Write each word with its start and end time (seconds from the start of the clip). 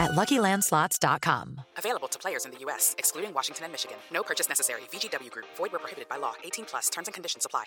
at 0.00 0.12
LuckyLandSlots.com. 0.12 1.60
Available 1.76 2.08
to 2.08 2.18
players 2.18 2.44
in 2.44 2.52
the 2.52 2.58
U.S., 2.58 2.94
excluding 2.98 3.34
Washington 3.34 3.64
and 3.64 3.72
Michigan. 3.72 3.96
No 4.12 4.22
purchase 4.22 4.48
necessary. 4.48 4.82
VGW 4.92 5.30
Group. 5.30 5.46
Void 5.56 5.72
where 5.72 5.80
prohibited 5.80 6.08
by 6.08 6.16
law. 6.16 6.34
18 6.44 6.64
plus. 6.66 6.88
Terms 6.90 7.08
and 7.08 7.14
conditions 7.14 7.44
apply. 7.46 7.64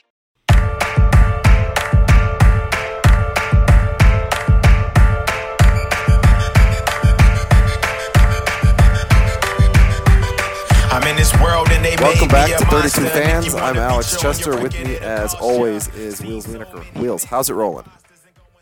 I'm 10.95 11.04
in 11.10 11.17
this 11.17 11.34
world 11.41 11.67
and 11.71 11.84
they 11.84 11.98
Welcome 11.99 12.29
back 12.29 12.57
to 12.57 12.65
32 12.67 13.05
fans. 13.10 13.54
I'm 13.54 13.76
Alex 13.76 14.17
Chester. 14.17 14.57
With 14.62 14.73
me, 14.82 14.95
as 14.95 15.34
always, 15.35 15.93
is 15.93 16.21
Wheels 16.21 16.48
Wienerker. 16.48 16.84
Wheels, 16.95 17.26
how's 17.26 17.49
it 17.49 17.54
rolling? 17.54 17.85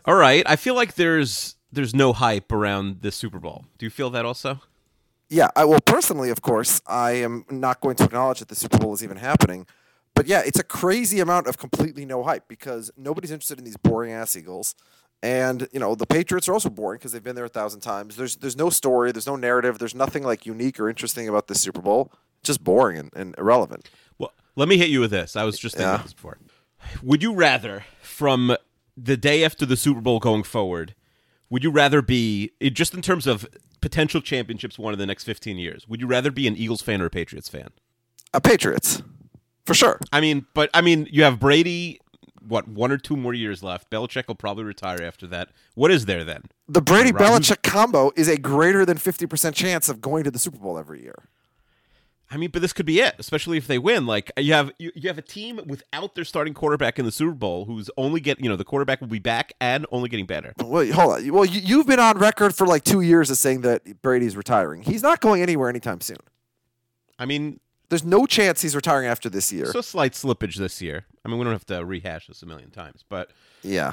All 0.04 0.16
right. 0.16 0.42
I 0.44 0.56
feel 0.56 0.74
like 0.74 0.94
there's 0.94 1.53
there's 1.74 1.94
no 1.94 2.12
hype 2.12 2.50
around 2.52 3.02
the 3.02 3.10
Super 3.12 3.38
Bowl. 3.38 3.64
Do 3.78 3.86
you 3.86 3.90
feel 3.90 4.10
that 4.10 4.24
also? 4.24 4.60
Yeah, 5.28 5.48
I, 5.56 5.64
well, 5.64 5.80
personally, 5.80 6.30
of 6.30 6.42
course, 6.42 6.80
I 6.86 7.12
am 7.12 7.44
not 7.50 7.80
going 7.80 7.96
to 7.96 8.04
acknowledge 8.04 8.38
that 8.40 8.48
the 8.48 8.54
Super 8.54 8.78
Bowl 8.78 8.92
is 8.94 9.02
even 9.02 9.16
happening. 9.16 9.66
But 10.14 10.26
yeah, 10.26 10.42
it's 10.46 10.58
a 10.58 10.64
crazy 10.64 11.18
amount 11.20 11.46
of 11.48 11.58
completely 11.58 12.04
no 12.04 12.22
hype 12.22 12.46
because 12.46 12.90
nobody's 12.96 13.30
interested 13.32 13.58
in 13.58 13.64
these 13.64 13.76
boring 13.76 14.12
ass 14.12 14.36
Eagles. 14.36 14.74
And 15.22 15.68
you 15.72 15.80
know 15.80 15.94
the 15.94 16.06
Patriots 16.06 16.48
are 16.48 16.52
also 16.52 16.68
boring 16.68 16.98
because 16.98 17.12
they've 17.12 17.22
been 17.22 17.34
there 17.34 17.46
a 17.46 17.48
thousand 17.48 17.80
times. 17.80 18.14
There's 18.16 18.36
there's 18.36 18.56
no 18.58 18.68
story, 18.68 19.10
there's 19.10 19.26
no 19.26 19.36
narrative, 19.36 19.78
there's 19.78 19.94
nothing 19.94 20.22
like 20.22 20.44
unique 20.44 20.78
or 20.78 20.88
interesting 20.90 21.28
about 21.28 21.48
this 21.48 21.60
Super 21.62 21.80
Bowl. 21.80 22.12
Just 22.42 22.62
boring 22.62 22.98
and, 22.98 23.10
and 23.16 23.34
irrelevant. 23.38 23.88
Well, 24.18 24.32
let 24.54 24.68
me 24.68 24.76
hit 24.76 24.90
you 24.90 25.00
with 25.00 25.10
this. 25.10 25.34
I 25.34 25.44
was 25.44 25.58
just 25.58 25.76
thinking 25.76 25.88
Yeah. 25.88 25.94
about 25.94 26.04
this 26.04 26.12
before. 26.12 26.36
Would 27.02 27.22
you 27.22 27.32
rather, 27.32 27.84
from 28.02 28.54
the 28.98 29.16
day 29.16 29.42
after 29.44 29.64
the 29.64 29.78
Super 29.78 30.02
Bowl 30.02 30.18
going 30.20 30.42
forward, 30.42 30.94
would 31.50 31.62
you 31.62 31.70
rather 31.70 32.02
be 32.02 32.52
just 32.72 32.94
in 32.94 33.02
terms 33.02 33.26
of 33.26 33.46
potential 33.80 34.20
championships 34.20 34.78
won 34.78 34.92
in 34.92 34.98
the 34.98 35.06
next 35.06 35.24
15 35.24 35.58
years? 35.58 35.86
Would 35.88 36.00
you 36.00 36.06
rather 36.06 36.30
be 36.30 36.46
an 36.46 36.56
Eagles 36.56 36.80
fan 36.82 37.00
or 37.00 37.06
a 37.06 37.10
Patriots 37.10 37.48
fan? 37.48 37.70
a 38.34 38.40
Patriots, 38.40 39.02
for 39.64 39.72
sure. 39.72 39.98
I 40.12 40.20
mean, 40.20 40.46
but 40.52 40.68
I 40.74 40.82
mean, 40.82 41.08
you 41.10 41.22
have 41.22 41.40
Brady. 41.40 42.00
What 42.46 42.68
one 42.68 42.92
or 42.92 42.98
two 42.98 43.16
more 43.16 43.32
years 43.32 43.62
left? 43.62 43.90
Belichick 43.90 44.28
will 44.28 44.34
probably 44.34 44.64
retire 44.64 45.02
after 45.02 45.26
that. 45.28 45.48
What 45.74 45.90
is 45.90 46.04
there 46.04 46.24
then? 46.24 46.42
The 46.68 46.82
Brady. 46.82 47.10
Belichick 47.10 47.62
combo 47.62 48.12
is 48.16 48.28
a 48.28 48.36
greater 48.36 48.84
than 48.84 48.98
fifty 48.98 49.26
percent 49.26 49.56
chance 49.56 49.88
of 49.88 50.02
going 50.02 50.24
to 50.24 50.30
the 50.30 50.38
Super 50.38 50.58
Bowl 50.58 50.76
every 50.76 51.02
year. 51.02 51.28
I 52.30 52.36
mean, 52.36 52.50
but 52.50 52.62
this 52.62 52.72
could 52.72 52.86
be 52.86 53.00
it, 53.00 53.14
especially 53.18 53.58
if 53.58 53.66
they 53.66 53.78
win. 53.78 54.06
Like 54.06 54.32
you 54.36 54.52
have 54.54 54.72
you, 54.78 54.90
you 54.94 55.08
have 55.08 55.18
a 55.18 55.22
team 55.22 55.60
without 55.66 56.14
their 56.14 56.24
starting 56.24 56.54
quarterback 56.54 56.98
in 56.98 57.04
the 57.04 57.12
Super 57.12 57.34
Bowl, 57.34 57.66
who's 57.66 57.90
only 57.96 58.20
get 58.20 58.40
you 58.40 58.48
know 58.48 58.56
the 58.56 58.64
quarterback 58.64 59.00
will 59.00 59.08
be 59.08 59.18
back 59.18 59.52
and 59.60 59.86
only 59.92 60.08
getting 60.08 60.26
better. 60.26 60.52
Well, 60.58 60.84
hold 60.92 61.12
on. 61.14 61.32
Well, 61.32 61.44
you, 61.44 61.60
you've 61.60 61.86
been 61.86 62.00
on 62.00 62.18
record 62.18 62.54
for 62.54 62.66
like 62.66 62.82
two 62.82 63.02
years 63.02 63.30
as 63.30 63.38
saying 63.38 63.60
that 63.60 64.02
Brady's 64.02 64.36
retiring. 64.36 64.82
He's 64.82 65.02
not 65.02 65.20
going 65.20 65.42
anywhere 65.42 65.68
anytime 65.68 66.00
soon. 66.00 66.16
I 67.18 67.26
mean, 67.26 67.60
There's 67.90 68.04
no 68.04 68.26
chance 68.26 68.62
he's 68.62 68.74
retiring 68.74 69.06
after 69.06 69.28
this 69.28 69.52
year. 69.52 69.66
so 69.66 69.80
slight 69.80 70.12
slippage 70.14 70.56
this 70.56 70.82
year. 70.82 71.04
I 71.24 71.28
mean, 71.28 71.38
we 71.38 71.44
don't 71.44 71.52
have 71.52 71.66
to 71.66 71.84
rehash 71.84 72.26
this 72.26 72.42
a 72.42 72.46
million 72.46 72.70
times, 72.70 73.04
but 73.08 73.30
yeah. 73.62 73.92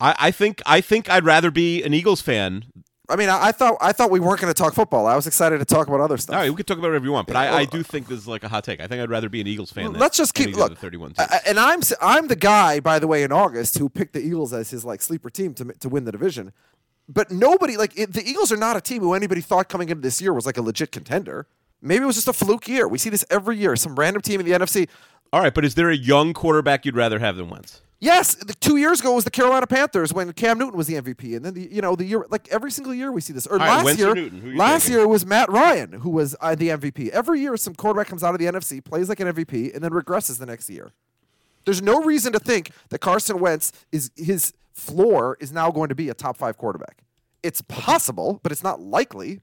I, 0.00 0.14
I 0.18 0.30
think 0.30 0.60
I 0.66 0.80
think 0.80 1.08
I'd 1.08 1.24
rather 1.24 1.50
be 1.50 1.82
an 1.82 1.94
Eagles 1.94 2.20
fan. 2.20 2.64
I 3.10 3.16
mean, 3.16 3.28
I, 3.28 3.46
I 3.48 3.52
thought 3.52 3.76
I 3.80 3.92
thought 3.92 4.10
we 4.10 4.20
weren't 4.20 4.40
going 4.40 4.52
to 4.52 4.62
talk 4.62 4.74
football. 4.74 5.06
I 5.06 5.16
was 5.16 5.26
excited 5.26 5.58
to 5.58 5.64
talk 5.64 5.88
about 5.88 6.00
other 6.00 6.16
stuff. 6.16 6.36
All 6.36 6.42
right, 6.42 6.50
we 6.50 6.56
can 6.56 6.64
talk 6.66 6.78
about 6.78 6.88
whatever 6.88 7.04
you 7.04 7.12
want, 7.12 7.26
but 7.26 7.34
Yeah, 7.34 7.52
I, 7.54 7.58
I 7.60 7.64
do 7.64 7.82
think 7.82 8.08
this 8.08 8.18
is 8.18 8.28
like 8.28 8.44
a 8.44 8.48
hot 8.48 8.64
take. 8.64 8.80
I 8.80 8.86
think 8.86 9.02
I'd 9.02 9.10
rather 9.10 9.28
be 9.28 9.40
an 9.40 9.46
Eagles 9.46 9.70
fan. 9.72 9.92
than 9.92 10.00
Let's 10.00 10.16
just 10.16 10.34
keep 10.34 10.54
look. 10.54 10.78
31 10.78 11.14
I- 11.18 11.40
and 11.46 11.58
I'm 11.58 11.80
I'm 12.00 12.28
the 12.28 12.36
guy, 12.36 12.80
by 12.80 12.98
the 12.98 13.06
way, 13.06 13.22
in 13.22 13.32
August 13.32 13.78
who 13.78 13.88
picked 13.88 14.12
the 14.12 14.20
Eagles 14.20 14.52
as 14.52 14.70
his 14.70 14.84
like 14.84 15.02
sleeper 15.02 15.30
team 15.30 15.54
to 15.54 15.64
to 15.64 15.88
win 15.88 16.04
the 16.04 16.12
division. 16.12 16.52
But 17.08 17.30
nobody 17.32 17.76
like 17.76 17.98
it, 17.98 18.12
the 18.12 18.22
Eagles 18.24 18.52
are 18.52 18.56
not 18.56 18.76
a 18.76 18.80
team 18.80 19.02
who 19.02 19.14
anybody 19.14 19.40
thought 19.40 19.68
coming 19.68 19.88
into 19.88 20.02
this 20.02 20.20
year 20.22 20.32
was 20.32 20.46
like 20.46 20.56
a 20.56 20.62
legit 20.62 20.92
contender. 20.92 21.46
Maybe 21.82 22.04
it 22.04 22.06
was 22.06 22.16
just 22.16 22.28
a 22.28 22.32
fluke 22.32 22.68
year. 22.68 22.86
We 22.86 22.98
see 22.98 23.10
this 23.10 23.24
every 23.30 23.56
year. 23.56 23.74
Some 23.74 23.96
random 23.96 24.22
team 24.22 24.38
in 24.38 24.46
the 24.46 24.52
NFC. 24.52 24.88
All 25.32 25.40
right, 25.40 25.52
but 25.54 25.64
is 25.64 25.74
there 25.74 25.90
a 25.90 25.96
young 25.96 26.32
quarterback 26.34 26.84
you'd 26.84 26.96
rather 26.96 27.18
have 27.18 27.36
than 27.36 27.48
Wentz? 27.48 27.80
Yes, 28.02 28.34
the, 28.34 28.54
two 28.54 28.78
years 28.78 29.00
ago 29.00 29.14
was 29.14 29.24
the 29.24 29.30
Carolina 29.30 29.66
Panthers 29.66 30.10
when 30.10 30.32
Cam 30.32 30.58
Newton 30.58 30.76
was 30.76 30.86
the 30.86 30.94
MVP, 30.94 31.36
and 31.36 31.44
then 31.44 31.52
the 31.52 31.68
you 31.70 31.82
know 31.82 31.94
the 31.94 32.06
year 32.06 32.24
like 32.30 32.48
every 32.48 32.70
single 32.70 32.94
year 32.94 33.12
we 33.12 33.20
see 33.20 33.34
this. 33.34 33.46
Or 33.46 33.58
right, 33.58 33.84
last 33.84 33.98
or 33.98 34.02
year, 34.02 34.14
Newton? 34.14 34.56
Last 34.56 34.84
taking? 34.84 34.96
year 34.96 35.06
was 35.06 35.26
Matt 35.26 35.50
Ryan 35.50 35.92
who 35.92 36.08
was 36.08 36.34
uh, 36.40 36.54
the 36.54 36.68
MVP. 36.68 37.10
Every 37.10 37.40
year, 37.40 37.58
some 37.58 37.74
quarterback 37.74 38.08
comes 38.08 38.24
out 38.24 38.34
of 38.34 38.38
the 38.40 38.46
NFC, 38.46 38.82
plays 38.82 39.10
like 39.10 39.20
an 39.20 39.28
MVP, 39.28 39.74
and 39.74 39.84
then 39.84 39.90
regresses 39.90 40.38
the 40.38 40.46
next 40.46 40.70
year. 40.70 40.92
There's 41.66 41.82
no 41.82 42.02
reason 42.02 42.32
to 42.32 42.38
think 42.38 42.70
that 42.88 43.00
Carson 43.00 43.38
Wentz 43.38 43.70
is 43.92 44.10
his 44.16 44.54
floor 44.72 45.36
is 45.38 45.52
now 45.52 45.70
going 45.70 45.90
to 45.90 45.94
be 45.94 46.08
a 46.08 46.14
top 46.14 46.38
five 46.38 46.56
quarterback. 46.56 47.02
It's 47.42 47.60
possible, 47.62 48.40
but 48.42 48.50
it's 48.50 48.62
not 48.62 48.80
likely. 48.80 49.40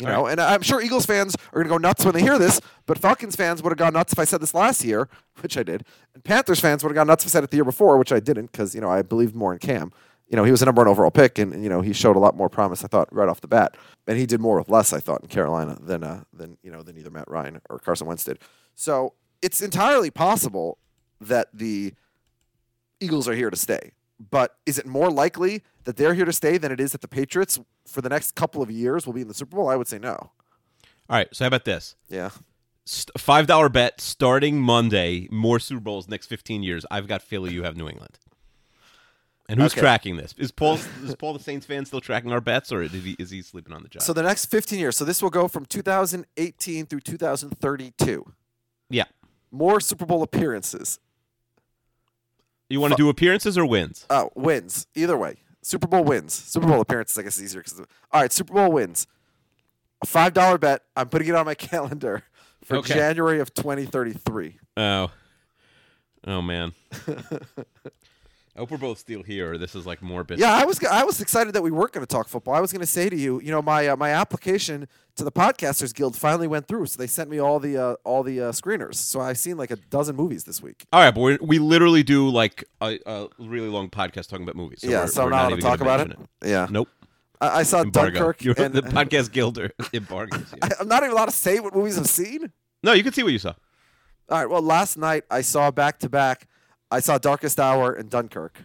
You 0.00 0.06
know, 0.06 0.26
and 0.26 0.40
I'm 0.40 0.62
sure 0.62 0.80
Eagles 0.80 1.06
fans 1.06 1.36
are 1.52 1.62
going 1.62 1.66
to 1.66 1.70
go 1.70 1.78
nuts 1.78 2.04
when 2.04 2.14
they 2.14 2.22
hear 2.22 2.38
this, 2.38 2.60
but 2.86 2.98
Falcons 2.98 3.36
fans 3.36 3.62
would 3.62 3.70
have 3.70 3.78
gone 3.78 3.92
nuts 3.92 4.12
if 4.12 4.18
I 4.18 4.24
said 4.24 4.40
this 4.40 4.54
last 4.54 4.84
year, 4.84 5.08
which 5.40 5.56
I 5.56 5.62
did. 5.62 5.84
And 6.14 6.24
Panthers 6.24 6.60
fans 6.60 6.82
would 6.82 6.90
have 6.90 6.96
gone 6.96 7.06
nuts 7.06 7.24
if 7.24 7.30
I 7.30 7.32
said 7.32 7.44
it 7.44 7.50
the 7.50 7.56
year 7.56 7.64
before, 7.64 7.98
which 7.98 8.12
I 8.12 8.20
didn't, 8.20 8.52
because 8.52 8.74
you 8.74 8.80
know 8.80 8.90
I 8.90 9.02
believed 9.02 9.34
more 9.34 9.52
in 9.52 9.58
Cam. 9.58 9.92
You 10.28 10.36
know, 10.36 10.44
he 10.44 10.52
was 10.52 10.62
a 10.62 10.64
number 10.64 10.80
one 10.80 10.88
overall 10.88 11.10
pick, 11.10 11.40
and, 11.40 11.52
and, 11.52 11.64
you 11.64 11.68
know 11.68 11.80
he 11.80 11.92
showed 11.92 12.14
a 12.16 12.20
lot 12.20 12.36
more 12.36 12.48
promise. 12.48 12.84
I 12.84 12.88
thought 12.88 13.12
right 13.12 13.28
off 13.28 13.40
the 13.40 13.48
bat, 13.48 13.76
and 14.06 14.16
he 14.16 14.26
did 14.26 14.40
more 14.40 14.58
with 14.58 14.68
less. 14.68 14.92
I 14.92 15.00
thought 15.00 15.22
in 15.22 15.28
Carolina 15.28 15.76
than 15.80 16.04
uh, 16.04 16.24
than 16.32 16.56
you 16.62 16.70
know 16.70 16.82
than 16.82 16.96
either 16.96 17.10
Matt 17.10 17.28
Ryan 17.28 17.60
or 17.68 17.78
Carson 17.78 18.06
Wentz 18.06 18.24
did. 18.24 18.38
So 18.74 19.14
it's 19.42 19.60
entirely 19.60 20.10
possible 20.10 20.78
that 21.20 21.48
the 21.52 21.94
Eagles 23.00 23.28
are 23.28 23.34
here 23.34 23.50
to 23.50 23.56
stay. 23.56 23.92
But 24.30 24.56
is 24.66 24.78
it 24.78 24.86
more 24.86 25.10
likely 25.10 25.62
that 25.84 25.96
they're 25.96 26.14
here 26.14 26.24
to 26.24 26.32
stay 26.32 26.58
than 26.58 26.70
it 26.72 26.80
is 26.80 26.92
that 26.92 27.00
the 27.00 27.08
Patriots 27.08 27.58
for 27.86 28.00
the 28.00 28.08
next 28.08 28.34
couple 28.34 28.62
of 28.62 28.70
years 28.70 29.06
will 29.06 29.12
be 29.14 29.22
in 29.22 29.28
the 29.28 29.34
Super 29.34 29.56
Bowl? 29.56 29.68
I 29.68 29.76
would 29.76 29.88
say 29.88 29.98
no. 29.98 30.12
All 30.12 30.30
right, 31.16 31.28
so 31.34 31.44
how 31.44 31.48
about 31.48 31.64
this? 31.64 31.96
Yeah. 32.08 32.30
Five 33.18 33.46
dollar 33.46 33.68
bet 33.68 34.00
starting 34.00 34.60
Monday. 34.60 35.28
More 35.30 35.58
Super 35.60 35.80
Bowls 35.80 36.08
next 36.08 36.26
fifteen 36.26 36.62
years. 36.62 36.84
I've 36.90 37.06
got 37.06 37.22
Philly. 37.22 37.52
You 37.52 37.62
have 37.64 37.76
New 37.76 37.88
England. 37.88 38.18
And 39.48 39.60
who's 39.60 39.72
Okay. 39.72 39.80
tracking 39.80 40.16
this? 40.16 40.32
Is 40.38 40.50
Paul 40.52 40.74
is 41.04 41.14
Paul 41.16 41.32
the 41.32 41.40
Saints 41.40 41.66
fan 41.66 41.84
still 41.84 42.00
tracking 42.00 42.30
our 42.32 42.40
bets, 42.40 42.70
or 42.72 42.82
he, 42.82 43.16
is 43.18 43.30
he 43.30 43.42
sleeping 43.42 43.72
on 43.72 43.82
the 43.82 43.88
job? 43.88 44.02
So 44.02 44.12
the 44.12 44.22
next 44.22 44.46
15 44.46 44.78
years. 44.78 44.96
So 44.96 45.04
this 45.04 45.20
will 45.22 45.30
go 45.30 45.48
from 45.48 45.66
2018 45.66 46.86
through 46.86 47.00
2032. 47.00 48.32
yeah, 48.88 49.04
More 49.50 49.80
Super 49.80 50.06
Bowl 50.06 50.22
appearances. 50.22 51.00
you 52.68 52.80
want 52.80 52.92
to 52.92 52.96
do 52.96 53.08
appearances 53.08 53.58
or 53.58 53.66
wins? 53.66 54.06
Oh, 54.08 54.30
wins. 54.36 54.86
Either 54.94 55.16
way. 55.16 55.36
Super 55.62 55.86
Bowl 55.86 56.04
wins. 56.04 56.32
Super 56.34 56.66
Bowl 56.66 56.80
appearances, 56.80 57.18
I 57.18 57.22
guess, 57.22 57.36
is 57.36 57.44
easier. 57.44 57.62
'cause- 57.62 57.80
all 58.12 58.20
right, 58.20 58.32
Super 58.32 58.54
Bowl 58.54 58.72
wins. 58.72 59.06
A 60.02 60.06
$5 60.06 60.58
bet. 60.58 60.82
I'm 60.96 61.08
putting 61.08 61.28
it 61.28 61.34
on 61.34 61.44
my 61.46 61.54
calendar 61.70 62.22
for 62.64 62.76
Okay. 62.78 62.94
January 62.94 63.40
of 63.40 63.52
2033. 63.54 64.58
Oh, 64.76 65.10
oh 66.26 66.40
man. 66.42 66.72
I 68.56 68.60
hope 68.60 68.72
we're 68.72 68.78
both 68.78 68.98
still 68.98 69.22
here. 69.22 69.52
Or 69.52 69.58
this 69.58 69.74
is 69.74 69.86
like 69.86 70.02
more 70.02 70.24
business. 70.24 70.46
Yeah, 70.46 70.54
I 70.54 70.64
was 70.64 70.82
I 70.84 71.04
was 71.04 71.20
excited 71.20 71.54
that 71.54 71.62
we 71.62 71.70
weren't 71.70 71.92
going 71.92 72.04
to 72.04 72.12
talk 72.12 72.28
football. 72.28 72.54
I 72.54 72.60
was 72.60 72.72
going 72.72 72.80
to 72.80 72.86
say 72.86 73.08
to 73.08 73.16
you, 73.16 73.40
you 73.40 73.50
know, 73.50 73.62
my 73.62 73.88
uh, 73.88 73.96
my 73.96 74.10
application 74.10 74.88
to 75.16 75.24
the 75.24 75.32
Podcasters 75.32 75.94
Guild 75.94 76.16
finally 76.16 76.48
went 76.48 76.66
through, 76.66 76.86
so 76.86 76.98
they 76.98 77.06
sent 77.06 77.30
me 77.30 77.38
all 77.38 77.60
the 77.60 77.76
uh, 77.76 77.94
all 78.04 78.22
the 78.22 78.40
uh, 78.40 78.52
screeners. 78.52 78.96
So 78.96 79.20
I've 79.20 79.38
seen 79.38 79.56
like 79.56 79.70
a 79.70 79.76
dozen 79.76 80.16
movies 80.16 80.44
this 80.44 80.60
week. 80.60 80.84
All 80.92 81.00
right, 81.00 81.14
but 81.14 81.20
we 81.20 81.38
we 81.40 81.58
literally 81.58 82.02
do 82.02 82.28
like 82.28 82.64
a, 82.80 82.98
a 83.06 83.28
really 83.38 83.68
long 83.68 83.88
podcast 83.88 84.28
talking 84.28 84.42
about 84.42 84.56
movies. 84.56 84.80
So 84.82 84.88
yeah, 84.88 85.02
we're, 85.02 85.06
so 85.06 85.22
I'm 85.22 85.26
we're 85.26 85.30
not 85.30 85.46
allowed 85.46 85.56
to 85.56 85.62
talk 85.62 85.80
about 85.80 86.00
it. 86.00 86.08
mention 86.08 86.28
Yeah, 86.44 86.66
Nope. 86.70 86.88
I, 87.40 87.60
I 87.60 87.62
saw 87.62 87.82
Embargo. 87.82 88.18
Dunkirk. 88.18 88.44
You're 88.44 88.54
and, 88.58 88.74
the 88.74 88.82
podcast 88.82 89.32
guild 89.32 89.58
embargoes. 89.92 90.52
you. 90.52 90.58
I, 90.62 90.70
I'm 90.80 90.88
not 90.88 91.02
even 91.02 91.12
allowed 91.12 91.26
to 91.26 91.32
say 91.32 91.60
what 91.60 91.74
movies 91.74 91.98
I've 91.98 92.06
seen. 92.08 92.52
No, 92.82 92.92
you 92.92 93.02
can 93.02 93.12
see 93.12 93.22
what 93.22 93.32
you 93.32 93.38
saw. 93.38 93.54
All 94.28 94.38
right. 94.38 94.48
Well, 94.48 94.62
last 94.62 94.96
night 94.96 95.24
I 95.30 95.40
saw 95.40 95.70
back 95.70 95.98
to 96.00 96.08
back. 96.08 96.46
I 96.90 97.00
saw 97.00 97.18
Darkest 97.18 97.60
Hour 97.60 97.92
and 97.92 98.10
Dunkirk. 98.10 98.64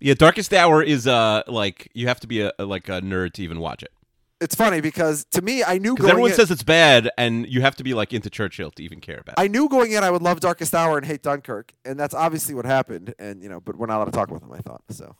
Yeah, 0.00 0.14
Darkest 0.14 0.52
Hour 0.52 0.82
is 0.82 1.06
uh 1.06 1.42
like 1.46 1.90
you 1.94 2.08
have 2.08 2.20
to 2.20 2.26
be 2.26 2.42
a, 2.42 2.52
like 2.58 2.88
a 2.88 3.00
nerd 3.00 3.32
to 3.34 3.42
even 3.42 3.58
watch 3.58 3.82
it 3.82 3.92
It's 4.40 4.54
funny 4.54 4.80
because 4.80 5.24
to 5.32 5.42
me, 5.42 5.64
I 5.64 5.78
knew 5.78 5.94
because 5.94 6.10
everyone 6.10 6.30
in, 6.30 6.36
says 6.36 6.50
it's 6.50 6.62
bad, 6.62 7.10
and 7.18 7.48
you 7.48 7.60
have 7.62 7.74
to 7.76 7.84
be 7.84 7.94
like 7.94 8.12
into 8.12 8.30
Churchill 8.30 8.70
to 8.72 8.82
even 8.82 9.00
care 9.00 9.18
about. 9.18 9.38
it. 9.38 9.42
I 9.42 9.48
knew 9.48 9.68
going 9.68 9.92
in 9.92 10.04
I 10.04 10.10
would 10.10 10.22
love 10.22 10.40
Darkest 10.40 10.74
Hour 10.74 10.98
and 10.98 11.06
hate 11.06 11.22
Dunkirk, 11.22 11.72
and 11.84 11.98
that's 11.98 12.14
obviously 12.14 12.54
what 12.54 12.64
happened. 12.64 13.14
And 13.18 13.42
you 13.42 13.48
know, 13.48 13.60
but 13.60 13.76
we're 13.76 13.86
not 13.86 13.96
allowed 13.96 14.06
to 14.06 14.12
talk 14.12 14.28
about 14.28 14.40
them. 14.40 14.52
I 14.52 14.58
thought 14.58 14.82
so. 14.90 15.16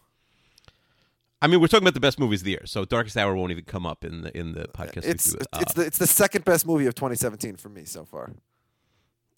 I 1.41 1.47
mean, 1.47 1.61
we're 1.61 1.69
talking 1.69 1.85
about 1.85 1.95
the 1.95 2.01
best 2.01 2.19
movies 2.19 2.41
of 2.41 2.47
the 2.47 2.51
year, 2.53 2.67
so 2.67 2.85
Darkest 2.85 3.17
Hour 3.17 3.35
won't 3.35 3.53
even 3.53 3.65
come 3.65 3.87
up 3.87 4.05
in 4.05 4.23
the 4.23 4.37
in 4.37 4.53
the 4.53 4.67
podcast. 4.69 5.05
It's 5.07 5.33
do, 5.33 5.39
it's 5.39 5.73
uh, 5.73 5.81
the 5.81 5.87
it's 5.87 5.99
the 5.99 6.07
second 6.07 6.45
best 6.45 6.67
movie 6.67 6.87
of 6.87 6.95
2017 6.95 7.57
for 7.57 7.69
me 7.69 7.85
so 7.85 8.05
far. 8.05 8.33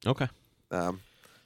okay. 0.06 0.28
Um, 0.70 1.00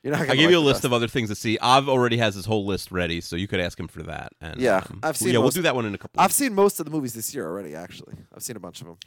you're 0.04 0.12
not. 0.12 0.20
I 0.20 0.26
gave 0.36 0.44
like 0.44 0.50
you 0.50 0.58
a 0.58 0.60
list 0.60 0.76
best. 0.78 0.84
of 0.84 0.92
other 0.92 1.08
things 1.08 1.30
to 1.30 1.34
see. 1.34 1.56
Av 1.62 1.88
already 1.88 2.18
has 2.18 2.34
his 2.34 2.44
whole 2.44 2.66
list 2.66 2.92
ready, 2.92 3.22
so 3.22 3.36
you 3.36 3.48
could 3.48 3.58
ask 3.58 3.80
him 3.80 3.88
for 3.88 4.02
that. 4.02 4.32
And 4.38 4.60
Yeah, 4.60 4.82
um, 4.90 5.00
I've 5.02 5.16
seen 5.16 5.32
Yeah, 5.32 5.38
we'll 5.38 5.48
do 5.48 5.62
that 5.62 5.74
one 5.74 5.86
in 5.86 5.94
a 5.94 5.98
couple. 5.98 6.20
I've 6.20 6.28
weeks. 6.28 6.36
seen 6.36 6.54
most 6.54 6.78
of 6.78 6.84
the 6.84 6.92
movies 6.92 7.14
this 7.14 7.34
year 7.34 7.46
already. 7.46 7.74
Actually, 7.74 8.16
I've 8.34 8.42
seen 8.42 8.54
a 8.54 8.60
bunch 8.60 8.82
of 8.82 8.86
them. 8.86 8.98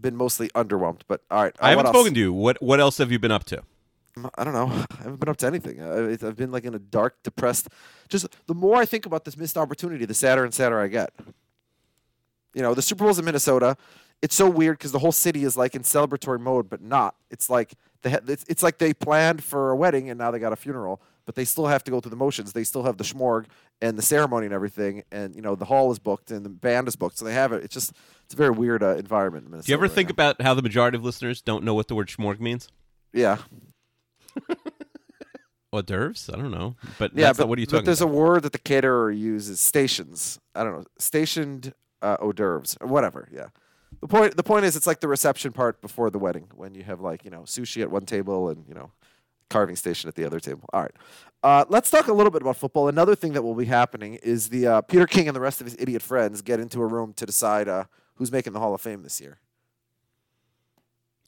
Been 0.00 0.16
mostly 0.16 0.48
underwhelmed, 0.50 1.02
but 1.06 1.22
all 1.30 1.42
right. 1.42 1.54
uh, 1.60 1.66
I 1.66 1.70
haven't 1.70 1.88
spoken 1.88 2.14
to 2.14 2.20
you. 2.20 2.32
What 2.32 2.60
What 2.62 2.80
else 2.80 2.96
have 2.98 3.12
you 3.12 3.18
been 3.18 3.30
up 3.30 3.44
to? 3.44 3.62
I 4.36 4.44
don't 4.44 4.54
know. 4.54 4.66
I 4.98 5.02
haven't 5.02 5.20
been 5.20 5.28
up 5.28 5.36
to 5.38 5.46
anything. 5.46 5.82
I've 5.82 6.36
been 6.36 6.50
like 6.50 6.64
in 6.64 6.74
a 6.74 6.78
dark, 6.78 7.22
depressed. 7.22 7.68
Just 8.08 8.26
the 8.46 8.54
more 8.54 8.76
I 8.78 8.86
think 8.86 9.04
about 9.04 9.26
this 9.26 9.36
missed 9.36 9.58
opportunity, 9.58 10.06
the 10.06 10.14
sadder 10.14 10.42
and 10.42 10.54
sadder 10.54 10.80
I 10.80 10.88
get. 10.88 11.12
You 12.54 12.62
know, 12.62 12.72
the 12.72 12.82
Super 12.82 13.04
Bowl's 13.04 13.18
in 13.18 13.26
Minnesota. 13.26 13.76
It's 14.22 14.34
so 14.34 14.48
weird 14.48 14.78
because 14.78 14.92
the 14.92 15.00
whole 15.00 15.12
city 15.12 15.44
is 15.44 15.56
like 15.56 15.74
in 15.74 15.82
celebratory 15.82 16.40
mode, 16.40 16.70
but 16.70 16.80
not. 16.80 17.14
It's 17.30 17.50
like 17.50 17.74
they 18.04 18.10
ha- 18.10 18.20
it's, 18.28 18.44
it's 18.48 18.62
like 18.62 18.78
they 18.78 18.94
planned 18.94 19.42
for 19.42 19.70
a 19.70 19.76
wedding 19.76 20.08
and 20.08 20.16
now 20.18 20.30
they 20.30 20.38
got 20.38 20.52
a 20.52 20.56
funeral, 20.56 21.02
but 21.26 21.34
they 21.34 21.44
still 21.44 21.66
have 21.66 21.82
to 21.84 21.90
go 21.90 22.00
through 22.00 22.10
the 22.10 22.16
motions. 22.16 22.52
They 22.52 22.62
still 22.64 22.84
have 22.84 22.96
the 22.98 23.04
schmorg 23.04 23.46
and 23.82 23.98
the 23.98 24.02
ceremony 24.02 24.46
and 24.46 24.54
everything, 24.54 25.02
and 25.10 25.34
you 25.34 25.42
know 25.42 25.56
the 25.56 25.64
hall 25.64 25.90
is 25.90 25.98
booked 25.98 26.30
and 26.30 26.44
the 26.46 26.50
band 26.50 26.86
is 26.86 26.94
booked, 26.96 27.18
so 27.18 27.24
they 27.24 27.34
have 27.34 27.52
it. 27.52 27.64
It's 27.64 27.74
just 27.74 27.92
it's 28.24 28.34
a 28.34 28.36
very 28.36 28.50
weird 28.50 28.82
uh, 28.84 28.94
environment. 28.96 29.50
Do 29.50 29.60
you 29.66 29.74
ever 29.74 29.82
right 29.82 29.90
think 29.90 30.08
now. 30.10 30.12
about 30.12 30.40
how 30.42 30.54
the 30.54 30.62
majority 30.62 30.96
of 30.96 31.04
listeners 31.04 31.42
don't 31.42 31.64
know 31.64 31.74
what 31.74 31.88
the 31.88 31.94
word 31.96 32.06
schmorg 32.08 32.38
means? 32.40 32.68
Yeah, 33.12 33.38
Hors 35.72 35.82
d'oeuvres? 35.82 36.30
I 36.32 36.36
don't 36.36 36.50
know. 36.52 36.76
But 36.98 37.12
Yeah, 37.16 37.26
that's 37.26 37.38
but, 37.38 37.44
not, 37.44 37.48
what 37.48 37.58
are 37.58 37.60
you 37.60 37.66
but 37.66 37.70
talking 37.72 37.84
there's 37.86 38.00
about? 38.00 38.12
a 38.12 38.16
word 38.16 38.42
that 38.44 38.52
the 38.52 38.58
caterer 38.58 39.10
uses: 39.10 39.60
stations. 39.60 40.38
I 40.54 40.62
don't 40.62 40.72
know, 40.78 40.84
stationed 40.98 41.74
uh, 42.02 42.16
hors 42.20 42.32
d'oeuvres 42.34 42.76
or 42.80 42.86
whatever. 42.86 43.28
Yeah. 43.32 43.46
The 44.04 44.08
point. 44.08 44.36
The 44.36 44.42
point 44.42 44.66
is, 44.66 44.76
it's 44.76 44.86
like 44.86 45.00
the 45.00 45.08
reception 45.08 45.52
part 45.52 45.80
before 45.80 46.10
the 46.10 46.18
wedding, 46.18 46.48
when 46.54 46.74
you 46.74 46.82
have 46.82 47.00
like 47.00 47.24
you 47.24 47.30
know 47.30 47.44
sushi 47.44 47.80
at 47.80 47.90
one 47.90 48.04
table 48.04 48.50
and 48.50 48.62
you 48.68 48.74
know 48.74 48.90
carving 49.48 49.76
station 49.76 50.08
at 50.08 50.14
the 50.14 50.26
other 50.26 50.38
table. 50.40 50.68
All 50.74 50.82
right. 50.82 50.92
Uh, 51.42 51.64
let's 51.70 51.88
talk 51.88 52.08
a 52.08 52.12
little 52.12 52.30
bit 52.30 52.42
about 52.42 52.58
football. 52.58 52.88
Another 52.88 53.14
thing 53.14 53.32
that 53.32 53.40
will 53.40 53.54
be 53.54 53.64
happening 53.64 54.16
is 54.16 54.50
the 54.50 54.66
uh, 54.66 54.80
Peter 54.82 55.06
King 55.06 55.26
and 55.26 55.34
the 55.34 55.40
rest 55.40 55.62
of 55.62 55.66
his 55.66 55.74
idiot 55.78 56.02
friends 56.02 56.42
get 56.42 56.60
into 56.60 56.82
a 56.82 56.86
room 56.86 57.14
to 57.14 57.24
decide 57.24 57.66
uh, 57.66 57.84
who's 58.16 58.30
making 58.30 58.52
the 58.52 58.60
Hall 58.60 58.74
of 58.74 58.82
Fame 58.82 59.02
this 59.02 59.22
year. 59.22 59.38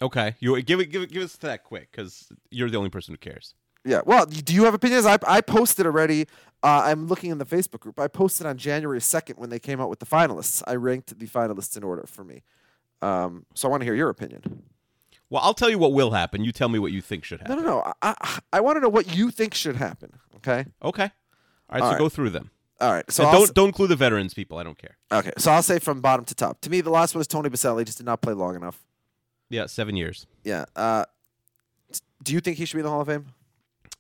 Okay, 0.03 0.35
you 0.39 0.61
give 0.61 0.79
it, 0.79 0.91
give 0.91 1.01
it, 1.01 1.11
give 1.11 1.23
us 1.23 1.35
that 1.37 1.65
quick 1.65 1.89
because 1.91 2.29
you're 2.51 2.69
the 2.69 2.77
only 2.77 2.91
person 2.91 3.15
who 3.15 3.19
cares. 3.19 3.55
Yeah. 3.87 4.03
Well, 4.05 4.27
do 4.27 4.53
you 4.53 4.65
have 4.65 4.75
opinions? 4.75 5.07
I, 5.07 5.17
I 5.27 5.41
posted 5.41 5.87
already. 5.87 6.27
Uh, 6.63 6.83
I'm 6.85 7.07
looking 7.07 7.31
in 7.31 7.39
the 7.39 7.47
Facebook 7.47 7.81
group. 7.81 7.99
I 7.99 8.09
posted 8.09 8.47
on 8.47 8.59
January 8.59 8.99
2nd 8.99 9.39
when 9.39 9.49
they 9.49 9.61
came 9.61 9.81
out 9.81 9.89
with 9.89 10.01
the 10.01 10.07
finalists. 10.07 10.63
I 10.67 10.75
ranked 10.75 11.19
the 11.19 11.27
finalists 11.27 11.75
in 11.75 11.83
order 11.83 12.05
for 12.07 12.23
me. 12.23 12.43
Um, 13.03 13.45
so 13.55 13.69
I 13.69 13.71
want 13.71 13.81
to 13.83 13.85
hear 13.85 13.95
your 13.95 14.09
opinion. 14.09 14.63
Well, 15.29 15.43
I'll 15.43 15.55
tell 15.55 15.69
you 15.71 15.79
what 15.79 15.93
will 15.93 16.13
happen. 16.13 16.45
You 16.45 16.53
tell 16.53 16.69
me 16.69 16.79
what 16.79 16.93
you 16.93 17.01
think 17.01 17.25
should 17.25 17.41
happen. 17.41 17.57
no, 17.57 17.63
no. 17.63 17.93
I, 18.03 18.15
I, 18.21 18.39
I 18.55 18.61
want 18.61 18.77
to 18.77 18.81
know 18.81 18.89
what 18.89 19.15
you 19.17 19.31
think 19.31 19.55
should 19.55 19.77
happen. 19.77 20.13
Okay. 20.37 20.67
Okay. 20.83 21.11
All 21.69 21.73
right, 21.73 21.83
All 21.83 21.89
so 21.89 21.93
right. 21.93 21.99
go 21.99 22.09
through 22.09 22.31
them. 22.31 22.51
All 22.81 22.93
right. 22.93 23.05
So 23.11 23.25
don't 23.25 23.43
s- 23.43 23.51
don't 23.51 23.69
include 23.69 23.89
the 23.89 23.97
veterans, 23.97 24.35
people. 24.35 24.59
I 24.59 24.63
don't 24.63 24.79
care. 24.79 24.97
okay. 25.11 25.33
So 25.39 25.51
I'll 25.51 25.63
say 25.63 25.79
from 25.81 26.01
bottom 26.01 26.25
to 26.27 26.35
top. 26.35 26.61
To 26.61 26.71
me, 26.71 26.81
the 26.81 26.91
last 26.91 27.15
one 27.15 27.21
is 27.21 27.27
Tony 27.27 27.49
Boselli. 27.49 27.85
Just 27.85 27.99
did 27.99 28.07
not 28.07 28.21
play 28.23 28.35
long 28.35 28.55
enough. 28.55 28.85
Yeah, 29.51 29.67
seven 29.67 29.97
years. 29.97 30.27
Yeah. 30.45 30.67
Uh, 30.77 31.05
do 32.23 32.33
you 32.33 32.41
think 32.41 32.59
he 32.59 32.65
should 32.65 32.77
be 32.77 32.81
in 32.81 32.85
the 32.85 32.91
Hall 32.91 33.01
of 33.01 33.07
Fame? 33.09 33.27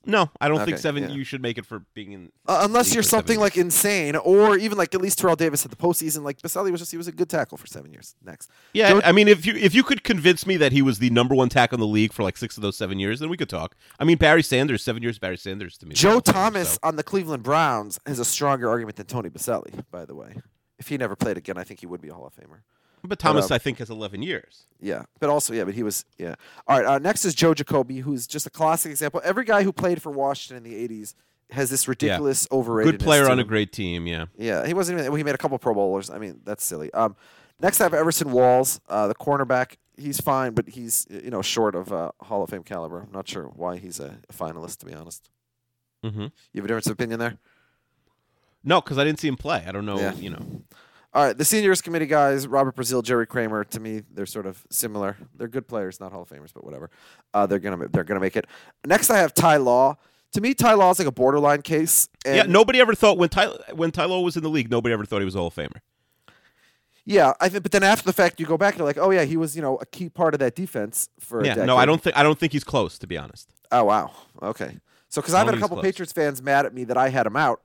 No, 0.06 0.30
I 0.40 0.48
don't 0.48 0.64
think 0.64 0.78
seven. 0.78 1.02
yeah. 1.02 1.10
You 1.10 1.24
should 1.24 1.42
make 1.42 1.58
it 1.58 1.66
for 1.66 1.80
being 1.94 2.12
in. 2.12 2.32
Uh, 2.46 2.60
unless 2.62 2.94
you're 2.94 3.02
something 3.02 3.40
like 3.40 3.56
insane, 3.56 4.14
or 4.16 4.56
even 4.56 4.78
like 4.78 4.94
at 4.94 5.00
least 5.00 5.18
Terrell 5.18 5.36
Davis 5.36 5.64
at 5.64 5.70
the 5.70 5.76
postseason. 5.76 6.22
Like 6.22 6.40
Boselli 6.40 6.70
was 6.70 6.80
just 6.80 6.92
he 6.92 6.96
was 6.96 7.08
a 7.08 7.12
good 7.12 7.28
tackle 7.28 7.58
for 7.58 7.66
seven 7.66 7.92
years. 7.92 8.14
Next. 8.24 8.50
Yeah, 8.72 8.90
Joe- 8.90 9.00
I 9.04 9.12
mean, 9.12 9.26
if 9.28 9.44
you 9.44 9.54
if 9.56 9.74
you 9.74 9.82
could 9.82 10.04
convince 10.04 10.46
me 10.46 10.56
that 10.58 10.72
he 10.72 10.80
was 10.80 11.00
the 11.00 11.10
number 11.10 11.34
one 11.34 11.48
tackle 11.48 11.76
in 11.76 11.80
the 11.80 11.86
league 11.86 12.12
for 12.12 12.22
like 12.22 12.36
six 12.36 12.56
of 12.56 12.62
those 12.62 12.76
seven 12.76 12.98
years, 12.98 13.20
then 13.20 13.28
we 13.28 13.36
could 13.36 13.48
talk. 13.50 13.74
I 13.98 14.04
mean, 14.04 14.16
Barry 14.16 14.42
Sanders, 14.42 14.82
seven 14.82 15.02
years. 15.02 15.18
Barry 15.18 15.36
Sanders 15.36 15.76
to 15.78 15.86
me. 15.86 15.94
Joe 15.94 16.20
Thomas 16.20 16.72
so- 16.74 16.78
on 16.84 16.96
the 16.96 17.02
Cleveland 17.02 17.42
Browns 17.42 17.98
has 18.06 18.18
a 18.18 18.24
stronger 18.24 18.68
argument 18.70 18.96
than 18.96 19.06
Tony 19.06 19.28
Boselli, 19.28 19.84
by 19.90 20.04
the 20.04 20.14
way. 20.14 20.36
If 20.78 20.88
he 20.88 20.98
never 20.98 21.16
played 21.16 21.36
again, 21.38 21.56
I 21.58 21.64
think 21.64 21.80
he 21.80 21.86
would 21.86 22.00
be 22.02 22.08
a 22.10 22.14
Hall 22.14 22.26
of 22.26 22.34
Famer. 22.34 22.60
But 23.06 23.18
Thomas, 23.18 23.50
uh, 23.50 23.54
I 23.54 23.58
think, 23.58 23.78
has 23.78 23.90
eleven 23.90 24.22
years. 24.22 24.66
Yeah, 24.80 25.04
but 25.20 25.30
also 25.30 25.54
yeah, 25.54 25.64
but 25.64 25.74
he 25.74 25.82
was 25.82 26.04
yeah. 26.18 26.34
All 26.66 26.78
right, 26.78 26.86
uh, 26.86 26.98
next 26.98 27.24
is 27.24 27.34
Joe 27.34 27.54
Jacoby, 27.54 27.98
who's 27.98 28.26
just 28.26 28.46
a 28.46 28.50
classic 28.50 28.90
example. 28.90 29.20
Every 29.24 29.44
guy 29.44 29.62
who 29.62 29.72
played 29.72 30.02
for 30.02 30.10
Washington 30.10 30.64
in 30.64 30.70
the 30.70 30.88
'80s 30.88 31.14
has 31.50 31.70
this 31.70 31.86
ridiculous 31.88 32.46
overrated. 32.50 32.98
Good 32.98 33.04
player 33.04 33.28
on 33.28 33.38
a 33.38 33.44
great 33.44 33.72
team. 33.72 34.06
Yeah. 34.06 34.26
Yeah, 34.36 34.66
he 34.66 34.74
wasn't 34.74 35.00
even. 35.00 35.16
He 35.16 35.24
made 35.24 35.34
a 35.34 35.38
couple 35.38 35.58
Pro 35.58 35.74
Bowlers. 35.74 36.10
I 36.10 36.18
mean, 36.18 36.40
that's 36.44 36.64
silly. 36.64 36.92
Um, 36.92 37.16
next 37.60 37.80
I 37.80 37.84
have 37.84 37.94
Everson 37.94 38.32
Walls, 38.32 38.80
uh, 38.88 39.08
the 39.08 39.14
cornerback. 39.14 39.76
He's 39.96 40.20
fine, 40.20 40.52
but 40.52 40.68
he's 40.68 41.06
you 41.08 41.30
know 41.30 41.42
short 41.42 41.74
of 41.74 41.92
uh, 41.92 42.12
Hall 42.20 42.42
of 42.42 42.50
Fame 42.50 42.62
caliber. 42.62 43.02
I'm 43.02 43.12
not 43.12 43.28
sure 43.28 43.44
why 43.44 43.78
he's 43.78 44.00
a 44.00 44.18
finalist, 44.32 44.78
to 44.78 44.86
be 44.86 44.94
honest. 44.94 45.30
Mm-hmm. 46.04 46.20
You 46.20 46.30
have 46.56 46.64
a 46.64 46.68
difference 46.68 46.86
of 46.86 46.92
opinion 46.92 47.18
there? 47.18 47.38
No, 48.62 48.80
because 48.80 48.98
I 48.98 49.04
didn't 49.04 49.20
see 49.20 49.28
him 49.28 49.36
play. 49.36 49.64
I 49.66 49.72
don't 49.72 49.86
know. 49.86 49.98
Yeah. 49.98 50.14
You 50.14 50.30
know. 50.30 50.62
All 51.16 51.24
right, 51.24 51.36
the 51.38 51.46
seniors 51.46 51.80
committee 51.80 52.04
guys, 52.04 52.46
Robert 52.46 52.76
Brazile, 52.76 53.02
Jerry 53.02 53.26
Kramer. 53.26 53.64
To 53.64 53.80
me, 53.80 54.02
they're 54.12 54.26
sort 54.26 54.44
of 54.44 54.62
similar. 54.68 55.16
They're 55.34 55.48
good 55.48 55.66
players, 55.66 55.98
not 55.98 56.12
Hall 56.12 56.20
of 56.20 56.28
Famers, 56.28 56.52
but 56.52 56.62
whatever. 56.62 56.90
Uh, 57.32 57.46
they're 57.46 57.58
gonna 57.58 57.88
they're 57.88 58.04
gonna 58.04 58.20
make 58.20 58.36
it. 58.36 58.46
Next, 58.84 59.08
I 59.08 59.16
have 59.16 59.32
Ty 59.32 59.56
Law. 59.56 59.96
To 60.34 60.42
me, 60.42 60.52
Ty 60.52 60.74
Law 60.74 60.90
is 60.90 60.98
like 60.98 61.08
a 61.08 61.12
borderline 61.12 61.62
case. 61.62 62.10
And 62.26 62.36
yeah. 62.36 62.42
Nobody 62.42 62.80
ever 62.80 62.94
thought 62.94 63.16
when 63.16 63.30
Ty 63.30 63.46
when 63.72 63.92
Ty 63.92 64.04
Law 64.04 64.20
was 64.20 64.36
in 64.36 64.42
the 64.42 64.50
league, 64.50 64.70
nobody 64.70 64.92
ever 64.92 65.06
thought 65.06 65.20
he 65.20 65.24
was 65.24 65.34
a 65.34 65.38
Hall 65.38 65.46
of 65.46 65.54
Famer. 65.54 65.80
Yeah, 67.06 67.32
I 67.40 67.48
think. 67.48 67.62
But 67.62 67.72
then 67.72 67.82
after 67.82 68.04
the 68.04 68.12
fact, 68.12 68.38
you 68.38 68.44
go 68.44 68.58
back 68.58 68.74
and 68.74 68.80
you're 68.80 68.86
like, 68.86 68.98
oh 68.98 69.10
yeah, 69.10 69.24
he 69.24 69.38
was 69.38 69.56
you 69.56 69.62
know 69.62 69.76
a 69.78 69.86
key 69.86 70.10
part 70.10 70.34
of 70.34 70.40
that 70.40 70.54
defense 70.54 71.08
for. 71.18 71.40
a 71.40 71.44
Yeah. 71.46 71.54
decade. 71.54 71.66
No, 71.66 71.78
I 71.78 71.86
don't 71.86 72.02
think 72.02 72.14
I 72.14 72.22
don't 72.22 72.38
think 72.38 72.52
he's 72.52 72.64
close. 72.64 72.98
To 72.98 73.06
be 73.06 73.16
honest. 73.16 73.54
Oh 73.72 73.84
wow. 73.84 74.10
Okay. 74.42 74.76
So 75.08 75.22
because 75.22 75.32
I've 75.32 75.46
had 75.46 75.54
a 75.54 75.58
couple 75.58 75.76
close. 75.76 75.84
Patriots 75.86 76.12
fans 76.12 76.42
mad 76.42 76.66
at 76.66 76.74
me 76.74 76.84
that 76.84 76.98
I 76.98 77.08
had 77.08 77.26
him 77.26 77.36
out. 77.36 77.62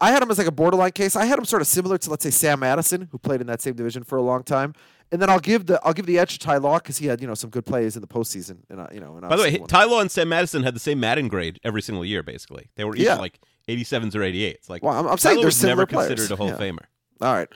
I 0.00 0.12
had 0.12 0.22
him 0.22 0.30
as 0.30 0.38
like 0.38 0.46
a 0.46 0.52
borderline 0.52 0.92
case. 0.92 1.16
I 1.16 1.24
had 1.24 1.38
him 1.38 1.44
sort 1.44 1.60
of 1.62 1.68
similar 1.68 1.98
to 1.98 2.10
let's 2.10 2.22
say 2.22 2.30
Sam 2.30 2.60
Madison, 2.60 3.08
who 3.10 3.18
played 3.18 3.40
in 3.40 3.46
that 3.48 3.60
same 3.60 3.74
division 3.74 4.04
for 4.04 4.16
a 4.16 4.22
long 4.22 4.42
time. 4.44 4.74
And 5.10 5.20
then 5.22 5.28
I'll 5.30 5.40
give 5.40 5.66
the 5.66 5.80
I'll 5.84 5.92
give 5.94 6.06
the 6.06 6.18
edge 6.18 6.34
to 6.34 6.38
Ty 6.38 6.58
Law 6.58 6.78
because 6.78 6.98
he 6.98 7.06
had 7.06 7.20
you 7.20 7.26
know 7.26 7.34
some 7.34 7.50
good 7.50 7.64
plays 7.66 7.96
in 7.96 8.02
the 8.02 8.06
postseason. 8.08 8.58
And 8.70 8.80
I, 8.80 8.90
you 8.92 9.00
know, 9.00 9.16
and 9.16 9.28
By 9.28 9.36
the 9.36 9.42
way, 9.42 9.58
Ty 9.58 9.84
Law 9.84 10.00
and 10.00 10.10
Sam 10.10 10.28
Madison 10.28 10.62
had 10.62 10.74
the 10.74 10.80
same 10.80 11.00
Madden 11.00 11.28
grade 11.28 11.58
every 11.64 11.82
single 11.82 12.04
year. 12.04 12.22
Basically, 12.22 12.68
they 12.76 12.84
were 12.84 12.94
each 12.94 13.02
Yeah. 13.02 13.14
like 13.16 13.40
87s 13.68 14.14
or 14.14 14.20
88s. 14.20 14.68
Like, 14.68 14.82
Well, 14.82 14.94
I'm- 14.94 15.06
I'm 15.08 15.18
saying 15.18 15.36
they're 15.38 15.46
was 15.46 15.62
never 15.64 15.86
players. 15.86 16.08
considered 16.08 16.32
a 16.32 16.36
Hall 16.36 16.50
of 16.52 16.60
Yeah. 16.60 16.66
Famer. 16.70 16.84
All 17.20 17.34
right. 17.34 17.48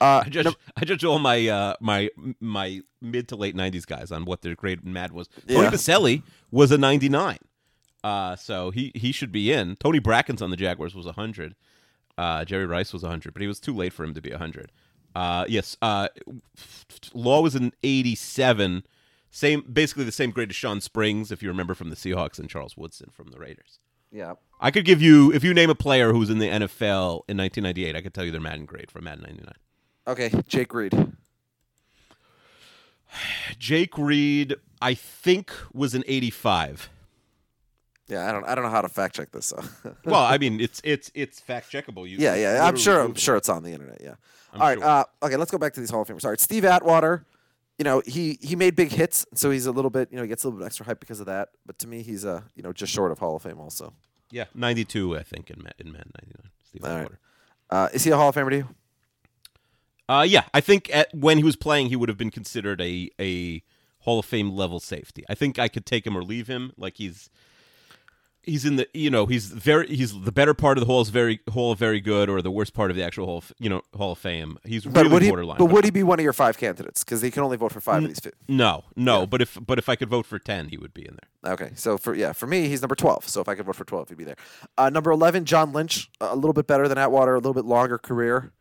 Uh, 0.00 0.22
I 0.24 0.28
judge, 0.30 0.44
num- 0.46 0.54
I 0.78 0.84
judge 0.86 1.04
all 1.04 1.18
my 1.18 1.46
uh, 1.48 1.74
my 1.80 2.08
my 2.40 2.80
mid 3.02 3.28
to 3.28 3.36
late 3.36 3.54
'90s 3.54 3.84
guys 3.86 4.10
on 4.10 4.24
what 4.24 4.40
their 4.42 4.54
grade 4.54 4.80
in 4.84 4.92
Mad 4.94 5.12
was. 5.12 5.28
Tony 5.46 5.64
Yeah. 5.64 5.70
Boselli 5.70 6.22
was 6.50 6.70
a 6.72 6.78
99, 6.78 7.36
uh, 8.04 8.36
so 8.36 8.70
he 8.70 8.92
he 8.94 9.12
should 9.12 9.30
be 9.32 9.52
in. 9.52 9.76
Tony 9.76 10.00
Brackens 10.00 10.40
on 10.40 10.50
the 10.50 10.56
Jaguars 10.56 10.94
was 10.94 11.04
100. 11.06 11.54
Uh, 12.18 12.44
Jerry 12.44 12.66
Rice 12.66 12.92
was 12.92 13.02
100, 13.02 13.32
but 13.32 13.40
he 13.42 13.48
was 13.48 13.60
too 13.60 13.74
late 13.74 13.92
for 13.92 14.04
him 14.04 14.14
to 14.14 14.20
be 14.20 14.30
100. 14.30 14.72
Uh, 15.14 15.44
yes, 15.48 15.76
uh, 15.82 16.08
Law 17.14 17.40
was 17.40 17.54
an 17.54 17.72
87, 17.82 18.84
same 19.30 19.62
basically 19.72 20.04
the 20.04 20.12
same 20.12 20.30
grade 20.30 20.50
as 20.50 20.56
Shawn 20.56 20.80
Springs, 20.80 21.32
if 21.32 21.42
you 21.42 21.48
remember 21.48 21.74
from 21.74 21.90
the 21.90 21.96
Seahawks, 21.96 22.38
and 22.38 22.48
Charles 22.48 22.76
Woodson 22.76 23.10
from 23.12 23.28
the 23.28 23.38
Raiders. 23.38 23.78
yeah. 24.12 24.34
I 24.62 24.70
could 24.70 24.84
give 24.84 25.00
you 25.00 25.32
if 25.32 25.42
you 25.42 25.54
name 25.54 25.70
a 25.70 25.74
player 25.74 26.12
who 26.12 26.18
was 26.18 26.28
in 26.28 26.38
the 26.38 26.46
NFL 26.46 27.22
in 27.28 27.38
1998, 27.38 27.96
I 27.96 28.02
could 28.02 28.12
tell 28.12 28.24
you 28.24 28.30
their 28.30 28.42
Madden 28.42 28.66
grade 28.66 28.90
for 28.90 29.00
Madden 29.00 29.24
99. 29.24 29.54
Okay. 30.06 30.30
Jake 30.46 30.74
Reed. 30.74 30.92
Jake 33.58 33.96
Reed, 33.96 34.56
I 34.82 34.92
think, 34.92 35.50
was 35.72 35.94
an 35.94 36.04
85. 36.06 36.90
Yeah, 38.10 38.28
I 38.28 38.32
don't 38.32 38.44
I 38.44 38.54
don't 38.54 38.64
know 38.64 38.70
how 38.70 38.80
to 38.82 38.88
fact 38.88 39.14
check 39.14 39.30
this. 39.30 39.46
So. 39.46 39.62
Well, 40.04 40.22
I 40.22 40.38
mean, 40.38 40.60
it's 40.60 40.80
it's 40.84 41.10
it's 41.14 41.40
fact 41.40 41.70
checkable. 41.70 42.08
You 42.08 42.16
yeah, 42.18 42.34
yeah. 42.34 42.64
I'm 42.66 42.76
sure. 42.76 43.00
I'm 43.00 43.14
sure 43.14 43.36
it's 43.36 43.48
on 43.48 43.62
the 43.62 43.70
internet. 43.72 44.00
Yeah. 44.02 44.14
I'm 44.52 44.60
All 44.60 44.66
right. 44.68 44.78
sure. 44.78 44.86
Uh, 44.86 45.04
okay. 45.26 45.36
Let's 45.36 45.50
go 45.50 45.58
back 45.58 45.72
to 45.74 45.80
these 45.80 45.90
Hall 45.90 46.02
of 46.02 46.08
Famers. 46.08 46.24
All 46.24 46.30
right. 46.30 46.40
Steve 46.40 46.64
Atwater. 46.64 47.24
You 47.78 47.84
know, 47.84 48.02
he 48.04 48.38
he 48.42 48.56
made 48.56 48.76
big 48.76 48.90
hits, 48.92 49.24
so 49.34 49.50
he's 49.50 49.64
a 49.66 49.72
little 49.72 49.90
bit. 49.90 50.08
You 50.10 50.16
know, 50.16 50.22
he 50.22 50.28
gets 50.28 50.44
a 50.44 50.48
little 50.48 50.58
bit 50.58 50.66
extra 50.66 50.84
hype 50.84 51.00
because 51.00 51.18
of 51.20 51.26
that. 51.26 51.48
But 51.64 51.78
to 51.78 51.86
me, 51.88 52.02
he's 52.02 52.24
uh, 52.26 52.42
you 52.54 52.62
know, 52.62 52.72
just 52.74 52.92
short 52.92 53.10
of 53.12 53.18
Hall 53.20 53.36
of 53.36 53.42
Fame. 53.42 53.58
Also, 53.58 53.94
Yeah, 54.30 54.44
92, 54.54 55.16
I 55.16 55.22
think, 55.22 55.48
in 55.50 55.62
Ma- 55.62 55.70
in 55.78 55.92
Madden 55.92 56.12
99. 56.20 56.50
Steve 56.68 56.84
All 56.84 56.90
right. 56.90 56.96
Atwater. 57.06 57.18
uh, 57.70 57.88
is 57.94 58.04
he 58.04 58.10
a 58.10 58.16
Hall 58.16 58.28
of 58.28 58.34
Famer 58.34 58.50
to 58.50 58.56
you? 58.56 58.68
Uh, 60.08 60.26
yeah, 60.28 60.42
I 60.52 60.60
think 60.60 60.90
at, 60.94 61.08
when 61.14 61.38
he 61.38 61.44
was 61.44 61.56
playing, 61.56 61.88
he 61.88 61.96
would 61.96 62.08
have 62.08 62.18
been 62.18 62.30
considered 62.30 62.80
a 62.80 63.10
a 63.20 63.62
Hall 64.00 64.18
of 64.18 64.26
Fame 64.26 64.50
level 64.50 64.80
safety. 64.80 65.24
I 65.28 65.34
think 65.34 65.58
I 65.58 65.68
could 65.68 65.86
take 65.86 66.06
him 66.06 66.16
or 66.16 66.22
leave 66.22 66.48
him. 66.48 66.72
Like 66.76 66.96
he's 66.96 67.30
he's 68.42 68.64
in 68.64 68.76
the 68.76 68.88
you 68.94 69.10
know 69.10 69.26
he's 69.26 69.46
very 69.46 69.86
he's 69.88 70.18
the 70.22 70.32
better 70.32 70.54
part 70.54 70.78
of 70.78 70.80
the 70.80 70.86
hall 70.86 71.00
is 71.00 71.10
very 71.10 71.40
hall 71.52 71.72
of 71.72 71.78
very 71.78 72.00
good 72.00 72.28
or 72.30 72.40
the 72.42 72.50
worst 72.50 72.72
part 72.74 72.90
of 72.90 72.96
the 72.96 73.02
actual 73.02 73.26
hall 73.26 73.38
of, 73.38 73.52
you 73.58 73.68
know 73.68 73.82
Hall 73.96 74.12
of 74.12 74.18
Fame. 74.18 74.58
He's 74.64 74.84
But 74.84 75.02
really 75.02 75.08
would 75.12 75.22
he? 75.22 75.28
borderline. 75.28 75.58
But 75.58 75.66
would 75.66 75.84
he 75.84 75.90
be 75.90 76.02
one 76.02 76.18
of 76.18 76.22
your 76.24 76.32
five 76.32 76.56
candidates? 76.58 77.04
Because 77.04 77.20
he 77.22 77.30
can 77.30 77.42
only 77.42 77.56
vote 77.56 77.72
for 77.72 77.80
five 77.80 78.02
of 78.02 78.08
these. 78.08 78.20
Fi- 78.20 78.30
no, 78.48 78.84
no. 78.96 79.26
But 79.26 79.42
if 79.42 79.58
but 79.66 79.78
if 79.78 79.88
I 79.88 79.96
could 79.96 80.08
vote 80.08 80.26
for 80.26 80.38
ten, 80.38 80.68
he 80.68 80.76
would 80.78 80.94
be 80.94 81.06
in 81.06 81.16
there. 81.42 81.52
Okay, 81.52 81.70
so 81.74 81.96
for 81.98 82.14
yeah, 82.14 82.32
for 82.32 82.46
me, 82.46 82.68
he's 82.68 82.82
number 82.82 82.94
twelve. 82.94 83.28
So 83.28 83.40
if 83.40 83.48
I 83.48 83.54
could 83.54 83.66
vote 83.66 83.76
for 83.76 83.84
twelve, 83.84 84.08
he'd 84.08 84.18
be 84.18 84.24
there. 84.24 84.36
Uh, 84.78 84.90
number 84.90 85.10
eleven, 85.10 85.44
John 85.44 85.72
Lynch, 85.72 86.10
a 86.20 86.34
little 86.34 86.52
bit 86.54 86.66
better 86.66 86.88
than 86.88 86.98
Atwater, 86.98 87.34
a 87.34 87.38
little 87.38 87.54
bit 87.54 87.64
longer 87.64 87.98
career. 87.98 88.52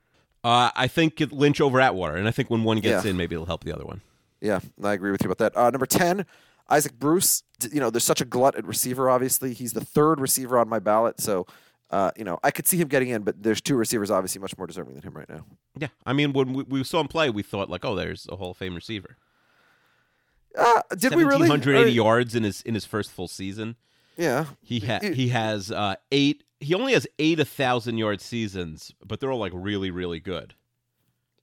Uh, 0.44 0.72
I 0.76 0.88
think 0.88 1.22
Lynch 1.32 1.60
over 1.60 1.82
Atwater, 1.82 2.16
and 2.16 2.28
I 2.28 2.32
think 2.32 2.50
when 2.50 2.64
one 2.64 2.80
gets 2.80 3.04
Yeah. 3.04 3.12
in, 3.12 3.18
maybe 3.18 3.36
it'll 3.36 3.46
help 3.48 3.64
the 3.66 3.74
other 3.74 3.84
one. 3.86 4.00
Yeah, 4.42 4.62
I 4.82 4.94
agree 4.94 5.12
with 5.12 5.22
you 5.22 5.30
about 5.30 5.38
that. 5.40 5.58
Uh, 5.58 5.70
number 5.70 5.86
ten, 5.86 6.26
Isaac 6.70 6.94
Bruce. 7.00 7.44
You 7.72 7.80
know, 7.80 7.90
there's 7.90 8.04
such 8.04 8.22
a 8.22 8.26
glut 8.26 8.56
at 8.56 8.66
receiver. 8.66 9.10
Obviously, 9.10 9.54
he's 9.54 9.74
the 9.74 9.84
third 9.84 10.20
receiver 10.20 10.58
on 10.60 10.70
my 10.70 10.80
ballot. 10.80 11.20
So, 11.20 11.46
uh, 11.92 12.12
you 12.16 12.24
know, 12.24 12.40
I 12.44 12.52
could 12.52 12.68
see 12.68 12.78
him 12.78 12.88
getting 12.88 13.10
in, 13.10 13.24
but 13.24 13.42
there's 13.44 13.60
two 13.62 13.76
receivers 13.76 14.12
obviously 14.12 14.40
much 14.42 14.58
more 14.58 14.68
deserving 14.68 14.94
than 14.94 15.04
him 15.04 15.14
right 15.14 15.28
now. 15.28 15.46
Yeah, 15.78 15.88
I 16.06 16.14
mean 16.14 16.32
when 16.34 16.54
we, 16.54 16.64
we 16.64 16.84
saw 16.84 17.00
him 17.02 17.08
play, 17.08 17.30
we 17.30 17.44
thought 17.44 17.70
like, 17.70 17.84
oh, 17.84 17.96
there's 17.96 18.28
a 18.32 18.36
Hall 18.36 18.52
of 18.52 18.58
Fame 18.58 18.76
receiver. 18.76 19.18
Uh, 20.58 20.82
did 20.98 21.14
we 21.16 21.24
really? 21.24 21.48
1780 21.50 21.90
Uh, 21.90 21.94
yards 21.94 22.36
in 22.36 22.44
his 22.44 22.62
in 22.62 22.74
his 22.74 22.86
first 22.86 23.12
full 23.12 23.28
season. 23.28 23.76
Yeah. 24.18 24.46
He 24.62 24.80
ha- 24.80 25.00
he 25.02 25.30
has 25.30 25.72
uh, 25.72 25.96
eight. 26.12 26.44
He 26.60 26.74
only 26.76 26.94
has 26.94 27.08
eight 27.20 27.40
a 27.40 27.46
thousand 27.46 27.98
yard 27.98 28.20
seasons, 28.20 28.94
but 29.06 29.20
they're 29.20 29.32
all 29.32 29.40
like 29.40 29.54
really 29.56 29.92
really 29.92 30.20
good. 30.20 30.56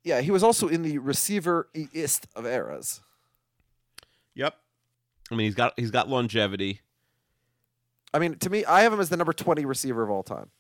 Yeah, 0.04 0.20
he 0.20 0.30
was 0.30 0.42
also 0.42 0.68
in 0.68 0.82
the 0.82 0.98
receiver 0.98 1.68
ist 1.74 2.26
of 2.36 2.46
eras. 2.46 3.00
Yep. 4.34 4.54
I 5.30 5.34
mean, 5.34 5.46
he's 5.46 5.54
got 5.54 5.72
he's 5.76 5.90
got 5.90 6.08
longevity. 6.08 6.80
I 8.14 8.18
mean, 8.18 8.38
to 8.38 8.50
me, 8.50 8.64
I 8.64 8.82
have 8.82 8.92
him 8.92 9.00
as 9.00 9.08
the 9.08 9.16
number 9.16 9.32
20 9.32 9.64
receiver 9.64 10.02
of 10.02 10.10
all 10.10 10.22
time. 10.22 10.50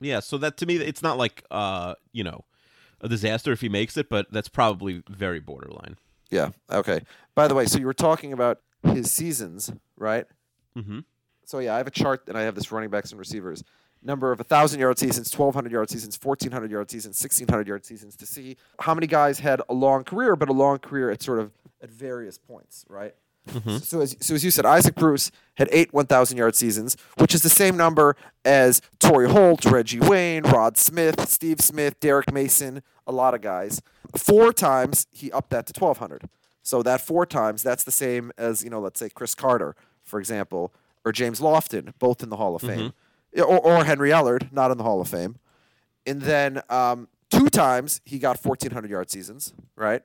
Yeah, 0.00 0.20
so 0.20 0.36
that 0.38 0.56
to 0.58 0.66
me, 0.66 0.76
it's 0.76 1.02
not 1.02 1.16
like 1.16 1.44
uh, 1.50 1.94
you 2.12 2.24
know, 2.24 2.44
a 3.00 3.08
disaster 3.08 3.52
if 3.52 3.60
he 3.60 3.68
makes 3.68 3.96
it, 3.96 4.08
but 4.08 4.30
that's 4.30 4.48
probably 4.48 5.02
very 5.08 5.40
borderline. 5.40 5.96
Yeah. 6.30 6.50
Okay. 6.70 7.00
By 7.34 7.48
the 7.48 7.54
way, 7.54 7.66
so 7.66 7.78
you 7.78 7.86
were 7.86 7.94
talking 7.94 8.32
about 8.32 8.60
his 8.82 9.10
seasons, 9.10 9.72
right? 9.96 10.26
Mm-hmm. 10.76 11.00
So 11.44 11.60
yeah, 11.60 11.74
I 11.74 11.78
have 11.78 11.86
a 11.86 11.92
chart 11.92 12.24
and 12.26 12.36
I 12.36 12.42
have 12.42 12.54
this 12.56 12.72
running 12.72 12.90
backs 12.90 13.12
and 13.12 13.18
receivers 13.18 13.62
number 14.06 14.32
of 14.32 14.38
1,000 14.38 14.80
yard 14.80 14.98
seasons, 14.98 15.36
1,200 15.36 15.72
yard 15.72 15.90
seasons, 15.90 16.18
1,400 16.22 16.70
yard 16.70 16.90
seasons, 16.90 17.20
1,600 17.20 17.68
yard 17.68 17.84
seasons 17.84 18.16
to 18.16 18.26
see 18.26 18.56
how 18.80 18.94
many 18.94 19.06
guys 19.06 19.40
had 19.40 19.60
a 19.68 19.74
long 19.74 20.04
career, 20.04 20.36
but 20.36 20.48
a 20.48 20.52
long 20.52 20.78
career 20.78 21.10
at 21.10 21.22
sort 21.22 21.38
of 21.38 21.52
at 21.82 21.90
various 21.90 22.38
points, 22.38 22.84
right? 22.88 23.14
So, 23.80 24.00
as, 24.00 24.16
so 24.20 24.34
as 24.34 24.44
you 24.44 24.50
said, 24.50 24.66
Isaac 24.66 24.94
Bruce 24.94 25.30
had 25.56 25.68
eight 25.72 25.92
1,000 25.94 26.36
yard 26.36 26.54
seasons, 26.54 26.96
which 27.18 27.34
is 27.34 27.42
the 27.42 27.48
same 27.48 27.76
number 27.76 28.16
as 28.44 28.82
Torry 28.98 29.28
Holt, 29.28 29.64
Reggie 29.64 30.00
Wayne, 30.00 30.42
Rod 30.44 30.76
Smith, 30.76 31.28
Steve 31.28 31.60
Smith, 31.60 31.98
Derrick 32.00 32.32
Mason, 32.32 32.82
a 33.06 33.12
lot 33.12 33.34
of 33.34 33.40
guys. 33.40 33.80
Four 34.16 34.52
times 34.52 35.06
he 35.10 35.30
upped 35.32 35.50
that 35.50 35.66
to 35.66 35.80
1,200. 35.80 36.28
So 36.62 36.82
that 36.82 37.00
four 37.00 37.24
times, 37.26 37.62
that's 37.62 37.84
the 37.84 37.92
same 37.92 38.32
as, 38.36 38.64
you 38.64 38.70
know, 38.70 38.80
let's 38.80 38.98
say 38.98 39.08
Cris 39.08 39.34
Carter, 39.34 39.76
for 40.02 40.18
example, 40.18 40.72
or 41.04 41.12
James 41.12 41.40
Lofton, 41.40 41.92
both 42.00 42.22
in 42.22 42.28
the 42.28 42.36
Hall 42.36 42.56
of 42.56 42.62
Fame, 42.62 42.92
Yeah, 43.32 43.44
or, 43.44 43.58
or 43.60 43.84
Henry 43.84 44.10
Ellard, 44.10 44.50
not 44.52 44.70
in 44.72 44.78
the 44.78 44.82
Hall 44.84 45.00
of 45.00 45.08
Fame. 45.08 45.36
And 46.04 46.22
then 46.22 46.62
um, 46.68 47.06
two 47.30 47.48
times 47.48 48.00
he 48.04 48.18
got 48.18 48.44
1,400 48.44 48.90
yard 48.90 49.10
seasons, 49.10 49.54
right? 49.76 50.02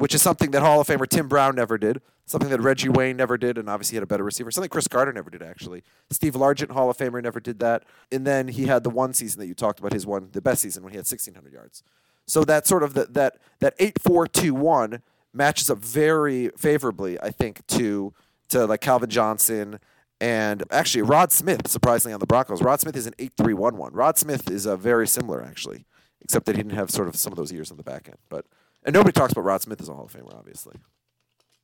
Which 0.00 0.14
is 0.14 0.22
something 0.22 0.50
that 0.52 0.62
Hall 0.62 0.80
of 0.80 0.86
Famer 0.86 1.06
Tim 1.06 1.28
Brown 1.28 1.56
never 1.56 1.76
did, 1.76 2.00
something 2.24 2.48
that 2.48 2.62
Reggie 2.62 2.88
Wayne 2.88 3.18
never 3.18 3.36
did, 3.36 3.58
and 3.58 3.68
obviously 3.68 3.96
had 3.96 4.02
a 4.02 4.06
better 4.06 4.24
receiver, 4.24 4.50
something 4.50 4.70
Cris 4.70 4.88
Carter 4.88 5.12
never 5.12 5.28
did, 5.28 5.42
actually. 5.42 5.82
Steve 6.10 6.32
Largent, 6.32 6.70
Hall 6.70 6.88
of 6.88 6.96
Famer, 6.96 7.22
never 7.22 7.38
did 7.38 7.58
that. 7.58 7.84
And 8.10 8.26
then 8.26 8.48
he 8.48 8.64
had 8.64 8.82
the 8.82 8.88
one 8.88 9.12
season 9.12 9.40
that 9.40 9.46
you 9.46 9.52
talked 9.52 9.78
about, 9.78 9.92
his 9.92 10.06
one, 10.06 10.30
the 10.32 10.40
best 10.40 10.62
season 10.62 10.82
when 10.82 10.92
he 10.92 10.96
had 10.96 11.02
1,600 11.02 11.52
yards. 11.52 11.82
So 12.26 12.44
that 12.44 12.66
sort 12.66 12.82
of 12.82 12.94
the, 12.94 13.06
that 13.06 13.38
that 13.58 13.74
eight 13.80 14.00
four 14.00 14.26
two 14.26 14.54
one 14.54 15.02
matches 15.34 15.68
up 15.68 15.78
very 15.78 16.50
favorably, 16.56 17.20
I 17.20 17.30
think, 17.30 17.66
to 17.68 18.14
to 18.50 18.66
like 18.66 18.80
Calvin 18.80 19.10
Johnson 19.10 19.80
and 20.20 20.62
actually 20.70 21.02
Rod 21.02 21.32
Smith. 21.32 21.68
Surprisingly, 21.68 22.14
on 22.14 22.20
the 22.20 22.26
Broncos, 22.26 22.62
Rod 22.62 22.78
Smith 22.78 22.96
is 22.96 23.08
an 23.08 23.14
eight 23.18 23.32
three 23.36 23.54
one 23.54 23.76
one. 23.76 23.92
Rod 23.92 24.16
Smith 24.16 24.48
is 24.48 24.64
uh, 24.64 24.76
very 24.76 25.08
similar 25.08 25.42
actually, 25.42 25.86
except 26.20 26.46
that 26.46 26.54
he 26.54 26.62
didn't 26.62 26.76
have 26.76 26.90
sort 26.90 27.08
of 27.08 27.16
some 27.16 27.32
of 27.32 27.36
those 27.36 27.50
years 27.50 27.72
on 27.72 27.76
the 27.76 27.82
back 27.82 28.06
end. 28.06 28.18
But 28.28 28.46
and 28.84 28.94
nobody 28.94 29.12
talks 29.12 29.32
about 29.32 29.44
Rod 29.44 29.62
Smith 29.62 29.80
as 29.80 29.88
a 29.88 29.94
Hall 29.94 30.04
of 30.04 30.12
Famer, 30.12 30.34
obviously. 30.36 30.76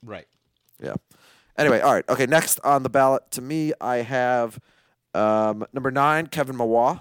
Right. 0.02 0.26
Yeah. 0.82 0.94
Anyway, 1.58 1.80
all 1.80 1.94
right. 1.94 2.04
Okay, 2.08 2.26
next 2.26 2.61
on 2.64 2.82
the 2.82 2.90
ballot 2.90 3.23
to 3.32 3.40
me, 3.42 3.73
I 3.80 3.96
have 3.99 4.58
um, 5.14 5.64
number 5.73 5.90
nine, 5.90 6.26
Kevin 6.26 6.56
Mawa. 6.56 7.00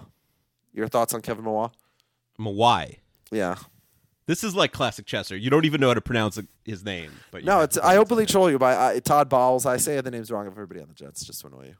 Your 0.72 0.88
thoughts 0.88 1.12
on 1.14 1.20
Kevin 1.22 1.44
Mawa? 1.44 1.72
Mawae. 2.38 2.98
Yeah. 3.30 3.56
This 4.26 4.42
is 4.42 4.54
like 4.56 4.72
classic 4.72 5.06
Chester. 5.06 5.36
You 5.36 5.50
don't 5.50 5.64
even 5.66 5.80
know 5.80 5.88
how 5.88 5.94
to 5.94 6.00
pronounce 6.00 6.38
his 6.64 6.84
name. 6.84 7.12
But 7.30 7.44
No, 7.44 7.60
it's 7.60 7.78
I 7.78 7.96
openly 7.96 8.24
it. 8.24 8.28
troll 8.28 8.50
you 8.50 8.58
by 8.58 8.72
uh, 8.74 9.00
Todd 9.00 9.28
Bowles. 9.28 9.66
I 9.66 9.76
say 9.76 10.00
the 10.00 10.10
names 10.10 10.30
wrong 10.30 10.46
of 10.46 10.54
everybody 10.54 10.80
on 10.80 10.88
the 10.88 10.94
Jets 10.94 11.24
just 11.24 11.42
to 11.42 11.46
annoy 11.46 11.74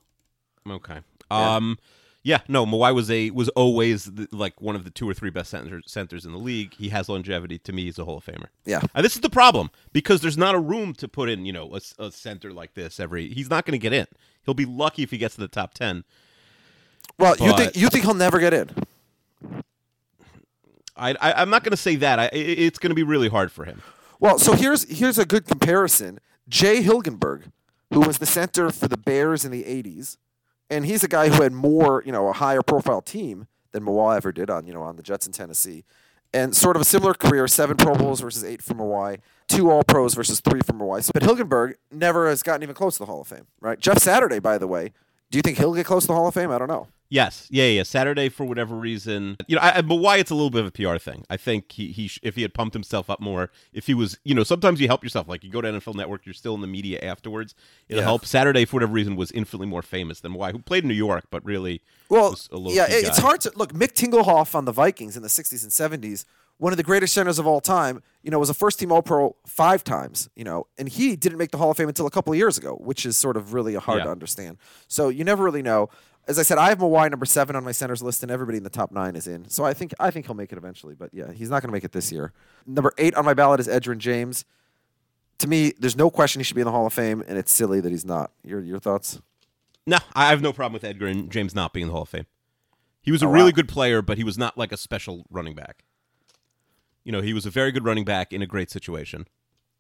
you. 0.67 0.73
Okay. 0.75 0.99
Um. 1.31 1.77
Yeah. 1.79 1.85
Yeah, 2.27 2.41
no. 2.49 2.67
Mawae 2.67 2.93
was 2.93 3.09
a 3.09 3.31
was 3.31 3.49
always 3.51 4.07
the, 4.07 4.27
like 4.33 4.61
one 4.61 4.75
of 4.75 4.83
the 4.83 4.91
two 4.91 5.09
or 5.09 5.15
three 5.15 5.31
best 5.31 5.49
centers, 5.49 5.85
centers 5.87 6.25
in 6.27 6.33
the 6.33 6.39
league. 6.39 6.75
He 6.75 6.89
has 6.89 7.09
longevity. 7.09 7.59
To 7.61 7.73
me, 7.73 7.85
he's 7.85 8.01
a 8.01 8.05
Hall 8.05 8.17
of 8.19 8.25
Famer. 8.27 8.49
Yeah. 8.65 8.81
And 8.97 9.05
this 9.05 9.15
is 9.15 9.21
the 9.21 9.31
problem 9.31 9.71
because 9.93 10.23
there's 10.23 10.37
not 10.37 10.57
a 10.57 10.59
room 10.59 10.93
to 10.95 11.07
put 11.07 11.29
in, 11.29 11.47
you 11.47 11.53
know, 11.53 11.79
a 12.01 12.11
center 12.11 12.53
like 12.53 12.75
this 12.75 12.99
every. 12.99 13.29
He's 13.33 13.49
not 13.49 13.65
going 13.65 13.79
to 13.79 13.83
get 13.83 13.93
in. 13.93 14.09
He'll 14.45 14.55
be 14.55 14.65
lucky 14.65 15.05
if 15.05 15.13
he 15.13 15.19
gets 15.19 15.37
to 15.37 15.41
the 15.41 15.47
top 15.47 15.73
ten. 15.75 16.03
Well, 17.17 17.37
you 17.39 17.57
think 17.57 17.77
you 17.77 17.89
think 17.91 18.05
he'll 18.05 18.15
never 18.15 18.41
get 18.41 18.53
in? 18.53 18.71
I, 20.97 21.11
I 21.21 21.33
I'm 21.43 21.51
not 21.51 21.63
going 21.63 21.71
to 21.71 21.77
say 21.77 21.95
that. 21.97 22.19
I, 22.19 22.25
i- 22.25 22.31
it's 22.33 22.81
going 22.81 22.91
to 22.91 22.97
be 22.97 23.05
really 23.05 23.29
hard 23.29 23.53
for 23.53 23.65
him. 23.65 23.83
Well, 24.19 24.41
so 24.41 24.55
here's 24.55 24.83
here's 24.99 25.19
a 25.19 25.25
good 25.27 25.47
comparison. 25.47 26.19
Jay 26.49 26.83
Hilgenberg, 26.83 27.53
who 27.93 28.01
was 28.01 28.19
the 28.19 28.27
center 28.27 28.71
for 28.71 28.89
the 28.89 28.97
Bears 28.97 29.45
in 29.45 29.53
the 29.53 29.63
'80s, 29.63 30.17
and 30.71 30.85
he's 30.85 31.05
a 31.05 31.09
guy 31.09 31.29
who 31.29 31.43
had 31.43 31.53
more, 31.53 32.03
you 32.05 32.13
know, 32.13 32.29
a 32.29 32.33
higher 32.33 32.63
profile 32.63 33.01
team 33.01 33.47
than 33.73 33.85
Mawae 33.85 34.17
ever 34.17 34.33
did 34.33 34.51
on, 34.51 34.67
you 34.67 34.73
know, 34.73 34.83
on 34.83 34.97
the 34.97 35.03
Jets 35.03 35.27
in 35.27 35.33
Tennessee, 35.33 35.85
and 36.33 36.57
sort 36.57 36.77
of 36.77 36.83
a 36.83 36.85
similar 36.85 37.15
career: 37.15 37.47
seven 37.49 37.77
Pro 37.77 37.95
Bowls 37.95 38.21
versus 38.21 38.45
eight 38.45 38.63
for 38.63 38.75
Mawae, 38.75 39.19
two 39.49 39.71
All 39.71 39.83
Pros 39.83 40.15
versus 40.15 40.41
three 40.41 40.61
for 40.61 40.73
Mawae. 40.73 41.09
But 41.13 41.23
Hilgenberg 41.23 41.75
never 41.91 42.29
has 42.29 42.43
gotten 42.43 42.63
even 42.63 42.75
close 42.75 42.95
to 42.95 43.01
the 43.01 43.07
Hall 43.07 43.21
of 43.21 43.29
Fame, 43.29 43.47
right? 43.61 43.79
Jeff 43.79 43.99
Saturday, 43.99 44.39
by 44.39 44.59
the 44.59 44.67
way, 44.67 44.93
do 45.31 45.39
you 45.39 45.43
think 45.43 45.59
he'll 45.59 45.75
get 45.75 45.87
close 45.87 46.05
to 46.05 46.09
the 46.09 46.15
Hall 46.15 46.29
of 46.29 46.35
Fame? 46.35 46.51
I 46.51 46.59
don't 46.59 46.69
know. 46.69 46.89
Yes, 47.09 47.47
yeah, 47.51 47.67
yeah. 47.67 47.85
Saturday 47.85 48.29
for 48.29 48.45
whatever 48.45 48.75
reason, 48.75 49.37
you 49.47 49.55
know. 49.57 49.63
I, 49.63 49.81
but 49.83 49.97
why 49.97 50.17
it's 50.17 50.31
a 50.31 50.35
little 50.35 50.51
bit 50.51 50.61
of 50.61 50.67
a 50.67 50.71
PR 50.73 50.99
thing. 50.99 51.25
I 51.31 51.37
think 51.37 51.71
he 51.73 51.93
he 51.93 52.09
sh- 52.09 52.19
if 52.23 52.35
he 52.35 52.43
had 52.43 52.53
pumped 52.53 52.75
himself 52.75 53.09
up 53.09 53.21
more, 53.21 53.51
if 53.73 53.87
he 53.87 53.95
was, 53.95 54.19
you 54.25 54.35
know, 54.35 54.43
sometimes 54.43 54.81
you 54.81 54.89
help 54.89 55.05
yourself. 55.05 55.29
Like 55.29 55.45
you 55.45 55.51
go 55.51 55.61
to 55.61 55.69
NFL 55.69 55.95
Network, 55.95 56.27
you're 56.27 56.33
still 56.35 56.55
in 56.57 56.63
the 56.63 56.67
media 56.67 56.99
afterwards. 57.01 57.55
It'll 57.89 58.01
Yeah. 58.01 58.07
help. 58.07 58.25
Saturday 58.27 58.65
for 58.65 58.77
whatever 58.77 58.93
reason 58.93 59.15
was 59.15 59.31
infinitely 59.31 59.69
more 59.69 59.83
famous 59.83 60.19
than 60.21 60.35
why 60.35 60.51
who 60.51 60.59
played 60.59 60.83
in 60.83 60.89
New 60.89 60.95
York, 60.95 61.27
but 61.31 61.45
really 61.45 61.81
Well, 62.09 62.31
was 62.31 62.49
a 62.51 62.57
low 62.57 62.73
yeah, 62.73 62.87
it- 62.91 63.05
it's 63.05 63.19
hard 63.19 63.41
to 63.43 63.53
look. 63.55 63.73
Mick 63.73 63.93
Tingelhoff 63.93 64.55
on 64.57 64.65
the 64.65 64.73
Vikings 64.73 65.17
in 65.17 65.23
the 65.23 65.29
'60s 65.29 65.63
and 65.63 65.71
'70s, 65.73 66.25
one 66.59 66.73
of 66.73 66.77
the 66.77 66.83
greatest 66.83 67.15
centers 67.15 67.39
of 67.39 67.47
all 67.47 67.61
time. 67.61 68.03
You 68.25 68.33
know, 68.33 68.41
was 68.41 68.51
a 68.51 68.55
first-team 68.55 68.91
All-Pro 68.91 69.37
five 69.47 69.85
times. 69.85 70.29
You 70.35 70.43
know, 70.43 70.67
and 70.77 70.89
he 70.89 71.15
didn't 71.15 71.39
make 71.39 71.53
the 71.53 71.59
Hall 71.59 71.71
of 71.71 71.77
Fame 71.77 71.87
until 71.87 72.09
a 72.09 72.11
couple 72.11 72.33
of 72.33 72.37
years 72.39 72.59
ago, 72.59 72.75
which 72.81 73.07
is 73.07 73.17
sort 73.17 73.37
of 73.37 73.53
really 73.55 73.75
hard 73.77 74.03
to 74.03 74.11
understand. 74.11 74.59
So 74.89 75.09
you 75.09 75.23
never 75.23 75.45
really 75.45 75.63
know. 75.63 75.89
As 76.29 76.39
I 76.41 76.43
said, 76.43 76.59
I 76.59 76.71
have 76.71 76.79
Mawae 76.79 77.09
number 77.09 77.25
seven 77.27 77.55
on 77.55 77.63
my 77.63 77.71
centers 77.73 78.03
list, 78.03 78.23
and 78.23 78.33
everybody 78.33 78.59
in 78.59 78.65
the 78.65 78.71
top 78.71 78.91
nine 78.91 79.15
is 79.15 79.29
in. 79.29 79.49
So 79.49 79.65
I 79.65 79.73
think 79.75 79.95
I 80.01 80.11
think 80.11 80.27
he'll 80.27 80.35
make 80.35 80.51
it 80.53 80.59
eventually, 80.59 80.95
but 80.95 81.11
yeah, 81.13 81.31
he's 81.33 81.49
not 81.51 81.63
going 81.63 81.69
to 81.69 81.73
make 81.73 81.85
it 81.85 81.93
this 81.93 82.11
year. 82.11 82.33
Number 82.67 82.93
eight 82.99 83.15
on 83.15 83.25
my 83.25 83.33
ballot 83.35 83.61
is 83.61 83.69
Edgerrin 83.69 83.99
James. 83.99 84.45
To 85.39 85.47
me, 85.49 85.73
there's 85.79 85.97
no 85.97 86.11
question 86.11 86.41
he 86.41 86.45
should 86.45 86.55
be 86.57 86.63
in 86.63 86.65
the 86.67 86.73
Hall 86.73 86.87
of 86.87 86.93
Fame, 86.93 87.23
and 87.29 87.39
it's 87.39 87.53
silly 87.53 87.81
that 87.81 87.91
he's 87.93 88.05
not. 88.05 88.33
Your 88.43 88.61
your 88.61 88.81
thoughts? 88.81 89.21
No, 89.87 89.99
I 90.15 90.31
have 90.31 90.43
no 90.43 90.53
problem 90.53 90.73
with 90.73 90.83
Edgerrin 90.83 91.29
James 91.29 91.55
not 91.55 91.73
being 91.73 91.83
in 91.83 91.89
the 91.89 91.93
Hall 91.93 92.03
of 92.03 92.09
Fame. 92.09 92.27
He 93.03 93.13
was 93.13 93.23
a 93.23 93.27
Oh, 93.27 93.31
really 93.31 93.53
wow. 93.53 93.57
good 93.57 93.69
player, 93.69 94.03
but 94.03 94.19
he 94.19 94.25
was 94.25 94.37
not 94.37 94.59
like 94.59 94.73
a 94.73 94.77
special 94.77 95.27
running 95.31 95.55
back. 95.55 95.85
You 97.05 97.13
know, 97.13 97.21
he 97.21 97.33
was 97.35 97.47
a 97.47 97.51
very 97.51 97.71
good 97.71 97.85
running 97.85 98.05
back 98.05 98.33
in 98.33 98.43
a 98.43 98.47
great 98.47 98.69
situation. 98.69 99.29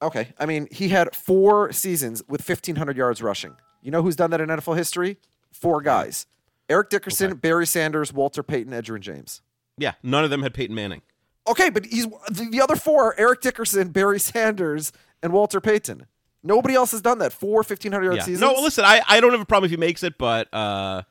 Okay. 0.01 0.29
I 0.39 0.47
mean, 0.47 0.69
he 0.71 0.91
had 0.91 1.13
four 1.17 1.73
seasons 1.73 2.23
with 2.29 2.49
1,500 2.49 2.97
yards 2.97 3.21
rushing. 3.21 3.57
You 3.83 3.91
know 3.91 4.03
who's 4.03 4.15
done 4.15 4.31
that 4.31 4.41
in 4.41 4.49
NFL 4.49 4.77
history? 4.77 5.17
Four 5.51 5.81
guys 5.81 6.27
Eric 6.69 6.91
Dickerson, 6.91 7.33
Okay. 7.33 7.39
Barry 7.39 7.67
Sanders, 7.67 8.13
Walter 8.13 8.43
Payton, 8.43 8.73
Edgerrin 8.73 9.01
James. 9.01 9.43
Yeah, 9.79 9.93
none 10.03 10.25
of 10.25 10.31
them 10.31 10.43
had 10.43 10.55
Peyton 10.55 10.75
Manning. 10.75 11.03
Okay, 11.49 11.71
but 11.71 11.87
he's 11.87 12.07
the, 12.29 12.49
the 12.51 12.61
other 12.61 12.75
four 12.77 13.05
are 13.05 13.15
Eric 13.19 13.41
Dickerson, 13.41 13.91
Barry 13.91 14.19
Sanders, 14.19 14.93
and 15.23 15.33
Walter 15.33 15.61
Payton. 15.61 16.07
Nobody 16.43 16.75
else 16.75 16.91
has 16.93 17.01
done 17.03 17.19
that. 17.19 17.33
Four 17.33 17.59
1,500 17.63 18.03
yard 18.05 18.17
Yeah. 18.17 18.23
seasons. 18.23 18.41
No, 18.41 18.61
listen, 18.61 18.85
I, 18.85 19.01
I 19.09 19.21
don't 19.21 19.33
have 19.33 19.41
a 19.41 19.45
problem 19.47 19.67
if 19.67 19.71
he 19.71 19.77
makes 19.77 20.03
it, 20.03 20.17
but 20.19 20.49
uh, 20.53 21.03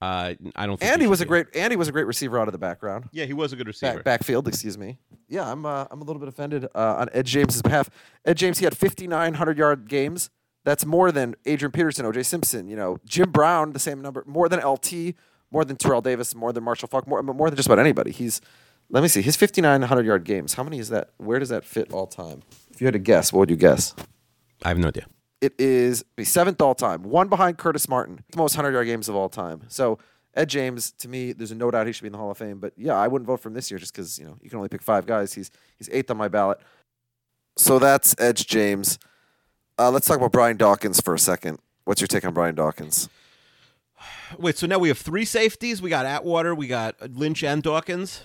Uh, 0.00 0.34
I 0.54 0.66
don't. 0.66 0.78
think 0.78 0.90
Andy 0.92 1.04
he 1.06 1.08
was 1.08 1.20
a 1.20 1.26
great 1.26 1.46
Andy 1.56 1.76
was 1.76 1.88
a 1.88 1.92
great 1.92 2.06
receiver 2.06 2.38
out 2.38 2.46
of 2.48 2.52
the 2.52 2.58
background. 2.58 3.08
Yeah, 3.12 3.24
he 3.24 3.32
was 3.32 3.52
a 3.52 3.56
good 3.56 3.66
receiver. 3.66 3.94
Back, 3.96 4.04
backfield, 4.04 4.46
excuse 4.48 4.78
me. 4.78 4.98
Yeah, 5.28 5.50
I'm 5.50 5.66
uh, 5.66 5.86
I'm 5.90 6.00
a 6.00 6.04
little 6.04 6.20
bit 6.20 6.28
offended 6.28 6.66
uh, 6.74 6.96
on 6.98 7.08
Ed 7.12 7.26
James's 7.26 7.62
behalf. 7.62 7.90
Ed 8.24 8.36
James, 8.36 8.58
he 8.58 8.64
had 8.64 8.76
5,900 8.76 9.58
yard 9.58 9.88
games. 9.88 10.30
That's 10.68 10.84
more 10.84 11.10
than 11.10 11.34
Adrian 11.46 11.72
Peterson, 11.72 12.04
O.J. 12.04 12.24
Simpson. 12.24 12.68
You 12.68 12.76
know, 12.76 12.98
Jim 13.06 13.30
Brown, 13.30 13.72
the 13.72 13.78
same 13.78 14.02
number, 14.02 14.22
more 14.26 14.50
than 14.50 14.60
LT, 14.60 15.14
more 15.50 15.64
than 15.64 15.76
Terrell 15.76 16.02
Davis, 16.02 16.34
more 16.34 16.52
than 16.52 16.62
Marshall 16.62 16.88
Faulk, 16.88 17.08
more 17.08 17.22
more 17.22 17.48
than 17.48 17.56
just 17.56 17.66
about 17.66 17.78
anybody. 17.78 18.10
He's 18.10 18.42
let 18.90 19.02
me 19.02 19.08
see, 19.08 19.22
his 19.22 19.34
5,900 19.34 20.04
yard 20.04 20.24
games. 20.24 20.52
How 20.52 20.62
many 20.62 20.78
is 20.78 20.90
that? 20.90 21.08
Where 21.16 21.38
does 21.38 21.48
that 21.48 21.64
fit 21.64 21.90
all 21.90 22.06
time? 22.06 22.42
If 22.70 22.82
you 22.82 22.86
had 22.86 22.92
to 22.92 22.98
guess, 22.98 23.32
what 23.32 23.38
would 23.40 23.50
you 23.50 23.56
guess? 23.56 23.94
I 24.62 24.68
have 24.68 24.76
no 24.76 24.88
idea. 24.88 25.06
It 25.40 25.54
is 25.58 26.04
the 26.18 26.24
seventh 26.24 26.60
all 26.60 26.74
time, 26.74 27.02
one 27.02 27.28
behind 27.28 27.56
Curtis 27.56 27.88
Martin, 27.88 28.22
the 28.30 28.36
most 28.36 28.54
hundred 28.54 28.72
yard 28.72 28.88
games 28.88 29.08
of 29.08 29.16
all 29.16 29.30
time. 29.30 29.62
So 29.68 29.98
Ed 30.34 30.50
James, 30.50 30.90
to 30.98 31.08
me, 31.08 31.32
there's 31.32 31.50
no 31.50 31.70
doubt 31.70 31.86
he 31.86 31.94
should 31.94 32.02
be 32.02 32.08
in 32.08 32.12
the 32.12 32.18
Hall 32.18 32.30
of 32.30 32.36
Fame. 32.36 32.58
But 32.58 32.74
yeah, 32.76 32.94
I 32.94 33.08
wouldn't 33.08 33.26
vote 33.26 33.40
for 33.40 33.48
him 33.48 33.54
this 33.54 33.70
year 33.70 33.78
just 33.78 33.94
because 33.94 34.18
you 34.18 34.26
know 34.26 34.36
you 34.42 34.50
can 34.50 34.58
only 34.58 34.68
pick 34.68 34.82
five 34.82 35.06
guys. 35.06 35.32
He's 35.32 35.50
he's 35.78 35.88
eighth 35.90 36.10
on 36.10 36.18
my 36.18 36.28
ballot. 36.28 36.58
So 37.56 37.78
that's 37.78 38.14
Edge 38.18 38.46
James. 38.46 38.98
Uh, 39.78 39.90
let's 39.90 40.06
talk 40.06 40.16
about 40.16 40.32
Brian 40.32 40.56
Dawkins 40.56 41.00
for 41.00 41.14
a 41.14 41.18
second. 41.18 41.58
What's 41.84 42.00
your 42.00 42.08
take 42.08 42.24
on 42.24 42.34
Brian 42.34 42.54
Dawkins? 42.54 43.08
Wait, 44.38 44.58
so 44.58 44.66
now 44.66 44.78
we 44.78 44.88
have 44.88 44.98
three 44.98 45.24
safeties. 45.24 45.80
We 45.80 45.88
got 45.88 46.04
Atwater, 46.04 46.54
we 46.54 46.66
got 46.66 46.96
Lynch 47.10 47.42
and 47.42 47.62
Dawkins. 47.62 48.24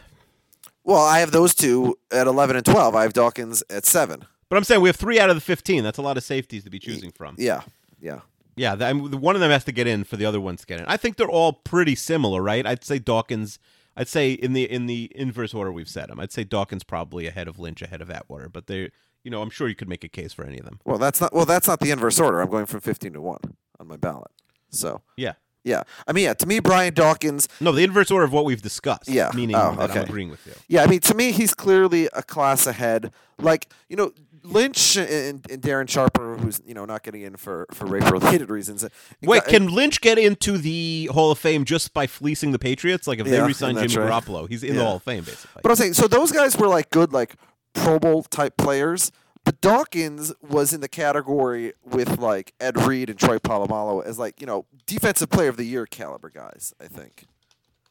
Well, 0.83 1.01
I 1.01 1.19
have 1.19 1.31
those 1.31 1.55
two 1.55 1.97
at 2.11 2.27
11 2.27 2.57
and 2.57 2.65
12. 2.65 2.95
I 2.95 3.03
have 3.03 3.13
Dawkins 3.13 3.63
at 3.69 3.85
seven. 3.85 4.25
But 4.49 4.57
I'm 4.57 4.63
saying 4.65 4.81
we 4.81 4.89
have 4.89 4.97
three 4.97 5.19
out 5.19 5.29
of 5.29 5.35
the 5.35 5.41
15. 5.41 5.83
That's 5.83 5.97
a 5.97 6.01
lot 6.01 6.17
of 6.17 6.23
safeties 6.23 6.63
to 6.65 6.69
be 6.69 6.79
choosing 6.79 7.11
from. 7.11 7.35
Yeah, 7.39 7.61
yeah. 8.01 8.19
Yeah, 8.55 8.75
the, 8.75 8.85
I 8.85 8.93
mean, 8.93 9.19
one 9.21 9.35
of 9.35 9.41
them 9.41 9.49
has 9.49 9.63
to 9.63 9.71
get 9.71 9.87
in 9.87 10.03
for 10.03 10.17
the 10.17 10.25
other 10.25 10.41
ones 10.41 10.61
to 10.61 10.67
get 10.67 10.79
in. 10.79 10.85
I 10.85 10.97
think 10.97 11.15
they're 11.15 11.29
all 11.29 11.53
pretty 11.53 11.95
similar, 11.95 12.41
right? 12.41 12.65
I'd 12.65 12.83
say 12.83 12.99
Dawkins. 12.99 13.57
I'd 13.95 14.07
say 14.07 14.33
in 14.33 14.53
the 14.53 14.69
in 14.69 14.85
the 14.87 15.11
inverse 15.15 15.53
order 15.53 15.71
we've 15.71 15.89
said 15.89 16.09
them. 16.09 16.19
I'd 16.19 16.31
say 16.31 16.43
Dawkins 16.43 16.83
probably 16.83 17.25
ahead 17.27 17.47
of 17.47 17.57
Lynch, 17.57 17.81
ahead 17.81 18.01
of 18.01 18.11
Atwater. 18.11 18.49
But 18.49 18.67
they, 18.67 18.91
you 19.23 19.31
know, 19.31 19.41
I'm 19.41 19.49
sure 19.49 19.67
you 19.67 19.75
could 19.75 19.89
make 19.89 20.03
a 20.03 20.09
case 20.09 20.33
for 20.33 20.45
any 20.45 20.59
of 20.59 20.65
them. 20.65 20.79
Well, 20.85 20.97
that's 20.97 21.19
not 21.21 21.33
well. 21.33 21.45
That's 21.45 21.67
not 21.67 21.79
the 21.79 21.91
inverse 21.91 22.19
order. 22.19 22.41
I'm 22.41 22.49
going 22.49 22.65
from 22.65 22.81
15 22.81 23.13
to 23.13 23.21
one 23.21 23.39
on 23.79 23.87
my 23.87 23.97
ballot. 23.97 24.31
So 24.69 25.01
Yeah. 25.17 25.33
yeah, 25.63 25.83
I 26.07 26.11
mean, 26.13 26.25
yeah. 26.25 26.33
To 26.33 26.45
me, 26.45 26.59
Brian 26.59 26.93
Dawkins. 26.93 27.47
No, 27.61 27.71
the 27.71 27.83
inverse 27.83 28.11
order 28.11 28.25
of 28.25 28.33
what 28.33 28.43
we've 28.45 28.61
discussed. 28.61 29.07
Yeah. 29.09 29.31
Meaning 29.33 29.55
Oh, 29.55 29.75
that 29.77 29.89
okay. 29.91 29.99
I'm 30.01 30.05
agreeing 30.05 30.29
with 30.29 30.45
you. 30.45 30.53
Yeah, 30.67 30.83
I 30.83 30.87
mean, 30.87 30.99
to 31.01 31.13
me, 31.15 31.31
he's 31.31 31.53
clearly 31.53 32.09
a 32.13 32.21
class 32.23 32.67
ahead. 32.67 33.11
Like, 33.39 33.67
you 33.89 33.95
know, 33.95 34.11
Lynch 34.45 34.97
and, 34.97 35.45
and 35.49 35.61
Darren 35.61 35.87
Sharper, 35.87 36.35
who's 36.35 36.61
you 36.65 36.73
know 36.73 36.83
not 36.83 37.01
getting 37.03 37.21
in 37.21 37.37
for 37.37 37.65
for 37.71 37.85
rape 37.85 38.09
related 38.11 38.49
reasons. 38.49 38.83
uh, 38.83 38.89
Wait, 39.21 39.45
can 39.45 39.67
Lynch 39.73 40.01
get 40.01 40.17
into 40.17 40.57
the 40.57 41.09
Hall 41.13 41.31
of 41.31 41.39
Fame 41.39 41.63
just 41.63 41.93
by 41.93 42.07
fleecing 42.07 42.51
the 42.51 42.59
Patriots? 42.59 43.07
Like 43.07 43.19
if 43.19 43.25
they 43.25 43.37
Yeah, 43.37 43.45
re-sign 43.45 43.75
that's 43.75 43.93
Jimmy 43.93 44.05
right. 44.05 44.21
Garoppolo, 44.23 44.49
he's 44.49 44.63
in 44.63 44.71
the 44.75 44.81
Yeah. 44.81 44.83
Hall 44.87 44.95
of 44.97 45.03
Fame 45.03 45.23
basically. 45.23 45.61
But 45.63 45.69
I'm 45.69 45.75
saying, 45.77 45.93
so 45.93 46.09
those 46.09 46.33
guys 46.33 46.57
were 46.57 46.67
like 46.67 46.89
good, 46.89 47.13
like 47.13 47.35
Pro 47.73 47.99
Bowl 47.99 48.23
type 48.23 48.57
players. 48.57 49.11
But 49.45 49.59
Dawkins 49.59 50.31
was 50.41 50.71
in 50.71 50.79
the 50.79 50.87
category 50.87 51.73
with 51.83 52.17
like 52.17 52.53
Ed 52.61 52.79
Reed 52.81 53.09
and 53.09 53.19
Troy 53.19 53.39
Polamalu 53.39 54.05
as 54.05 54.17
like 54.17 54.39
you 54.39 54.47
know 54.47 54.65
defensive 54.85 55.29
player 55.29 55.49
of 55.49 55.57
the 55.57 55.65
year 55.65 55.85
caliber 55.85 56.29
guys. 56.29 56.73
I 56.79 56.87
think. 56.87 57.25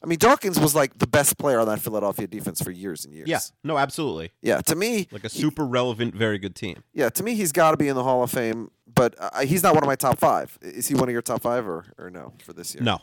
I 0.01 0.05
mean, 0.05 0.17
Dawkins 0.19 0.59
was 0.59 0.75
like 0.75 0.97
the 0.97 1.07
best 1.07 1.37
player 1.37 1.59
on 1.61 1.67
that 1.67 1.79
Philadelphia 1.79 2.27
defense 2.27 2.61
for 2.61 2.71
years 2.71 3.05
and 3.05 3.13
years. 3.13 3.29
yeah, 3.29 3.39
no, 3.63 3.77
absolutely. 3.77 4.31
Yeah. 4.41 4.59
To 4.61 4.75
me, 4.75 5.07
Like 5.11 5.23
a 5.23 5.29
he- 5.29 5.39
super 5.39 5.63
relevant, 5.63 6.13
very 6.13 6.39
good 6.39 6.55
team. 6.55 6.83
Yeah, 6.93 7.07
to 7.11 7.23
me, 7.23 7.35
he's 7.35 7.53
got 7.53 7.71
to 7.71 7.77
be 7.77 7.87
in 7.87 7.95
the 7.95 8.03
Hall 8.03 8.21
of 8.21 8.29
Fame, 8.29 8.69
but 8.93 9.15
uh, 9.17 9.45
he's 9.45 9.63
not 9.63 9.75
one 9.75 9.81
of 9.83 9.87
my 9.87 9.95
top 9.95 10.19
five. 10.19 10.57
Is 10.61 10.89
he 10.89 10.95
one 10.95 11.07
of 11.07 11.13
your 11.13 11.21
top 11.21 11.41
five 11.41 11.65
or, 11.65 11.85
or 11.97 12.09
no 12.09 12.33
for 12.43 12.51
this 12.51 12.75
year? 12.75 12.83
No, 12.83 12.99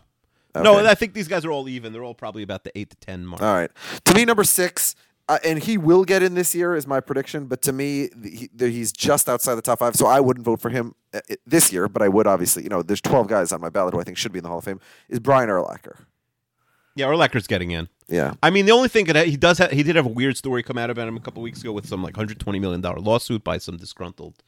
Okay. 0.55 0.63
no, 0.63 0.85
I 0.87 0.95
think 0.95 1.15
these 1.15 1.27
guys 1.29 1.43
are 1.47 1.51
all 1.51 1.71
even. 1.71 1.95
They're 1.95 2.05
all 2.05 2.13
probably 2.13 2.43
about 2.43 2.65
the 2.65 2.77
eight 2.77 2.91
to 2.91 2.97
ten 2.97 3.25
mark. 3.25 3.41
All 3.41 3.55
right. 3.55 3.71
To 4.05 4.15
me, 4.15 4.27
number 4.27 4.45
six, 4.45 4.95
uh, 5.31 5.39
and 5.45 5.63
he 5.63 5.79
will 5.79 6.05
get 6.05 6.25
in 6.25 6.35
this 6.35 6.57
year, 6.57 6.75
is 6.75 6.89
my 6.89 6.99
prediction. 6.99 7.47
But 7.47 7.63
to 7.63 7.73
me, 7.73 8.11
he, 8.21 8.51
he's 8.59 8.91
just 8.91 9.29
outside 9.29 9.55
the 9.55 9.63
top 9.63 9.79
five, 9.79 9.95
so 9.95 10.07
I 10.07 10.19
wouldn't 10.19 10.45
vote 10.45 10.61
for 10.61 10.71
him 10.71 10.97
uh, 11.15 11.21
this 11.47 11.73
year. 11.73 11.89
But 11.89 12.03
I 12.03 12.09
would 12.09 12.27
obviously, 12.27 12.65
you 12.65 12.69
know, 12.69 12.83
there's 12.83 13.01
12 13.01 13.29
guys 13.29 13.53
on 13.53 13.61
my 13.61 13.69
ballot 13.69 13.95
who 13.95 14.01
I 14.01 14.03
think 14.03 14.17
should 14.19 14.33
be 14.33 14.41
in 14.41 14.43
the 14.43 14.49
Hall 14.49 14.59
of 14.59 14.65
Fame. 14.65 14.81
Is 15.09 15.21
Brian 15.21 15.49
Urlacher? 15.49 15.99
Yeah, 16.97 17.07
Urlacher's 17.07 17.47
getting 17.47 17.71
in. 17.71 17.89
Yeah. 18.09 18.35
I 18.43 18.51
mean, 18.51 18.67
the 18.67 18.73
only 18.73 18.89
thing 18.89 19.05
that 19.07 19.29
he 19.29 19.37
does 19.37 19.59
have, 19.59 19.71
he 19.71 19.85
did 19.85 19.95
have 19.95 20.07
a 20.07 20.11
weird 20.11 20.37
story 20.37 20.65
come 20.65 20.77
out 20.77 20.91
about 20.91 21.07
him 21.07 21.17
a 21.17 21.21
couple 21.21 21.43
weeks 21.43 21.61
ago 21.61 21.71
with 21.71 21.87
some 21.87 22.03
like 22.03 22.17
120 22.17 22.59
million 22.59 22.81
dollar 22.81 22.99
lawsuit 22.99 23.45
by 23.45 23.59
some 23.59 23.77
disgruntled 23.77 24.43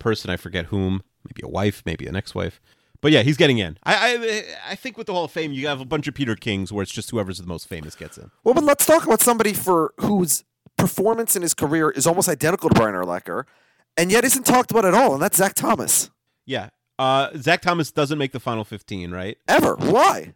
person. 0.00 0.30
I 0.30 0.36
forget 0.36 0.66
whom, 0.66 1.04
maybe 1.24 1.42
a 1.44 1.48
wife, 1.48 1.84
maybe 1.86 2.08
an 2.08 2.16
ex-wife. 2.16 2.60
But 3.04 3.12
yeah, 3.12 3.20
he's 3.20 3.36
getting 3.36 3.58
in. 3.58 3.76
I, 3.84 4.16
I 4.16 4.70
I 4.70 4.74
think 4.76 4.96
with 4.96 5.08
the 5.08 5.12
Hall 5.12 5.24
of 5.24 5.30
Fame, 5.30 5.52
you 5.52 5.66
have 5.66 5.78
a 5.78 5.84
bunch 5.84 6.08
of 6.08 6.14
Peter 6.14 6.34
Kings 6.34 6.72
where 6.72 6.82
it's 6.82 6.90
just 6.90 7.10
whoever's 7.10 7.36
the 7.36 7.46
most 7.46 7.68
famous 7.68 7.94
gets 7.94 8.16
in. 8.16 8.30
Well, 8.44 8.54
but 8.54 8.64
let's 8.64 8.86
talk 8.86 9.04
about 9.04 9.20
somebody 9.20 9.52
for 9.52 9.92
whose 9.98 10.42
performance 10.78 11.36
in 11.36 11.42
his 11.42 11.52
career 11.52 11.90
is 11.90 12.06
almost 12.06 12.30
identical 12.30 12.70
to 12.70 12.74
Brian 12.74 12.94
Urlacher, 12.94 13.44
and 13.98 14.10
yet 14.10 14.24
isn't 14.24 14.46
talked 14.46 14.70
about 14.70 14.86
at 14.86 14.94
all, 14.94 15.12
and 15.12 15.22
that's 15.22 15.36
Zach 15.36 15.52
Thomas. 15.52 16.10
Yeah. 16.46 16.70
Uh, 16.98 17.28
Zach 17.36 17.60
Thomas 17.60 17.92
doesn't 17.92 18.16
make 18.16 18.32
the 18.32 18.40
final 18.40 18.64
15, 18.64 19.10
right? 19.10 19.36
Ever? 19.46 19.74
Why? 19.74 20.32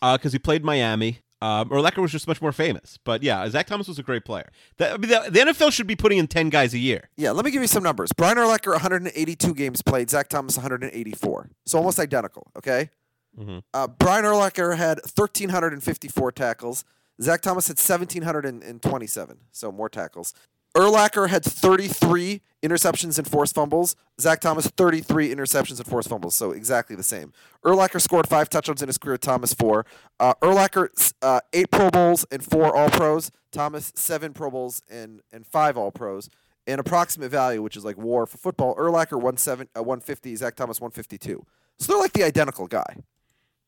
Because 0.00 0.32
he 0.32 0.38
played 0.38 0.62
Miami. 0.62 1.22
Um, 1.42 1.68
Urlacher 1.70 1.98
was 2.00 2.12
just 2.12 2.28
much 2.28 2.40
more 2.40 2.52
famous. 2.52 2.98
But 3.02 3.22
yeah, 3.24 3.48
Zach 3.50 3.66
Thomas 3.66 3.88
was 3.88 3.98
a 3.98 4.02
great 4.02 4.24
player. 4.24 4.50
The, 4.76 4.92
I 4.92 4.96
mean, 4.96 5.10
the, 5.10 5.24
the 5.28 5.40
NFL 5.40 5.72
should 5.72 5.88
be 5.88 5.96
putting 5.96 6.18
in 6.18 6.28
10 6.28 6.50
guys 6.50 6.72
a 6.72 6.78
year. 6.78 7.08
Yeah, 7.16 7.32
let 7.32 7.44
me 7.44 7.50
give 7.50 7.60
you 7.62 7.66
some 7.68 7.82
numbers. 7.82 8.12
Brian 8.12 8.36
Urlacher, 8.36 8.70
182 8.70 9.54
games 9.54 9.82
played. 9.82 10.08
Zach 10.08 10.28
Thomas, 10.28 10.56
184. 10.56 11.50
So 11.66 11.78
almost 11.78 11.98
identical, 11.98 12.46
okay? 12.56 12.90
Mhm. 13.36 13.62
Uh, 13.74 13.88
Brian 13.88 14.24
Urlacher 14.24 14.76
had 14.76 15.00
1,354 15.16 16.30
tackles. 16.32 16.84
Zach 17.20 17.42
Thomas 17.42 17.66
had 17.68 17.78
1,727, 17.78 19.38
so 19.50 19.72
more 19.72 19.88
tackles. 19.88 20.34
Urlacher 20.74 21.28
had 21.28 21.44
33 21.44 22.40
interceptions 22.62 23.18
and 23.18 23.28
forced 23.28 23.54
fumbles. 23.54 23.94
Zach 24.20 24.40
Thomas, 24.40 24.66
33 24.68 25.34
interceptions 25.34 25.78
and 25.78 25.86
forced 25.86 26.08
fumbles, 26.08 26.34
so 26.34 26.52
exactly 26.52 26.96
the 26.96 27.02
same. 27.02 27.32
Urlacher 27.64 28.00
scored 28.00 28.28
five 28.28 28.48
touchdowns 28.48 28.80
in 28.80 28.88
his 28.88 28.98
career, 28.98 29.18
Thomas 29.18 29.52
four. 29.52 29.84
Uh, 30.18 30.34
Urlacher, 30.42 31.12
uh, 31.20 31.40
eight 31.52 31.70
Pro 31.70 31.90
Bowls 31.90 32.24
and 32.30 32.44
four 32.44 32.74
All 32.74 32.88
Pros. 32.88 33.30
Thomas, 33.50 33.92
seven 33.94 34.32
Pro 34.32 34.50
Bowls 34.50 34.82
and, 34.88 35.20
and 35.32 35.46
five 35.46 35.76
All 35.76 35.90
Pros. 35.90 36.30
And 36.66 36.78
approximate 36.78 37.30
value, 37.30 37.60
which 37.60 37.76
is 37.76 37.84
like 37.84 37.98
war 37.98 38.24
for 38.24 38.38
football, 38.38 38.76
Urlacher, 38.76 39.38
17, 39.38 39.68
uh, 39.76 39.82
150, 39.82 40.36
Zach 40.36 40.54
Thomas, 40.54 40.80
152. 40.80 41.44
So 41.78 41.92
they're 41.92 42.00
like 42.00 42.12
the 42.12 42.22
identical 42.22 42.68
guy. 42.68 42.98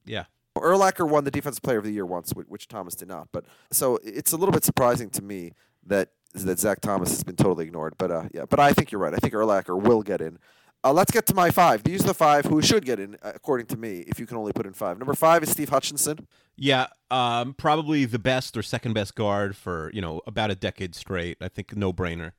Yeah. 0.07 0.25
Urlacher 0.57 1.09
won 1.09 1.25
the 1.25 1.33
Defensive 1.33 1.63
Player 1.63 1.79
of 1.79 1.85
the 1.85 1.91
Year 1.91 2.07
once, 2.07 2.31
which 2.31 2.69
Thomas 2.69 2.95
did 2.95 3.09
not. 3.09 3.29
But 3.33 3.45
so 3.73 3.99
it's 4.05 4.31
a 4.31 4.37
little 4.37 4.53
bit 4.53 4.63
surprising 4.63 5.11
to 5.11 5.23
me 5.23 5.53
that 5.85 6.11
that 6.43 6.59
Zach 6.59 6.81
Thomas 6.81 7.11
has 7.11 7.23
been 7.23 7.37
totally 7.37 7.67
ignored. 7.67 7.95
But 7.97 8.11
uh, 8.11 8.25
yeah, 8.33 8.45
but 8.49 8.59
I 8.59 8.73
think 8.73 8.91
you're 8.91 9.01
right. 9.01 9.15
I 9.15 9.19
think 9.19 9.33
Urlacher 9.33 9.81
will 9.81 10.03
get 10.03 10.21
in. 10.21 10.39
Uh, 10.83 10.93
let's 10.93 11.11
get 11.11 11.25
to 11.27 11.35
my 11.35 11.51
five. 11.51 11.83
These 11.83 12.05
are 12.05 12.09
the 12.09 12.15
five 12.15 12.45
who 12.45 12.61
should 12.61 12.85
get 12.85 13.01
in, 13.01 13.17
uh, 13.23 13.33
according 13.35 13.67
to 13.69 13.77
me. 13.77 14.05
If 14.07 14.21
you 14.21 14.27
can 14.27 14.37
only 14.37 14.53
put 14.53 14.67
in 14.67 14.75
five, 14.75 14.99
number 14.99 15.15
five 15.15 15.43
is 15.43 15.51
Steve 15.51 15.71
Hutchinson. 15.71 16.27
Yeah, 16.57 16.89
um, 17.11 17.55
probably 17.55 18.05
the 18.05 18.19
best 18.19 18.57
or 18.57 18.63
second 18.63 18.93
best 18.93 19.15
guard 19.15 19.57
for 19.57 19.91
you 19.95 20.03
know 20.03 20.21
about 20.27 20.51
a 20.51 20.55
decade 20.55 20.95
straight. 20.95 21.39
I 21.41 21.49
think 21.49 21.77
no 21.77 21.93
brainer. 21.93 22.33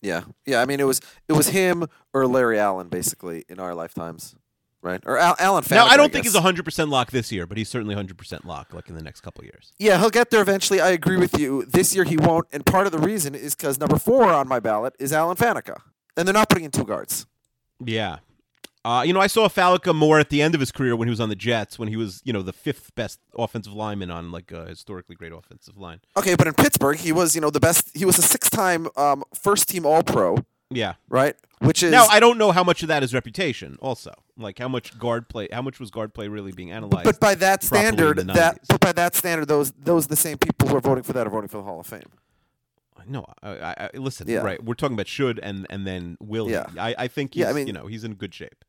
Yeah, 0.00 0.24
yeah. 0.44 0.60
I 0.60 0.66
mean, 0.66 0.78
it 0.78 0.86
was 0.86 1.00
it 1.28 1.32
was 1.32 1.48
him 1.48 1.86
or 2.12 2.26
Larry 2.26 2.58
Allen, 2.58 2.88
basically, 2.88 3.44
in 3.48 3.58
our 3.58 3.74
lifetimes, 3.74 4.36
right? 4.86 5.02
Or 5.04 5.18
Al- 5.18 5.36
Alan. 5.38 5.64
now 5.70 5.84
I 5.84 5.96
don't 5.96 6.12
think 6.12 6.24
he's 6.24 6.36
hundred 6.36 6.64
percent 6.64 6.88
lock 6.88 7.10
this 7.10 7.30
year, 7.32 7.46
but 7.46 7.58
he's 7.58 7.68
certainly 7.68 7.94
hundred 7.94 8.16
percent 8.16 8.46
lock 8.46 8.72
like 8.72 8.88
in 8.88 8.94
the 8.94 9.02
next 9.02 9.20
couple 9.20 9.44
years. 9.44 9.72
Yeah, 9.78 9.98
he'll 9.98 10.10
get 10.10 10.30
there 10.30 10.40
eventually. 10.40 10.80
I 10.80 10.90
agree 10.90 11.16
with 11.16 11.38
you. 11.38 11.64
This 11.66 11.94
year 11.94 12.04
he 12.04 12.16
won't, 12.16 12.46
and 12.52 12.64
part 12.64 12.86
of 12.86 12.92
the 12.92 12.98
reason 12.98 13.34
is 13.34 13.54
because 13.54 13.78
number 13.78 13.98
four 13.98 14.32
on 14.32 14.48
my 14.48 14.60
ballot 14.60 14.94
is 14.98 15.12
Alan 15.12 15.36
Faneca, 15.36 15.80
and 16.16 16.26
they're 16.26 16.32
not 16.32 16.48
putting 16.48 16.64
in 16.64 16.70
two 16.70 16.84
guards. 16.84 17.26
Yeah. 17.84 18.18
Uh, 18.84 19.02
you 19.02 19.12
know, 19.12 19.18
I 19.18 19.26
saw 19.26 19.48
Falca 19.48 19.92
more 19.92 20.20
at 20.20 20.28
the 20.28 20.40
end 20.40 20.54
of 20.54 20.60
his 20.60 20.70
career 20.70 20.94
when 20.94 21.08
he 21.08 21.10
was 21.10 21.18
on 21.18 21.28
the 21.28 21.34
Jets, 21.34 21.76
when 21.76 21.88
he 21.88 21.96
was, 21.96 22.22
you 22.24 22.32
know, 22.32 22.42
the 22.42 22.52
fifth 22.52 22.94
best 22.94 23.18
offensive 23.36 23.72
lineman 23.72 24.12
on 24.12 24.30
like 24.30 24.52
a 24.52 24.64
historically 24.66 25.16
great 25.16 25.32
offensive 25.32 25.76
line. 25.76 26.00
Okay, 26.16 26.36
but 26.36 26.46
in 26.46 26.54
Pittsburgh, 26.54 26.96
he 26.96 27.10
was, 27.10 27.34
you 27.34 27.40
know, 27.40 27.50
the 27.50 27.58
best. 27.58 27.90
He 27.96 28.04
was 28.04 28.16
a 28.16 28.22
six-time 28.22 28.86
um, 28.96 29.24
first-team 29.34 29.84
All-Pro, 29.84 30.36
Yeah. 30.70 30.94
right? 31.08 31.36
Which 31.60 31.82
is 31.82 31.90
Now 31.90 32.06
I 32.06 32.20
don't 32.20 32.38
know 32.38 32.52
how 32.52 32.62
much 32.64 32.82
of 32.82 32.88
that 32.88 33.02
is 33.02 33.14
reputation. 33.14 33.78
Also, 33.80 34.12
like 34.36 34.58
how 34.58 34.68
much 34.68 34.98
guard 34.98 35.28
play, 35.28 35.48
how 35.50 35.62
much 35.62 35.80
was 35.80 35.90
guard 35.90 36.12
play 36.12 36.28
really 36.28 36.52
being 36.52 36.70
analyzed? 36.70 37.04
but 37.04 37.18
by 37.20 37.34
that 37.36 37.62
standard, 37.62 38.18
that 38.18 38.60
but 38.68 38.80
by 38.80 38.92
that 38.92 39.14
standard, 39.14 39.46
those 39.48 39.72
those 39.72 40.06
the 40.08 40.16
same 40.16 40.38
people 40.38 40.68
who 40.68 40.76
are 40.76 40.80
voting 40.80 41.02
for 41.04 41.12
that 41.14 41.26
are 41.26 41.30
voting 41.30 41.48
for 41.48 41.58
the 41.58 41.62
Hall 41.62 41.80
of 41.80 41.86
Fame. 41.86 42.02
no, 43.08 43.24
I, 43.42 43.50
I, 43.50 43.74
I 43.94 43.96
listen. 43.96 44.28
Yeah. 44.28 44.38
Right, 44.40 44.62
we're 44.62 44.74
talking 44.74 44.94
about 44.94 45.06
should 45.08 45.38
and 45.38 45.66
and 45.70 45.86
then 45.86 46.16
will. 46.20 46.46
he. 46.46 46.52
Yeah. 46.52 46.66
I, 46.78 46.94
I 46.98 47.08
think. 47.08 47.34
He's, 47.34 47.42
Yeah, 47.42 47.50
I 47.50 47.52
mean- 47.54 47.66
you 47.68 47.72
know, 47.72 47.86
he's 47.86 48.04
in 48.04 48.14
good 48.14 48.34
shape. 48.34 48.64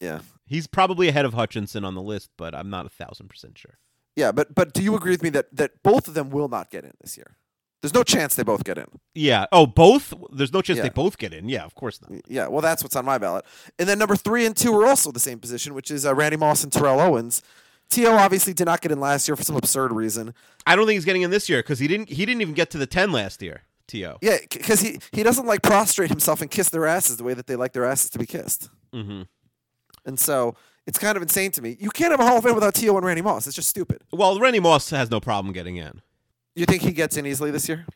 Yeah, 0.00 0.20
He's 0.44 0.66
probably 0.66 1.08
ahead 1.08 1.24
of 1.24 1.34
Hutchinson 1.34 1.84
on 1.84 1.94
the 1.94 2.02
list, 2.02 2.30
but 2.36 2.54
I'm 2.54 2.68
not 2.68 2.84
a 2.84 2.88
thousand 2.90 3.28
percent 3.28 3.56
sure. 3.56 3.78
yeah, 4.16 4.32
but 4.32 4.54
but 4.54 4.72
do 4.74 4.82
you 4.82 4.94
agree 4.96 5.12
with 5.12 5.22
me 5.22 5.30
that 5.30 5.54
that 5.56 5.82
both 5.82 6.08
of 6.08 6.14
them 6.14 6.30
will 6.30 6.48
not 6.48 6.70
get 6.70 6.84
in 6.84 6.92
this 7.00 7.16
year? 7.16 7.36
There's 7.84 7.92
no 7.92 8.02
chance 8.02 8.34
they 8.34 8.42
both 8.42 8.64
get 8.64 8.78
in. 8.78 8.86
Yeah. 9.14 9.44
Oh, 9.52 9.66
both. 9.66 10.14
There's 10.32 10.54
no 10.54 10.62
chance 10.62 10.78
Yeah. 10.78 10.84
they 10.84 10.88
both 10.88 11.18
get 11.18 11.34
in. 11.34 11.50
Yeah, 11.50 11.64
of 11.64 11.74
course 11.74 12.00
not. 12.00 12.18
Yeah, 12.26 12.46
well, 12.46 12.62
that's 12.62 12.82
what's 12.82 12.96
on 12.96 13.04
my 13.04 13.18
ballot. 13.18 13.44
And 13.78 13.86
then 13.86 13.98
number 13.98 14.16
three 14.16 14.46
and 14.46 14.56
two 14.56 14.74
are 14.74 14.86
also 14.86 15.12
the 15.12 15.20
same 15.20 15.38
position, 15.38 15.74
which 15.74 15.90
is 15.90 16.06
uh, 16.06 16.14
Randy 16.14 16.38
Moss 16.38 16.64
and 16.64 16.72
Terrell 16.72 16.98
Owens. 16.98 17.42
To 17.90 18.06
obviously 18.06 18.54
did 18.54 18.64
not 18.64 18.80
get 18.80 18.90
in 18.90 19.00
last 19.00 19.28
year 19.28 19.36
for 19.36 19.42
some 19.42 19.56
absurd 19.56 19.92
reason. 19.92 20.32
I 20.66 20.76
don't 20.76 20.86
think 20.86 20.96
he's 20.96 21.04
getting 21.04 21.20
in 21.20 21.30
this 21.30 21.50
year 21.50 21.58
because 21.58 21.78
he 21.78 21.86
didn't. 21.86 22.08
He 22.08 22.24
didn't 22.24 22.40
even 22.40 22.54
get 22.54 22.70
to 22.70 22.78
the 22.78 22.86
ten 22.86 23.12
last 23.12 23.42
year. 23.42 23.64
To 23.88 23.98
Yeah, 23.98 24.38
because 24.50 24.80
he 24.80 24.98
he 25.12 25.22
doesn't 25.22 25.44
like 25.44 25.60
prostrate 25.60 26.08
himself 26.08 26.40
and 26.40 26.50
kiss 26.50 26.70
their 26.70 26.86
asses 26.86 27.18
the 27.18 27.24
way 27.24 27.34
that 27.34 27.46
they 27.46 27.54
like 27.54 27.74
their 27.74 27.84
asses 27.84 28.08
to 28.10 28.18
be 28.18 28.24
kissed. 28.24 28.70
mm-hmm. 28.94 29.24
And 30.06 30.18
so 30.18 30.56
it's 30.86 30.98
kind 30.98 31.18
of 31.18 31.22
insane 31.22 31.50
to 31.50 31.60
me. 31.60 31.76
You 31.78 31.90
can't 31.90 32.12
have 32.12 32.20
a 32.20 32.24
Hall 32.26 32.38
of 32.38 32.44
Fame 32.44 32.54
without 32.54 32.74
T.O. 32.74 32.96
and 32.96 33.04
Randy 33.04 33.20
Moss. 33.20 33.46
It's 33.46 33.54
just 33.56 33.68
stupid. 33.68 34.00
Well, 34.10 34.40
Randy 34.40 34.60
Moss 34.60 34.88
has 34.88 35.10
no 35.10 35.20
problem 35.20 35.52
getting 35.52 35.76
in. 35.76 36.00
You 36.54 36.66
think 36.66 36.82
he 36.82 36.92
gets 36.92 37.16
in 37.16 37.26
easily 37.26 37.50
this 37.50 37.68
year? 37.68 37.86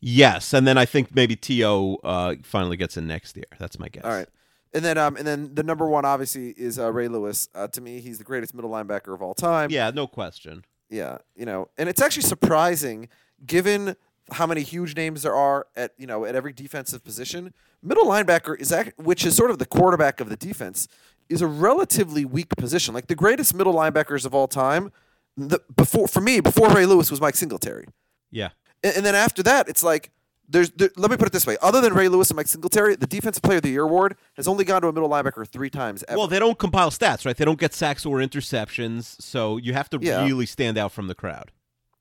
Yes, 0.00 0.52
and 0.52 0.66
then 0.66 0.76
I 0.76 0.84
think 0.84 1.14
maybe 1.14 1.34
To 1.36 1.98
uh, 2.04 2.34
finally 2.42 2.76
gets 2.76 2.96
in 2.96 3.06
next 3.06 3.36
year. 3.36 3.46
That's 3.58 3.78
my 3.78 3.88
guess. 3.88 4.04
All 4.04 4.10
right. 4.10 4.28
And 4.74 4.84
then, 4.84 4.98
um, 4.98 5.16
and 5.16 5.26
then 5.26 5.54
the 5.54 5.62
number 5.62 5.86
one 5.88 6.04
obviously 6.04 6.50
is 6.50 6.78
uh, 6.78 6.92
Ray 6.92 7.06
Lewis. 7.06 7.48
Uh, 7.54 7.68
to 7.68 7.80
me, 7.80 8.00
he's 8.00 8.18
the 8.18 8.24
greatest 8.24 8.54
middle 8.54 8.70
linebacker 8.70 9.14
of 9.14 9.22
all 9.22 9.32
time. 9.32 9.70
Yeah, 9.70 9.90
no 9.90 10.06
question. 10.08 10.64
Yeah, 10.90 11.18
you 11.36 11.46
know, 11.46 11.68
and 11.78 11.88
it's 11.88 12.02
actually 12.02 12.24
surprising 12.24 13.08
given 13.46 13.96
how 14.32 14.46
many 14.46 14.62
huge 14.62 14.96
names 14.96 15.22
there 15.22 15.34
are 15.34 15.66
at 15.76 15.92
you 15.96 16.06
know 16.06 16.24
at 16.24 16.34
every 16.34 16.52
defensive 16.52 17.04
position. 17.04 17.54
Middle 17.82 18.06
linebacker 18.06 18.58
is 18.58 18.72
act, 18.72 18.98
which 18.98 19.24
is 19.24 19.36
sort 19.36 19.50
of 19.50 19.58
the 19.58 19.66
quarterback 19.66 20.20
of 20.20 20.28
the 20.28 20.36
defense 20.36 20.88
is 21.28 21.40
a 21.40 21.46
relatively 21.46 22.24
weak 22.24 22.48
position. 22.56 22.94
Like 22.94 23.06
the 23.06 23.14
greatest 23.14 23.54
middle 23.54 23.74
linebackers 23.74 24.26
of 24.26 24.34
all 24.34 24.48
time, 24.48 24.92
the, 25.36 25.60
before 25.76 26.08
for 26.08 26.20
me 26.20 26.40
before 26.40 26.68
Ray 26.70 26.86
Lewis 26.86 27.10
was 27.10 27.20
Mike 27.20 27.34
Singletary, 27.36 27.86
Yeah. 28.30 28.50
and, 28.82 28.96
and 28.98 29.06
then 29.06 29.14
after 29.14 29.42
that 29.44 29.68
it's 29.68 29.82
like. 29.82 30.10
There's, 30.46 30.68
there, 30.72 30.90
let 30.96 31.10
me 31.10 31.16
put 31.16 31.26
it 31.26 31.32
this 31.32 31.46
way: 31.46 31.56
other 31.62 31.80
than 31.80 31.94
Ray 31.94 32.06
Lewis 32.08 32.28
and 32.28 32.36
Mike 32.36 32.48
Singletary, 32.48 32.96
the 32.96 33.06
Defensive 33.06 33.42
Player 33.42 33.56
of 33.56 33.62
the 33.62 33.70
Year 33.70 33.84
award 33.84 34.14
has 34.36 34.46
only 34.46 34.62
gone 34.66 34.82
to 34.82 34.88
a 34.88 34.92
middle 34.92 35.08
linebacker 35.08 35.48
three 35.48 35.70
times 35.70 36.04
ever. 36.06 36.18
Well, 36.18 36.26
they 36.26 36.38
don't 36.38 36.58
compile 36.58 36.90
stats, 36.90 37.24
right? 37.24 37.34
They 37.34 37.46
don't 37.46 37.58
get 37.58 37.72
sacks 37.72 38.04
or 38.04 38.18
interceptions, 38.18 39.18
so 39.22 39.56
you 39.56 39.72
have 39.72 39.88
to 39.88 39.98
Yeah. 40.02 40.22
really 40.22 40.44
stand 40.44 40.76
out 40.76 40.92
from 40.92 41.06
the 41.06 41.14
crowd. 41.14 41.50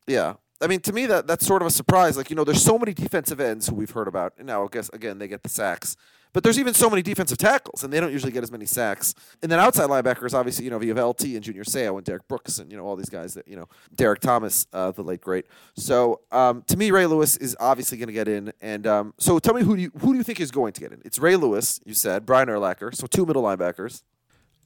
Yeah. 0.08 0.34
I 0.62 0.68
mean, 0.68 0.82
to 0.82 0.92
me, 0.92 1.06
that 1.06 1.26
that's 1.26 1.46
sort 1.46 1.62
of 1.62 1.68
a 1.70 1.72
surprise. 1.72 2.18
Like, 2.18 2.30
you 2.30 2.36
know, 2.36 2.44
there's 2.44 2.62
so 2.62 2.78
many 2.78 2.94
defensive 2.94 3.40
ends 3.40 3.68
who 3.70 3.76
we've 3.76 3.92
heard 3.92 4.10
about. 4.10 4.34
And 4.38 4.48
now, 4.48 4.66
I 4.66 4.68
guess, 4.70 4.90
again, 4.90 5.20
they 5.20 5.30
get 5.30 5.44
the 5.44 5.50
sacks. 5.50 5.96
But 6.34 6.44
there's 6.44 6.60
even 6.60 6.74
so 6.74 6.90
many 6.90 7.04
defensive 7.04 7.38
tackles, 7.38 7.84
and 7.84 7.94
they 7.94 8.00
don't 8.00 8.12
usually 8.12 8.32
get 8.32 8.44
as 8.44 8.52
many 8.52 8.66
sacks. 8.66 9.14
And 9.42 9.52
then 9.52 9.60
outside 9.60 9.90
linebackers, 9.90 10.34
obviously, 10.34 10.66
you 10.66 10.72
know, 10.72 10.82
you 10.82 10.94
have 10.94 11.06
LT 11.06 11.26
and 11.26 11.42
Junior 11.42 11.64
Seau 11.64 11.96
and 11.96 12.04
Derrick 12.04 12.28
Brooks 12.28 12.58
and, 12.58 12.72
you 12.72 12.78
know, 12.78 12.86
all 12.86 12.96
these 12.96 13.10
guys 13.10 13.36
that, 13.36 13.48
you 13.48 13.56
know, 13.56 13.70
Derrick 13.96 14.20
Thomas, 14.20 14.66
uh, 14.74 14.92
the 14.92 15.04
late 15.04 15.22
great. 15.22 15.46
So, 15.76 16.22
um, 16.32 16.64
to 16.68 16.76
me, 16.76 16.90
Ray 16.92 17.06
Lewis 17.06 17.38
is 17.38 17.56
obviously 17.60 17.98
going 17.98 18.08
to 18.08 18.14
get 18.14 18.28
in. 18.28 18.52
And 18.62 18.88
um, 18.88 19.14
so 19.20 19.38
tell 19.38 19.54
me, 19.54 19.62
who 19.62 19.76
do, 19.76 19.84
you, 19.84 19.92
who 20.00 20.14
do 20.14 20.18
you 20.18 20.24
think 20.24 20.40
is 20.40 20.52
going 20.52 20.74
to 20.74 20.82
get 20.82 20.92
in? 20.92 21.02
It's 21.06 21.20
Ray 21.20 21.36
Lewis, 21.36 21.80
you 21.86 21.94
said, 21.94 22.26
Brian 22.26 22.48
Urlacher. 22.48 22.96
So 22.96 23.06
two 23.06 23.26
middle 23.26 23.44
linebackers. 23.44 24.02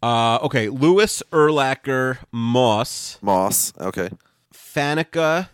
Uh, 0.02 0.38
okay, 0.44 0.70
Lewis, 0.70 1.24
Urlacher, 1.32 2.20
Moss, 2.32 3.18
Moss. 3.22 3.74
Okay. 3.80 4.10
Faneca. 4.54 5.50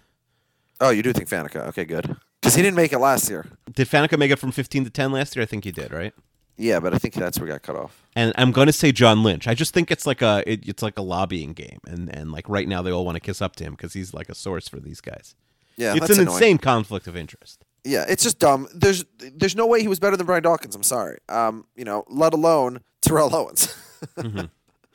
Oh, 0.81 0.89
you 0.89 1.01
do 1.01 1.13
think 1.13 1.29
Faneca. 1.29 1.67
Okay, 1.67 1.85
good. 1.85 2.17
Because 2.43 2.55
he 2.55 2.61
didn't 2.61 2.75
make 2.75 2.91
it 2.91 2.99
last 2.99 3.29
year. 3.29 3.45
Did 3.73 3.87
Faneca 3.87 4.19
make 4.19 4.29
it 4.31 4.35
from 4.37 4.51
15 4.51 4.83
to 4.83 4.89
10 4.89 5.11
last 5.13 5.33
year? 5.35 5.43
I 5.43 5.45
think 5.45 5.63
he 5.63 5.71
did, 5.71 5.93
right? 5.93 6.13
Yeah, 6.57 6.81
but 6.81 6.93
I 6.93 6.97
think 6.97 7.13
that's 7.13 7.39
where 7.39 7.47
he 7.47 7.51
got 7.53 7.61
cut 7.63 7.77
off. 7.77 8.03
And 8.15 8.33
I'm 8.35 8.51
going 8.51 8.67
to 8.67 8.73
say 8.73 8.91
John 8.91 9.23
Lynch. 9.23 9.47
I 9.47 9.53
just 9.55 9.73
think 9.73 9.89
it's 9.89 10.05
like 10.05 10.21
a 10.21 10.43
it, 10.45 10.67
it's 10.67 10.83
like 10.83 10.99
a 10.99 11.01
lobbying 11.01 11.53
game, 11.53 11.79
and 11.87 12.15
and 12.15 12.31
like 12.31 12.47
right 12.49 12.67
now 12.67 12.81
they 12.83 12.91
all 12.91 13.05
want 13.05 13.15
to 13.15 13.19
kiss 13.21 13.41
up 13.41 13.55
to 13.55 13.63
him 13.63 13.71
because 13.73 13.93
he's 13.93 14.13
like 14.13 14.29
a 14.29 14.35
source 14.35 14.67
for 14.67 14.79
these 14.79 15.01
guys. 15.01 15.33
Yeah, 15.77 15.93
it's 15.93 16.01
that's 16.01 16.17
an 16.17 16.23
annoying. 16.23 16.35
insane 16.37 16.57
conflict 16.59 17.07
of 17.07 17.15
interest. 17.17 17.63
Yeah, 17.85 18.05
it's 18.07 18.21
just 18.21 18.37
dumb. 18.37 18.67
There's 18.75 19.03
there's 19.17 19.55
no 19.55 19.65
way 19.65 19.81
he 19.81 19.87
was 19.87 19.99
better 19.99 20.15
than 20.15 20.27
Brian 20.27 20.43
Dawkins. 20.43 20.75
I'm 20.75 20.83
sorry. 20.83 21.17
Um, 21.27 21.65
you 21.75 21.85
know, 21.85 22.03
let 22.07 22.33
alone 22.35 22.81
Terrell 23.01 23.33
Owens. 23.35 23.75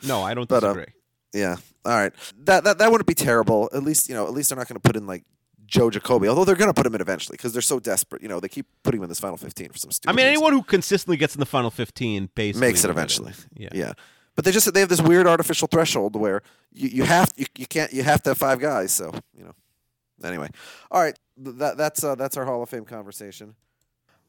No, 0.06 0.22
I 0.22 0.34
don't 0.34 0.48
But, 0.48 0.62
uh, 0.62 0.74
disagree. 0.74 0.92
yeah. 1.34 1.56
All 1.84 1.92
right. 1.92 2.12
That 2.44 2.62
that 2.64 2.78
that 2.78 2.90
wouldn't 2.92 3.08
be 3.08 3.14
terrible. 3.14 3.68
At 3.74 3.82
least 3.82 4.08
you 4.08 4.14
know. 4.14 4.26
At 4.28 4.32
least 4.32 4.50
they're 4.50 4.58
not 4.58 4.68
going 4.68 4.76
to 4.76 4.80
put 4.80 4.94
in 4.96 5.08
like 5.08 5.24
Joe 5.68 5.90
Jacoby. 5.90 6.26
Although 6.26 6.44
they're 6.44 6.56
going 6.56 6.70
to 6.70 6.74
put 6.74 6.86
him 6.86 6.94
in 6.94 7.00
eventually 7.00 7.36
because 7.36 7.52
they're 7.52 7.62
so 7.62 7.78
desperate. 7.78 8.22
You 8.22 8.28
know, 8.28 8.40
they 8.40 8.48
keep 8.48 8.66
putting 8.82 8.98
him 8.98 9.04
in 9.04 9.08
this 9.08 9.20
final 9.20 9.36
15 9.36 9.68
for 9.68 9.78
some 9.78 9.90
stupid. 9.92 10.10
I 10.10 10.16
mean, 10.16 10.26
reason. 10.26 10.42
anyone 10.42 10.52
who 10.54 10.62
consistently 10.62 11.16
gets 11.16 11.34
in 11.34 11.40
the 11.40 11.46
final 11.46 11.70
15 11.70 12.30
basically 12.34 12.66
makes 12.66 12.84
it 12.84 12.90
eventually. 12.90 13.34
Yeah. 13.54 13.68
Yeah. 13.72 13.92
But 14.34 14.44
they 14.44 14.50
just 14.50 14.72
they 14.72 14.80
have 14.80 14.88
this 14.88 15.02
weird 15.02 15.26
artificial 15.26 15.68
threshold 15.68 16.16
where 16.16 16.42
you, 16.72 16.88
you 16.88 17.04
have 17.04 17.32
you, 17.36 17.46
you 17.56 17.66
can't 17.66 17.92
you 17.92 18.02
have 18.02 18.22
to 18.22 18.30
have 18.30 18.38
five 18.38 18.58
guys. 18.58 18.92
So 18.92 19.12
you 19.36 19.44
know. 19.44 19.52
Anyway, 20.24 20.48
all 20.90 21.00
right. 21.00 21.16
That 21.36 21.76
that's 21.76 22.02
uh, 22.02 22.14
that's 22.14 22.36
our 22.36 22.44
Hall 22.44 22.62
of 22.62 22.68
Fame 22.68 22.84
conversation. 22.84 23.54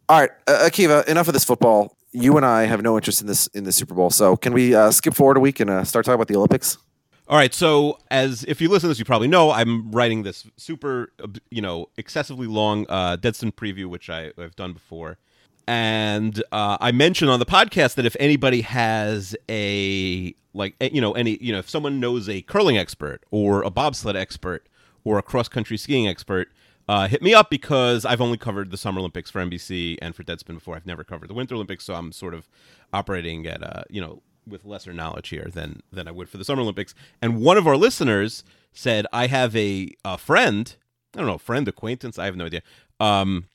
All 0.07 0.19
right, 0.19 0.31
uh, 0.47 0.67
Akiva. 0.67 1.07
Enough 1.07 1.27
of 1.27 1.33
this 1.33 1.45
football. 1.45 1.95
You 2.11 2.37
and 2.37 2.45
I 2.45 2.65
have 2.65 2.81
no 2.81 2.95
interest 2.95 3.21
in 3.21 3.27
this 3.27 3.47
in 3.47 3.63
the 3.63 3.71
Super 3.71 3.93
Bowl. 3.93 4.09
So 4.09 4.35
can 4.35 4.53
we 4.53 4.73
uh, 4.73 4.91
skip 4.91 5.13
forward 5.13 5.37
a 5.37 5.39
week 5.39 5.59
and 5.59 5.69
uh, 5.69 5.83
start 5.83 6.05
talking 6.05 6.15
about 6.15 6.27
the 6.27 6.35
Olympics? 6.35 6.77
All 7.29 7.37
right, 7.37 7.53
so 7.53 7.99
as 8.09 8.43
if 8.45 8.59
you 8.59 8.69
listen 8.69 8.87
to 8.87 8.89
this, 8.89 8.97
you 8.97 9.05
probably 9.05 9.27
know 9.27 9.51
I'm 9.51 9.91
writing 9.91 10.23
this 10.23 10.47
super, 10.57 11.11
you 11.51 11.61
know, 11.61 11.89
excessively 11.95 12.47
long 12.47 12.87
uh, 12.89 13.17
preview, 13.17 13.85
which 13.85 14.09
I, 14.09 14.31
I've 14.35 14.55
done 14.55 14.73
before, 14.73 15.19
and 15.67 16.41
uh, 16.51 16.79
I 16.81 16.91
mentioned 16.91 17.29
on 17.29 17.37
the 17.37 17.45
podcast 17.45 17.93
that 17.95 18.07
if 18.07 18.15
anybody 18.19 18.61
has 18.61 19.35
a 19.47 20.33
like, 20.55 20.75
you 20.81 21.01
know, 21.01 21.11
any, 21.11 21.37
you 21.39 21.51
know, 21.51 21.59
if 21.59 21.69
someone 21.69 21.99
knows 21.99 22.27
a 22.27 22.41
curling 22.41 22.79
expert 22.79 23.23
or 23.29 23.61
a 23.61 23.69
bobsled 23.69 24.15
expert 24.15 24.67
or 25.03 25.19
a 25.19 25.21
cross 25.21 25.47
country 25.47 25.77
skiing 25.77 26.07
expert, 26.07 26.47
uh, 26.87 27.07
hit 27.07 27.21
me 27.21 27.35
up 27.35 27.51
because 27.51 28.05
I've 28.05 28.21
only 28.21 28.39
covered 28.39 28.71
the 28.71 28.77
Summer 28.77 28.97
Olympics 28.97 29.29
for 29.29 29.39
NBC 29.39 29.99
and 30.01 30.15
for 30.15 30.23
Deadspin 30.23 30.55
before. 30.55 30.75
I've 30.75 30.87
never 30.87 31.03
covered 31.03 31.29
the 31.29 31.35
Winter 31.35 31.53
Olympics, 31.53 31.85
so 31.85 31.93
I'm 31.93 32.11
sort 32.11 32.33
of 32.33 32.49
operating 32.91 33.45
at, 33.45 33.61
uh, 33.61 33.83
you 33.87 34.01
know, 34.01 34.23
with 34.49 34.65
lesser 34.65 34.93
knowledge 34.93 35.29
here 35.29 35.49
than 35.53 35.81
than 35.91 36.07
I 36.07 36.11
would 36.11 36.29
for 36.29 36.37
the 36.37 36.45
Summer 36.45 36.61
Olympics. 36.61 36.93
And 37.21 37.41
one 37.41 37.57
of 37.57 37.67
our 37.67 37.77
listeners 37.77 38.43
said, 38.73 39.05
"I 39.13 39.27
have 39.27 39.55
a, 39.55 39.89
a 40.05 40.17
friend, 40.17 40.75
I 41.15 41.19
don't 41.19 41.27
know, 41.27 41.37
friend, 41.37 41.67
acquaintance, 41.67 42.17
I 42.19 42.25
have 42.25 42.35
no 42.35 42.45
idea, 42.45 42.61
um, 42.99 43.45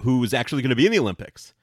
who's 0.00 0.34
actually 0.34 0.62
going 0.62 0.70
to 0.70 0.76
be 0.76 0.86
in 0.86 0.92
the 0.92 0.98
Olympics." 0.98 1.54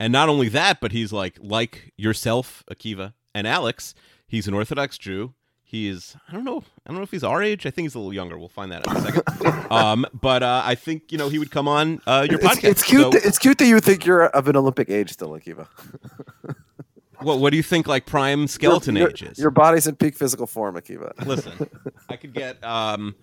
And 0.00 0.12
not 0.12 0.28
only 0.28 0.48
that, 0.48 0.80
but 0.80 0.92
he's 0.92 1.12
like 1.12 1.38
like 1.40 1.92
yourself, 1.96 2.64
Akiva, 2.70 3.12
and 3.34 3.46
Alex. 3.46 3.94
He's 4.26 4.48
an 4.48 4.54
Orthodox 4.54 4.98
Jew. 4.98 5.34
He 5.62 5.88
is 5.88 6.16
I 6.28 6.32
don't 6.32 6.44
know 6.44 6.62
I 6.86 6.90
don't 6.90 6.96
know 6.98 7.02
if 7.02 7.10
he's 7.10 7.24
our 7.24 7.42
age. 7.42 7.64
I 7.66 7.70
think 7.70 7.84
he's 7.86 7.94
a 7.94 7.98
little 7.98 8.12
younger. 8.12 8.36
We'll 8.38 8.48
find 8.48 8.70
that 8.72 8.86
out 8.86 8.96
in 8.96 9.02
a 9.02 9.12
second. 9.12 9.66
um, 9.72 10.06
but 10.12 10.42
uh, 10.42 10.62
I 10.64 10.74
think 10.74 11.10
you 11.12 11.18
know 11.18 11.28
he 11.28 11.38
would 11.38 11.50
come 11.50 11.68
on 11.68 12.00
uh, 12.06 12.26
your 12.28 12.38
It's, 12.40 12.48
podcast. 12.48 12.64
it's 12.68 12.82
cute. 12.82 13.02
So- 13.02 13.10
that, 13.10 13.24
it's 13.24 13.38
cute 13.38 13.58
that 13.58 13.66
you 13.66 13.78
think 13.80 14.04
you're 14.04 14.26
of 14.26 14.48
an 14.48 14.56
Olympic 14.56 14.90
age 14.90 15.12
still, 15.12 15.30
Akiva. 15.30 15.66
what, 17.24 17.38
what 17.38 17.50
do 17.50 17.56
you 17.56 17.62
think 17.62 17.86
like 17.86 18.06
prime 18.06 18.46
skeleton 18.46 18.96
your, 18.96 19.08
age 19.08 19.22
is? 19.22 19.38
Your 19.38 19.50
body's 19.50 19.86
in 19.86 19.96
peak 19.96 20.16
physical 20.16 20.46
form, 20.46 20.76
Akiva. 20.76 21.12
Listen, 21.26 21.68
I 22.08 22.16
could 22.16 22.32
get. 22.32 22.62
Um, 22.64 23.14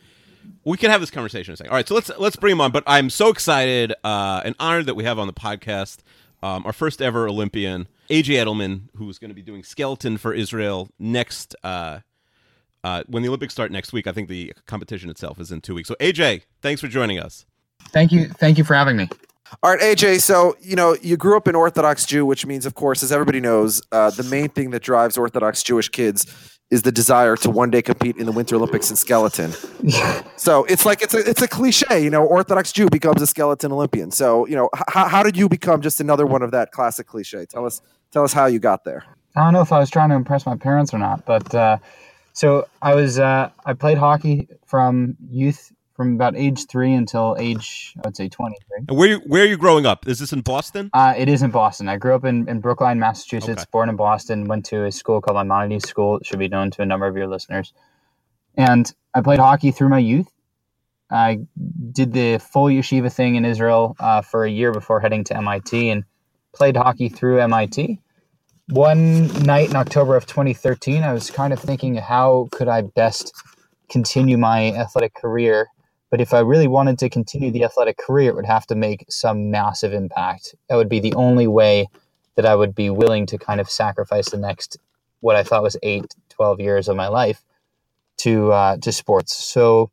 we 0.64 0.78
can 0.78 0.90
have 0.90 1.02
this 1.02 1.12
conversation 1.12 1.52
in 1.52 1.54
a 1.54 1.58
second. 1.58 1.72
All 1.72 1.78
right, 1.78 1.88
so 1.88 1.96
let's 1.96 2.12
let's 2.18 2.36
bring 2.36 2.54
him 2.54 2.62
on. 2.62 2.72
But 2.72 2.84
I'm 2.88 3.10
so 3.10 3.30
excited 3.30 3.94
uh, 4.04 4.42
and 4.44 4.56
honored 4.60 4.88
that 4.88 4.96
we 4.96 5.04
have 5.04 5.20
on 5.20 5.28
the 5.28 5.34
podcast 5.34 6.00
um, 6.44 6.66
our 6.66 6.74
first 6.74 7.02
ever 7.02 7.28
Olympian, 7.28 7.88
AJ 8.10 8.44
Edelman, 8.44 8.90
who's 8.96 9.20
going 9.20 9.30
to 9.30 9.36
be 9.36 9.42
doing 9.42 9.64
skeleton 9.64 10.18
for 10.18 10.34
Israel 10.34 10.90
next. 11.00 11.56
Uh, 11.64 12.00
uh, 12.84 13.04
when 13.08 13.22
the 13.22 13.30
Olympics 13.30 13.54
start 13.54 13.72
next 13.72 13.94
week, 13.94 14.08
I 14.08 14.12
think 14.12 14.28
the 14.28 14.54
competition 14.66 15.10
itself 15.10 15.40
is 15.40 15.52
in 15.52 15.62
two 15.62 15.76
weeks. 15.76 15.88
So 15.88 15.96
AJ, 16.00 16.44
thanks 16.62 16.82
for 16.82 16.88
joining 16.88 17.20
us. 17.20 17.46
Thank 17.90 18.12
you. 18.12 18.28
Thank 18.28 18.58
you 18.58 18.64
for 18.64 18.74
having 18.74 18.98
me. 18.98 19.10
All 19.64 19.72
right, 19.72 19.80
AJ. 19.80 20.22
So 20.22 20.56
you 20.62 20.76
know 20.76 20.96
you 21.02 21.18
grew 21.18 21.38
up 21.38 21.48
an 21.48 21.56
Orthodox 21.56 22.06
Jew, 22.06 22.26
which 22.26 22.46
means, 22.46 22.66
of 22.66 22.76
course, 22.76 23.04
as 23.04 23.12
everybody 23.12 23.40
knows, 23.40 23.82
uh, 23.92 24.10
the 24.12 24.24
main 24.24 24.50
thing 24.50 24.72
that 24.72 24.82
drives 24.82 25.18
Orthodox 25.18 25.64
Jewish 25.64 25.90
kids 25.90 26.26
is 26.72 26.84
the 26.84 26.92
desire 26.92 27.36
to 27.36 27.50
one 27.50 27.70
day 27.70 27.82
compete 27.82 28.16
in 28.16 28.26
the 28.26 28.32
Winter 28.32 28.56
Olympics 28.56 28.90
in 28.90 28.96
skeleton. 28.96 29.52
so 30.38 30.64
it's 30.66 30.86
like 30.86 31.02
it's 31.02 31.14
a 31.14 31.30
it's 31.30 31.42
a 31.42 31.48
cliche, 31.48 32.02
you 32.02 32.10
know. 32.10 32.26
Orthodox 32.26 32.72
Jew 32.72 32.90
becomes 32.90 33.22
a 33.22 33.28
skeleton 33.28 33.72
Olympian. 33.72 34.10
So 34.10 34.48
you 34.48 34.56
know, 34.56 34.70
h- 34.76 34.84
how 34.88 35.08
how 35.08 35.22
did 35.22 35.36
you 35.38 35.50
become 35.50 35.82
just 35.82 36.00
another 36.00 36.26
one 36.26 36.42
of 36.42 36.52
that 36.52 36.72
classic 36.72 37.08
cliche? 37.08 37.46
Tell 37.46 37.66
us 37.66 37.82
tell 38.12 38.24
us 38.24 38.34
how 38.34 38.46
you 38.46 38.60
got 38.60 38.86
there. 38.86 39.04
I 39.36 39.44
don't 39.44 39.54
know 39.54 39.62
if 39.62 39.72
I 39.72 39.80
was 39.80 39.90
trying 39.90 40.10
to 40.10 40.16
impress 40.16 40.46
my 40.46 40.56
parents 40.56 40.94
or 40.94 40.98
not, 40.98 41.26
but 41.26 41.54
uh, 41.54 41.78
so 42.34 42.68
I 42.82 42.96
was. 42.96 43.20
Uh, 43.20 43.50
I 43.66 43.74
played 43.74 43.98
hockey 43.98 44.48
from 44.66 45.18
youth, 45.30 45.74
from 46.02 46.16
about 46.16 46.36
age 46.36 46.66
three 46.66 46.94
until 46.94 47.36
age, 47.38 47.94
I 47.98 48.08
would 48.08 48.18
say 48.18 48.28
twenty-three. 48.28 48.86
And 48.90 48.98
where 48.98 49.10
you, 49.10 49.18
where 49.20 49.44
are 49.44 49.48
you 49.48 49.58
growing 49.58 49.86
up? 49.86 50.08
Is 50.08 50.18
this 50.18 50.34
in 50.34 50.42
Boston? 50.42 50.90
Uh, 50.94 51.14
it 51.16 51.30
is 51.30 51.44
in 51.44 51.52
Boston. 51.52 51.88
I 51.88 51.98
grew 51.98 52.16
up 52.16 52.26
in, 52.26 52.50
in 52.50 52.60
Brookline, 52.60 52.98
Massachusetts. 53.00 53.62
Okay. 53.62 53.70
Born 53.72 53.90
in 53.90 53.96
Boston. 53.96 54.46
Went 54.46 54.66
to 54.68 54.86
a 54.86 54.92
school 54.92 55.22
called 55.22 55.38
Maimonides 55.38 55.88
School. 55.88 56.18
It 56.18 56.26
should 56.26 56.40
be 56.40 56.48
known 56.48 56.72
to 56.72 56.82
a 56.82 56.86
number 56.88 57.06
of 57.06 57.16
your 57.16 57.28
listeners. 57.28 57.74
And 58.56 58.92
I 59.14 59.22
played 59.22 59.40
hockey 59.40 59.72
through 59.72 59.90
my 59.90 60.00
youth. 60.00 60.28
I 61.12 61.42
did 61.92 62.14
the 62.14 62.40
full 62.40 62.68
yeshiva 62.68 63.14
thing 63.14 63.36
in 63.36 63.46
Israel 63.46 63.96
uh, 64.00 64.22
for 64.22 64.46
a 64.46 64.50
year 64.50 64.72
before 64.72 65.02
heading 65.02 65.24
to 65.26 65.38
MIT, 65.38 65.90
and 65.90 66.04
played 66.54 66.78
hockey 66.78 67.10
through 67.10 67.40
MIT. 67.42 68.00
One 68.70 69.28
night 69.44 69.70
in 69.70 69.76
October 69.76 70.16
of 70.16 70.26
2013, 70.26 71.04
I 71.04 71.12
was 71.12 71.30
kind 71.30 71.52
of 71.52 71.60
thinking, 71.60 71.96
how 71.96 72.48
could 72.52 72.70
I 72.70 72.82
best 72.82 73.34
continue 73.90 74.38
my 74.38 74.72
athletic 74.72 75.14
career? 75.14 75.68
But 76.12 76.22
if 76.22 76.34
I 76.34 76.40
really 76.42 76.68
wanted 76.68 77.00
to 77.02 77.10
continue 77.10 77.52
the 77.52 77.66
athletic 77.66 77.98
career, 78.00 78.32
it 78.32 78.36
would 78.38 78.48
have 78.48 78.68
to 78.68 78.76
make 78.76 79.06
some 79.10 79.52
massive 79.52 79.94
impact. 79.94 80.56
That 80.70 80.78
would 80.78 80.90
be 80.90 81.02
the 81.02 81.16
only 81.16 81.48
way 81.48 81.90
that 82.38 82.46
I 82.48 82.56
would 82.56 82.76
be 82.76 82.92
willing 82.92 83.28
to 83.28 83.40
kind 83.40 83.62
of 83.62 83.70
sacrifice 83.70 84.30
the 84.32 84.38
next, 84.38 84.78
what 85.22 85.38
I 85.38 85.44
thought 85.44 85.64
was 85.64 85.78
eight, 85.84 86.16
12 86.32 86.62
years 86.62 86.90
of 86.90 86.98
my 86.98 87.10
life. 87.10 87.42
to 88.18 88.52
uh, 88.52 88.78
to 88.78 88.92
sports. 88.92 89.36
So 89.36 89.92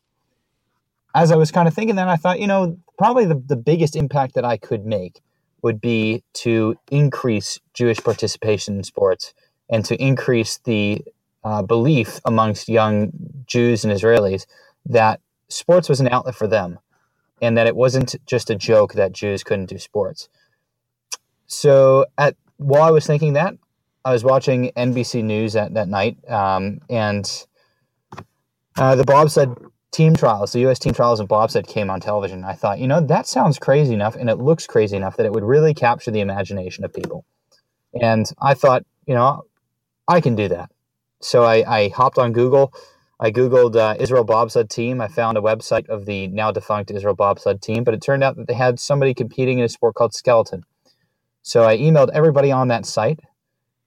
as 1.15 1.33
I 1.33 1.37
was 1.37 1.53
kind 1.53 1.69
of 1.69 1.75
thinking 1.75 1.97
that, 1.97 2.09
I 2.09 2.17
thought, 2.17 2.41
you 2.41 2.47
know, 2.47 2.79
probably 2.99 3.27
the, 3.27 3.37
the 3.47 3.57
biggest 3.57 3.97
impact 3.97 4.35
that 4.35 4.45
I 4.45 4.57
could 4.57 4.87
make 4.87 5.21
would 5.63 5.81
be 5.81 6.25
to 6.35 6.77
increase 6.91 7.61
Jewish 7.75 7.99
participation 7.99 8.77
in 8.77 8.85
sports 8.85 9.35
and 9.71 9.85
to 9.87 9.97
increase 10.03 10.59
the 10.65 11.05
uh, 11.45 11.63
belief 11.63 12.21
amongst 12.25 12.69
young 12.69 13.13
Jews 13.47 13.85
and 13.85 13.93
Israelis 13.93 14.47
that 14.87 15.21
sports 15.49 15.89
was 15.89 16.01
an 16.01 16.09
outlet 16.09 16.35
for 16.35 16.47
them 16.47 16.79
and 17.41 17.57
that 17.57 17.67
it 17.67 17.77
wasn't 17.77 18.15
just 18.27 18.51
a 18.51 18.55
joke 18.55 18.95
that 18.95 19.13
Jews 19.13 19.45
couldn't 19.45 19.67
do 19.67 19.79
sports. 19.79 20.29
So 21.47 22.07
at 22.17 22.37
while 22.57 22.83
I 22.83 22.91
was 22.91 23.07
thinking 23.07 23.35
that, 23.35 23.55
I 24.05 24.13
was 24.13 24.25
watching 24.25 24.73
NBC 24.77 25.23
News 25.25 25.57
at 25.57 25.75
that 25.75 25.89
night, 25.89 26.17
um, 26.29 26.81
and 26.89 27.47
uh, 28.77 28.95
the 28.95 29.05
bobsled 29.05 29.59
team 29.91 30.15
trials, 30.15 30.53
the 30.53 30.61
U.S. 30.61 30.79
team 30.79 30.93
trials 30.93 31.21
of 31.21 31.29
bobsled 31.29 31.67
came 31.67 31.91
on 31.91 32.01
television. 32.01 32.45
I 32.45 32.55
thought, 32.55 32.79
you 32.79 32.87
know, 32.87 33.01
that 33.01 33.27
sounds 33.27 33.59
crazy 33.59 33.95
enough, 33.95 34.17
and 34.17 34.31
it 34.31 34.37
looks 34.37 34.67
crazy 34.67 34.97
enough 34.97 35.17
that 35.17 35.27
it 35.27 35.33
would 35.33 35.45
really 35.45 35.75
capture 35.75 36.11
the 36.11 36.21
imagination 36.21 36.85
of 36.85 36.93
people. 36.93 37.25
And 38.01 38.31
I 38.41 38.55
thought, 38.55 38.85
you 39.07 39.15
know, 39.15 39.45
I 40.07 40.21
can 40.21 40.37
do 40.37 40.49
that. 40.49 40.71
So 41.21 41.45
I, 41.45 41.79
I 41.81 41.89
hopped 41.89 42.19
on 42.19 42.33
Google. 42.33 42.73
I 43.21 43.33
Googled 43.33 43.75
uh, 43.75 43.97
Israel 43.99 44.25
bobsled 44.25 44.71
team. 44.71 45.01
I 45.01 45.09
found 45.09 45.37
a 45.37 45.41
website 45.41 45.89
of 45.89 46.07
the 46.07 46.29
now 46.29 46.53
defunct 46.53 46.91
Israel 46.91 47.15
bobsled 47.15 47.61
team, 47.61 47.83
but 47.83 47.95
it 47.95 48.01
turned 48.01 48.23
out 48.23 48.37
that 48.37 48.47
they 48.47 48.55
had 48.55 48.79
somebody 48.79 49.13
competing 49.13 49.59
in 49.59 49.65
a 49.65 49.69
sport 49.69 49.97
called 49.97 50.15
skeleton. 50.15 50.65
So 51.43 51.65
I 51.65 51.77
emailed 51.79 52.11
everybody 52.13 52.53
on 52.53 52.69
that 52.69 52.87
site, 52.87 53.21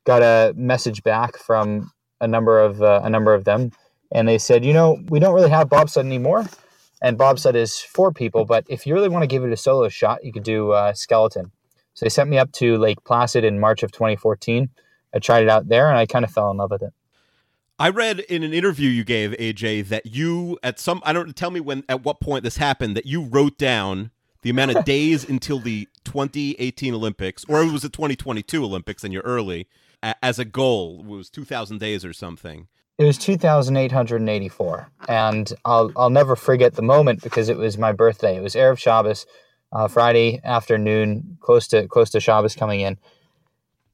got 0.03 0.21
a 0.21 0.53
message 0.57 1.03
back 1.03 1.37
from 1.37 1.91
a 2.19 2.27
number 2.27 2.59
of 2.59 2.81
uh, 2.81 3.01
a 3.03 3.09
number 3.09 3.33
of 3.33 3.45
them, 3.45 3.71
and 4.11 4.27
they 4.27 4.37
said, 4.37 4.65
you 4.65 4.73
know, 4.73 5.01
we 5.09 5.19
don't 5.19 5.33
really 5.33 5.49
have 5.49 5.69
bobsled 5.69 6.05
anymore, 6.05 6.45
and 7.01 7.17
bobsled 7.17 7.55
is 7.55 7.79
for 7.79 8.11
people, 8.11 8.43
but 8.43 8.65
if 8.67 8.85
you 8.85 8.93
really 8.93 9.09
want 9.09 9.23
to 9.23 9.27
give 9.27 9.45
it 9.45 9.53
a 9.53 9.57
solo 9.57 9.87
shot, 9.87 10.25
you 10.25 10.33
could 10.33 10.43
do 10.43 10.71
uh, 10.71 10.91
skeleton. 10.93 11.51
So 11.93 12.05
they 12.05 12.09
sent 12.09 12.29
me 12.29 12.37
up 12.37 12.51
to 12.53 12.77
Lake 12.77 13.03
Placid 13.05 13.43
in 13.45 13.59
March 13.59 13.83
of 13.83 13.91
2014. 13.91 14.69
I 15.13 15.19
tried 15.19 15.43
it 15.43 15.49
out 15.49 15.67
there, 15.69 15.87
and 15.87 15.97
I 15.97 16.05
kind 16.05 16.25
of 16.25 16.31
fell 16.31 16.51
in 16.51 16.57
love 16.57 16.71
with 16.71 16.83
it. 16.83 16.93
I 17.81 17.89
read 17.89 18.19
in 18.19 18.43
an 18.43 18.53
interview 18.53 18.91
you 18.91 19.03
gave 19.03 19.31
AJ 19.31 19.87
that 19.87 20.05
you 20.05 20.59
at 20.61 20.79
some 20.79 21.01
I 21.03 21.13
don't 21.13 21.35
tell 21.35 21.49
me 21.49 21.59
when 21.59 21.83
at 21.89 22.05
what 22.05 22.19
point 22.19 22.43
this 22.43 22.57
happened 22.57 22.95
that 22.95 23.07
you 23.07 23.23
wrote 23.23 23.57
down 23.57 24.11
the 24.43 24.51
amount 24.51 24.75
of 24.75 24.85
days 24.85 25.27
until 25.27 25.57
the 25.57 25.87
2018 26.03 26.93
Olympics 26.93 27.43
or 27.45 27.63
it 27.63 27.71
was 27.71 27.81
the 27.81 27.89
2022 27.89 28.63
Olympics 28.63 29.03
and 29.03 29.11
you're 29.11 29.23
early 29.23 29.67
as 30.21 30.37
a 30.37 30.45
goal 30.45 30.99
it 30.99 31.07
was 31.07 31.31
2000 31.31 31.79
days 31.79 32.05
or 32.05 32.13
something. 32.13 32.67
It 32.99 33.05
was 33.05 33.17
2,884, 33.17 34.91
and 35.09 35.53
I'll 35.65 35.91
I'll 35.95 36.11
never 36.11 36.35
forget 36.35 36.75
the 36.75 36.83
moment 36.83 37.23
because 37.23 37.49
it 37.49 37.57
was 37.57 37.79
my 37.79 37.93
birthday. 37.93 38.37
It 38.37 38.43
was 38.43 38.53
erev 38.53 38.77
Shabbos, 38.77 39.25
uh, 39.71 39.87
Friday 39.87 40.39
afternoon, 40.43 41.39
close 41.39 41.67
to 41.69 41.87
close 41.87 42.11
to 42.11 42.19
Shabbos 42.19 42.55
coming 42.55 42.81
in. 42.81 42.99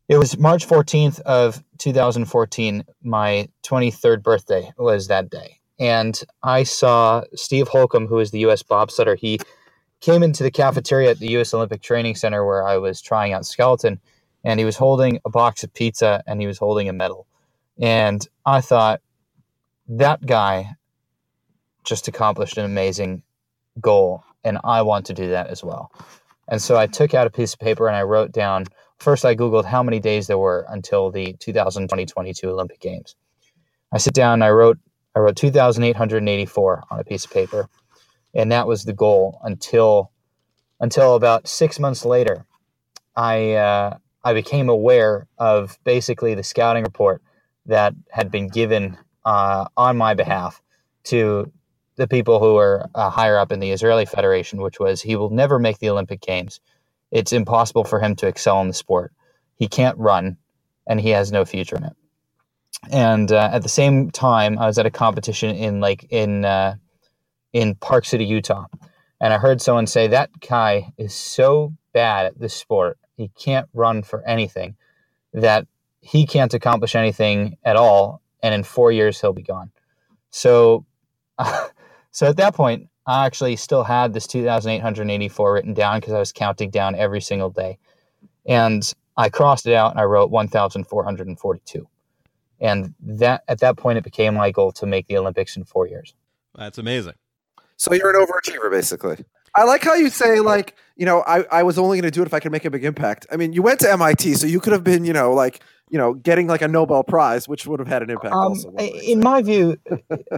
It 0.07 0.17
was 0.17 0.37
March 0.37 0.65
14th 0.65 1.19
of 1.21 1.61
2014. 1.79 2.85
My 3.03 3.49
23rd 3.63 4.23
birthday 4.23 4.71
was 4.77 5.07
that 5.07 5.29
day, 5.29 5.59
and 5.79 6.17
I 6.41 6.63
saw 6.63 7.23
Steve 7.35 7.67
Holcomb, 7.67 8.07
who 8.07 8.19
is 8.19 8.31
the 8.31 8.39
U.S. 8.39 8.63
bobsledder. 8.63 9.17
He 9.17 9.37
came 9.99 10.23
into 10.23 10.43
the 10.43 10.51
cafeteria 10.51 11.11
at 11.11 11.19
the 11.19 11.31
U.S. 11.31 11.53
Olympic 11.53 11.81
Training 11.81 12.15
Center 12.15 12.45
where 12.45 12.65
I 12.65 12.77
was 12.77 13.01
trying 13.01 13.33
out 13.33 13.45
skeleton, 13.45 13.99
and 14.45 14.61
he 14.61 14.65
was 14.65 14.77
holding 14.77 15.19
a 15.25 15.29
box 15.29 15.65
of 15.65 15.73
pizza 15.73 16.23
and 16.25 16.39
he 16.39 16.47
was 16.47 16.57
holding 16.57 16.87
a 16.87 16.93
medal. 16.93 17.27
And 17.77 18.25
I 18.45 18.61
thought 18.61 19.01
that 19.89 20.25
guy 20.25 20.75
just 21.83 22.07
accomplished 22.07 22.57
an 22.57 22.63
amazing 22.63 23.23
goal, 23.81 24.23
and 24.45 24.57
I 24.63 24.83
want 24.83 25.05
to 25.07 25.13
do 25.13 25.27
that 25.31 25.47
as 25.47 25.65
well. 25.65 25.91
And 26.47 26.61
so 26.61 26.77
I 26.77 26.87
took 26.87 27.13
out 27.13 27.27
a 27.27 27.29
piece 27.29 27.53
of 27.53 27.59
paper 27.59 27.89
and 27.89 27.97
I 27.97 28.03
wrote 28.03 28.31
down. 28.31 28.67
First, 28.99 29.25
I 29.25 29.35
googled 29.35 29.65
how 29.65 29.83
many 29.83 29.99
days 29.99 30.27
there 30.27 30.37
were 30.37 30.65
until 30.69 31.11
the 31.11 31.33
2020-22 31.33 32.43
Olympic 32.45 32.79
Games. 32.79 33.15
I 33.91 33.99
sit 33.99 34.13
down 34.13 34.33
and 34.33 34.43
I 34.43 34.49
wrote 34.49 34.77
I 35.15 35.19
wrote 35.19 35.35
2,884 35.35 36.83
on 36.91 36.99
a 36.99 37.03
piece 37.03 37.25
of 37.25 37.31
paper, 37.31 37.69
and 38.35 38.51
that 38.51 38.67
was 38.67 38.83
the 38.83 38.93
goal 38.93 39.39
until 39.43 40.11
until 40.79 41.15
about 41.15 41.47
six 41.47 41.79
months 41.79 42.05
later. 42.05 42.45
I 43.15 43.53
uh, 43.53 43.97
I 44.23 44.33
became 44.33 44.69
aware 44.69 45.27
of 45.37 45.79
basically 45.83 46.35
the 46.35 46.43
scouting 46.43 46.83
report 46.83 47.21
that 47.65 47.93
had 48.11 48.29
been 48.29 48.47
given 48.47 48.97
uh, 49.25 49.65
on 49.75 49.97
my 49.97 50.13
behalf 50.13 50.61
to 51.05 51.51
the 51.95 52.07
people 52.07 52.39
who 52.39 52.53
were 52.53 52.87
uh, 52.93 53.09
higher 53.09 53.37
up 53.37 53.51
in 53.51 53.59
the 53.59 53.71
Israeli 53.71 54.05
Federation, 54.05 54.61
which 54.61 54.79
was 54.79 55.01
he 55.01 55.15
will 55.15 55.31
never 55.31 55.59
make 55.59 55.79
the 55.79 55.89
Olympic 55.89 56.21
Games. 56.21 56.59
It's 57.11 57.33
impossible 57.33 57.83
for 57.83 57.99
him 57.99 58.15
to 58.17 58.27
excel 58.27 58.61
in 58.61 58.67
the 58.67 58.73
sport. 58.73 59.13
He 59.55 59.67
can't 59.67 59.97
run, 59.97 60.37
and 60.87 60.99
he 60.99 61.09
has 61.11 61.31
no 61.31 61.45
future 61.45 61.77
in 61.77 61.85
it. 61.85 61.95
And 62.91 63.31
uh, 63.31 63.49
at 63.53 63.63
the 63.63 63.69
same 63.69 64.11
time, 64.11 64.59
I 64.59 64.67
was 64.67 64.77
at 64.77 64.85
a 64.85 64.91
competition 64.91 65.55
in 65.55 65.79
like 65.79 66.05
in 66.09 66.45
uh, 66.45 66.75
in 67.53 67.75
Park 67.75 68.05
City, 68.05 68.25
Utah, 68.25 68.65
and 69.19 69.33
I 69.33 69.37
heard 69.37 69.61
someone 69.61 69.87
say 69.87 70.07
that 70.07 70.29
guy 70.39 70.93
is 70.97 71.13
so 71.13 71.73
bad 71.93 72.27
at 72.27 72.39
this 72.39 72.53
sport, 72.53 72.99
he 73.15 73.29
can't 73.29 73.67
run 73.73 74.03
for 74.03 74.23
anything, 74.27 74.75
that 75.33 75.67
he 76.01 76.25
can't 76.27 76.53
accomplish 76.53 76.95
anything 76.95 77.57
at 77.63 77.75
all, 77.75 78.21
and 78.43 78.53
in 78.53 78.63
four 78.63 78.91
years 78.91 79.19
he'll 79.19 79.33
be 79.33 79.41
gone. 79.41 79.71
So, 80.29 80.85
so 82.11 82.27
at 82.27 82.37
that 82.37 82.53
point, 82.55 82.89
I 83.07 83.25
actually 83.25 83.55
still 83.55 83.83
had 83.83 84.13
this 84.13 84.27
2,884 84.27 85.53
written 85.53 85.73
down 85.73 85.99
because 85.99 86.13
I 86.13 86.19
was 86.19 86.31
counting 86.33 86.69
down 86.69 86.93
every 86.95 87.21
single 87.21 87.49
day, 87.49 87.77
and 88.45 88.93
I 89.15 89.29
crossed 89.29 89.65
it 89.65 89.73
out 89.73 89.91
and 89.91 89.99
I 89.99 90.03
wrote 90.03 90.29
1,442, 90.29 91.87
and 92.59 92.93
that 93.01 93.43
at 93.47 93.59
that 93.59 93.77
point 93.77 93.97
it 93.97 94.03
became 94.03 94.33
my 94.35 94.51
goal 94.51 94.71
to 94.73 94.85
make 94.85 95.07
the 95.07 95.17
Olympics 95.17 95.55
in 95.55 95.63
four 95.63 95.87
years. 95.87 96.13
That's 96.55 96.77
amazing. 96.77 97.13
So 97.77 97.93
you're 97.93 98.09
an 98.15 98.25
overachiever, 98.25 98.69
basically. 98.71 99.23
I 99.55 99.63
like 99.63 99.83
how 99.83 99.93
you 99.95 100.09
say, 100.09 100.39
like, 100.39 100.75
you 100.97 101.05
know, 101.05 101.23
I, 101.25 101.43
I 101.51 101.63
was 101.63 101.79
only 101.79 101.97
going 101.97 102.03
to 102.03 102.11
do 102.11 102.21
it 102.21 102.25
if 102.27 102.33
I 102.33 102.39
could 102.39 102.51
make 102.51 102.65
a 102.65 102.69
big 102.69 102.83
impact. 102.83 103.25
I 103.31 103.37
mean, 103.37 103.53
you 103.53 103.61
went 103.63 103.79
to 103.81 103.91
MIT, 103.91 104.33
so 104.35 104.45
you 104.45 104.59
could 104.59 104.73
have 104.73 104.83
been, 104.83 105.03
you 105.05 105.13
know, 105.13 105.33
like, 105.33 105.61
you 105.89 105.97
know, 105.97 106.13
getting 106.13 106.47
like 106.47 106.61
a 106.61 106.67
Nobel 106.67 107.03
Prize, 107.03 107.47
which 107.47 107.65
would 107.65 107.79
have 107.79 107.87
had 107.87 108.03
an 108.03 108.09
impact 108.09 108.33
Um, 108.33 108.39
also. 108.39 108.69
one 108.69 108.83
I- 108.83 108.91
way, 108.91 108.99
in 109.05 109.19
my 109.21 109.41
view, 109.41 109.77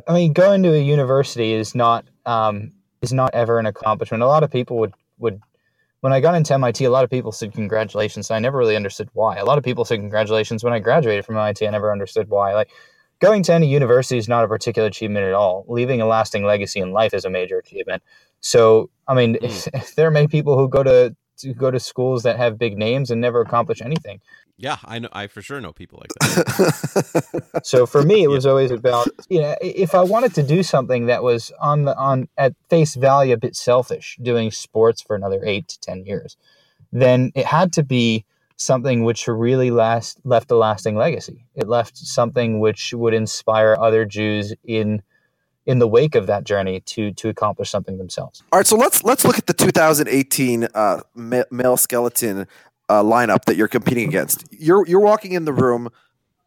I 0.08 0.14
mean, 0.14 0.32
going 0.34 0.64
to 0.64 0.74
a 0.74 0.82
university 0.82 1.54
is 1.54 1.74
not 1.76 2.06
um, 2.30 2.72
is 3.02 3.12
not 3.12 3.32
ever 3.34 3.58
an 3.60 3.66
accomplishment. 3.66 4.22
A 4.22 4.28
lot 4.28 4.44
of 4.44 4.52
people 4.52 4.78
would 4.78 4.94
would 5.18 5.42
when 6.02 6.14
I 6.14 6.22
got 6.22 6.36
into 6.36 6.54
MIT, 6.54 6.86
a 6.86 6.92
lot 6.92 7.04
of 7.04 7.10
people 7.10 7.32
said 7.32 7.52
congratulations. 7.54 8.30
And 8.30 8.38
I 8.38 8.40
never 8.40 8.58
really 8.58 8.76
understood 8.76 9.10
why. 9.14 9.38
A 9.38 9.46
lot 9.46 9.58
of 9.58 9.64
people 9.64 9.84
said 9.84 10.00
congratulations 10.00 10.64
when 10.64 10.72
I 10.72 10.80
graduated 10.80 11.26
from 11.26 11.36
MIT. 11.36 11.68
I 11.68 11.72
never 11.72 11.92
understood 11.92 12.30
why. 12.30 12.54
Like 12.54 12.70
going 13.20 13.44
to 13.44 13.54
any 13.54 13.68
university 13.68 14.18
is 14.18 14.30
not 14.30 14.46
a 14.46 14.48
particular 14.48 14.88
achievement 14.88 15.26
at 15.26 15.34
all. 15.34 15.66
Leaving 15.68 16.02
a 16.02 16.06
lasting 16.06 16.46
legacy 16.46 16.80
in 16.80 16.94
life 16.94 17.14
is 17.14 17.26
a 17.26 17.30
major 17.30 17.58
achievement. 17.58 18.02
So, 18.40 18.90
I 19.08 19.14
mean, 19.16 19.38
if, 19.42 19.68
if 19.74 19.96
there 19.96 20.08
are 20.08 20.12
many 20.12 20.28
people 20.28 20.58
who 20.58 20.70
go 20.70 20.84
to, 20.84 21.16
to 21.40 21.54
go 21.54 21.72
to 21.72 21.80
schools 21.80 22.24
that 22.24 22.38
have 22.38 22.58
big 22.58 22.78
names 22.78 23.12
and 23.12 23.20
never 23.20 23.42
accomplish 23.42 23.82
anything. 23.82 24.22
Yeah, 24.58 24.78
I 24.84 25.00
know 25.00 25.08
I 25.14 25.28
for 25.28 25.42
sure 25.42 25.62
know 25.62 25.72
people 25.72 26.02
like 26.02 26.12
that. 26.20 27.64
So 27.64 27.86
for 27.86 28.04
me, 28.04 28.24
it 28.24 28.30
was 28.30 28.46
always 28.46 28.72
about 28.72 29.08
you 29.30 29.42
know 29.42 29.56
if 29.62 29.96
I 29.96 30.04
wanted 30.04 30.34
to 30.36 30.44
do 30.44 30.64
something 30.64 31.06
that 31.06 31.24
was 31.24 31.52
on 31.62 31.86
the 31.86 31.98
on 31.98 32.28
at 32.38 32.54
face 32.70 32.96
value 32.96 33.34
a 33.34 33.38
bit 33.38 33.56
selfish, 33.56 34.18
doing 34.22 34.52
sports 34.52 35.02
for 35.02 35.16
another 35.16 35.42
eight 35.46 35.70
to 35.70 35.80
ten 35.80 36.06
years, 36.06 36.36
then 36.92 37.32
it 37.36 37.46
had 37.46 37.72
to 37.74 37.84
be 37.84 38.26
something 38.58 39.06
which 39.06 39.28
really 39.28 39.72
last 39.72 40.20
left 40.26 40.52
a 40.52 40.56
lasting 40.56 40.96
legacy. 40.96 41.46
It 41.56 41.70
left 41.70 41.98
something 41.98 42.60
which 42.60 42.94
would 42.94 43.14
inspire 43.14 43.78
other 43.80 44.04
Jews 44.04 44.54
in 44.66 45.02
in 45.70 45.78
the 45.78 45.88
wake 45.88 46.16
of 46.16 46.26
that 46.26 46.46
journey 46.46 46.80
to 46.82 47.12
to 47.12 47.30
accomplish 47.30 47.70
something 47.70 48.00
themselves. 48.00 48.42
All 48.52 48.58
right, 48.58 48.66
so 48.66 48.76
let's 48.76 49.04
let's 49.04 49.24
look 49.24 49.38
at 49.38 49.46
the 49.46 49.54
2018 49.54 50.68
uh, 50.74 51.02
male 51.16 51.78
skeleton 51.78 52.48
uh, 52.90 53.04
lineup 53.04 53.46
that 53.46 53.56
you're 53.56 53.68
competing 53.68 54.10
against. 54.10 54.46
You're 54.52 54.86
you're 54.88 55.00
walking 55.00 55.34
in 55.34 55.46
the 55.46 55.54
room, 55.54 55.90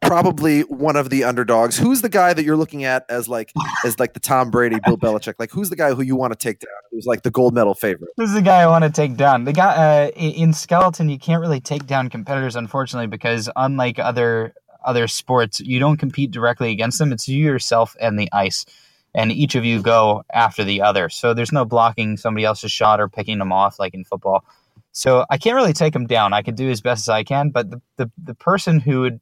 probably 0.01 0.63
one 0.63 0.97
of 0.97 1.09
the 1.09 1.23
underdogs. 1.23 1.79
Who's 1.79 2.03
the 2.03 2.09
guy 2.09 2.35
that 2.35 2.43
you're 2.43 2.57
looking 2.57 2.83
at 2.83 3.07
as 3.09 3.29
like 3.29 3.53
as 3.85 4.01
like 4.01 4.13
the 4.13 4.21
Tom 4.21 4.51
Brady, 4.51 4.81
Bill 4.85 4.99
Belichick? 4.99 5.35
Like 5.39 5.53
who's 5.53 5.71
the 5.71 5.77
guy 5.77 5.95
who 5.95 6.03
you 6.03 6.17
want 6.17 6.33
to 6.33 6.37
take 6.37 6.59
down? 6.59 6.73
Who's 6.91 7.07
like 7.07 7.23
the 7.23 7.31
gold 7.31 7.55
medal 7.55 7.75
favorite? 7.75 8.11
This 8.17 8.29
is 8.29 8.35
the 8.35 8.43
guy 8.43 8.63
I 8.63 8.67
want 8.67 8.83
to 8.83 8.91
take 8.91 9.17
down. 9.17 9.45
The 9.45 9.53
guy 9.53 10.07
uh, 10.07 10.11
in 10.17 10.33
in 10.33 10.53
skeleton, 10.53 11.09
you 11.09 11.19
can't 11.21 11.41
really 11.41 11.61
take 11.61 11.87
down 11.87 12.11
competitors, 12.11 12.57
unfortunately, 12.57 13.07
because 13.07 13.49
unlike 13.55 14.01
other 14.01 14.53
other 14.85 15.07
sports, 15.07 15.61
you 15.61 15.79
don't 15.79 15.97
compete 15.97 16.33
directly 16.33 16.73
against 16.73 16.99
them. 16.99 17.13
It's 17.13 17.29
you 17.29 17.45
yourself 17.45 17.95
and 18.01 18.19
the 18.19 18.29
ice, 18.33 18.67
and 19.15 19.33
each 19.33 19.55
of 19.55 19.65
you 19.65 19.83
go 19.83 20.25
after 20.33 20.65
the 20.65 20.83
other. 20.83 21.09
So 21.09 21.35
there's 21.35 21.53
no 21.53 21.65
blocking 21.65 22.17
somebody 22.17 22.45
else's 22.45 22.73
shot 22.73 23.01
or 23.01 23.09
picking 23.09 23.39
them 23.39 23.53
off 23.53 23.79
like 23.79 23.95
in 23.95 24.05
football. 24.05 24.45
So 24.93 25.25
I 25.31 25.39
can't 25.39 25.57
really 25.57 25.73
take 25.73 25.95
him 25.95 26.07
down. 26.07 26.33
I 26.33 26.43
can 26.43 26.55
do 26.55 26.71
as 26.71 26.81
best 26.81 27.05
as 27.05 27.09
I 27.09 27.25
can, 27.25 27.51
but 27.51 27.71
the 27.71 27.81
the, 27.97 28.11
the 28.23 28.35
person 28.35 28.81
who 28.81 29.01
would 29.01 29.21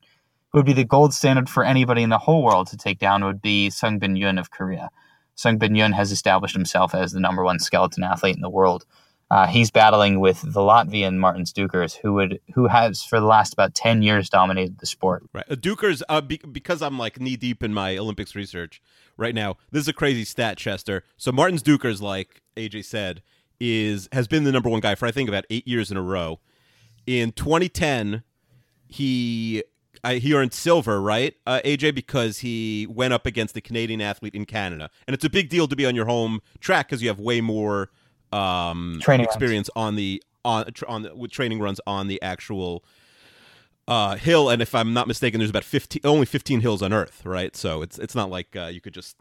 would 0.53 0.67
be 0.67 0.73
the 0.73 0.85
gold 0.85 1.15
standard 1.15 1.49
for 1.49 1.65
anybody 1.65 2.03
in 2.03 2.11
the 2.11 2.19
whole 2.19 2.43
world 2.43 2.67
to 2.69 2.77
take 2.77 2.99
down 2.99 3.25
would 3.25 3.41
be 3.41 3.71
Sung 3.71 3.99
Bin 3.99 4.17
Yun 4.17 4.39
of 4.39 4.51
Korea. 4.51 4.91
Sung 5.37 5.59
Bin 5.59 5.75
Yun 5.75 5.93
has 5.93 6.11
established 6.11 6.57
himself 6.57 6.95
as 6.95 7.13
the 7.13 7.21
number 7.21 7.45
one 7.45 7.59
skeleton 7.59 8.03
athlete 8.03 8.35
in 8.35 8.43
the 8.43 8.51
world. 8.51 8.85
Uh, 9.31 9.47
he's 9.47 9.71
battling 9.71 10.19
with 10.19 10.41
the 10.43 10.61
Latvian 10.61 11.17
Martin 11.17 11.45
Dukurs, 11.45 11.97
who 11.97 12.15
would 12.15 12.41
who 12.55 12.67
has 12.67 13.05
for 13.05 13.21
the 13.21 13.27
last 13.27 13.53
about 13.53 13.75
ten 13.75 14.03
years 14.03 14.29
dominated 14.29 14.79
the 14.79 14.87
sport. 14.87 15.25
Right. 15.33 15.45
Uh, 15.49 15.55
Dukurs, 15.55 16.03
uh, 16.09 16.21
be- 16.21 16.41
because 16.51 16.83
I'm 16.83 16.99
like 16.99 17.21
knee 17.21 17.37
deep 17.37 17.63
in 17.63 17.73
my 17.73 17.97
Olympics 17.97 18.35
research 18.35 18.83
right 19.17 19.35
now. 19.35 19.57
This 19.71 19.83
is 19.83 19.89
a 19.89 19.93
crazy 19.93 20.25
stat, 20.25 20.57
Chester. 20.57 21.05
So 21.17 21.31
Martins 21.31 21.63
Dukurs, 21.63 22.03
like 22.03 22.43
AJ 22.57 22.87
said, 22.87 23.23
is 23.61 24.09
has 24.13 24.27
been 24.27 24.43
the 24.43 24.53
number 24.53 24.69
one 24.69 24.81
guy 24.81 24.97
for 24.97 25.07
I 25.07 25.13
think 25.13 25.29
about 25.29 25.45
eight 25.49 25.69
years 25.69 25.93
in 25.93 25.97
a 25.97 26.03
row. 26.03 26.41
In 27.07 27.31
2010, 27.31 28.25
he 28.89 29.63
uh, 30.03 30.15
he 30.15 30.35
earned 30.35 30.53
silver, 30.53 31.01
right, 31.01 31.35
uh, 31.47 31.61
AJ, 31.65 31.95
because 31.95 32.39
he 32.39 32.87
went 32.89 33.13
up 33.13 33.27
against 33.27 33.57
a 33.57 33.61
Canadian 33.61 34.01
athlete 34.01 34.35
in 34.35 34.45
Canada, 34.45 34.91
and 35.07 35.15
it's 35.15 35.25
a 35.25 35.31
big 35.31 35.49
deal 35.49 35.69
to 35.69 35.77
be 35.77 35.87
on 35.87 35.95
your 35.95 36.07
home 36.07 36.41
track 36.59 36.89
because 36.89 37.03
you 37.03 37.09
have 37.09 37.21
way 37.21 37.41
more 37.41 37.91
um, 38.33 38.99
Training 39.03 39.27
runs. 39.27 39.35
experience 39.35 39.71
on 39.77 39.97
the 39.97 40.23
on 40.45 40.65
on 40.89 41.03
the, 41.03 41.15
with 41.15 41.31
training 41.31 41.61
runs 41.61 41.81
on 41.87 42.07
the 42.09 42.21
actual 42.23 42.85
uh, 43.89 44.17
hill. 44.17 44.49
And 44.49 44.63
if 44.63 44.75
I'm 44.75 44.93
not 44.93 45.09
mistaken, 45.09 45.41
there's 45.41 45.51
about 45.51 45.65
15 45.65 46.01
only 46.05 46.27
15 46.27 46.61
hills 46.61 46.83
on 46.83 46.93
Earth, 46.93 47.23
right? 47.25 47.55
So 47.57 47.83
it's 47.83 47.99
it's 47.99 48.15
not 48.15 48.31
like 48.31 48.55
uh, 48.57 48.67
you 48.67 48.81
could 48.81 48.95
just 48.95 49.17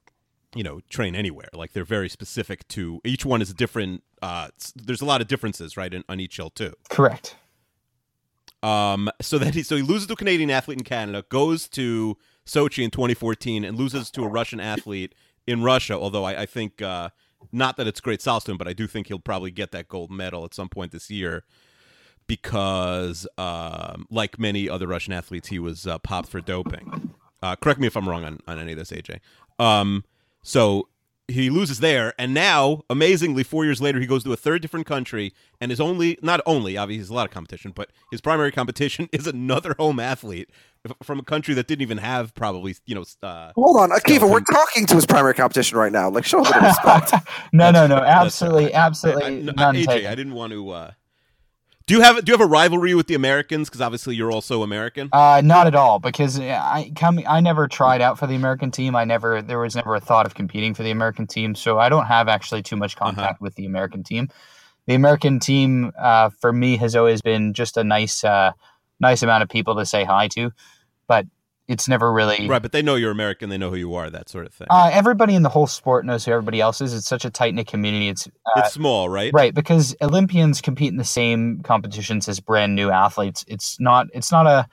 you 0.55 0.63
know 0.63 0.79
train 0.89 1.15
anywhere. 1.15 1.49
Like 1.53 1.73
they're 1.73 1.83
very 1.83 2.09
specific 2.09 2.67
to 2.69 3.01
each 3.03 3.25
one 3.25 3.41
is 3.41 3.53
different. 3.53 4.03
Uh, 4.21 4.49
there's 4.75 5.01
a 5.01 5.05
lot 5.05 5.21
of 5.21 5.27
differences, 5.27 5.75
right, 5.77 5.93
in, 5.93 6.03
on 6.09 6.19
each 6.19 6.37
hill 6.37 6.49
too. 6.49 6.73
Correct. 6.89 7.35
Um, 8.61 9.09
so 9.21 9.37
that 9.37 9.55
he 9.55 9.63
so 9.63 9.75
he 9.77 9.81
loses 9.81 10.07
to 10.07 10.13
a 10.13 10.17
Canadian 10.17 10.49
athlete 10.49 10.77
in 10.77 10.83
Canada, 10.83 11.23
goes 11.29 11.67
to 11.69 12.17
Sochi 12.45 12.83
in 12.83 12.91
2014, 12.91 13.63
and 13.63 13.77
loses 13.77 14.11
to 14.11 14.23
a 14.23 14.27
Russian 14.27 14.59
athlete 14.59 15.15
in 15.47 15.63
Russia. 15.63 15.93
Although 15.93 16.25
I, 16.25 16.41
I 16.41 16.45
think 16.45 16.81
uh, 16.81 17.09
not 17.51 17.77
that 17.77 17.87
it's 17.87 18.01
great 18.01 18.21
solace 18.21 18.43
to 18.45 18.51
him, 18.51 18.57
but 18.57 18.67
I 18.67 18.73
do 18.73 18.87
think 18.87 19.07
he'll 19.07 19.19
probably 19.19 19.51
get 19.51 19.71
that 19.71 19.87
gold 19.87 20.11
medal 20.11 20.45
at 20.45 20.53
some 20.53 20.69
point 20.69 20.91
this 20.91 21.09
year 21.09 21.43
because, 22.27 23.27
um, 23.37 24.05
like 24.11 24.37
many 24.37 24.69
other 24.69 24.87
Russian 24.87 25.13
athletes, 25.13 25.47
he 25.47 25.59
was 25.59 25.87
uh, 25.87 25.97
popped 25.99 26.29
for 26.29 26.41
doping. 26.41 27.15
Uh, 27.41 27.55
correct 27.55 27.79
me 27.79 27.87
if 27.87 27.95
I'm 27.97 28.07
wrong 28.07 28.23
on, 28.23 28.39
on 28.47 28.59
any 28.59 28.73
of 28.73 28.77
this, 28.77 28.91
AJ. 28.91 29.19
Um, 29.57 30.03
so 30.43 30.87
he 31.29 31.49
loses 31.49 31.79
there, 31.79 32.13
and 32.19 32.33
now, 32.33 32.83
amazingly, 32.89 33.43
four 33.43 33.63
years 33.65 33.81
later, 33.81 33.99
he 33.99 34.05
goes 34.05 34.23
to 34.23 34.33
a 34.33 34.35
third 34.37 34.61
different 34.61 34.85
country, 34.85 35.33
and 35.61 35.71
is 35.71 35.79
only 35.79 36.17
not 36.21 36.41
only 36.45 36.77
obviously 36.77 36.99
he's 37.01 37.09
a 37.09 37.13
lot 37.13 37.25
of 37.27 37.31
competition, 37.31 37.71
but 37.75 37.89
his 38.11 38.21
primary 38.21 38.51
competition 38.51 39.07
is 39.13 39.27
another 39.27 39.75
home 39.79 39.99
athlete 39.99 40.49
from 41.03 41.19
a 41.19 41.23
country 41.23 41.53
that 41.53 41.67
didn't 41.67 41.81
even 41.81 41.97
have 41.97 42.33
probably 42.35 42.75
you 42.85 42.95
know. 42.95 43.03
Uh, 43.21 43.51
Hold 43.55 43.77
on, 43.77 43.89
Akiva, 43.91 44.29
we're 44.29 44.39
talking 44.41 44.85
to 44.87 44.95
his 44.95 45.05
primary 45.05 45.33
competition 45.33 45.77
right 45.77 45.91
now. 45.91 46.09
Like, 46.09 46.25
show 46.25 46.39
a 46.39 46.43
bit 46.43 46.55
of 46.55 46.63
respect. 46.63 47.13
no, 47.53 47.71
no, 47.71 47.87
no, 47.87 47.95
That's- 47.95 48.25
absolutely, 48.25 48.73
I- 48.73 48.85
absolutely 48.85 49.23
I- 49.25 49.29
no, 49.41 49.51
none 49.55 49.75
AJ, 49.75 49.85
taken. 49.85 50.11
I 50.11 50.15
didn't 50.15 50.33
want 50.33 50.53
to. 50.53 50.69
Uh, 50.69 50.91
do 51.89 51.95
you 51.95 52.01
have 52.01 52.23
do 52.23 52.31
you 52.31 52.37
have 52.37 52.45
a 52.45 52.49
rivalry 52.49 52.93
with 52.93 53.07
the 53.07 53.15
Americans? 53.15 53.67
Because 53.67 53.81
obviously 53.81 54.15
you're 54.15 54.31
also 54.31 54.61
American. 54.61 55.09
Uh, 55.11 55.41
not 55.43 55.65
at 55.65 55.73
all, 55.73 55.97
because 55.97 56.39
I 56.39 56.91
come. 56.95 57.19
I 57.27 57.41
never 57.41 57.67
tried 57.67 57.99
out 57.99 58.19
for 58.19 58.27
the 58.27 58.35
American 58.35 58.69
team. 58.69 58.95
I 58.95 59.05
never. 59.05 59.41
There 59.41 59.57
was 59.57 59.75
never 59.75 59.95
a 59.95 59.99
thought 59.99 60.27
of 60.27 60.35
competing 60.35 60.75
for 60.75 60.83
the 60.83 60.91
American 60.91 61.25
team, 61.25 61.55
so 61.55 61.79
I 61.79 61.89
don't 61.89 62.05
have 62.05 62.27
actually 62.27 62.61
too 62.61 62.75
much 62.75 62.95
contact 62.95 63.41
with 63.41 63.55
the 63.55 63.65
American 63.65 64.03
team. 64.03 64.29
The 64.85 64.93
American 64.93 65.39
team, 65.39 65.91
uh, 65.97 66.29
for 66.29 66.53
me, 66.53 66.77
has 66.77 66.95
always 66.95 67.23
been 67.23 67.55
just 67.55 67.75
a 67.75 67.83
nice, 67.83 68.23
uh, 68.23 68.51
nice 68.99 69.23
amount 69.23 69.41
of 69.41 69.49
people 69.49 69.75
to 69.77 69.85
say 69.85 70.03
hi 70.03 70.27
to, 70.29 70.51
but 71.07 71.25
it's 71.69 71.87
never 71.87 72.11
really. 72.11 72.47
Right, 72.47 72.61
but 72.61 72.71
they 72.71 72.81
know 72.81 72.95
you're 72.95 73.11
American. 73.11 73.49
They 73.49 73.57
know 73.57 73.69
who 73.69 73.75
you 73.75 73.93
are. 73.93 74.09
That 74.09 74.27
sort 74.27 74.47
of 74.47 74.53
thing. 74.53 74.67
Uh, 74.71 74.89
everybody 74.91 75.35
in 75.35 75.43
the 75.43 75.49
whole 75.49 75.67
sport 75.67 76.03
knows 76.03 76.25
who 76.25 76.31
everybody 76.31 76.59
else 76.59 76.81
is. 76.81 76.95
It's 76.95 77.07
such 77.07 77.25
a 77.25 77.29
tight 77.29 77.53
knit 77.53 77.67
community. 77.67 78.09
It's 78.09 78.27
uh, 78.27 78.61
it's 78.61 78.73
small, 78.73 79.07
right? 79.07 79.31
Right, 79.31 79.53
because 79.53 79.95
Olympians 80.01 80.61
compete 80.61 80.91
in 80.91 80.97
the 80.97 81.03
same 81.03 81.61
competitions 81.61 82.27
as 82.27 82.39
brand 82.39 82.73
new 82.73 82.89
athletes. 82.89 83.45
It's 83.47 83.79
not 83.79 84.07
it's 84.15 84.31
not 84.31 84.47
a 84.47 84.67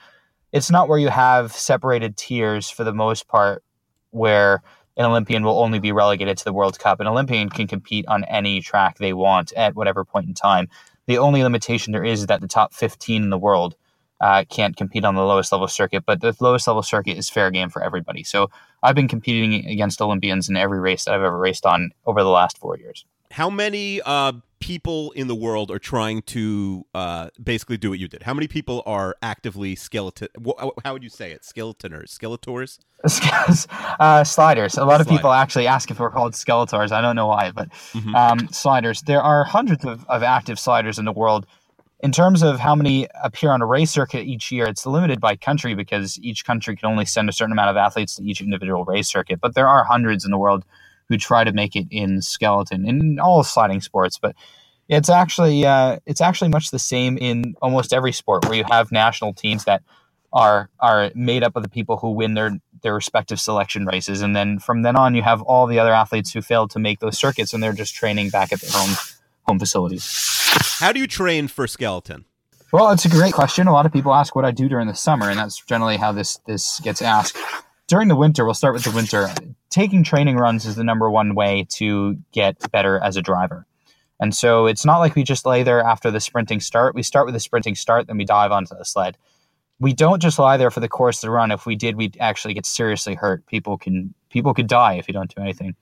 it's 0.52 0.70
not 0.70 0.88
where 0.88 0.98
you 0.98 1.08
have 1.08 1.52
separated 1.52 2.16
tiers 2.16 2.70
for 2.70 2.82
the 2.82 2.94
most 2.94 3.28
part 3.28 3.62
where 4.10 4.62
an 4.96 5.04
Olympian 5.04 5.44
will 5.44 5.58
only 5.58 5.78
be 5.78 5.92
relegated 5.92 6.38
to 6.38 6.44
the 6.44 6.52
World 6.54 6.78
Cup. 6.78 7.00
An 7.00 7.06
Olympian 7.06 7.50
can 7.50 7.66
compete 7.66 8.06
on 8.08 8.24
any 8.24 8.62
track 8.62 8.96
they 8.96 9.12
want 9.12 9.52
at 9.52 9.76
whatever 9.76 10.02
point 10.02 10.28
in 10.28 10.32
time. 10.32 10.70
The 11.06 11.18
only 11.18 11.42
limitation 11.42 11.92
there 11.92 12.04
is 12.04 12.26
that 12.26 12.40
the 12.40 12.48
top 12.48 12.72
15 12.72 13.22
in 13.22 13.28
the 13.28 13.36
world 13.36 13.76
uh, 14.20 14.44
can't 14.48 14.76
compete 14.76 15.04
on 15.04 15.14
the 15.14 15.22
lowest 15.22 15.52
level 15.52 15.68
circuit, 15.68 16.04
but 16.06 16.20
the 16.20 16.34
lowest 16.40 16.66
level 16.66 16.82
circuit 16.82 17.16
is 17.16 17.28
fair 17.28 17.50
game 17.50 17.68
for 17.68 17.82
everybody. 17.82 18.24
So 18.24 18.50
I've 18.82 18.94
been 18.94 19.08
competing 19.08 19.66
against 19.66 20.00
Olympians 20.00 20.48
in 20.48 20.56
every 20.56 20.80
race 20.80 21.04
that 21.04 21.14
I've 21.14 21.22
ever 21.22 21.38
raced 21.38 21.66
on 21.66 21.90
over 22.06 22.22
the 22.22 22.30
last 22.30 22.58
four 22.58 22.78
years. 22.78 23.04
How 23.32 23.50
many 23.50 24.00
uh, 24.02 24.32
people 24.60 25.10
in 25.10 25.26
the 25.26 25.34
world 25.34 25.70
are 25.70 25.80
trying 25.80 26.22
to 26.22 26.86
uh, 26.94 27.28
basically 27.42 27.76
do 27.76 27.90
what 27.90 27.98
you 27.98 28.08
did? 28.08 28.22
How 28.22 28.32
many 28.32 28.46
people 28.46 28.82
are 28.86 29.16
actively 29.20 29.74
skeleton? 29.74 30.28
How 30.84 30.92
would 30.92 31.02
you 31.02 31.10
say 31.10 31.32
it? 31.32 31.42
Skeletoners, 31.42 32.16
skeletors? 32.16 32.78
uh, 34.00 34.24
sliders. 34.24 34.78
A 34.78 34.84
lot 34.84 35.00
of 35.00 35.08
people 35.08 35.32
actually 35.32 35.66
ask 35.66 35.90
if 35.90 35.98
we're 35.98 36.10
called 36.10 36.32
skeletors. 36.34 36.92
I 36.92 37.00
don't 37.00 37.16
know 37.16 37.26
why, 37.26 37.50
but 37.50 37.68
Mhm. 37.92 38.14
um, 38.14 38.48
sliders. 38.48 39.02
There 39.02 39.20
are 39.20 39.44
hundreds 39.44 39.84
of, 39.84 40.06
of 40.08 40.22
active 40.22 40.58
sliders 40.58 40.98
in 40.98 41.04
the 41.04 41.12
world. 41.12 41.46
In 42.06 42.12
terms 42.12 42.44
of 42.44 42.60
how 42.60 42.76
many 42.76 43.08
appear 43.20 43.50
on 43.50 43.60
a 43.60 43.66
race 43.66 43.90
circuit 43.90 44.26
each 44.26 44.52
year, 44.52 44.66
it's 44.66 44.86
limited 44.86 45.20
by 45.20 45.34
country 45.34 45.74
because 45.74 46.20
each 46.20 46.44
country 46.44 46.76
can 46.76 46.88
only 46.88 47.04
send 47.04 47.28
a 47.28 47.32
certain 47.32 47.50
amount 47.50 47.70
of 47.70 47.76
athletes 47.76 48.14
to 48.14 48.22
each 48.22 48.40
individual 48.40 48.84
race 48.84 49.08
circuit. 49.08 49.40
But 49.40 49.56
there 49.56 49.66
are 49.66 49.82
hundreds 49.82 50.24
in 50.24 50.30
the 50.30 50.38
world 50.38 50.64
who 51.08 51.18
try 51.18 51.42
to 51.42 51.50
make 51.50 51.74
it 51.74 51.88
in 51.90 52.22
skeleton 52.22 52.88
in 52.88 53.18
all 53.18 53.42
sliding 53.42 53.80
sports. 53.80 54.20
But 54.20 54.36
it's 54.88 55.08
actually 55.08 55.66
uh, 55.66 55.98
it's 56.06 56.20
actually 56.20 56.50
much 56.50 56.70
the 56.70 56.78
same 56.78 57.18
in 57.18 57.56
almost 57.60 57.92
every 57.92 58.12
sport 58.12 58.44
where 58.44 58.54
you 58.54 58.64
have 58.70 58.92
national 58.92 59.34
teams 59.34 59.64
that 59.64 59.82
are 60.32 60.70
are 60.78 61.10
made 61.16 61.42
up 61.42 61.56
of 61.56 61.64
the 61.64 61.68
people 61.68 61.96
who 61.96 62.12
win 62.12 62.34
their 62.34 62.56
their 62.84 62.94
respective 62.94 63.40
selection 63.40 63.84
races, 63.84 64.22
and 64.22 64.36
then 64.36 64.60
from 64.60 64.82
then 64.82 64.94
on 64.94 65.16
you 65.16 65.22
have 65.22 65.42
all 65.42 65.66
the 65.66 65.80
other 65.80 65.92
athletes 65.92 66.32
who 66.32 66.40
failed 66.40 66.70
to 66.70 66.78
make 66.78 67.00
those 67.00 67.18
circuits, 67.18 67.52
and 67.52 67.60
they're 67.60 67.72
just 67.72 67.96
training 67.96 68.30
back 68.30 68.52
at 68.52 68.60
their 68.60 68.70
home 68.70 68.94
home 69.46 69.58
facilities. 69.58 70.04
How 70.78 70.92
do 70.92 71.00
you 71.00 71.06
train 71.06 71.48
for 71.48 71.66
skeleton? 71.66 72.24
Well, 72.72 72.90
it's 72.90 73.04
a 73.04 73.08
great 73.08 73.32
question. 73.32 73.68
A 73.68 73.72
lot 73.72 73.86
of 73.86 73.92
people 73.92 74.12
ask 74.12 74.34
what 74.34 74.44
I 74.44 74.50
do 74.50 74.68
during 74.68 74.88
the 74.88 74.94
summer, 74.94 75.30
and 75.30 75.38
that's 75.38 75.64
generally 75.64 75.96
how 75.96 76.12
this 76.12 76.38
this 76.46 76.80
gets 76.80 77.00
asked. 77.00 77.36
During 77.86 78.08
the 78.08 78.16
winter, 78.16 78.44
we'll 78.44 78.54
start 78.54 78.74
with 78.74 78.82
the 78.82 78.90
winter. 78.90 79.28
Taking 79.70 80.02
training 80.02 80.36
runs 80.36 80.66
is 80.66 80.74
the 80.74 80.82
number 80.82 81.08
one 81.08 81.36
way 81.36 81.66
to 81.70 82.16
get 82.32 82.70
better 82.72 82.98
as 82.98 83.16
a 83.16 83.22
driver. 83.22 83.66
And 84.18 84.34
so 84.34 84.66
it's 84.66 84.84
not 84.84 84.98
like 84.98 85.14
we 85.14 85.22
just 85.22 85.46
lay 85.46 85.62
there 85.62 85.82
after 85.82 86.10
the 86.10 86.20
sprinting 86.20 86.60
start. 86.60 86.94
We 86.94 87.02
start 87.02 87.26
with 87.26 87.34
the 87.34 87.40
sprinting 87.40 87.76
start, 87.76 88.06
then 88.08 88.16
we 88.16 88.24
dive 88.24 88.50
onto 88.50 88.74
the 88.76 88.84
sled. 88.84 89.16
We 89.78 89.92
don't 89.92 90.22
just 90.22 90.38
lie 90.38 90.56
there 90.56 90.70
for 90.70 90.80
the 90.80 90.88
course 90.88 91.18
of 91.18 91.28
the 91.28 91.30
run. 91.30 91.50
If 91.50 91.66
we 91.66 91.76
did, 91.76 91.96
we'd 91.96 92.16
actually 92.18 92.54
get 92.54 92.66
seriously 92.66 93.14
hurt. 93.14 93.46
People 93.46 93.76
can 93.76 94.14
people 94.30 94.54
could 94.54 94.66
die 94.66 94.94
if 94.94 95.06
you 95.06 95.14
don't 95.14 95.32
do 95.34 95.42
anything. 95.42 95.76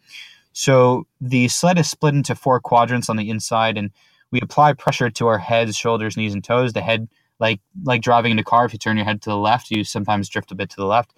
So 0.54 1.06
the 1.20 1.48
sled 1.48 1.78
is 1.78 1.90
split 1.90 2.14
into 2.14 2.34
four 2.34 2.60
quadrants 2.60 3.10
on 3.10 3.16
the 3.16 3.28
inside, 3.28 3.76
and 3.76 3.90
we 4.30 4.40
apply 4.40 4.72
pressure 4.74 5.10
to 5.10 5.26
our 5.26 5.38
heads, 5.38 5.76
shoulders, 5.76 6.16
knees, 6.16 6.32
and 6.32 6.42
toes. 6.42 6.72
The 6.72 6.80
head, 6.80 7.08
like 7.40 7.60
like 7.82 8.02
driving 8.02 8.30
in 8.32 8.38
a 8.38 8.44
car, 8.44 8.64
if 8.64 8.72
you 8.72 8.78
turn 8.78 8.96
your 8.96 9.04
head 9.04 9.20
to 9.22 9.30
the 9.30 9.36
left, 9.36 9.70
you 9.70 9.82
sometimes 9.82 10.28
drift 10.28 10.52
a 10.52 10.54
bit 10.54 10.70
to 10.70 10.76
the 10.76 10.86
left, 10.86 11.12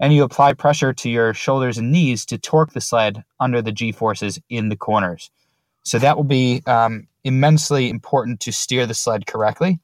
and 0.00 0.14
you 0.14 0.24
apply 0.24 0.54
pressure 0.54 0.94
to 0.94 1.10
your 1.10 1.34
shoulders 1.34 1.76
and 1.76 1.92
knees 1.92 2.24
to 2.26 2.38
torque 2.38 2.72
the 2.72 2.80
sled 2.80 3.22
under 3.38 3.60
the 3.60 3.70
g 3.70 3.92
forces 3.92 4.40
in 4.48 4.70
the 4.70 4.76
corners. 4.76 5.30
So 5.82 5.98
that 5.98 6.16
will 6.16 6.24
be 6.24 6.62
um, 6.66 7.06
immensely 7.22 7.90
important 7.90 8.40
to 8.40 8.52
steer 8.52 8.86
the 8.86 8.94
sled 8.94 9.26
correctly, 9.26 9.78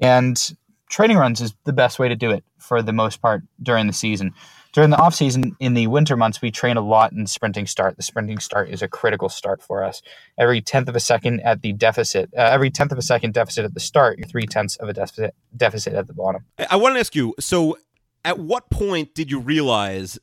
and 0.00 0.40
training 0.88 1.16
runs 1.16 1.40
is 1.40 1.52
the 1.64 1.72
best 1.72 1.98
way 1.98 2.08
to 2.08 2.16
do 2.16 2.30
it 2.30 2.44
for 2.58 2.80
the 2.80 2.92
most 2.92 3.20
part 3.20 3.42
during 3.60 3.88
the 3.88 3.92
season. 3.92 4.34
During 4.72 4.90
the 4.90 4.98
off 4.98 5.14
season, 5.14 5.56
in 5.58 5.74
the 5.74 5.88
winter 5.88 6.16
months, 6.16 6.40
we 6.40 6.50
train 6.50 6.76
a 6.76 6.80
lot 6.80 7.12
in 7.12 7.26
sprinting 7.26 7.66
start. 7.66 7.96
The 7.96 8.02
sprinting 8.02 8.38
start 8.38 8.68
is 8.68 8.82
a 8.82 8.88
critical 8.88 9.28
start 9.28 9.62
for 9.62 9.82
us. 9.82 10.00
Every 10.38 10.60
tenth 10.60 10.88
of 10.88 10.94
a 10.94 11.00
second 11.00 11.40
at 11.40 11.62
the 11.62 11.72
deficit, 11.72 12.30
uh, 12.36 12.42
every 12.42 12.70
tenth 12.70 12.92
of 12.92 12.98
a 12.98 13.02
second 13.02 13.34
deficit 13.34 13.64
at 13.64 13.74
the 13.74 13.80
start, 13.80 14.18
you're 14.18 14.28
three 14.28 14.46
tenths 14.46 14.76
of 14.76 14.88
a 14.88 14.92
deficit 14.92 15.34
deficit 15.56 15.94
at 15.94 16.06
the 16.06 16.14
bottom. 16.14 16.44
I, 16.58 16.68
I 16.70 16.76
want 16.76 16.94
to 16.94 17.00
ask 17.00 17.14
you. 17.14 17.34
So, 17.40 17.78
at 18.24 18.38
what 18.38 18.70
point 18.70 19.14
did 19.14 19.30
you 19.30 19.40
realize 19.40 20.18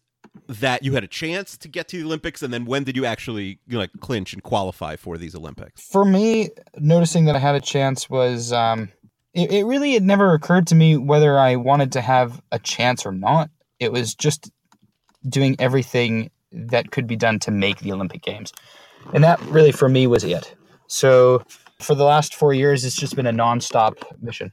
that 0.48 0.84
you 0.84 0.94
had 0.94 1.04
a 1.04 1.08
chance 1.08 1.58
to 1.58 1.68
get 1.68 1.88
to 1.90 1.98
the 1.98 2.06
Olympics, 2.06 2.42
and 2.42 2.54
then 2.54 2.66
when 2.66 2.84
did 2.84 2.96
you 2.96 3.06
actually 3.06 3.60
you 3.68 3.74
know, 3.74 3.80
like 3.80 3.92
clinch 4.00 4.34
and 4.34 4.44
qualify 4.44 4.96
for 4.96 5.18
these 5.18 5.36
Olympics? 5.36 5.82
For 5.82 6.06
me, 6.06 6.52
noticing 6.78 7.26
that 7.26 7.36
I 7.36 7.40
had 7.40 7.56
a 7.56 7.62
chance 7.62 8.10
was 8.10 8.54
um, 8.54 8.90
it, 9.34 9.52
it 9.52 9.66
really 9.66 9.94
had 9.94 10.04
never 10.04 10.34
occurred 10.34 10.68
to 10.68 10.76
me 10.76 10.98
whether 10.98 11.38
I 11.38 11.58
wanted 11.58 11.92
to 11.94 12.02
have 12.02 12.42
a 12.52 12.60
chance 12.60 13.06
or 13.06 13.12
not. 13.12 13.50
It 13.80 13.92
was 13.92 14.16
just 14.16 14.52
doing 15.28 15.56
everything 15.60 16.32
that 16.52 16.92
could 16.92 17.08
be 17.08 17.16
done 17.16 17.40
to 17.40 17.52
make 17.52 17.80
the 17.80 17.92
Olympic 17.92 18.22
Games. 18.22 18.54
And 19.14 19.24
that 19.24 19.42
really, 19.44 19.72
for 19.72 19.90
me, 19.90 20.08
was 20.08 20.24
it. 20.24 20.56
So 20.88 21.44
for 21.80 21.96
the 21.96 22.04
last 22.04 22.36
four 22.36 22.54
years, 22.54 22.86
it's 22.86 22.96
just 22.96 23.16
been 23.16 23.28
a 23.28 23.34
nonstop 23.34 24.04
mission. 24.22 24.52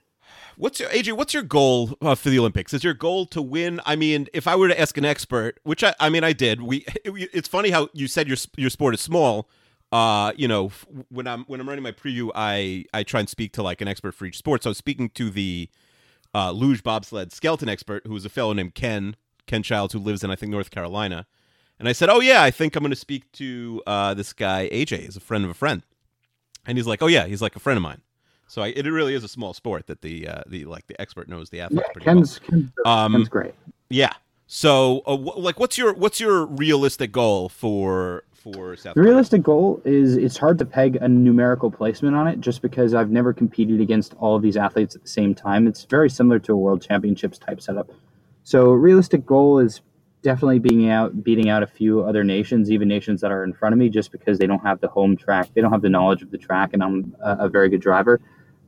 What's 0.56 0.78
your 0.78 0.88
AJ? 0.90 1.16
What's 1.16 1.34
your 1.34 1.42
goal 1.42 1.96
uh, 2.00 2.14
for 2.14 2.30
the 2.30 2.38
Olympics? 2.38 2.72
Is 2.72 2.84
your 2.84 2.94
goal 2.94 3.26
to 3.26 3.42
win? 3.42 3.80
I 3.84 3.96
mean, 3.96 4.28
if 4.32 4.46
I 4.46 4.54
were 4.54 4.68
to 4.68 4.80
ask 4.80 4.96
an 4.96 5.04
expert, 5.04 5.58
which 5.64 5.82
I, 5.82 5.94
I 5.98 6.10
mean, 6.10 6.22
I 6.22 6.32
did. 6.32 6.62
We, 6.62 6.78
it, 7.04 7.30
it's 7.32 7.48
funny 7.48 7.70
how 7.70 7.88
you 7.92 8.06
said 8.06 8.28
your 8.28 8.36
your 8.56 8.70
sport 8.70 8.94
is 8.94 9.00
small. 9.00 9.48
Uh, 9.90 10.32
you 10.36 10.48
know, 10.48 10.70
when 11.08 11.26
I'm 11.26 11.44
when 11.44 11.60
I'm 11.60 11.68
running 11.68 11.82
my 11.82 11.92
preview, 11.92 12.30
I 12.34 12.84
I 12.94 13.02
try 13.02 13.20
and 13.20 13.28
speak 13.28 13.52
to 13.54 13.62
like 13.62 13.80
an 13.80 13.88
expert 13.88 14.14
for 14.14 14.26
each 14.26 14.38
sport. 14.38 14.62
So 14.62 14.72
speaking 14.72 15.10
to 15.10 15.30
the 15.30 15.68
uh, 16.34 16.50
luge 16.50 16.82
bobsled 16.82 17.32
skeleton 17.32 17.68
expert, 17.68 18.06
who 18.06 18.16
is 18.16 18.24
a 18.24 18.28
fellow 18.28 18.52
named 18.52 18.74
Ken 18.74 19.16
Ken 19.46 19.62
Childs, 19.62 19.92
who 19.92 19.98
lives 19.98 20.24
in 20.24 20.30
I 20.30 20.36
think 20.36 20.50
North 20.50 20.70
Carolina. 20.70 21.26
And 21.78 21.88
I 21.88 21.92
said, 21.92 22.08
"Oh 22.08 22.20
yeah, 22.20 22.42
I 22.42 22.50
think 22.50 22.76
I'm 22.76 22.82
going 22.82 22.90
to 22.90 22.96
speak 22.96 23.30
to 23.32 23.82
uh, 23.86 24.14
this 24.14 24.32
guy 24.32 24.68
AJ, 24.72 25.08
is 25.08 25.16
a 25.16 25.20
friend 25.20 25.44
of 25.44 25.50
a 25.50 25.54
friend." 25.54 25.82
And 26.66 26.78
he's 26.78 26.86
like, 26.86 27.02
"Oh 27.02 27.06
yeah, 27.08 27.26
he's 27.26 27.42
like 27.42 27.56
a 27.56 27.60
friend 27.60 27.76
of 27.76 27.82
mine." 27.82 28.00
So 28.46 28.62
I, 28.62 28.68
it 28.68 28.84
really 28.86 29.14
is 29.14 29.24
a 29.24 29.28
small 29.28 29.54
sport 29.54 29.86
that 29.88 30.02
the 30.02 30.28
uh, 30.28 30.42
the 30.46 30.64
like 30.66 30.86
the 30.86 31.00
expert 31.00 31.28
knows 31.28 31.50
the 31.50 31.58
Yeah, 31.58 31.64
athletes 31.66 31.88
pretty 31.92 32.04
Ken's, 32.04 32.38
Ken's, 32.38 32.70
Um, 32.84 33.12
Ken's 33.12 33.28
great. 33.28 33.54
Yeah. 33.90 34.12
So 34.46 35.00
uh, 35.06 35.16
wh- 35.16 35.38
like, 35.38 35.58
what's 35.58 35.76
your 35.78 35.94
what's 35.94 36.20
your 36.20 36.46
realistic 36.46 37.10
goal 37.10 37.48
for 37.48 38.24
for 38.52 38.76
South? 38.76 38.94
The 38.94 39.02
realistic 39.02 39.42
goal 39.42 39.80
is 39.84 40.16
it's 40.16 40.36
hard 40.36 40.58
to 40.58 40.66
peg 40.66 40.96
a 40.96 41.08
numerical 41.08 41.70
placement 41.70 42.14
on 42.14 42.28
it 42.28 42.40
just 42.40 42.62
because 42.62 42.94
I've 42.94 43.10
never 43.10 43.32
competed 43.32 43.80
against 43.80 44.14
all 44.14 44.36
of 44.36 44.42
these 44.42 44.56
athletes 44.56 44.94
at 44.94 45.02
the 45.02 45.08
same 45.08 45.34
time. 45.34 45.66
It's 45.66 45.84
very 45.84 46.10
similar 46.10 46.38
to 46.40 46.52
a 46.52 46.56
world 46.56 46.82
championships 46.82 47.38
type 47.38 47.60
setup. 47.60 47.90
So 48.42 48.70
realistic 48.72 49.24
goal 49.24 49.58
is 49.58 49.80
definitely 50.22 50.58
being 50.58 50.90
out 50.90 51.24
beating 51.24 51.48
out 51.48 51.62
a 51.62 51.66
few 51.66 52.02
other 52.02 52.24
nations, 52.24 52.70
even 52.70 52.88
nations 52.88 53.20
that 53.22 53.32
are 53.32 53.44
in 53.44 53.52
front 53.52 53.72
of 53.72 53.78
me 53.78 53.88
just 53.88 54.12
because 54.12 54.38
they 54.38 54.46
don't 54.46 54.62
have 54.64 54.80
the 54.80 54.88
home 54.88 55.16
track. 55.16 55.48
They 55.54 55.60
don't 55.60 55.72
have 55.72 55.82
the 55.82 55.90
knowledge 55.90 56.22
of 56.22 56.30
the 56.30 56.38
track 56.38 56.70
and 56.72 56.82
I'm 56.82 57.16
a, 57.22 57.46
a 57.46 57.48
very 57.48 57.68
good 57.68 57.80
driver. 57.80 58.20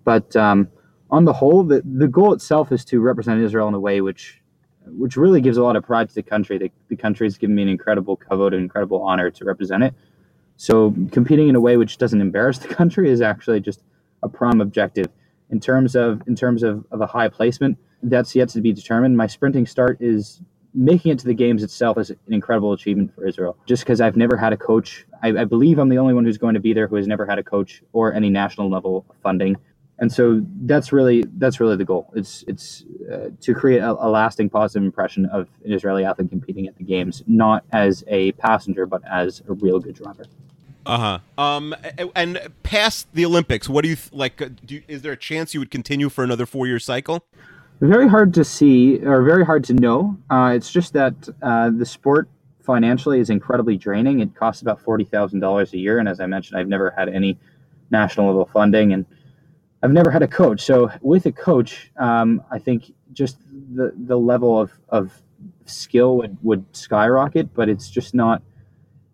But 0.05 0.35
um, 0.37 0.69
on 1.11 1.25
the 1.25 1.33
whole, 1.33 1.63
the, 1.63 1.83
the 1.85 2.09
goal 2.09 2.33
itself 2.33 2.73
is 2.73 2.85
to 2.87 3.01
represent 3.01 3.41
Israel 3.41 3.69
in 3.69 3.75
a 3.75 3.81
way 3.81 4.01
which 4.01 4.41
which 4.87 5.17
really 5.17 5.41
gives 5.41 5.57
a 5.57 5.63
lot 5.63 5.77
of 5.77 5.85
pride 5.85 6.09
to 6.09 6.15
the 6.15 6.23
country. 6.23 6.59
The, 6.59 6.71
the 6.89 6.97
country 6.97 7.27
has 7.27 7.37
given 7.37 7.55
me 7.55 7.63
an 7.63 7.69
incredible 7.69 8.17
kavod, 8.17 8.49
an 8.49 8.61
incredible 8.61 9.03
honor 9.03 9.31
to 9.31 9.45
represent 9.45 9.83
it. 9.83 9.95
So 10.57 10.95
competing 11.13 11.49
in 11.49 11.57
a 11.57 11.61
way 11.61 11.77
which 11.77 11.99
doesn't 11.99 12.21
embarrass 12.21 12.59
the 12.59 12.69
country 12.75 13.11
is 13.11 13.21
actually 13.21 13.61
just 13.61 13.83
a 14.23 14.29
prime 14.29 14.61
objective. 14.61 15.07
In 15.51 15.61
terms 15.61 15.95
of 15.95 16.23
in 16.27 16.35
terms 16.35 16.63
of, 16.63 16.85
of 16.91 17.01
a 17.01 17.07
high 17.07 17.29
placement, 17.29 17.79
that's 18.03 18.35
yet 18.35 18.49
to 18.51 18.61
be 18.61 18.73
determined. 18.73 19.17
My 19.17 19.27
sprinting 19.27 19.67
start 19.67 19.99
is 20.01 20.41
making 20.75 21.11
it 21.11 21.19
to 21.19 21.27
the 21.27 21.35
games 21.35 21.63
itself 21.63 21.97
is 21.97 22.11
an 22.11 22.19
incredible 22.29 22.73
achievement 22.73 23.15
for 23.15 23.27
Israel. 23.27 23.57
Just 23.67 23.85
because 23.85 24.01
I've 24.01 24.17
never 24.17 24.37
had 24.37 24.53
a 24.53 24.57
coach, 24.57 25.07
I, 25.23 25.29
I 25.29 25.45
believe 25.45 25.79
I'm 25.79 25.89
the 25.89 25.99
only 25.99 26.13
one 26.13 26.25
who's 26.25 26.37
going 26.37 26.55
to 26.55 26.61
be 26.61 26.75
there 26.75 26.87
who 26.87 26.97
has 26.97 27.07
never 27.07 27.25
had 27.25 27.39
a 27.39 27.43
coach 27.43 27.83
or 27.93 28.13
any 28.13 28.29
national 28.29 28.69
level 28.69 29.07
funding 29.23 29.57
and 29.99 30.13
so 30.13 30.43
that's 30.63 30.93
really 30.93 31.25
that's 31.39 31.59
really 31.59 31.77
the 31.77 31.85
goal. 31.85 32.13
It's 32.15 32.45
it's 32.47 32.85
uh, 33.11 33.31
to 33.41 33.55
create 33.55 33.79
a, 33.79 33.93
a 33.93 34.09
lasting 34.09 34.51
positive 34.51 34.85
impression 34.85 35.27
of 35.27 35.49
an 35.65 35.73
Israeli 35.73 36.05
athlete 36.05 36.31
competing 36.31 36.67
at 36.67 36.77
the 36.77 36.85
games, 36.85 37.23
not 37.27 37.65
as 37.73 38.05
a 38.09 38.33
passenger, 38.33 38.85
but 38.87 39.03
as 39.11 39.43
a 39.49 39.55
real 39.55 39.81
good 39.81 39.95
driver. 39.95 40.25
Uh 40.85 41.19
huh. 41.37 41.43
Um, 41.43 41.75
and 42.15 42.41
past 42.63 43.09
the 43.13 43.25
Olympics, 43.25 43.69
what 43.69 43.83
do 43.83 43.89
you 43.89 43.97
like? 44.13 44.41
uh, 44.41 44.51
Do 44.65 44.83
is 44.87 45.03
there 45.03 45.13
a 45.13 45.17
chance 45.17 45.55
you 45.55 45.61
would 45.61 45.71
continue 45.71 46.09
for 46.09 46.23
another 46.23 46.47
four 46.47 46.67
year 46.67 46.79
cycle? 46.79 47.25
Very 47.81 48.09
hard 48.09 48.33
to 48.35 48.45
see 48.45 48.99
or 49.05 49.23
very 49.23 49.45
hard 49.45 49.65
to 49.65 49.75
know. 49.75 50.17
Uh, 50.31 50.53
it's 50.55 50.71
just 50.71 50.93
that 50.93 51.15
uh, 51.43 51.71
the 51.71 51.85
sport 51.87 52.29
financially 52.61 53.21
is 53.21 53.31
incredibly 53.31 53.77
draining. 53.77 54.21
It 54.21 54.35
costs 54.35 54.61
about 54.61 54.81
forty 54.81 55.05
thousand 55.05 55.41
dollars 55.41 55.73
a 55.73 55.79
year, 55.79 55.99
and 55.99 56.09
as 56.09 56.21
I 56.21 56.27
mentioned, 56.27 56.59
I've 56.61 56.69
never 56.69 56.91
had 56.91 57.09
any 57.09 57.39
national 57.91 58.27
level 58.27 58.45
funding, 58.53 58.93
and 58.93 59.07
I've 59.83 59.93
never 59.93 60.11
had 60.11 60.23
a 60.23 60.29
coach. 60.29 60.63
So 60.63 60.91
with 61.01 61.27
a 61.27 61.33
coach, 61.33 61.91
um, 61.97 62.43
I 62.51 62.59
think 62.59 62.93
just 63.13 63.39
the 63.75 63.93
the 63.97 64.19
level 64.19 64.61
of, 64.61 64.73
of 64.89 65.23
skill 65.67 66.17
would, 66.19 66.37
would 66.43 66.65
skyrocket, 66.73 67.55
but 67.55 67.69
it's 67.69 67.89
just 67.91 68.15
not 68.15 68.43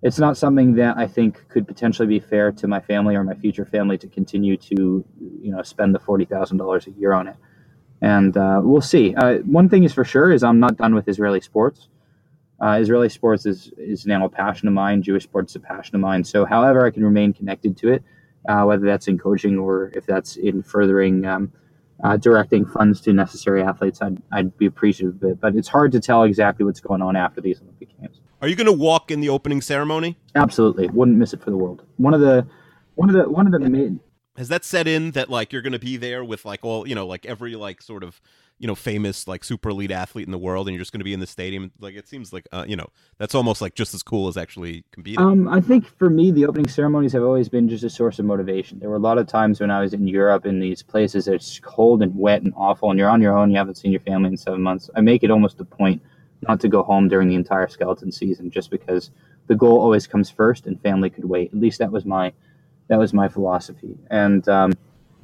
it's 0.02 0.18
not 0.18 0.36
something 0.36 0.74
that 0.74 0.96
I 0.96 1.06
think 1.06 1.48
could 1.48 1.66
potentially 1.66 2.08
be 2.08 2.18
fair 2.18 2.50
to 2.52 2.66
my 2.66 2.80
family 2.80 3.14
or 3.14 3.22
my 3.22 3.34
future 3.34 3.64
family 3.64 3.96
to 3.98 4.08
continue 4.08 4.56
to 4.56 5.04
you 5.40 5.52
know 5.52 5.62
spend 5.62 5.94
the 5.94 6.00
forty 6.00 6.24
thousand 6.24 6.58
dollars 6.58 6.86
a 6.86 6.90
year 6.92 7.12
on 7.12 7.28
it. 7.28 7.36
And 8.00 8.36
uh, 8.36 8.60
we'll 8.62 8.80
see. 8.80 9.14
Uh, 9.14 9.38
one 9.38 9.68
thing 9.68 9.84
is 9.84 9.92
for 9.92 10.04
sure 10.04 10.32
is 10.32 10.42
I'm 10.42 10.58
not 10.58 10.76
done 10.76 10.94
with 10.94 11.08
Israeli 11.08 11.40
sports. 11.40 11.88
Uh, 12.60 12.78
Israeli 12.80 13.08
sports 13.08 13.46
is 13.46 13.72
is 13.76 14.06
now 14.06 14.24
a 14.24 14.28
passion 14.28 14.68
of 14.68 14.74
mine. 14.74 15.02
Jewish 15.02 15.24
sports 15.24 15.52
is 15.52 15.56
a 15.56 15.60
passion 15.60 15.94
of 15.94 16.00
mine. 16.00 16.24
So, 16.24 16.44
however, 16.44 16.84
I 16.84 16.90
can 16.90 17.04
remain 17.04 17.32
connected 17.32 17.76
to 17.78 17.92
it, 17.92 18.02
uh, 18.48 18.64
whether 18.64 18.84
that's 18.84 19.08
in 19.08 19.18
coaching 19.18 19.58
or 19.58 19.90
if 19.94 20.06
that's 20.06 20.36
in 20.36 20.62
furthering 20.62 21.24
um, 21.26 21.52
uh, 22.02 22.16
directing 22.16 22.66
funds 22.66 23.00
to 23.02 23.12
necessary 23.12 23.62
athletes, 23.62 24.02
I'd, 24.02 24.20
I'd 24.32 24.56
be 24.56 24.66
appreciative 24.66 25.22
of 25.22 25.30
it. 25.30 25.40
But 25.40 25.54
it's 25.54 25.68
hard 25.68 25.92
to 25.92 26.00
tell 26.00 26.24
exactly 26.24 26.64
what's 26.64 26.80
going 26.80 27.02
on 27.02 27.16
after 27.16 27.40
these 27.40 27.60
Olympic 27.60 27.96
Games. 28.00 28.20
Are 28.40 28.48
you 28.48 28.56
going 28.56 28.66
to 28.66 28.72
walk 28.72 29.10
in 29.10 29.20
the 29.20 29.28
opening 29.28 29.60
ceremony? 29.60 30.18
Absolutely, 30.34 30.88
wouldn't 30.88 31.16
miss 31.16 31.32
it 31.32 31.42
for 31.42 31.50
the 31.50 31.56
world. 31.56 31.84
One 31.96 32.12
of 32.12 32.20
the 32.20 32.46
one 32.96 33.08
of 33.08 33.14
the 33.14 33.30
one 33.30 33.46
of 33.46 33.52
the 33.52 33.60
main 33.60 34.00
Has 34.36 34.48
that 34.48 34.64
set 34.64 34.88
in 34.88 35.12
that 35.12 35.30
like 35.30 35.52
you're 35.52 35.62
going 35.62 35.72
to 35.74 35.78
be 35.78 35.96
there 35.96 36.24
with 36.24 36.44
like 36.44 36.64
all 36.64 36.86
you 36.86 36.96
know, 36.96 37.06
like 37.06 37.24
every 37.24 37.54
like 37.54 37.80
sort 37.80 38.02
of 38.02 38.20
you 38.62 38.68
know 38.68 38.76
famous 38.76 39.26
like 39.26 39.42
super 39.42 39.70
elite 39.70 39.90
athlete 39.90 40.24
in 40.24 40.30
the 40.30 40.38
world, 40.38 40.68
and 40.68 40.74
you're 40.74 40.80
just 40.80 40.92
going 40.92 41.00
to 41.00 41.04
be 41.04 41.12
in 41.12 41.18
the 41.18 41.26
stadium? 41.26 41.72
Like 41.80 41.96
it 41.96 42.06
seems 42.06 42.32
like 42.32 42.46
uh, 42.52 42.64
you 42.66 42.76
know 42.76 42.86
that's 43.18 43.34
almost 43.34 43.60
like 43.60 43.74
just 43.74 43.92
as 43.92 44.04
cool 44.04 44.28
as 44.28 44.36
actually 44.36 44.84
competing. 44.92 45.18
Um, 45.18 45.48
I 45.48 45.60
think 45.60 45.84
for 45.98 46.08
me, 46.08 46.30
the 46.30 46.46
opening 46.46 46.68
ceremonies 46.68 47.12
have 47.12 47.24
always 47.24 47.48
been 47.48 47.68
just 47.68 47.82
a 47.82 47.90
source 47.90 48.20
of 48.20 48.24
motivation. 48.24 48.78
There 48.78 48.88
were 48.88 48.96
a 48.96 49.00
lot 49.00 49.18
of 49.18 49.26
times 49.26 49.58
when 49.58 49.72
I 49.72 49.80
was 49.80 49.92
in 49.92 50.06
Europe 50.06 50.46
in 50.46 50.60
these 50.60 50.80
places 50.80 51.24
that's 51.24 51.58
cold 51.58 52.02
and 52.02 52.16
wet 52.16 52.42
and 52.42 52.54
awful, 52.56 52.88
and 52.90 52.98
you're 53.00 53.10
on 53.10 53.20
your 53.20 53.36
own. 53.36 53.50
You 53.50 53.56
haven't 53.56 53.78
seen 53.78 53.90
your 53.90 54.00
family 54.02 54.28
in 54.28 54.36
seven 54.36 54.62
months. 54.62 54.88
I 54.94 55.00
make 55.00 55.24
it 55.24 55.32
almost 55.32 55.60
a 55.60 55.64
point 55.64 56.00
not 56.42 56.60
to 56.60 56.68
go 56.68 56.84
home 56.84 57.08
during 57.08 57.28
the 57.28 57.34
entire 57.34 57.66
skeleton 57.66 58.12
season, 58.12 58.48
just 58.48 58.70
because 58.70 59.10
the 59.48 59.56
goal 59.56 59.80
always 59.80 60.06
comes 60.06 60.30
first, 60.30 60.68
and 60.68 60.80
family 60.80 61.10
could 61.10 61.24
wait. 61.24 61.52
At 61.52 61.58
least 61.58 61.80
that 61.80 61.90
was 61.90 62.04
my 62.04 62.32
that 62.86 62.98
was 63.00 63.12
my 63.12 63.26
philosophy. 63.26 63.98
And 64.08 64.48
um, 64.48 64.72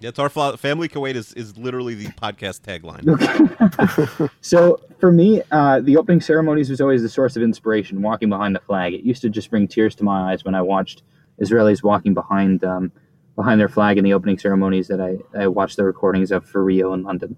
yeah, 0.00 0.10
it's 0.10 0.18
our 0.18 0.28
family 0.28 0.88
Kuwait 0.88 1.14
is 1.14 1.32
is 1.32 1.56
literally 1.56 1.94
the 1.94 2.06
podcast 2.06 2.60
tagline. 2.60 4.30
so 4.40 4.80
for 5.00 5.10
me, 5.10 5.42
uh, 5.50 5.80
the 5.80 5.96
opening 5.96 6.20
ceremonies 6.20 6.70
was 6.70 6.80
always 6.80 7.02
the 7.02 7.08
source 7.08 7.36
of 7.36 7.42
inspiration. 7.42 8.00
Walking 8.00 8.28
behind 8.28 8.54
the 8.54 8.60
flag, 8.60 8.94
it 8.94 9.02
used 9.02 9.22
to 9.22 9.30
just 9.30 9.50
bring 9.50 9.66
tears 9.66 9.94
to 9.96 10.04
my 10.04 10.32
eyes 10.32 10.44
when 10.44 10.54
I 10.54 10.62
watched 10.62 11.02
Israelis 11.40 11.82
walking 11.82 12.14
behind 12.14 12.62
um, 12.62 12.92
behind 13.34 13.60
their 13.60 13.68
flag 13.68 13.98
in 13.98 14.04
the 14.04 14.12
opening 14.12 14.38
ceremonies 14.38 14.88
that 14.88 15.00
I, 15.00 15.16
I 15.36 15.48
watched 15.48 15.76
the 15.76 15.84
recordings 15.84 16.30
of 16.30 16.44
for 16.44 16.62
Rio 16.62 16.92
in 16.92 17.02
London. 17.02 17.36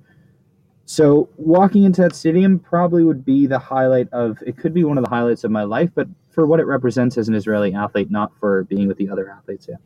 So 0.85 1.29
walking 1.37 1.85
into 1.85 2.03
that 2.03 2.15
stadium 2.15 2.59
probably 2.59 3.05
would 3.05 3.25
be 3.25 3.47
the 3.47 3.59
highlight 3.59 4.13
of 4.13 4.39
it 4.45 4.57
could 4.59 4.75
be 4.75 4.85
one 4.85 4.99
of 4.99 5.05
the 5.05 5.11
highlights 5.11 5.45
of 5.45 5.51
my 5.51 5.63
life, 5.63 5.91
but 5.95 6.09
for 6.31 6.47
what 6.47 6.61
it 6.61 6.65
represents 6.65 7.17
as 7.17 7.29
an 7.29 7.35
Israeli 7.35 7.75
athlete, 7.75 8.11
not 8.11 8.33
for 8.39 8.65
being 8.65 8.89
with 8.89 8.99
the 8.99 9.09
other 9.09 9.31
athletes. 9.31 9.67
Yeah. 9.69 9.77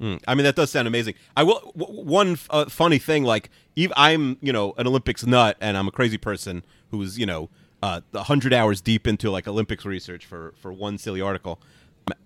Mm, 0.00 0.22
I 0.28 0.34
mean, 0.34 0.44
that 0.44 0.54
does 0.54 0.70
sound 0.70 0.86
amazing. 0.86 1.14
I 1.36 1.42
will. 1.42 1.72
W- 1.76 2.02
one 2.04 2.38
uh, 2.50 2.66
funny 2.66 2.98
thing, 2.98 3.24
like 3.24 3.50
ev 3.76 3.92
I'm, 3.96 4.36
you 4.40 4.52
know, 4.52 4.74
an 4.78 4.86
Olympics 4.86 5.26
nut, 5.26 5.56
and 5.60 5.76
I'm 5.76 5.88
a 5.88 5.90
crazy 5.90 6.18
person 6.18 6.64
who's, 6.90 7.18
you 7.18 7.26
know, 7.26 7.50
uh, 7.82 8.00
a 8.14 8.22
hundred 8.24 8.52
hours 8.54 8.80
deep 8.80 9.06
into 9.08 9.30
like 9.30 9.48
Olympics 9.48 9.84
research 9.84 10.24
for 10.24 10.54
for 10.56 10.72
one 10.72 10.98
silly 10.98 11.20
article, 11.20 11.60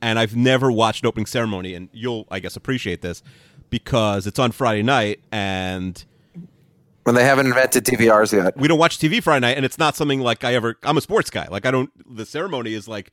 and 0.03 0.19
I've 0.19 0.37
never 0.37 0.71
watched 0.71 1.03
an 1.05 1.09
opening 1.09 1.27
ceremony, 1.27 1.75
and 1.75 1.89
you'll, 1.93 2.27
I 2.31 2.41
guess, 2.41 2.57
appreciate 2.57 3.01
this 3.01 3.23
because 3.71 4.27
it's 4.27 4.39
on 4.39 4.53
Friday 4.53 4.83
night, 4.83 5.21
and 5.33 6.05
When 7.05 7.15
they 7.15 7.25
haven't 7.25 7.47
invented 7.47 7.85
DVRs 7.85 8.33
yet. 8.35 8.55
we 8.57 8.69
don't 8.69 8.79
watch 8.79 8.99
TV 8.99 9.23
Friday 9.23 9.41
night, 9.41 9.57
and 9.57 9.65
it's 9.65 9.79
not 9.79 9.97
something 9.97 10.21
like 10.21 10.45
I 10.45 10.55
ever. 10.55 10.77
I'm 10.83 10.99
a 10.99 11.01
sports 11.01 11.31
guy. 11.31 11.49
Like 11.51 11.65
I 11.65 11.71
don't. 11.71 11.91
The 12.17 12.27
ceremony 12.27 12.75
is 12.75 12.87
like 12.87 13.11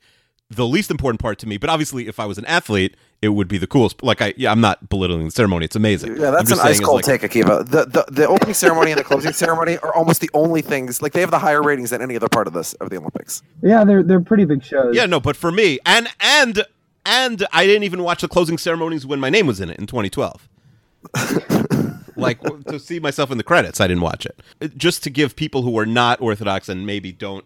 the 0.50 0.66
least 0.66 0.90
important 0.90 1.20
part 1.20 1.38
to 1.38 1.46
me. 1.46 1.56
But 1.56 1.70
obviously, 1.70 2.08
if 2.08 2.20
I 2.20 2.26
was 2.26 2.36
an 2.36 2.44
athlete, 2.44 2.94
it 3.22 3.28
would 3.28 3.48
be 3.48 3.58
the 3.58 3.66
coolest. 3.66 4.02
Like 4.02 4.22
I, 4.22 4.32
yeah, 4.36 4.50
I'm 4.50 4.60
not 4.60 4.88
belittling 4.88 5.26
the 5.26 5.30
ceremony. 5.30 5.66
It's 5.66 5.76
amazing. 5.76 6.16
Yeah, 6.16 6.30
that's 6.30 6.48
just 6.48 6.62
an 6.62 6.68
ice 6.68 6.76
saying 6.76 6.86
cold 6.86 7.06
like, 7.06 7.20
take, 7.20 7.30
Akiva. 7.30 7.68
The, 7.68 7.84
the 7.84 8.04
the 8.10 8.26
opening 8.26 8.54
ceremony 8.54 8.92
and 8.92 8.98
the 9.00 9.04
closing 9.04 9.32
ceremony 9.32 9.76
are 9.78 9.94
almost 9.94 10.20
the 10.20 10.30
only 10.32 10.62
things. 10.62 11.02
Like 11.02 11.12
they 11.12 11.20
have 11.20 11.30
the 11.30 11.38
higher 11.38 11.62
ratings 11.62 11.90
than 11.90 12.00
any 12.00 12.16
other 12.16 12.28
part 12.28 12.46
of 12.46 12.52
this 12.54 12.72
of 12.74 12.88
the 12.90 12.96
Olympics. 12.96 13.42
Yeah, 13.62 13.84
they're 13.84 14.02
they're 14.02 14.20
pretty 14.20 14.46
big 14.46 14.64
shows. 14.64 14.96
Yeah, 14.96 15.06
no, 15.06 15.20
but 15.20 15.36
for 15.36 15.52
me, 15.52 15.78
and 15.84 16.08
and 16.20 16.64
and 17.04 17.46
I 17.52 17.66
didn't 17.66 17.84
even 17.84 18.02
watch 18.02 18.22
the 18.22 18.28
closing 18.28 18.56
ceremonies 18.56 19.04
when 19.04 19.20
my 19.20 19.28
name 19.30 19.46
was 19.46 19.60
in 19.60 19.68
it 19.70 19.78
in 19.78 19.86
2012. 19.86 20.48
like 22.16 22.40
to 22.66 22.78
see 22.78 23.00
myself 23.00 23.30
in 23.30 23.38
the 23.38 23.44
credits, 23.44 23.80
I 23.80 23.86
didn't 23.86 24.02
watch 24.02 24.26
it. 24.26 24.38
It- 24.60 24.76
Just 24.76 25.02
to 25.04 25.10
give 25.10 25.36
people 25.36 25.62
who 25.62 25.78
are 25.78 25.86
not 25.86 26.20
Orthodox 26.20 26.68
and 26.68 26.86
maybe 26.86 27.12
don't 27.12 27.44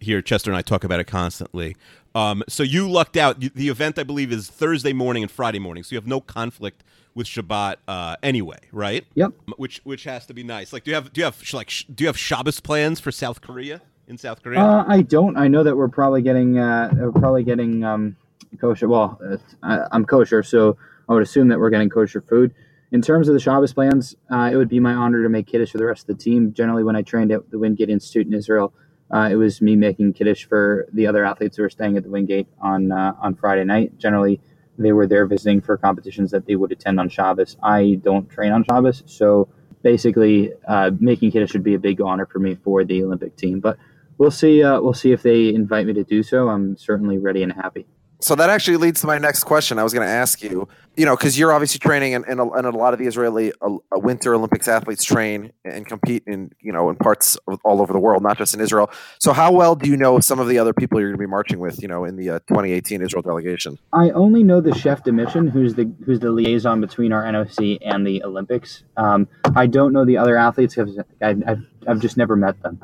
hear 0.00 0.20
Chester 0.22 0.50
and 0.50 0.56
I 0.56 0.62
talk 0.62 0.84
about 0.84 1.00
it 1.00 1.04
constantly. 1.04 1.76
Um, 2.14 2.44
so 2.48 2.62
you 2.62 2.88
lucked 2.88 3.16
out. 3.16 3.40
The 3.40 3.68
event, 3.68 3.98
I 3.98 4.04
believe, 4.04 4.32
is 4.32 4.48
Thursday 4.48 4.92
morning 4.92 5.22
and 5.22 5.30
Friday 5.30 5.58
morning, 5.58 5.82
so 5.82 5.94
you 5.94 5.98
have 5.98 6.06
no 6.06 6.20
conflict 6.20 6.84
with 7.14 7.26
Shabbat 7.26 7.76
uh, 7.88 8.16
anyway, 8.22 8.58
right? 8.72 9.04
Yep. 9.14 9.32
Which 9.56 9.80
which 9.84 10.04
has 10.04 10.26
to 10.26 10.34
be 10.34 10.42
nice. 10.42 10.72
Like, 10.72 10.84
do 10.84 10.90
you 10.90 10.94
have 10.94 11.12
do 11.12 11.20
you 11.20 11.24
have 11.24 11.40
like 11.52 11.72
do 11.92 12.04
you 12.04 12.08
have 12.08 12.18
Shabbos 12.18 12.60
plans 12.60 13.00
for 13.00 13.10
South 13.10 13.40
Korea 13.40 13.82
in 14.06 14.18
South 14.18 14.42
Korea? 14.42 14.60
Uh, 14.60 14.84
I 14.86 15.02
don't. 15.02 15.36
I 15.36 15.48
know 15.48 15.62
that 15.64 15.76
we're 15.76 15.88
probably 15.88 16.22
getting 16.22 16.58
uh, 16.58 16.90
we're 16.94 17.12
probably 17.12 17.42
getting 17.42 17.84
um, 17.84 18.16
kosher. 18.60 18.88
Well, 18.88 19.20
I, 19.62 19.86
I'm 19.90 20.04
kosher, 20.04 20.42
so 20.42 20.76
I 21.08 21.14
would 21.14 21.22
assume 21.22 21.48
that 21.48 21.58
we're 21.58 21.70
getting 21.70 21.88
kosher 21.88 22.20
food. 22.20 22.54
In 22.92 23.02
terms 23.02 23.26
of 23.26 23.34
the 23.34 23.40
Shabbos 23.40 23.72
plans, 23.72 24.14
uh, 24.30 24.50
it 24.52 24.56
would 24.56 24.68
be 24.68 24.78
my 24.78 24.94
honor 24.94 25.22
to 25.24 25.28
make 25.28 25.48
Kiddush 25.48 25.72
for 25.72 25.78
the 25.78 25.84
rest 25.84 26.08
of 26.08 26.16
the 26.16 26.22
team. 26.22 26.52
Generally, 26.52 26.84
when 26.84 26.94
I 26.94 27.02
trained 27.02 27.32
at 27.32 27.50
the 27.50 27.58
Wingate 27.58 27.90
Institute 27.90 28.28
in 28.28 28.34
Israel, 28.34 28.72
uh, 29.10 29.28
it 29.30 29.36
was 29.36 29.60
me 29.60 29.76
making 29.76 30.12
Kiddush 30.12 30.44
for 30.44 30.86
the 30.92 31.06
other 31.06 31.24
athletes 31.24 31.56
who 31.56 31.62
were 31.62 31.70
staying 31.70 31.96
at 31.96 32.04
the 32.04 32.10
Wingate 32.10 32.48
on 32.60 32.90
uh, 32.92 33.14
on 33.20 33.34
Friday 33.34 33.64
night. 33.64 33.98
Generally, 33.98 34.40
they 34.78 34.92
were 34.92 35.06
there 35.06 35.26
visiting 35.26 35.60
for 35.60 35.76
competitions 35.76 36.30
that 36.30 36.46
they 36.46 36.56
would 36.56 36.72
attend 36.72 36.98
on 36.98 37.08
Shabbos. 37.08 37.56
I 37.62 38.00
don't 38.02 38.28
train 38.28 38.52
on 38.52 38.64
Shabbos, 38.64 39.02
so 39.06 39.48
basically, 39.82 40.52
uh, 40.66 40.90
making 40.98 41.30
Kiddush 41.30 41.50
should 41.50 41.62
be 41.62 41.74
a 41.74 41.78
big 41.78 42.00
honor 42.00 42.26
for 42.26 42.38
me 42.38 42.56
for 42.56 42.84
the 42.84 43.02
Olympic 43.02 43.36
team. 43.36 43.60
But 43.60 43.78
we'll 44.18 44.30
see. 44.30 44.62
Uh, 44.62 44.80
we'll 44.80 44.94
see 44.94 45.12
if 45.12 45.22
they 45.22 45.54
invite 45.54 45.86
me 45.86 45.92
to 45.92 46.04
do 46.04 46.22
so. 46.22 46.48
I'm 46.48 46.76
certainly 46.76 47.18
ready 47.18 47.42
and 47.42 47.52
happy. 47.52 47.86
So 48.24 48.34
that 48.36 48.48
actually 48.48 48.78
leads 48.78 49.02
to 49.02 49.06
my 49.06 49.18
next 49.18 49.44
question. 49.44 49.78
I 49.78 49.82
was 49.82 49.92
going 49.92 50.06
to 50.06 50.10
ask 50.10 50.42
you, 50.42 50.66
you 50.96 51.04
know, 51.04 51.14
because 51.14 51.38
you're 51.38 51.52
obviously 51.52 51.78
training, 51.78 52.14
and, 52.14 52.24
and, 52.24 52.40
a, 52.40 52.50
and 52.52 52.66
a 52.66 52.70
lot 52.70 52.94
of 52.94 52.98
the 52.98 53.06
Israeli 53.06 53.52
uh, 53.60 53.66
uh, 53.66 53.98
Winter 53.98 54.34
Olympics 54.34 54.66
athletes 54.66 55.04
train 55.04 55.52
and 55.62 55.86
compete 55.86 56.22
in, 56.26 56.50
you 56.58 56.72
know, 56.72 56.88
in 56.88 56.96
parts 56.96 57.36
all 57.66 57.82
over 57.82 57.92
the 57.92 57.98
world, 57.98 58.22
not 58.22 58.38
just 58.38 58.54
in 58.54 58.62
Israel. 58.62 58.90
So 59.18 59.34
how 59.34 59.52
well 59.52 59.76
do 59.76 59.90
you 59.90 59.96
know 59.98 60.20
some 60.20 60.40
of 60.40 60.48
the 60.48 60.58
other 60.58 60.72
people 60.72 60.98
you're 61.00 61.10
going 61.10 61.18
to 61.18 61.22
be 61.22 61.30
marching 61.30 61.58
with, 61.58 61.82
you 61.82 61.88
know, 61.88 62.06
in 62.06 62.16
the 62.16 62.30
uh, 62.30 62.38
2018 62.48 63.02
Israel 63.02 63.20
delegation? 63.20 63.76
I 63.92 64.08
only 64.12 64.42
know 64.42 64.62
the 64.62 64.74
chef 64.74 65.04
de 65.04 65.12
mission, 65.12 65.46
who's 65.46 65.74
the 65.74 65.92
who's 66.06 66.20
the 66.20 66.30
liaison 66.30 66.80
between 66.80 67.12
our 67.12 67.24
NOC 67.24 67.76
and 67.82 68.06
the 68.06 68.24
Olympics. 68.24 68.84
Um, 68.96 69.28
I 69.54 69.66
don't 69.66 69.92
know 69.92 70.06
the 70.06 70.16
other 70.16 70.38
athletes. 70.38 70.78
I've, 70.78 70.88
I've, 71.20 71.66
I've 71.86 72.00
just 72.00 72.16
never 72.16 72.36
met 72.36 72.62
them. 72.62 72.80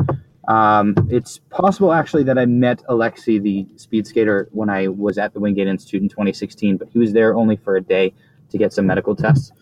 Um, 0.49 0.95
it's 1.11 1.39
possible 1.51 1.93
actually 1.93 2.25
that 2.25 2.39
I 2.39 2.47
met 2.47 2.83
Alexei, 2.89 3.39
the 3.39 3.67
speed 3.77 4.07
skater, 4.07 4.49
when 4.53 4.71
I 4.71 4.89
was 4.89 5.19
at 5.19 5.35
the 5.35 5.41
Wingate 5.41 5.69
Institute 5.69 6.03
in 6.03 6.09
2016, 6.09 6.77
but 6.77 6.89
he 6.93 6.99
was 6.99 7.13
there 7.13 7.35
only 7.37 7.57
for 7.57 7.77
a 7.77 7.81
day 7.81 8.15
to 8.51 8.59
get 8.59 8.73
some 8.73 8.87
medical 8.87 9.15
tests. 9.15 9.53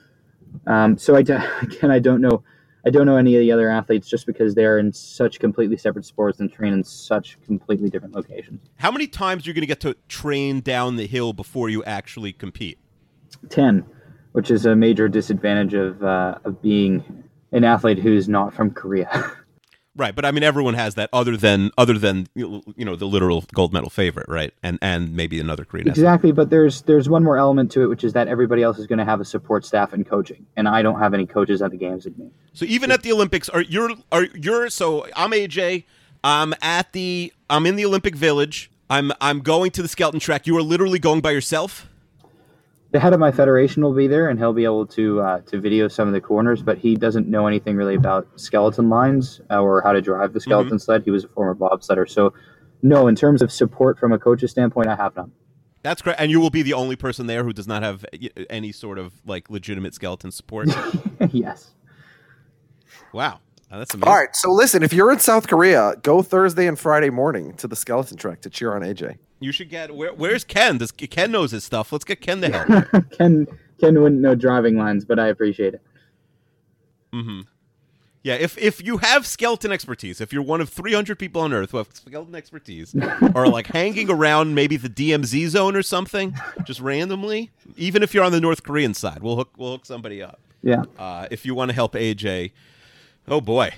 Um, 0.66 0.96
so 0.96 1.16
I, 1.16 1.20
again, 1.62 1.90
I 1.90 1.98
don't 1.98 2.20
know, 2.20 2.42
I 2.86 2.90
don't 2.90 3.06
know 3.06 3.16
any 3.16 3.34
of 3.36 3.40
the 3.40 3.52
other 3.52 3.68
athletes 3.68 4.08
just 4.08 4.26
because 4.26 4.54
they're 4.54 4.78
in 4.78 4.92
such 4.92 5.40
completely 5.40 5.76
separate 5.76 6.04
sports 6.04 6.40
and 6.40 6.50
train 6.50 6.72
in 6.72 6.84
such 6.84 7.38
completely 7.44 7.90
different 7.90 8.14
locations. 8.14 8.60
How 8.76 8.90
many 8.90 9.06
times 9.08 9.46
are 9.46 9.50
you 9.50 9.54
going 9.54 9.62
to 9.62 9.66
get 9.66 9.80
to 9.80 9.96
train 10.08 10.60
down 10.60 10.96
the 10.96 11.06
hill 11.06 11.32
before 11.32 11.68
you 11.68 11.82
actually 11.84 12.32
compete? 12.32 12.78
Ten, 13.50 13.84
which 14.32 14.50
is 14.50 14.64
a 14.64 14.74
major 14.74 15.08
disadvantage 15.08 15.74
of 15.74 16.02
uh, 16.02 16.38
of 16.44 16.62
being 16.62 17.24
an 17.52 17.64
athlete 17.64 17.98
who's 17.98 18.28
not 18.28 18.54
from 18.54 18.70
Korea. 18.70 19.32
Right, 19.98 20.14
but 20.14 20.24
I 20.24 20.30
mean, 20.30 20.44
everyone 20.44 20.74
has 20.74 20.94
that 20.94 21.10
other 21.12 21.36
than 21.36 21.72
other 21.76 21.98
than 21.98 22.28
you 22.36 22.62
know 22.76 22.94
the 22.94 23.04
literal 23.04 23.44
gold 23.52 23.72
medal 23.72 23.90
favorite, 23.90 24.28
right? 24.28 24.54
And 24.62 24.78
and 24.80 25.12
maybe 25.12 25.40
another 25.40 25.64
Korean. 25.64 25.88
Exactly, 25.88 26.30
but 26.30 26.50
there's 26.50 26.82
there's 26.82 27.08
one 27.08 27.24
more 27.24 27.36
element 27.36 27.72
to 27.72 27.82
it, 27.82 27.88
which 27.88 28.04
is 28.04 28.12
that 28.12 28.28
everybody 28.28 28.62
else 28.62 28.78
is 28.78 28.86
going 28.86 29.00
to 29.00 29.04
have 29.04 29.20
a 29.20 29.24
support 29.24 29.66
staff 29.66 29.92
and 29.92 30.08
coaching, 30.08 30.46
and 30.56 30.68
I 30.68 30.82
don't 30.82 31.00
have 31.00 31.14
any 31.14 31.26
coaches 31.26 31.62
at 31.62 31.72
the 31.72 31.76
games 31.76 32.04
with 32.04 32.16
me. 32.16 32.30
So 32.52 32.64
even 32.66 32.92
at 32.92 33.02
the 33.02 33.10
Olympics, 33.10 33.48
are 33.48 33.60
you're 33.60 33.90
are 34.12 34.26
you're 34.34 34.70
so 34.70 35.04
I'm 35.16 35.32
AJ. 35.32 35.82
I'm 36.22 36.54
at 36.62 36.92
the 36.92 37.32
I'm 37.50 37.66
in 37.66 37.74
the 37.74 37.84
Olympic 37.84 38.14
Village. 38.14 38.70
I'm 38.88 39.10
I'm 39.20 39.40
going 39.40 39.72
to 39.72 39.82
the 39.82 39.88
skeleton 39.88 40.20
track. 40.20 40.46
You 40.46 40.56
are 40.58 40.62
literally 40.62 41.00
going 41.00 41.22
by 41.22 41.32
yourself 41.32 41.88
the 42.90 43.00
head 43.00 43.12
of 43.12 43.20
my 43.20 43.30
federation 43.30 43.82
will 43.82 43.94
be 43.94 44.06
there, 44.06 44.28
and 44.28 44.38
he'll 44.38 44.52
be 44.52 44.64
able 44.64 44.86
to 44.86 45.20
uh, 45.20 45.40
to 45.42 45.60
video 45.60 45.88
some 45.88 46.08
of 46.08 46.14
the 46.14 46.20
corners. 46.20 46.62
But 46.62 46.78
he 46.78 46.96
doesn't 46.96 47.28
know 47.28 47.46
anything 47.46 47.76
really 47.76 47.94
about 47.94 48.28
skeleton 48.36 48.88
lines 48.88 49.40
uh, 49.50 49.60
or 49.60 49.82
how 49.82 49.92
to 49.92 50.00
drive 50.00 50.32
the 50.32 50.40
skeleton 50.40 50.72
mm-hmm. 50.72 50.78
sled. 50.78 51.02
He 51.04 51.10
was 51.10 51.24
a 51.24 51.28
former 51.28 51.54
bobsledder, 51.54 52.08
so 52.08 52.32
no. 52.82 53.06
In 53.06 53.14
terms 53.14 53.42
of 53.42 53.52
support 53.52 53.98
from 53.98 54.12
a 54.12 54.18
coach's 54.18 54.50
standpoint, 54.50 54.88
I 54.88 54.96
have 54.96 55.14
none. 55.16 55.32
That's 55.82 56.02
correct, 56.02 56.20
and 56.20 56.30
you 56.30 56.40
will 56.40 56.50
be 56.50 56.62
the 56.62 56.74
only 56.74 56.96
person 56.96 57.26
there 57.26 57.44
who 57.44 57.52
does 57.52 57.68
not 57.68 57.82
have 57.82 58.04
any 58.50 58.72
sort 58.72 58.98
of 58.98 59.12
like 59.26 59.50
legitimate 59.50 59.94
skeleton 59.94 60.30
support. 60.30 60.68
yes. 61.30 61.72
Wow. 63.12 63.40
Oh, 63.70 63.78
that's 63.78 63.94
amazing. 63.94 64.08
All 64.08 64.18
right. 64.18 64.34
So 64.34 64.50
listen, 64.50 64.82
if 64.82 64.92
you're 64.92 65.12
in 65.12 65.18
South 65.18 65.46
Korea, 65.46 65.94
go 66.02 66.22
Thursday 66.22 66.66
and 66.66 66.78
Friday 66.78 67.10
morning 67.10 67.52
to 67.54 67.68
the 67.68 67.76
skeleton 67.76 68.16
track 68.16 68.40
to 68.42 68.50
cheer 68.50 68.74
on 68.74 68.82
AJ. 68.82 69.18
You 69.40 69.52
should 69.52 69.68
get 69.68 69.94
where, 69.94 70.12
where's 70.12 70.42
Ken? 70.44 70.78
Does 70.78 70.90
Ken 70.90 71.30
knows 71.30 71.50
his 71.50 71.64
stuff? 71.64 71.92
Let's 71.92 72.04
get 72.04 72.20
Ken 72.20 72.40
to 72.40 72.48
help. 72.50 73.10
Ken 73.18 73.46
Ken 73.80 74.00
wouldn't 74.00 74.20
know 74.20 74.34
driving 74.34 74.76
lines, 74.76 75.04
but 75.04 75.18
I 75.18 75.28
appreciate 75.28 75.74
it. 75.74 75.82
Mm-hmm. 77.12 77.42
Yeah, 78.24 78.34
if 78.34 78.58
if 78.58 78.84
you 78.84 78.98
have 78.98 79.26
skeleton 79.26 79.70
expertise, 79.70 80.20
if 80.20 80.32
you're 80.32 80.42
one 80.42 80.60
of 80.60 80.68
300 80.68 81.18
people 81.18 81.42
on 81.42 81.52
Earth 81.52 81.70
who 81.70 81.76
have 81.76 81.88
skeleton 81.92 82.34
expertise, 82.34 82.94
or 83.34 83.48
like 83.48 83.68
hanging 83.68 84.10
around 84.10 84.54
maybe 84.54 84.76
the 84.76 84.88
DMZ 84.88 85.48
zone 85.48 85.76
or 85.76 85.82
something, 85.82 86.34
just 86.64 86.80
randomly, 86.80 87.52
even 87.76 88.02
if 88.02 88.12
you're 88.12 88.24
on 88.24 88.32
the 88.32 88.40
North 88.40 88.64
Korean 88.64 88.92
side, 88.92 89.22
we'll 89.22 89.36
hook 89.36 89.50
we'll 89.56 89.72
hook 89.72 89.86
somebody 89.86 90.22
up. 90.22 90.40
Yeah. 90.62 90.82
Uh, 90.98 91.28
if 91.30 91.46
you 91.46 91.54
want 91.54 91.68
to 91.70 91.74
help 91.74 91.92
AJ, 91.92 92.50
oh 93.30 93.40
boy, 93.40 93.72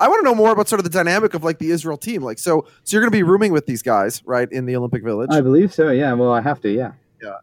I 0.00 0.08
want 0.08 0.20
to 0.20 0.24
know 0.24 0.34
more 0.34 0.52
about 0.52 0.68
sort 0.68 0.80
of 0.80 0.84
the 0.84 0.90
dynamic 0.90 1.34
of 1.34 1.44
like 1.44 1.58
the 1.58 1.70
Israel 1.70 1.96
team. 1.96 2.22
Like, 2.22 2.38
so, 2.38 2.66
so 2.84 2.96
you're 2.96 3.02
going 3.02 3.10
to 3.10 3.16
be 3.16 3.22
rooming 3.22 3.52
with 3.52 3.66
these 3.66 3.82
guys, 3.82 4.22
right, 4.24 4.50
in 4.50 4.66
the 4.66 4.76
Olympic 4.76 5.04
Village? 5.04 5.30
I 5.30 5.40
believe 5.40 5.72
so. 5.72 5.90
Yeah. 5.90 6.12
Well, 6.14 6.32
I 6.32 6.40
have 6.40 6.60
to. 6.62 6.70
Yeah. 6.70 6.92
Yeah. 7.22 7.36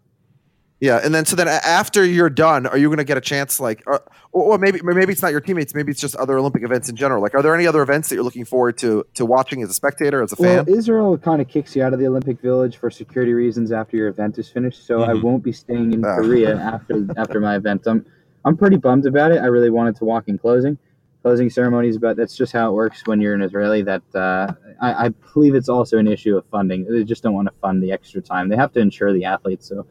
Yeah, 0.80 1.00
and 1.02 1.16
then 1.16 1.24
so 1.24 1.38
then 1.38 1.48
after 1.48 2.04
you're 2.04 2.30
done, 2.30 2.68
are 2.68 2.78
you 2.78 2.88
going 2.88 2.98
to 2.98 3.06
get 3.06 3.16
a 3.16 3.22
chance, 3.22 3.58
like, 3.58 3.82
or, 3.88 4.04
or 4.34 4.58
maybe 4.58 4.82
maybe 4.84 5.14
it's 5.14 5.22
not 5.22 5.32
your 5.32 5.40
teammates, 5.40 5.74
maybe 5.74 5.94
it's 5.94 6.02
just 6.02 6.14
other 6.18 6.38
Olympic 6.38 6.62
events 6.62 6.90
in 6.90 6.98
general. 6.98 7.22
Like, 7.22 7.34
are 7.36 7.42
there 7.42 7.56
any 7.56 7.66
other 7.66 7.82
events 7.82 8.10
that 8.10 8.16
you're 8.16 8.24
looking 8.26 8.44
forward 8.44 8.78
to 8.80 9.06
to 9.14 9.26
watching 9.26 9.64
as 9.64 9.70
a 9.70 9.74
spectator, 9.74 10.22
as 10.22 10.34
a 10.34 10.36
fan? 10.36 10.66
Well, 10.66 10.78
Israel 10.78 11.18
kind 11.18 11.42
of 11.42 11.48
kicks 11.48 11.74
you 11.74 11.84
out 11.84 11.94
of 11.94 12.00
the 12.00 12.08
Olympic 12.08 12.42
Village 12.42 12.76
for 12.76 12.92
security 12.92 13.32
reasons 13.32 13.72
after 13.72 13.96
your 13.96 14.10
event 14.10 14.38
is 14.38 14.50
finished, 14.50 14.86
so 14.86 15.00
mm-hmm. 15.00 15.12
I 15.12 15.14
won't 15.14 15.42
be 15.42 15.54
staying 15.54 15.94
in 15.94 16.04
ah. 16.04 16.18
Korea 16.18 16.58
after 16.58 17.08
after 17.16 17.40
my 17.40 17.56
event. 17.56 17.84
I'm 17.86 18.06
I'm 18.44 18.58
pretty 18.58 18.76
bummed 18.76 19.06
about 19.06 19.32
it. 19.32 19.38
I 19.38 19.46
really 19.46 19.70
wanted 19.70 19.96
to 19.98 20.04
walk 20.04 20.28
in 20.28 20.38
closing 20.38 20.78
closing 21.24 21.50
ceremonies, 21.50 21.98
but 21.98 22.18
that's 22.18 22.36
just 22.36 22.52
how 22.52 22.70
it 22.70 22.74
works 22.74 23.08
when 23.08 23.20
you're 23.22 23.34
an 23.34 23.42
Israeli. 23.42 23.82
That 23.82 24.04
uh, 24.14 24.54
I, 24.82 25.06
I, 25.06 25.10
believe 25.34 25.56
it's 25.56 25.70
also 25.70 25.98
an 25.98 26.08
issue 26.08 26.38
of 26.38 26.46
funding. 26.52 26.86
They 26.86 27.04
just 27.04 27.24
don't 27.24 27.34
want 27.34 27.48
to 27.48 27.54
fund 27.62 27.82
the 27.82 27.92
extra 27.92 28.22
time. 28.22 28.50
They 28.50 28.58
have 28.58 28.74
to 28.74 28.82
insure 28.82 29.14
the 29.14 29.24
athletes. 29.24 29.68
So, 29.68 29.88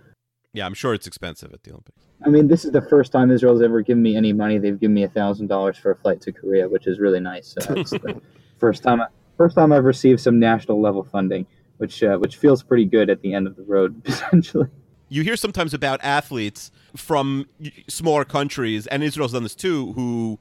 yeah, 0.52 0.66
I'm 0.66 0.74
sure 0.74 0.92
it's 0.94 1.06
expensive 1.06 1.52
at 1.52 1.62
the 1.64 1.70
Olympics. 1.70 2.02
I 2.24 2.28
mean, 2.28 2.46
this 2.46 2.64
is 2.64 2.72
the 2.72 2.82
first 2.82 3.10
time 3.10 3.30
Israel's 3.30 3.62
ever 3.62 3.80
given 3.80 4.02
me 4.02 4.14
any 4.14 4.32
money. 4.32 4.58
They've 4.58 4.78
given 4.78 4.94
me 4.94 5.04
a 5.04 5.08
thousand 5.08 5.48
dollars 5.48 5.76
for 5.78 5.90
a 5.90 5.96
flight 5.96 6.20
to 6.20 6.32
Korea, 6.32 6.68
which 6.68 6.86
is 6.86 7.00
really 7.00 7.18
nice. 7.18 7.56
So 7.58 7.74
it's 7.74 7.90
the 7.90 8.20
first 8.58 8.82
time, 8.82 9.02
first 9.38 9.56
time 9.56 9.72
I've 9.72 9.84
received 9.84 10.20
some 10.20 10.38
national 10.38 10.80
level 10.80 11.02
funding, 11.02 11.46
which 11.78 12.02
uh, 12.02 12.18
which 12.18 12.36
feels 12.36 12.62
pretty 12.62 12.84
good 12.84 13.08
at 13.08 13.22
the 13.22 13.32
end 13.32 13.46
of 13.46 13.56
the 13.56 13.64
road, 13.64 14.04
potentially. 14.04 14.68
You 15.08 15.22
hear 15.22 15.36
sometimes 15.36 15.74
about 15.74 16.00
athletes 16.02 16.70
from 16.96 17.46
smaller 17.88 18.24
countries, 18.24 18.86
and 18.86 19.02
Israel's 19.02 19.32
done 19.32 19.42
this 19.42 19.54
too, 19.54 19.92
who 19.92 20.38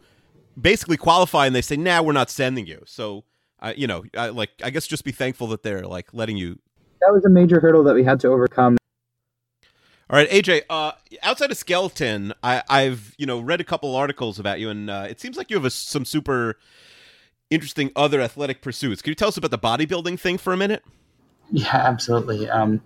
basically 0.60 0.97
qualify 0.97 1.45
and 1.45 1.56
they 1.56 1.62
say, 1.62 1.78
"Nah, 1.78 2.02
we're 2.02 2.14
not 2.14 2.30
sending 2.30 2.66
you." 2.66 2.82
So, 2.86 3.24
uh, 3.60 3.74
you 3.76 3.88
know, 3.88 4.04
I, 4.18 4.30
like 4.30 4.52
I 4.64 4.70
guess 4.70 4.88
just 4.88 5.04
be 5.04 5.12
thankful 5.12 5.47
that 5.47 5.64
they're 5.64 5.86
like 5.88 6.14
letting 6.14 6.38
you. 6.38 6.60
That 7.02 7.14
was 7.14 7.26
a 7.26 7.30
major 7.30 7.60
hurdle 7.60 7.84
that 7.84 7.95
we 7.95 8.04
had 8.04 8.20
to 8.22 8.28
overcome. 8.28 8.78
All 10.10 10.18
right, 10.18 10.30
AJ. 10.30 10.64
Uh, 10.70 10.91
outside 11.24 11.52
of 11.52 11.58
skeleton, 11.58 12.34
I, 12.43 12.64
have 12.70 13.16
you 13.18 13.26
know 13.26 13.39
read 13.39 13.62
a 13.62 13.64
couple 13.64 13.95
articles 13.95 14.39
about 14.39 14.60
you, 14.60 14.70
and 14.70 14.89
uh, 14.89 15.08
it 15.10 15.22
seems 15.22 15.38
like 15.38 15.49
you 15.49 15.56
have 15.56 15.66
a, 15.66 15.70
some 15.70 16.04
super 16.04 16.58
interesting 17.49 17.91
other 17.95 18.20
athletic 18.20 18.62
pursuits. 18.62 19.02
Can 19.02 19.12
you 19.12 19.16
tell 19.16 19.30
us 19.30 19.38
about 19.38 19.52
the 19.52 19.58
bodybuilding 19.58 20.20
thing 20.20 20.38
for 20.38 20.52
a 20.52 20.58
minute? 20.58 20.84
Yeah, 21.52 21.76
absolutely. 21.76 22.49
Um, 22.49 22.82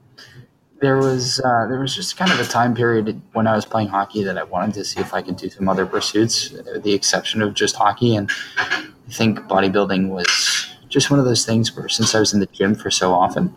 there 0.79 0.97
was 0.97 1.39
uh, 1.39 1.67
there 1.67 1.79
was 1.79 1.95
just 1.95 2.17
kind 2.17 2.31
of 2.31 2.39
a 2.39 2.45
time 2.45 2.75
period 2.75 3.21
when 3.33 3.47
I 3.47 3.55
was 3.55 3.65
playing 3.65 3.87
hockey 3.87 4.23
that 4.23 4.37
I 4.37 4.43
wanted 4.43 4.75
to 4.75 4.85
see 4.85 4.99
if 4.99 5.13
I 5.13 5.21
could 5.21 5.37
do 5.37 5.49
some 5.49 5.69
other 5.69 5.85
pursuits, 5.85 6.49
the 6.81 6.93
exception 6.93 7.41
of 7.41 7.53
just 7.53 7.75
hockey. 7.75 8.15
And 8.15 8.29
I 8.57 9.11
think 9.11 9.39
bodybuilding 9.41 10.09
was 10.09 10.67
just 10.89 11.09
one 11.09 11.19
of 11.19 11.25
those 11.25 11.45
things 11.45 11.75
where 11.75 11.87
since 11.89 12.13
I 12.13 12.19
was 12.19 12.33
in 12.33 12.39
the 12.39 12.45
gym 12.47 12.75
for 12.75 12.91
so 12.91 13.13
often, 13.13 13.55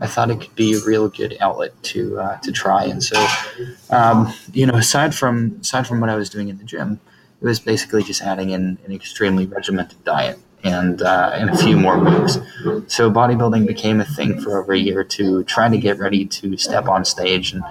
I 0.00 0.06
thought 0.06 0.30
it 0.30 0.40
could 0.40 0.54
be 0.54 0.74
a 0.74 0.80
real 0.80 1.08
good 1.08 1.36
outlet 1.40 1.80
to 1.84 2.18
uh, 2.18 2.38
to 2.38 2.52
try. 2.52 2.84
And 2.84 3.02
so, 3.02 3.24
um, 3.90 4.32
you 4.52 4.66
know, 4.66 4.74
aside 4.74 5.14
from 5.14 5.58
aside 5.60 5.86
from 5.86 6.00
what 6.00 6.10
I 6.10 6.16
was 6.16 6.28
doing 6.28 6.48
in 6.48 6.58
the 6.58 6.64
gym, 6.64 7.00
it 7.40 7.44
was 7.44 7.60
basically 7.60 8.02
just 8.02 8.22
adding 8.22 8.50
in 8.50 8.78
an 8.84 8.92
extremely 8.92 9.46
regimented 9.46 10.02
diet 10.04 10.38
and 10.64 11.02
uh, 11.02 11.30
and 11.34 11.50
a 11.50 11.56
few 11.56 11.76
more 11.76 11.96
moves. 11.98 12.38
So 12.86 13.10
bodybuilding 13.10 13.66
became 13.66 14.00
a 14.00 14.04
thing 14.04 14.40
for 14.40 14.60
over 14.60 14.72
a 14.72 14.78
year 14.78 15.04
to 15.04 15.44
try 15.44 15.68
to 15.68 15.78
get 15.78 15.98
ready 15.98 16.26
to 16.26 16.56
step 16.56 16.88
on 16.88 17.04
stage 17.04 17.52
and 17.52 17.62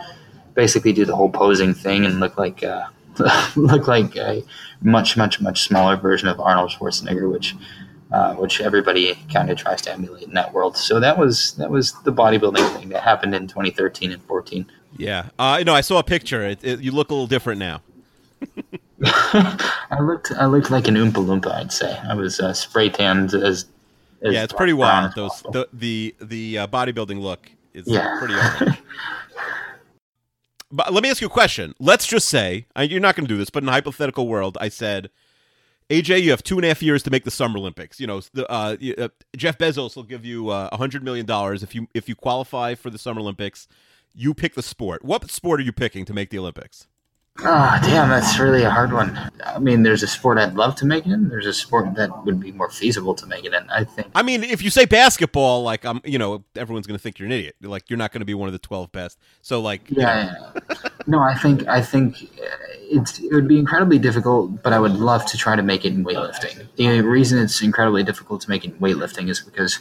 basically 0.54 0.94
do 0.94 1.06
the 1.06 1.16
whole 1.16 1.30
posing 1.30 1.74
thing 1.74 2.06
and 2.06 2.20
look 2.20 2.38
like 2.38 2.64
uh, 2.64 2.88
look 3.56 3.88
like 3.88 4.16
a 4.16 4.44
much 4.82 5.18
much 5.18 5.42
much 5.42 5.62
smaller 5.64 5.96
version 5.96 6.28
of 6.28 6.40
Arnold 6.40 6.72
Schwarzenegger, 6.72 7.32
which 7.32 7.56
uh, 8.12 8.34
which 8.36 8.62
everybody 8.62 9.18
kind 9.34 9.50
of 9.50 9.58
tries 9.58 9.82
to 9.82 9.92
emulate 9.92 10.24
in 10.24 10.34
that 10.34 10.54
world. 10.54 10.78
So 10.78 11.00
that 11.00 11.18
was 11.18 11.54
that 11.54 11.70
was 11.70 11.94
the 12.04 12.14
bodybuilding 12.14 12.78
thing 12.78 12.90
that 12.90 13.04
happened 13.04 13.36
in 13.36 13.48
2013 13.48 14.12
and 14.12 14.24
14. 14.24 14.66
Yeah, 14.98 15.30
uh, 15.38 15.58
you 15.60 15.66
know, 15.66 15.74
I 15.74 15.82
saw 15.82 16.00
a 16.00 16.04
picture. 16.04 16.46
It, 16.46 16.64
it, 16.64 16.80
you 16.80 16.92
look 16.92 17.10
a 17.10 17.14
little 17.14 17.28
different 17.28 17.60
now. 17.60 17.82
I 19.04 20.00
looked 20.02 20.32
I 20.32 20.46
looked 20.46 20.72
like 20.72 20.88
an 20.88 20.96
oompa 20.96 21.14
loompa. 21.14 21.52
I'd 21.52 21.72
say 21.72 21.98
I 22.08 22.14
was 22.14 22.40
uh, 22.40 22.54
spray 22.54 22.90
tanned 22.90 23.34
as, 23.34 23.66
as 24.22 24.34
yeah, 24.34 24.44
it's 24.44 24.54
pretty 24.54 24.74
wild. 24.74 25.14
Those 25.16 25.44
the 25.52 25.68
the 25.74 26.16
the 26.22 26.58
uh, 26.60 26.68
bodybuilding 26.68 27.20
look 27.20 27.50
is 27.74 27.86
yeah. 27.88 28.18
pretty 28.20 28.36
orange. 28.36 28.78
But 30.72 30.92
let 30.92 31.04
me 31.04 31.10
ask 31.10 31.22
you 31.22 31.28
a 31.28 31.30
question. 31.30 31.74
Let's 31.80 32.06
just 32.06 32.28
say 32.28 32.66
uh, 32.76 32.82
you're 32.82 33.00
not 33.00 33.16
going 33.16 33.26
to 33.28 33.34
do 33.34 33.38
this, 33.38 33.50
but 33.50 33.64
in 33.64 33.70
a 33.70 33.72
hypothetical 33.72 34.28
world, 34.28 34.58
I 34.60 34.68
said, 34.68 35.10
AJ, 35.90 36.24
you 36.24 36.32
have 36.32 36.44
two 36.44 36.58
and 36.58 36.66
a 36.66 36.68
half 36.68 36.82
years 36.82 37.04
to 37.04 37.12
make 37.12 37.24
the 37.24 37.32
Summer 37.32 37.58
Olympics. 37.58 38.00
You 38.00 38.08
know, 38.08 38.20
the, 38.34 38.52
uh, 38.52 38.76
uh, 38.98 39.10
Jeff 39.38 39.58
Bezos 39.58 39.96
will 39.96 40.04
give 40.04 40.26
you 40.26 40.50
uh, 40.50 40.70
a 40.72 40.78
hundred 40.78 41.04
million 41.04 41.26
dollars 41.26 41.64
if 41.64 41.76
you 41.76 41.88
if 41.94 42.10
you 42.10 42.16
qualify 42.16 42.76
for 42.76 42.90
the 42.90 42.98
Summer 42.98 43.22
Olympics. 43.22 43.68
You 44.14 44.34
pick 44.34 44.56
the 44.56 44.64
sport. 44.64 45.06
What 45.06 45.30
sport 45.30 45.60
are 45.60 45.64
you 45.64 45.72
picking 45.72 46.04
to 46.06 46.14
make 46.14 46.30
the 46.30 46.40
Olympics? 46.40 46.88
Oh, 47.40 47.80
damn, 47.84 48.08
that's 48.08 48.40
really 48.40 48.64
a 48.64 48.70
hard 48.70 48.94
one. 48.94 49.20
I 49.46 49.60
mean, 49.60 49.84
there's 49.84 50.04
a 50.04 50.08
sport 50.08 50.38
I'd 50.38 50.54
love 50.54 50.76
to 50.78 50.86
make 50.86 51.06
it 51.06 51.12
in. 51.12 51.28
There's 51.28 51.46
a 51.46 51.54
sport 51.54 51.94
that 51.96 52.26
would 52.26 52.40
be 52.40 52.54
more 52.54 52.70
feasible 52.70 53.14
to 53.14 53.26
make 53.28 53.44
it 53.44 53.54
in. 53.54 53.70
I 53.70 53.84
think. 53.84 54.08
I 54.16 54.24
mean, 54.24 54.42
if 54.44 54.62
you 54.64 54.70
say 54.70 54.86
basketball, 54.86 55.62
like 55.62 55.84
I'm, 55.84 56.00
you 56.06 56.18
know, 56.18 56.46
everyone's 56.56 56.88
going 56.88 56.98
to 56.98 57.02
think 57.02 57.20
you're 57.20 57.26
an 57.26 57.34
idiot. 57.34 57.56
Like 57.62 57.90
you're 57.90 57.98
not 57.98 58.14
going 58.14 58.22
to 58.22 58.26
be 58.26 58.34
one 58.34 58.48
of 58.48 58.54
the 58.54 58.60
twelve 58.60 58.90
best. 58.94 59.20
So 59.42 59.60
like, 59.60 59.82
Yeah, 59.90 60.34
yeah. 60.54 60.76
no, 61.08 61.20
I 61.20 61.36
think 61.36 61.68
I 61.68 61.82
think 61.82 62.24
uh, 62.42 62.46
it's 62.80 63.20
it 63.20 63.34
would 63.34 63.50
be 63.50 63.60
incredibly 63.60 64.00
difficult, 64.00 64.64
but 64.64 64.72
I 64.72 64.80
would 64.80 64.94
love 64.94 65.26
to 65.26 65.38
try 65.38 65.58
to 65.58 65.64
make 65.64 65.84
it 65.84 65.92
in 65.92 66.06
weightlifting. 66.06 66.66
The 66.78 67.02
reason 67.02 67.38
it's 67.40 67.62
incredibly 67.62 68.04
difficult 68.04 68.42
to 68.44 68.50
make 68.50 68.64
it 68.64 68.72
in 68.72 68.80
weightlifting 68.80 69.30
is 69.30 69.42
because 69.42 69.80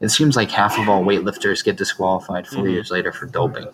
it 0.00 0.08
seems 0.08 0.34
like 0.34 0.50
half 0.50 0.76
of 0.76 0.88
all 0.88 1.04
weightlifters 1.04 1.62
get 1.62 1.76
disqualified 1.76 2.48
4 2.48 2.68
years 2.68 2.90
later 2.90 3.12
for 3.12 3.26
doping. 3.26 3.66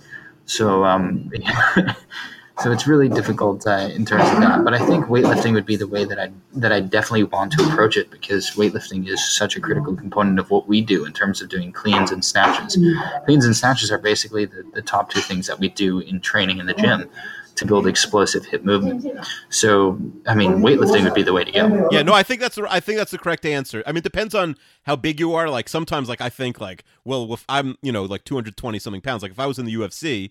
So, 0.45 0.85
um, 0.85 1.31
so 2.61 2.73
it's 2.73 2.87
really 2.87 3.09
difficult 3.09 3.67
uh, 3.67 3.91
in 3.93 4.07
terms 4.07 4.29
of 4.31 4.41
that. 4.41 4.65
But 4.65 4.73
I 4.73 4.79
think 4.87 5.07
weightlifting 5.07 5.53
would 5.53 5.67
be 5.67 5.77
the 5.77 5.87
way 5.87 6.05
that 6.05 6.19
I 6.19 6.31
that 6.55 6.73
I 6.73 6.81
definitely 6.81 7.25
want 7.25 7.53
to 7.53 7.65
approach 7.65 7.97
it 7.97 8.11
because 8.11 8.51
weightlifting 8.53 9.07
is 9.07 9.23
such 9.37 9.57
a 9.57 9.61
critical 9.61 9.95
component 9.95 10.39
of 10.39 10.51
what 10.51 10.67
we 10.67 10.81
do 10.81 11.05
in 11.05 11.13
terms 11.13 11.43
of 11.43 11.49
doing 11.51 11.71
cleans 11.73 12.11
and 12.11 12.25
snatches. 12.25 12.79
Cleans 13.27 13.45
and 13.45 13.55
snatches 13.55 13.91
are 13.93 13.99
basically 13.99 14.47
the, 14.47 14.65
the 14.73 14.83
top 14.83 15.11
two 15.11 15.21
things 15.21 15.47
that 15.47 15.59
we 15.59 15.69
do 15.69 16.01
in 16.01 16.21
training 16.21 16.59
in 16.59 16.67
the 16.67 16.75
gym 16.75 17.11
to 17.57 17.67
build 17.67 17.87
explosive 17.87 18.45
hip 18.45 18.65
movement. 18.65 19.07
So, 19.49 19.99
I 20.27 20.35
mean, 20.35 20.61
weightlifting 20.61 21.05
would 21.05 21.15
be 21.15 21.23
the 21.23 21.33
way 21.33 21.45
to 21.45 21.53
go. 21.53 21.89
Yeah, 21.91 22.03
no, 22.03 22.13
I 22.13 22.23
think 22.23 22.41
that's 22.41 22.57
the 22.57 22.67
I 22.71 22.81
think 22.81 22.99
that's 22.99 23.11
the 23.11 23.19
correct 23.19 23.45
answer. 23.45 23.83
I 23.87 23.93
mean, 23.93 23.99
it 23.99 24.05
depends 24.05 24.35
on 24.35 24.57
how 24.85 24.97
big 24.97 25.21
you 25.21 25.35
are. 25.35 25.51
Like 25.51 25.69
sometimes, 25.69 26.09
like 26.09 26.23
I 26.23 26.31
think, 26.31 26.61
like 26.61 26.85
well, 27.05 27.33
if 27.35 27.45
I'm 27.51 27.77
you 27.83 27.93
know 27.93 28.05
like 28.05 28.25
220 28.25 28.79
something 28.79 29.03
pounds, 29.03 29.23
like 29.23 29.33
if 29.33 29.41
I 29.41 29.47
was 29.47 29.59
in 29.59 29.67
the 29.67 29.75
UFC, 29.75 30.31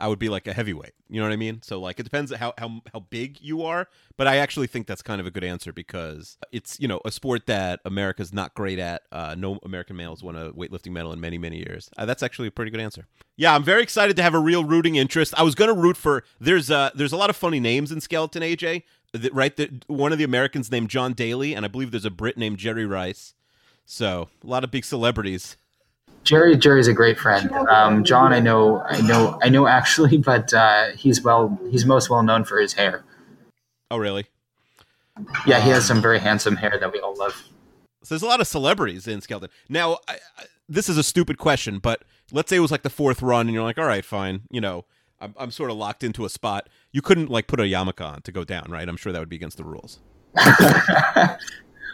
I 0.00 0.08
would 0.08 0.18
be 0.18 0.28
like 0.28 0.46
a 0.46 0.52
heavyweight. 0.52 0.92
You 1.08 1.20
know 1.20 1.26
what 1.26 1.32
I 1.32 1.36
mean? 1.36 1.60
So 1.62 1.80
like 1.80 2.00
it 2.00 2.04
depends 2.04 2.32
how 2.34 2.54
how 2.58 2.80
how 2.92 3.00
big 3.00 3.38
you 3.40 3.62
are. 3.62 3.88
But 4.16 4.26
I 4.26 4.36
actually 4.38 4.66
think 4.66 4.86
that's 4.86 5.02
kind 5.02 5.20
of 5.20 5.26
a 5.26 5.30
good 5.30 5.44
answer 5.44 5.72
because 5.72 6.38
it's 6.52 6.78
you 6.80 6.88
know 6.88 7.00
a 7.04 7.10
sport 7.10 7.46
that 7.46 7.80
America's 7.84 8.32
not 8.32 8.54
great 8.54 8.78
at. 8.78 9.02
Uh, 9.12 9.34
no 9.36 9.58
American 9.64 9.96
males 9.96 10.22
won 10.22 10.36
a 10.36 10.52
weightlifting 10.52 10.92
medal 10.92 11.12
in 11.12 11.20
many 11.20 11.38
many 11.38 11.58
years. 11.58 11.90
Uh, 11.96 12.06
that's 12.06 12.22
actually 12.22 12.48
a 12.48 12.50
pretty 12.50 12.70
good 12.70 12.80
answer. 12.80 13.06
Yeah, 13.36 13.54
I'm 13.54 13.64
very 13.64 13.82
excited 13.82 14.16
to 14.16 14.22
have 14.22 14.34
a 14.34 14.38
real 14.38 14.64
rooting 14.64 14.96
interest. 14.96 15.34
I 15.36 15.42
was 15.42 15.54
gonna 15.54 15.74
root 15.74 15.96
for 15.96 16.24
there's 16.40 16.70
uh 16.70 16.90
there's 16.94 17.12
a 17.12 17.16
lot 17.16 17.30
of 17.30 17.36
funny 17.36 17.60
names 17.60 17.92
in 17.92 18.00
Skeleton 18.00 18.42
AJ. 18.42 18.82
That- 19.12 19.34
Right, 19.34 19.56
that 19.56 19.88
one 19.88 20.12
of 20.12 20.18
the 20.18 20.24
Americans 20.24 20.70
named 20.70 20.88
John 20.88 21.14
Daly, 21.14 21.52
and 21.54 21.64
I 21.64 21.68
believe 21.68 21.90
there's 21.90 22.04
a 22.04 22.10
Brit 22.10 22.38
named 22.38 22.58
Jerry 22.58 22.86
Rice. 22.86 23.34
So 23.84 24.28
a 24.44 24.46
lot 24.46 24.62
of 24.62 24.70
big 24.70 24.84
celebrities. 24.84 25.56
Jerry 26.24 26.56
Jerry's 26.56 26.88
a 26.88 26.92
great 26.92 27.18
friend. 27.18 27.50
Um, 27.52 28.04
John, 28.04 28.32
I 28.32 28.40
know, 28.40 28.82
I 28.82 29.00
know, 29.00 29.38
I 29.42 29.48
know 29.48 29.66
actually, 29.66 30.16
but 30.18 30.52
uh, 30.52 30.90
he's 30.90 31.22
well, 31.22 31.58
he's 31.70 31.84
most 31.84 32.10
well 32.10 32.22
known 32.22 32.44
for 32.44 32.58
his 32.58 32.74
hair. 32.74 33.04
Oh, 33.90 33.96
really? 33.96 34.26
Yeah, 35.46 35.60
he 35.60 35.70
has 35.70 35.86
some 35.86 36.00
very 36.00 36.18
handsome 36.18 36.56
hair 36.56 36.78
that 36.78 36.92
we 36.92 37.00
all 37.00 37.16
love. 37.16 37.32
So 38.02 38.14
there's 38.14 38.22
a 38.22 38.26
lot 38.26 38.40
of 38.40 38.46
celebrities 38.46 39.06
in 39.06 39.20
Skeleton. 39.20 39.50
Now, 39.68 39.98
I, 40.08 40.14
I, 40.38 40.44
this 40.68 40.88
is 40.88 40.96
a 40.96 41.02
stupid 41.02 41.36
question, 41.36 41.78
but 41.78 42.04
let's 42.32 42.48
say 42.48 42.56
it 42.56 42.60
was 42.60 42.70
like 42.70 42.82
the 42.82 42.90
fourth 42.90 43.20
run, 43.20 43.46
and 43.46 43.54
you're 43.54 43.64
like, 43.64 43.78
all 43.78 43.86
right, 43.86 44.04
fine. 44.04 44.42
You 44.50 44.60
know, 44.60 44.84
I'm, 45.20 45.34
I'm 45.36 45.50
sort 45.50 45.70
of 45.70 45.76
locked 45.76 46.02
into 46.02 46.24
a 46.24 46.30
spot. 46.30 46.68
You 46.92 47.02
couldn't 47.02 47.28
like 47.28 47.46
put 47.46 47.60
a 47.60 47.64
yarmulke 47.64 48.04
on 48.04 48.22
to 48.22 48.32
go 48.32 48.44
down, 48.44 48.68
right? 48.70 48.88
I'm 48.88 48.96
sure 48.96 49.12
that 49.12 49.18
would 49.18 49.28
be 49.28 49.36
against 49.36 49.58
the 49.58 49.64
rules. 49.64 49.98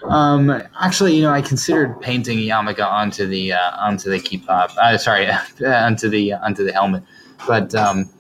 Um, 0.05 0.63
actually, 0.81 1.17
you 1.17 1.23
know, 1.23 1.33
I 1.33 1.43
considered 1.43 2.01
painting 2.01 2.39
a 2.39 2.43
yarmulke 2.43 2.85
onto 2.85 3.27
the 3.27 3.53
uh, 3.53 3.77
onto 3.79 4.11
the 4.11 4.19
kippah. 4.19 4.77
Uh, 4.77 4.99
sorry, 4.99 5.29
onto 5.67 6.09
the 6.09 6.35
onto 6.35 6.65
the 6.65 6.73
helmet, 6.73 7.03
but 7.47 7.75
um, 7.75 8.11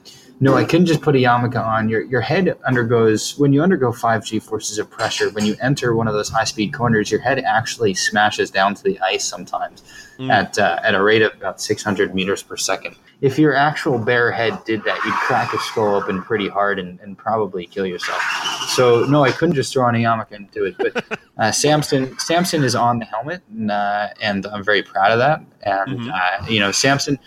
no, 0.41 0.55
I 0.55 0.64
couldn't 0.64 0.87
just 0.87 1.01
put 1.01 1.14
a 1.14 1.18
yarmulke 1.18 1.62
on. 1.62 1.89
Your 1.89 2.03
your 2.03 2.20
head 2.20 2.59
undergoes 2.66 3.39
when 3.39 3.53
you 3.53 3.62
undergo 3.62 3.93
five 3.93 4.24
G 4.24 4.39
forces 4.39 4.79
of 4.79 4.91
pressure. 4.91 5.31
When 5.31 5.47
you 5.47 5.57
enter 5.62 5.95
one 5.95 6.09
of 6.09 6.14
those 6.14 6.29
high 6.29 6.45
speed 6.45 6.74
corners, 6.74 7.11
your 7.11 7.20
head 7.20 7.39
actually 7.39 7.95
smashes 7.95 8.51
down 8.51 8.74
to 8.74 8.83
the 8.83 8.99
ice 9.01 9.24
sometimes 9.24 9.83
at 10.31 10.59
uh, 10.59 10.81
at 10.83 10.95
a 10.95 11.03
rate 11.03 11.22
of 11.22 11.33
about 11.35 11.61
six 11.61 11.83
hundred 11.83 12.14
meters 12.14 12.43
per 12.43 12.57
second. 12.57 12.97
If 13.21 13.39
your 13.39 13.55
actual 13.55 13.99
bare 13.99 14.31
head 14.31 14.62
did 14.64 14.85
that, 14.85 15.03
you'd 15.05 15.14
crack 15.14 15.53
your 15.53 15.61
skull 15.62 15.95
open 15.95 16.23
pretty 16.23 16.49
hard 16.49 16.79
and, 16.79 17.01
and 17.01 17.17
probably 17.17 17.67
kill 17.67 17.87
yourself. 17.87 18.21
So 18.69 19.05
no, 19.07 19.25
I 19.25 19.33
couldn't 19.33 19.55
just 19.55 19.73
throw 19.73 19.87
on 19.87 19.95
a 19.95 19.99
yarmulke 19.99 20.33
and 20.33 20.51
do 20.51 20.64
it. 20.67 20.77
But 20.77 21.19
uh, 21.39 21.51
Samson 21.51 22.19
Samson 22.19 22.62
is 22.62 22.75
on 22.75 22.99
the 22.99 23.07
helmet, 23.07 23.43
and, 23.51 23.71
uh, 23.71 24.09
and 24.21 24.47
I'm 24.47 24.62
very 24.62 24.83
proud 24.83 25.12
of 25.12 25.19
that. 25.19 25.41
And 25.62 26.11
uh, 26.11 26.47
you 26.49 26.61
know, 26.61 26.73
Samson, 26.73 27.19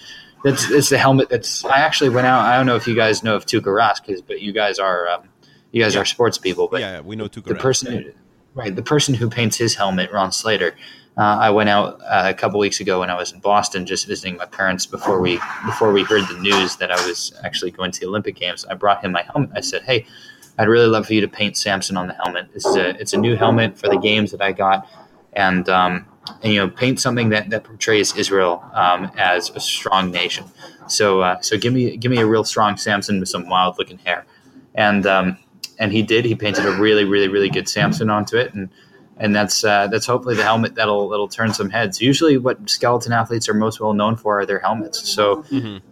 that's 0.43 0.69
it's 0.69 0.89
the 0.89 0.97
helmet 0.97 1.29
that's. 1.29 1.65
I 1.65 1.79
actually 1.79 2.09
went 2.09 2.27
out. 2.27 2.45
I 2.45 2.55
don't 2.55 2.65
know 2.65 2.75
if 2.75 2.87
you 2.87 2.95
guys 2.95 3.23
know 3.23 3.35
of 3.35 3.45
Tuukka 3.45 3.63
Rask, 3.63 4.27
but 4.27 4.41
you 4.41 4.51
guys 4.51 4.79
are 4.79 5.07
um, 5.09 5.23
you 5.71 5.81
guys 5.81 5.95
are 5.95 6.05
sports 6.05 6.37
people. 6.37 6.67
But 6.67 6.81
yeah, 6.81 6.93
yeah, 6.93 7.01
we 7.01 7.15
know 7.15 7.27
Tuukka 7.27 7.45
the 7.45 7.53
Rask. 7.55 7.59
person, 7.59 8.03
who, 8.03 8.11
right, 8.53 8.75
the 8.75 8.83
person 8.83 9.15
who 9.15 9.29
paints 9.29 9.57
his 9.57 9.75
helmet, 9.75 10.11
Ron 10.11 10.31
Slater. 10.31 10.75
Uh, 11.19 11.37
I 11.37 11.49
went 11.49 11.67
out 11.67 11.99
uh, 12.03 12.23
a 12.27 12.33
couple 12.33 12.61
weeks 12.61 12.79
ago 12.79 13.01
when 13.01 13.09
I 13.09 13.15
was 13.15 13.33
in 13.33 13.41
Boston, 13.41 13.85
just 13.85 14.07
visiting 14.07 14.37
my 14.37 14.45
parents 14.45 14.85
before 14.85 15.19
we 15.19 15.37
before 15.65 15.91
we 15.91 16.03
heard 16.03 16.25
the 16.29 16.39
news 16.39 16.77
that 16.77 16.91
I 16.91 17.07
was 17.07 17.33
actually 17.43 17.71
going 17.71 17.91
to 17.91 17.99
the 17.99 18.05
Olympic 18.05 18.37
Games. 18.37 18.63
I 18.63 18.75
brought 18.75 19.03
him 19.03 19.11
my 19.11 19.23
helmet. 19.23 19.49
I 19.53 19.59
said, 19.59 19.81
"Hey, 19.81 20.05
I'd 20.57 20.69
really 20.69 20.87
love 20.87 21.05
for 21.05 21.13
you 21.13 21.19
to 21.19 21.27
paint 21.27 21.57
Samson 21.57 21.97
on 21.97 22.07
the 22.07 22.13
helmet. 22.13 22.47
Is 22.53 22.65
a 22.67 22.97
it's 23.01 23.11
a 23.11 23.17
new 23.17 23.35
helmet 23.35 23.77
for 23.77 23.89
the 23.89 23.97
games 23.97 24.31
that 24.31 24.41
I 24.41 24.53
got, 24.53 24.87
and 25.33 25.67
um, 25.67 26.05
and 26.41 26.53
you 26.53 26.59
know 26.61 26.69
paint 26.69 27.01
something 27.01 27.27
that, 27.29 27.49
that 27.49 27.65
portrays 27.65 28.15
Israel 28.15 28.63
um, 28.73 29.11
as 29.17 29.49
a 29.49 29.59
strong 29.59 30.11
nation. 30.11 30.45
So 30.87 31.19
uh, 31.19 31.41
so 31.41 31.57
give 31.57 31.73
me 31.73 31.97
give 31.97 32.11
me 32.11 32.19
a 32.19 32.25
real 32.25 32.45
strong 32.45 32.77
Samson 32.77 33.19
with 33.19 33.27
some 33.27 33.49
wild 33.49 33.77
looking 33.77 33.97
hair, 33.97 34.25
and 34.73 35.05
um, 35.05 35.37
and 35.79 35.91
he 35.91 36.01
did. 36.01 36.23
He 36.23 36.35
painted 36.35 36.65
a 36.65 36.71
really 36.71 37.03
really 37.03 37.27
really 37.27 37.49
good 37.49 37.67
Samson 37.67 38.09
onto 38.09 38.37
it, 38.37 38.53
and 38.53 38.69
and 39.19 39.35
that's 39.35 39.63
uh, 39.63 39.87
that's 39.87 40.05
hopefully 40.05 40.35
the 40.35 40.43
helmet 40.43 40.75
that'll 40.75 41.09
that'll 41.09 41.27
turn 41.27 41.53
some 41.53 41.69
heads. 41.69 42.01
Usually, 42.01 42.37
what 42.37 42.69
skeleton 42.69 43.11
athletes 43.11 43.49
are 43.49 43.53
most 43.53 43.79
well 43.79 43.93
known 43.93 44.15
for 44.15 44.39
are 44.39 44.45
their 44.45 44.59
helmets. 44.59 45.07
So 45.09 45.43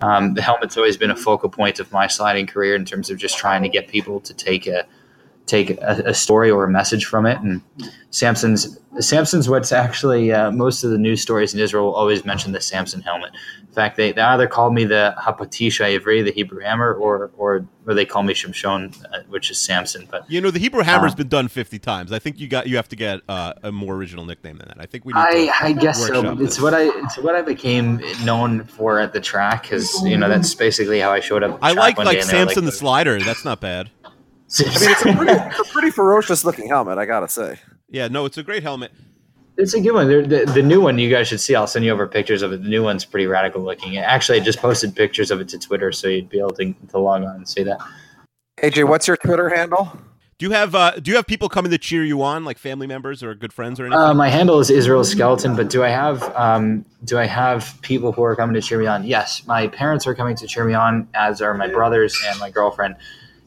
um, 0.02 0.34
the 0.34 0.42
helmet's 0.42 0.78
always 0.78 0.98
been 0.98 1.12
a 1.12 1.16
focal 1.16 1.50
point 1.50 1.80
of 1.80 1.92
my 1.92 2.08
sliding 2.08 2.48
career 2.48 2.76
in 2.76 2.86
terms 2.86 3.10
of 3.10 3.18
just 3.18 3.38
trying 3.38 3.64
to 3.64 3.70
get 3.70 3.90
people 3.90 4.20
to 4.22 4.34
take 4.34 4.66
a 4.66 4.86
take 5.46 5.72
a, 5.72 6.04
a 6.06 6.14
story 6.14 6.50
or 6.52 6.64
a 6.64 6.70
message 6.70 7.06
from 7.06 7.26
it. 7.26 7.40
And 7.40 7.62
Samson's 8.12 8.80
Samson's 9.00 9.50
what's 9.50 9.72
actually 9.72 10.32
uh, 10.32 10.52
most 10.52 10.84
of 10.84 10.92
the 10.92 10.98
news 10.98 11.22
stories 11.22 11.54
in 11.54 11.60
Israel 11.60 11.86
will 11.86 11.96
always 11.96 12.24
mention 12.24 12.54
the 12.54 12.62
Samson 12.62 13.02
helmet. 13.02 13.32
In 13.78 13.84
fact, 13.84 13.96
they, 13.96 14.12
they 14.12 14.24
either 14.24 14.48
call 14.48 14.72
me 14.72 14.86
the 14.86 15.14
HaPatish 15.20 15.80
HaIvri, 15.80 16.24
the 16.26 16.32
Hebrew 16.32 16.62
hammer, 16.62 16.96
or 16.96 17.30
or 17.38 17.64
or 17.86 17.94
they 17.94 18.06
call 18.06 18.24
me 18.24 18.34
Shimshon, 18.34 19.06
uh, 19.14 19.20
which 19.30 19.52
is 19.52 19.60
Samson. 19.62 20.08
But 20.10 20.28
You 20.28 20.42
know, 20.42 20.50
the 20.50 20.58
Hebrew 20.58 20.82
hammer's 20.82 21.12
Uh, 21.12 21.18
been 21.18 21.28
done 21.28 21.48
50 21.48 21.78
times. 21.78 22.12
I 22.12 22.18
think 22.18 22.40
you 22.40 22.48
got 22.48 22.66
you 22.66 22.76
have 22.78 22.90
to 22.90 22.96
get 22.96 23.22
uh, 23.30 23.54
a 23.62 23.72
more 23.72 23.94
original 23.94 24.26
nickname 24.26 24.58
than 24.58 24.70
that. 24.70 24.78
I 24.80 24.88
think 24.88 25.06
we 25.06 25.14
need 25.14 25.20
I, 25.20 25.46
to 25.46 25.64
I 25.66 25.72
guess 25.74 26.00
so. 26.08 26.22
workshop 26.24 26.40
It's 26.42 26.56
this. 26.56 26.60
what 26.64 26.74
I 26.74 26.86
it's 27.04 27.20
what 27.20 27.36
I 27.36 27.44
became 27.44 28.02
known 28.24 28.64
for 28.64 29.00
at 29.00 29.14
the 29.14 29.22
track 29.22 29.62
because 29.62 29.94
you 30.04 30.18
know 30.18 30.28
that's 30.28 30.56
basically 30.56 31.00
how 31.00 31.12
I 31.12 31.20
showed 31.20 31.44
up. 31.44 31.60
I 31.62 31.74
track 31.74 31.78
like 31.78 31.98
one 31.98 32.08
like 32.08 32.16
day 32.16 32.22
and 32.22 32.30
they 32.32 32.34
were 32.34 32.46
Samson 32.48 32.66
the 32.66 32.72
slider. 32.72 33.20
That's 33.20 33.46
not 33.46 33.62
bad. 33.62 33.92
I 34.04 34.10
mean, 34.10 34.66
it's 34.90 35.06
a 35.06 35.14
pretty, 35.14 35.34
it's 35.34 35.60
a 35.60 35.72
pretty 35.72 35.92
ferocious 35.92 36.44
looking 36.44 36.68
helmet, 36.68 36.98
I 36.98 37.06
gotta 37.06 37.28
say. 37.30 37.60
Yeah, 37.90 38.08
no, 38.08 38.26
it's 38.26 38.40
a 38.40 38.44
great 38.44 38.64
helmet. 38.64 38.92
It's 39.58 39.74
a 39.74 39.82
good 39.82 39.93
one. 39.93 40.08
The, 40.08 40.45
the 40.45 40.62
new 40.62 40.82
one 40.82 40.99
you 40.99 41.10
guys 41.10 41.28
should 41.28 41.39
see. 41.39 41.55
I'll 41.55 41.66
send 41.66 41.84
you 41.84 41.91
over 41.91 42.08
pictures 42.08 42.43
of 42.43 42.53
it. 42.53 42.62
The 42.62 42.70
new 42.70 42.84
one's 42.84 43.05
pretty 43.05 43.26
radical 43.26 43.62
looking. 43.62 43.97
Actually, 43.97 44.39
I 44.39 44.43
just 44.43 44.60
posted 44.60 44.95
pictures 44.95 45.32
of 45.32 45.41
it 45.41 45.49
to 45.49 45.58
Twitter, 45.60 45.91
so 45.91 46.08
you'd 46.08 46.30
be 46.30 46.38
able 46.39 46.51
to, 46.51 46.74
to 46.89 46.99
log 46.99 47.24
on 47.24 47.36
and 47.38 47.49
see 47.49 47.64
that. 47.64 47.80
AJ, 48.62 48.88
what's 48.88 49.08
your 49.08 49.18
Twitter 49.18 49.49
handle? 49.49 49.97
Do 50.39 50.45
you 50.45 50.51
have 50.51 50.76
uh, 50.76 50.91
do 50.91 51.10
you 51.10 51.16
have 51.16 51.26
people 51.26 51.49
coming 51.49 51.72
to 51.72 51.80
cheer 51.80 52.03
you 52.03 52.22
on, 52.22 52.45
like 52.45 52.60
family 52.60 52.86
members 52.86 53.24
or 53.24 53.34
good 53.34 53.51
friends 53.51 53.80
or 53.80 53.88
anything? 53.88 53.99
Uh, 53.99 54.14
my 54.14 54.30
handle 54.30 54.60
is 54.60 54.70
Israel 54.70 55.03
Skeleton, 55.03 55.55
but 55.55 55.68
do 55.68 55.84
I 55.84 55.89
have 55.89 56.22
um, 56.36 56.86
do 57.05 57.18
I 57.18 57.26
have 57.26 57.76
people 57.82 58.12
who 58.12 58.22
are 58.22 58.36
coming 58.36 58.53
to 58.53 58.62
cheer 58.62 58.78
me 58.78 58.86
on? 58.86 59.03
Yes, 59.03 59.47
my 59.47 59.68
parents 59.68 60.05
are 60.05 60.14
coming 60.14 60.36
to 60.36 60.45
cheer 60.45 60.64
me 60.64 60.76
on, 60.76 61.08
as 61.16 61.41
are 61.41 61.55
my 61.55 61.68
brothers 61.68 62.16
and 62.28 62.39
my 62.39 62.51
girlfriend. 62.51 62.97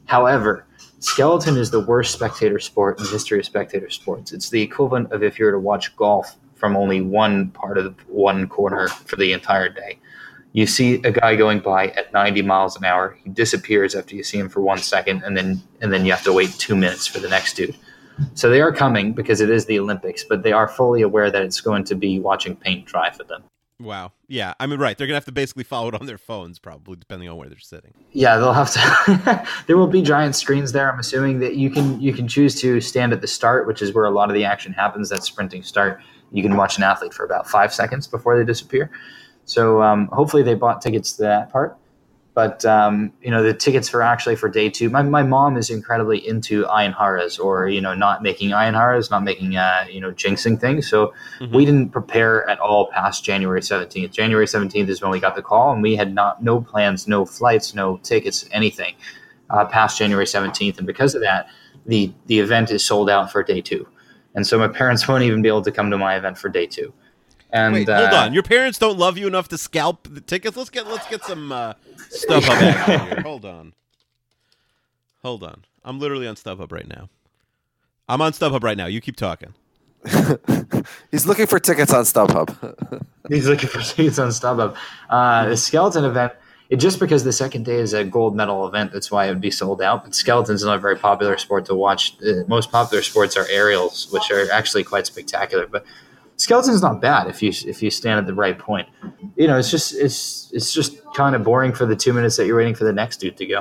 However, 0.07 0.67
skeleton 1.01 1.57
is 1.57 1.71
the 1.71 1.81
worst 1.81 2.13
spectator 2.13 2.59
sport 2.59 2.99
in 2.99 3.05
the 3.05 3.11
history 3.11 3.39
of 3.39 3.45
spectator 3.45 3.91
sports. 3.91 4.33
It's 4.33 4.51
the 4.51 4.63
equivalent 4.63 5.13
of 5.13 5.23
if 5.23 5.39
you 5.39 5.47
were 5.47 5.53
to 5.53 5.59
watch 5.59 5.95
golf 5.97 6.37
from 6.55 6.77
only 6.77 7.01
one 7.01 7.51
part 7.51 7.79
of 7.79 7.99
one 8.09 8.47
corner 8.49 8.89
for 8.89 9.17
the 9.17 9.33
entire 9.33 9.69
day. 9.69 9.99
You 10.53 10.67
see 10.67 10.95
a 11.03 11.13
guy 11.13 11.37
going 11.37 11.61
by 11.61 11.89
at 11.89 12.13
90 12.13 12.43
miles 12.43 12.77
an 12.77 12.85
hour. 12.85 13.17
He 13.23 13.31
disappears 13.31 13.95
after 13.95 14.15
you 14.15 14.23
see 14.23 14.39
him 14.39 14.49
for 14.49 14.61
one 14.61 14.79
second, 14.79 15.23
and 15.23 15.37
then 15.37 15.63
and 15.81 15.93
then 15.93 16.05
you 16.05 16.13
have 16.13 16.25
to 16.25 16.33
wait 16.33 16.51
two 16.59 16.77
minutes 16.77 17.07
for 17.07 17.21
the 17.21 17.29
next 17.29 17.55
dude. 17.55 17.77
So 18.35 18.51
they 18.51 18.61
are 18.61 18.73
coming 18.73 19.13
because 19.13 19.41
it 19.41 19.49
is 19.49 19.67
the 19.67 19.79
Olympics, 19.79 20.25
but 20.25 20.43
they 20.43 20.53
are 20.53 20.69
fully 20.69 21.03
aware 21.03 21.31
that 21.31 21.43
it's 21.43 21.61
going 21.61 21.85
to 21.85 21.95
be 21.95 22.19
watching 22.19 22.57
paint 22.57 22.85
dry 22.85 23.11
for 23.11 23.25
them. 23.25 23.45
Wow. 23.81 24.13
Yeah. 24.29 24.55
I 24.61 24.67
mean, 24.67 24.79
right. 24.79 24.97
They're 24.97 25.07
gonna 25.07 25.17
have 25.17 25.25
to 25.25 25.33
basically 25.33 25.65
follow 25.65 25.89
it 25.89 25.95
on 25.95 26.07
their 26.07 26.19
phones, 26.19 26.59
probably, 26.59 26.97
depending 26.97 27.29
on 27.29 27.37
where 27.37 27.49
they're 27.49 27.59
sitting. 27.59 27.95
Yeah, 28.13 28.37
they'll 28.37 28.53
have 28.53 28.71
to. 28.73 29.49
there 29.67 29.77
will 29.77 29.87
be 29.87 30.03
giant 30.03 30.37
screens 30.37 30.73
there. 30.73 30.93
I'm 30.93 30.99
assuming 30.99 31.41
that 31.41 31.57
you 31.57 31.71
can 31.71 32.01
you 32.01 32.13
can 32.13 32.29
choose 32.29 32.61
to 32.61 32.81
stand 32.81 33.13
at 33.13 33.23
the 33.23 33.27
start, 33.27 33.67
which 33.67 33.81
is 33.81 33.95
where 33.95 34.05
a 34.05 34.11
lot 34.11 34.29
of 34.29 34.35
the 34.35 34.45
action 34.45 34.73
happens. 34.73 35.09
That 35.09 35.25
sprinting 35.25 35.63
start. 35.63 36.01
You 36.31 36.43
can 36.43 36.57
watch 36.57 36.77
an 36.77 36.85
athlete 36.85 37.15
for 37.15 37.25
about 37.25 37.49
five 37.49 37.75
seconds 37.75 38.07
before 38.07 38.39
they 38.39 38.45
disappear. 38.45 38.91
So 39.47 39.83
um, 39.83 40.09
hopefully 40.13 40.43
they 40.43 40.55
bought 40.55 40.81
tickets 40.81 41.15
to 41.15 41.23
that 41.23 41.51
part. 41.51 41.77
But 42.33 42.65
um, 42.65 43.13
you 43.21 43.31
know 43.31 43.43
the 43.43 43.53
tickets 43.53 43.89
for 43.89 44.03
actually 44.03 44.37
for 44.37 44.49
day 44.49 44.71
two. 44.71 44.89
My, 44.89 45.03
my 45.03 45.23
mom 45.23 45.57
is 45.57 45.69
incredibly 45.69 46.27
into 46.27 46.65
ayin 46.65 46.95
haras 46.95 47.39
or 47.39 47.69
you 47.69 47.81
know 47.81 47.95
not 47.95 48.23
making 48.23 48.51
ayin 48.51 48.75
haras, 48.75 49.11
not 49.11 49.25
making 49.25 49.57
uh, 49.57 49.87
you 49.91 50.01
know 50.01 50.13
jinxing 50.13 50.61
things. 50.61 50.89
So 50.89 51.13
we 51.53 51.65
didn't 51.65 51.91
prepare 51.91 52.49
at 52.49 52.61
all 52.61 52.87
past 52.87 53.25
January 53.25 53.63
seventeenth. 53.63 54.13
January 54.13 54.47
seventeenth 54.47 54.89
is 54.89 55.03
when 55.03 55.11
we 55.11 55.19
got 55.19 55.35
the 55.35 55.43
call, 55.43 55.73
and 55.73 55.83
we 55.83 55.97
had 55.97 56.15
not 56.15 56.43
no 56.43 56.61
plans, 56.61 57.09
no 57.09 57.25
flights, 57.25 57.75
no 57.75 57.97
tickets, 57.99 58.49
anything 58.53 58.95
uh, 59.51 59.65
past 59.65 59.99
January 59.99 60.27
seventeenth. 60.27 60.79
And 60.79 60.87
because 60.87 61.15
of 61.17 61.23
that, 61.23 61.49
the 61.87 62.13
the 62.27 62.39
event 62.39 62.71
is 62.71 62.85
sold 62.85 63.11
out 63.11 63.33
for 63.33 63.43
day 63.43 63.61
two. 63.61 63.87
And 64.35 64.47
so 64.47 64.59
my 64.59 64.69
parents 64.69 65.09
won't 65.09 65.25
even 65.25 65.43
be 65.43 65.49
able 65.49 65.63
to 65.63 65.73
come 65.73 65.91
to 65.91 65.99
my 65.99 66.17
event 66.17 66.39
for 66.39 66.49
day 66.49 66.67
two. 66.67 66.93
And 67.53 67.75
Wait, 67.75 67.89
uh, 67.89 67.99
hold 67.99 68.15
on. 68.15 68.33
Your 68.33 68.43
parents 68.43 68.79
don't 68.79 68.99
love 68.99 69.19
you 69.19 69.27
enough 69.27 69.49
to 69.49 69.59
scalp 69.59 70.09
the 70.11 70.21
tickets. 70.21 70.57
Let's 70.57 70.71
get 70.71 70.87
let's 70.87 71.09
get 71.09 71.23
some 71.25 71.51
uh, 71.51 71.75
StubHub 72.11 72.49
action 72.49 73.07
here. 73.07 73.21
Hold 73.23 73.45
on. 73.45 73.73
Hold 75.23 75.43
on. 75.43 75.65
I'm 75.85 75.99
literally 75.99 76.27
on 76.27 76.37
StubHub 76.37 76.73
right 76.73 76.89
now. 76.89 77.09
I'm 78.09 78.21
on 78.21 78.33
StubHub 78.33 78.63
right 78.63 78.77
now. 78.77 78.87
You 78.87 79.01
keep 79.01 79.17
talking. 79.17 79.55
He's 81.11 81.27
looking 81.27 81.47
for 81.47 81.59
tickets 81.59 81.93
on 81.93 82.05
StubHub. 82.05 83.05
He's 83.29 83.47
looking 83.47 83.69
for 83.69 83.81
tickets 83.81 84.19
on 84.19 84.29
StubHub. 84.29 84.77
Uh, 85.09 85.49
the 85.49 85.57
skeleton 85.57 86.05
event, 86.05 86.33
it, 86.71 86.77
just 86.77 86.99
because 86.99 87.23
the 87.25 87.33
second 87.33 87.65
day 87.65 87.77
is 87.77 87.93
a 87.93 88.05
gold 88.05 88.35
medal 88.35 88.67
event, 88.67 88.93
that's 88.93 89.11
why 89.11 89.27
it 89.27 89.31
would 89.31 89.41
be 89.41 89.51
sold 89.51 89.83
out. 89.83 90.05
But 90.05 90.15
skeleton's 90.15 90.63
is 90.63 90.67
not 90.67 90.77
a 90.77 90.81
very 90.81 90.97
popular 90.97 91.37
sport 91.39 91.67
to 91.67 91.75
watch. 91.75 92.17
The 92.19 92.45
most 92.49 92.71
popular 92.73 93.03
sports 93.03 93.37
are 93.37 93.47
aerials, 93.51 94.11
which 94.11 94.31
are 94.31 94.51
actually 94.51 94.85
quite 94.85 95.07
spectacular. 95.07 95.67
But 95.67 95.85
skeleton's 96.41 96.81
not 96.81 97.01
bad 97.01 97.27
if 97.27 97.43
you 97.43 97.53
if 97.67 97.83
you 97.83 97.91
stand 97.91 98.19
at 98.19 98.27
the 98.27 98.35
right 98.35 98.59
point. 98.59 98.89
You 99.37 99.47
know, 99.47 99.59
it's 99.59 99.71
just 99.71 99.95
it's 99.95 100.51
it's 100.53 100.73
just 100.73 100.97
kind 101.15 101.37
of 101.37 101.45
boring 101.45 101.73
for 101.73 101.87
the 101.87 101.95
two 101.95 102.13
minutes 102.13 102.37
that 102.37 102.47
you're 102.47 102.57
waiting 102.57 102.75
for 102.75 102.85
the 102.85 102.93
next 102.93 103.19
dude 103.19 103.37
to 103.37 103.47
go. 103.47 103.59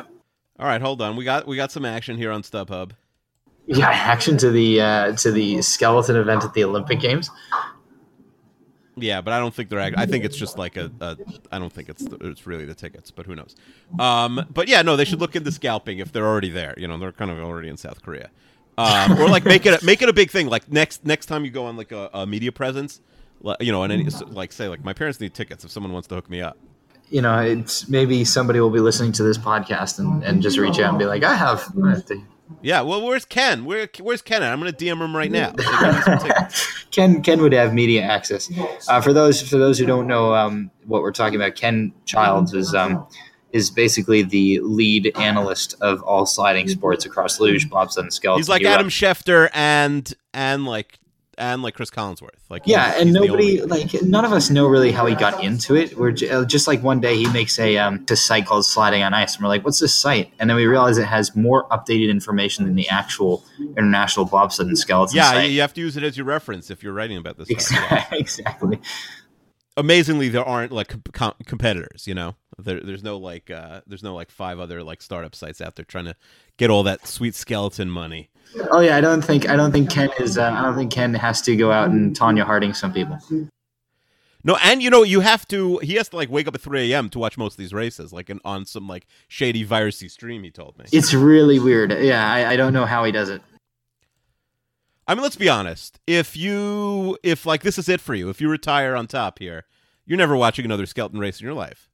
All 0.60 0.66
right, 0.66 0.82
hold 0.82 1.02
on. 1.02 1.16
We 1.16 1.26
got 1.26 1.46
we 1.46 1.58
got 1.58 1.72
some 1.72 1.86
action 1.86 2.18
here 2.18 2.32
on 2.32 2.42
StubHub. 2.42 2.92
Yeah, 3.66 3.90
action 3.90 4.38
to 4.38 4.50
the 4.50 4.82
uh, 4.82 5.16
to 5.18 5.32
the 5.32 5.62
skeleton 5.62 6.16
event 6.16 6.44
at 6.44 6.54
the 6.54 6.64
Olympic 6.64 7.00
Games. 7.00 7.30
Yeah, 8.96 9.22
but 9.22 9.34
I 9.34 9.40
don't 9.40 9.54
think 9.54 9.70
they're. 9.70 9.80
act- 9.80 9.98
I 9.98 10.06
think 10.06 10.26
it's 10.26 10.38
just 10.38 10.58
like 10.58 10.76
a. 10.78 10.92
a 11.00 11.18
I 11.52 11.60
don't 11.60 11.72
think 11.72 11.90
it's 11.90 12.04
the, 12.04 12.18
it's 12.28 12.48
really 12.48 12.66
the 12.66 12.76
tickets, 12.76 13.12
but 13.12 13.26
who 13.26 13.36
knows? 13.36 13.56
Um, 13.98 14.46
but 14.54 14.68
yeah, 14.68 14.82
no, 14.82 14.96
they 14.96 15.06
should 15.06 15.22
look 15.22 15.36
into 15.36 15.52
scalping 15.52 16.00
if 16.00 16.12
they're 16.12 16.28
already 16.28 16.50
there. 16.50 16.74
You 16.78 16.88
know, 16.88 16.98
they're 16.98 17.12
kind 17.12 17.32
of 17.32 17.40
already 17.40 17.70
in 17.70 17.78
South 17.78 18.02
Korea, 18.02 18.30
um, 18.80 19.20
or 19.20 19.28
like 19.30 19.46
make 19.46 19.66
it 19.66 19.82
a, 19.82 19.86
make 19.86 20.02
it 20.02 20.10
a 20.10 20.14
big 20.14 20.32
thing. 20.32 20.48
Like 20.48 20.72
next 20.72 21.06
next 21.06 21.26
time 21.28 21.46
you 21.46 21.52
go 21.52 21.66
on 21.66 21.78
like 21.78 21.92
a, 21.92 22.10
a 22.14 22.26
media 22.26 22.52
presence, 22.52 23.02
you 23.60 23.72
know, 23.72 23.84
and 23.84 23.94
any, 23.94 24.06
like 24.32 24.52
say 24.52 24.68
like 24.68 24.84
my 24.84 24.94
parents 24.94 25.20
need 25.20 25.34
tickets 25.34 25.64
if 25.64 25.72
someone 25.72 25.92
wants 25.94 26.08
to 26.10 26.16
hook 26.16 26.30
me 26.30 26.42
up. 26.42 26.58
you 27.10 27.22
know, 27.22 27.40
it's 27.40 27.88
maybe 27.90 28.24
somebody 28.26 28.60
will 28.60 28.70
be 28.70 28.80
listening 28.80 29.12
to 29.14 29.24
this 29.24 29.38
podcast 29.38 30.00
and, 30.00 30.24
and 30.24 30.42
just 30.42 30.58
reach 30.58 30.80
out 30.80 30.90
and 30.90 31.00
be 31.00 31.06
like, 31.06 31.24
I 31.24 31.36
have. 31.36 31.66
To- 32.08 32.24
Yeah, 32.62 32.82
well, 32.82 33.02
where's 33.06 33.26
Ken? 33.26 33.64
Where 33.66 33.88
where's 34.02 34.22
Ken? 34.24 34.42
at? 34.44 34.52
I'm 34.52 34.60
gonna 34.60 34.72
DM 34.74 35.02
him 35.04 35.16
right 35.16 35.32
now. 35.32 35.50
Say, 35.58 35.64
"Give 35.80 35.96
me 35.96 36.02
some 36.02 36.18
tickets." 36.20 36.84
Ken 36.92 37.22
Ken 37.22 37.42
would 37.42 37.54
have 37.54 37.74
media 37.74 38.02
access. 38.02 38.50
Uh, 38.88 39.02
for 39.02 39.14
those 39.14 39.42
for 39.48 39.58
those 39.58 39.78
who 39.78 39.86
don't 39.86 40.08
know 40.08 40.34
um, 40.34 40.72
what 40.86 41.02
we're 41.04 41.12
talking 41.12 41.36
about, 41.36 41.54
Ken 41.56 41.94
Childs 42.06 42.54
is 42.56 42.74
um, 42.74 43.06
is 43.52 43.72
basically 43.72 44.22
the 44.22 44.60
lead 44.62 45.12
analyst 45.18 45.76
of 45.82 46.02
all 46.04 46.26
sliding 46.26 46.68
sports 46.68 47.06
across 47.06 47.40
luge, 47.40 47.70
bobsled, 47.70 48.06
and 48.06 48.14
skeleton. 48.14 48.40
He's 48.40 48.50
like 48.50 48.64
Adam 48.64 48.90
Schefter 48.90 49.50
and 49.54 50.14
and 50.34 50.66
like 50.66 51.00
and 51.38 51.64
like 51.64 51.74
Chris 51.74 51.90
Collinsworth. 51.90 52.32
Like 52.50 52.64
Yeah, 52.66 52.94
and 53.00 53.14
nobody 53.14 53.62
like 53.62 53.94
none 54.04 54.26
of 54.26 54.34
us 54.34 54.50
know 54.50 54.68
really 54.68 54.92
how 54.92 55.06
he 55.06 55.16
got 55.16 55.42
into 55.44 55.74
it. 55.76 55.98
We're 55.98 56.12
j- 56.12 56.30
uh, 56.30 56.44
just 56.46 56.68
like 56.68 56.84
one 56.84 57.00
day 57.00 57.16
he 57.16 57.28
makes 57.32 57.58
a 57.58 57.78
um 57.78 58.04
this 58.06 58.22
site 58.22 58.46
called 58.46 58.66
Sliding 58.66 59.04
on 59.04 59.14
Ice, 59.14 59.36
and 59.36 59.44
we're 59.44 59.48
like, 59.50 59.64
"What's 59.64 59.80
this 59.80 59.96
site?" 59.96 60.34
And 60.40 60.50
then 60.50 60.58
we 60.58 60.66
realize 60.66 60.98
it 60.98 61.06
has 61.06 61.36
more 61.38 61.68
updated 61.70 62.10
information 62.10 62.66
than 62.66 62.76
the 62.76 62.90
actual 62.90 63.46
international 63.78 64.26
bobsled 64.26 64.68
and 64.68 64.78
skeleton 64.78 65.16
Yeah, 65.16 65.32
site. 65.32 65.48
you, 65.48 65.56
you 65.56 65.62
have 65.62 65.74
to 65.76 65.82
use 65.82 65.96
it 65.96 66.04
as 66.04 66.18
your 66.18 66.26
reference 66.26 66.70
if 66.70 66.84
you're 66.84 66.94
writing 66.94 67.18
about 67.18 67.38
this. 67.38 67.48
Stuff. 67.48 67.72
Yeah. 67.72 68.06
Exactly. 68.12 68.20
exactly. 68.20 68.80
Amazingly, 69.78 70.28
there 70.30 70.44
aren't 70.44 70.74
like 70.74 70.94
com- 71.14 71.36
competitors. 71.46 72.06
You 72.06 72.16
know, 72.16 72.36
there, 72.64 72.80
there's 72.82 73.04
no 73.04 73.18
like 73.18 73.50
uh, 73.50 73.82
there's 73.88 74.04
no 74.04 74.16
like 74.16 74.32
five 74.32 74.60
other 74.60 74.84
like 74.84 75.02
startup 75.02 75.36
sites 75.36 75.62
out 75.62 75.76
there 75.76 75.86
trying 75.86 76.06
to 76.06 76.16
get 76.58 76.70
all 76.70 76.84
that 76.84 77.08
sweet 77.08 77.36
skeleton 77.36 77.90
money. 77.90 78.30
Oh 78.72 78.80
yeah, 78.80 78.98
I 78.98 79.02
don't 79.02 79.22
think 79.22 79.50
I 79.50 79.56
don't 79.56 79.72
think 79.72 79.90
Ken 79.90 80.10
is. 80.20 80.38
Uh, 80.38 80.52
I 80.52 80.64
don't 80.64 80.76
think 80.76 80.92
Ken 80.92 81.14
has 81.14 81.42
to 81.44 81.56
go 81.56 81.72
out 81.72 81.90
and 81.90 82.18
Tonya 82.18 82.44
Harding 82.44 82.74
some 82.74 82.94
people. 82.94 83.20
No, 84.44 84.58
and 84.64 84.82
you 84.82 84.90
know 84.90 85.04
you 85.04 85.20
have 85.20 85.48
to. 85.50 85.80
He 85.80 85.96
has 85.96 86.10
to 86.10 86.16
like 86.16 86.30
wake 86.30 86.48
up 86.48 86.56
at 86.56 86.62
3 86.62 86.92
a.m. 86.92 87.10
to 87.10 87.20
watch 87.20 87.38
most 87.38 87.54
of 87.54 87.58
these 87.58 87.74
races, 87.74 88.14
like 88.14 88.30
in, 88.30 88.40
on 88.46 88.66
some 88.66 88.88
like 88.88 89.06
shady 89.28 89.66
virusy 89.66 90.10
stream. 90.10 90.44
He 90.44 90.52
told 90.52 90.78
me. 90.78 90.86
It's 90.92 91.14
really 91.14 91.60
weird. 91.60 91.92
Yeah, 91.92 92.32
I, 92.32 92.52
I 92.52 92.56
don't 92.56 92.74
know 92.74 92.86
how 92.86 93.04
he 93.04 93.12
does 93.12 93.30
it. 93.30 93.42
I 95.08 95.16
mean, 95.16 95.24
let's 95.24 95.36
be 95.36 95.50
honest. 95.50 96.00
If 96.06 96.38
you, 96.38 97.18
if 97.24 97.46
like 97.46 97.64
this 97.64 97.78
is 97.78 97.90
it 97.90 98.00
for 98.00 98.14
you, 98.14 98.30
if 98.30 98.40
you 98.40 98.48
retire 98.48 98.96
on 98.96 99.08
top 99.08 99.40
here, 99.40 99.66
you're 100.06 100.18
never 100.18 100.38
watching 100.38 100.66
another 100.66 100.86
skeleton 100.86 101.20
race 101.20 101.40
in 101.42 101.46
your 101.46 101.56
life. 101.56 101.89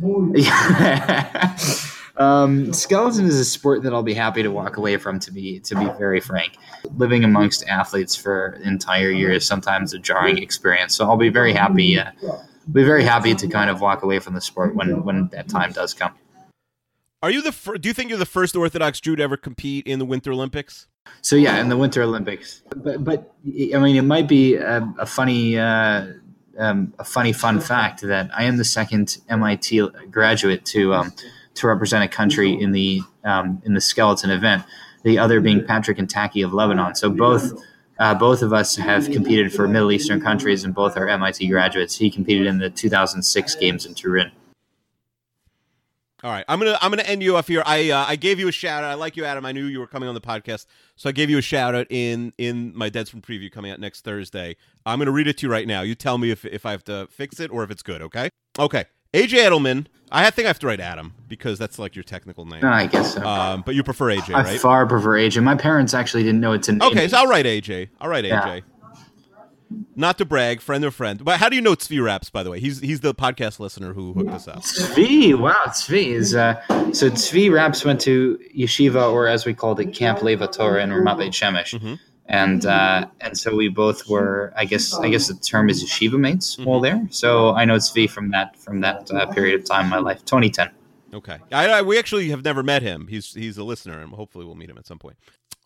um, 2.16 2.72
skeleton 2.72 3.26
is 3.26 3.38
a 3.38 3.44
sport 3.44 3.82
that 3.82 3.92
I'll 3.92 4.02
be 4.02 4.14
happy 4.14 4.42
to 4.42 4.50
walk 4.50 4.76
away 4.76 4.96
from. 4.96 5.18
To 5.20 5.32
be 5.32 5.60
to 5.60 5.74
be 5.74 5.86
very 5.98 6.20
frank, 6.20 6.56
living 6.96 7.24
amongst 7.24 7.66
athletes 7.66 8.16
for 8.16 8.58
an 8.62 8.62
entire 8.62 9.10
year 9.10 9.32
is 9.32 9.46
sometimes 9.46 9.92
a 9.92 9.98
jarring 9.98 10.38
experience. 10.38 10.94
So 10.94 11.04
I'll 11.04 11.16
be 11.16 11.28
very 11.28 11.52
happy. 11.52 11.98
Uh, 11.98 12.10
be 12.72 12.84
very 12.84 13.04
happy 13.04 13.34
to 13.34 13.48
kind 13.48 13.68
of 13.68 13.80
walk 13.80 14.02
away 14.02 14.20
from 14.20 14.34
the 14.34 14.40
sport 14.40 14.74
when 14.74 15.04
when 15.04 15.28
that 15.28 15.48
time 15.48 15.72
does 15.72 15.94
come. 15.94 16.14
Are 17.22 17.30
you 17.30 17.42
the? 17.42 17.52
Fir- 17.52 17.76
do 17.76 17.88
you 17.88 17.92
think 17.92 18.08
you're 18.08 18.18
the 18.18 18.26
first 18.26 18.56
Orthodox 18.56 19.00
Jew 19.00 19.16
to 19.16 19.22
ever 19.22 19.36
compete 19.36 19.86
in 19.86 19.98
the 19.98 20.06
Winter 20.06 20.32
Olympics? 20.32 20.86
So 21.22 21.36
yeah, 21.36 21.60
in 21.60 21.68
the 21.68 21.76
Winter 21.76 22.02
Olympics, 22.02 22.62
but 22.76 23.04
but 23.04 23.34
I 23.46 23.78
mean, 23.78 23.96
it 23.96 24.04
might 24.04 24.28
be 24.28 24.54
a, 24.54 24.94
a 24.98 25.06
funny 25.06 25.58
uh, 25.58 26.06
um, 26.58 26.94
a 26.98 27.04
funny 27.04 27.32
fun 27.32 27.60
fact 27.60 28.02
that 28.02 28.30
I 28.36 28.44
am 28.44 28.56
the 28.56 28.64
second 28.64 29.18
MIT 29.28 29.88
graduate 30.10 30.64
to 30.66 30.94
um, 30.94 31.12
to 31.54 31.66
represent 31.66 32.04
a 32.04 32.08
country 32.08 32.52
in 32.52 32.72
the 32.72 33.02
um, 33.24 33.62
in 33.64 33.74
the 33.74 33.80
skeleton 33.80 34.30
event. 34.30 34.64
The 35.02 35.18
other 35.18 35.40
being 35.40 35.64
Patrick 35.64 35.98
Antaki 35.98 36.44
of 36.44 36.52
Lebanon. 36.52 36.94
So 36.94 37.10
both. 37.10 37.52
Uh, 37.98 38.14
both 38.14 38.40
of 38.40 38.50
us 38.50 38.76
have 38.76 39.10
competed 39.10 39.52
for 39.52 39.68
Middle 39.68 39.92
Eastern 39.92 40.22
countries, 40.22 40.64
and 40.64 40.74
both 40.74 40.96
are 40.96 41.06
MIT 41.06 41.46
graduates. 41.48 41.96
He 41.96 42.10
competed 42.10 42.46
in 42.46 42.56
the 42.56 42.70
2006 42.70 43.54
games 43.56 43.84
in 43.84 43.92
Turin. 43.94 44.32
All 46.22 46.30
right, 46.30 46.44
I'm 46.48 46.58
gonna 46.58 46.76
I'm 46.82 46.90
gonna 46.90 47.02
end 47.02 47.22
you 47.22 47.36
off 47.36 47.48
here. 47.48 47.62
I 47.64 47.90
uh, 47.90 48.04
I 48.06 48.16
gave 48.16 48.38
you 48.38 48.46
a 48.48 48.52
shout 48.52 48.84
out. 48.84 48.90
I 48.90 48.94
like 48.94 49.16
you, 49.16 49.24
Adam. 49.24 49.46
I 49.46 49.52
knew 49.52 49.64
you 49.64 49.80
were 49.80 49.86
coming 49.86 50.06
on 50.06 50.14
the 50.14 50.20
podcast, 50.20 50.66
so 50.96 51.08
I 51.08 51.12
gave 51.12 51.30
you 51.30 51.38
a 51.38 51.42
shout 51.42 51.74
out 51.74 51.86
in 51.88 52.34
in 52.36 52.76
my 52.76 52.90
Deadspin 52.90 53.22
preview 53.22 53.50
coming 53.50 53.70
out 53.72 53.80
next 53.80 54.04
Thursday. 54.04 54.56
I'm 54.84 54.98
gonna 54.98 55.12
read 55.12 55.28
it 55.28 55.38
to 55.38 55.46
you 55.46 55.52
right 55.52 55.66
now. 55.66 55.80
You 55.80 55.94
tell 55.94 56.18
me 56.18 56.30
if 56.30 56.44
if 56.44 56.66
I 56.66 56.72
have 56.72 56.84
to 56.84 57.08
fix 57.10 57.40
it 57.40 57.50
or 57.50 57.64
if 57.64 57.70
it's 57.70 57.82
good. 57.82 58.02
Okay. 58.02 58.28
Okay. 58.58 58.84
AJ 59.14 59.28
Edelman. 59.48 59.86
I 60.12 60.28
think 60.30 60.46
I 60.46 60.48
have 60.48 60.58
to 60.58 60.66
write 60.66 60.80
Adam 60.80 61.14
because 61.28 61.58
that's 61.58 61.78
like 61.78 61.94
your 61.94 62.02
technical 62.02 62.44
name. 62.44 62.64
I 62.64 62.86
guess 62.86 63.14
so. 63.14 63.24
Um, 63.24 63.62
but 63.64 63.74
you 63.76 63.82
prefer 63.84 64.06
AJ, 64.06 64.34
I 64.34 64.42
right? 64.42 64.46
I 64.48 64.58
far 64.58 64.84
prefer 64.86 65.10
AJ. 65.10 65.42
My 65.42 65.54
parents 65.54 65.94
actually 65.94 66.24
didn't 66.24 66.40
know 66.40 66.52
it's 66.52 66.68
a 66.68 66.72
name. 66.72 66.82
Okay, 66.82 67.06
so 67.08 67.18
I'll 67.18 67.26
write 67.28 67.46
AJ. 67.46 67.88
I'll 68.00 68.10
write 68.10 68.24
Yeah. 68.24 68.42
AJ. 68.42 68.62
Not 69.94 70.18
to 70.18 70.24
brag, 70.24 70.60
friend 70.60 70.84
of 70.84 70.94
friend. 70.94 71.24
But 71.24 71.38
how 71.38 71.48
do 71.48 71.56
you 71.56 71.62
know 71.62 71.74
Tzvi 71.74 72.02
Raps, 72.02 72.30
by 72.30 72.42
the 72.42 72.50
way? 72.50 72.60
He's 72.60 72.80
he's 72.80 73.00
the 73.00 73.14
podcast 73.14 73.60
listener 73.60 73.92
who 73.92 74.12
hooked 74.12 74.30
us 74.30 74.48
up. 74.48 74.62
Tzvi, 74.62 75.38
wow, 75.38 75.62
Tzvi 75.66 76.06
is 76.06 76.34
uh, 76.34 76.60
so 76.92 77.10
Tzvi 77.10 77.52
Raps 77.52 77.84
went 77.84 78.00
to 78.02 78.38
yeshiva, 78.56 79.12
or 79.12 79.26
as 79.26 79.46
we 79.46 79.54
called 79.54 79.78
it, 79.80 79.92
Camp 79.94 80.22
Lev 80.22 80.40
HaTorah 80.40 80.82
in 80.82 80.90
Ramat 80.90 81.18
Beit 81.18 81.32
Shemesh, 81.32 81.98
and 82.26 82.66
uh, 82.66 83.06
and 83.20 83.36
so 83.36 83.54
we 83.54 83.68
both 83.68 84.08
were, 84.08 84.52
I 84.56 84.64
guess, 84.64 84.94
I 84.94 85.08
guess 85.08 85.28
the 85.28 85.34
term 85.34 85.68
is 85.68 85.84
yeshiva 85.84 86.18
mates 86.18 86.58
while 86.58 86.80
there. 86.80 87.06
So 87.10 87.54
I 87.54 87.64
know 87.64 87.76
Tzvi 87.76 88.10
from 88.10 88.30
that 88.30 88.58
from 88.58 88.80
that 88.80 89.10
uh, 89.10 89.26
period 89.26 89.60
of 89.60 89.66
time 89.66 89.84
in 89.84 89.90
my 89.90 89.98
life, 89.98 90.24
2010. 90.24 90.70
Okay. 91.12 91.38
I, 91.50 91.68
I, 91.68 91.82
we 91.82 91.98
actually 91.98 92.28
have 92.30 92.44
never 92.44 92.62
met 92.62 92.82
him. 92.82 93.08
He's 93.08 93.34
he's 93.34 93.58
a 93.58 93.64
listener, 93.64 94.00
and 94.00 94.12
hopefully 94.12 94.44
we'll 94.44 94.54
meet 94.54 94.70
him 94.70 94.78
at 94.78 94.86
some 94.86 94.98
point. 94.98 95.16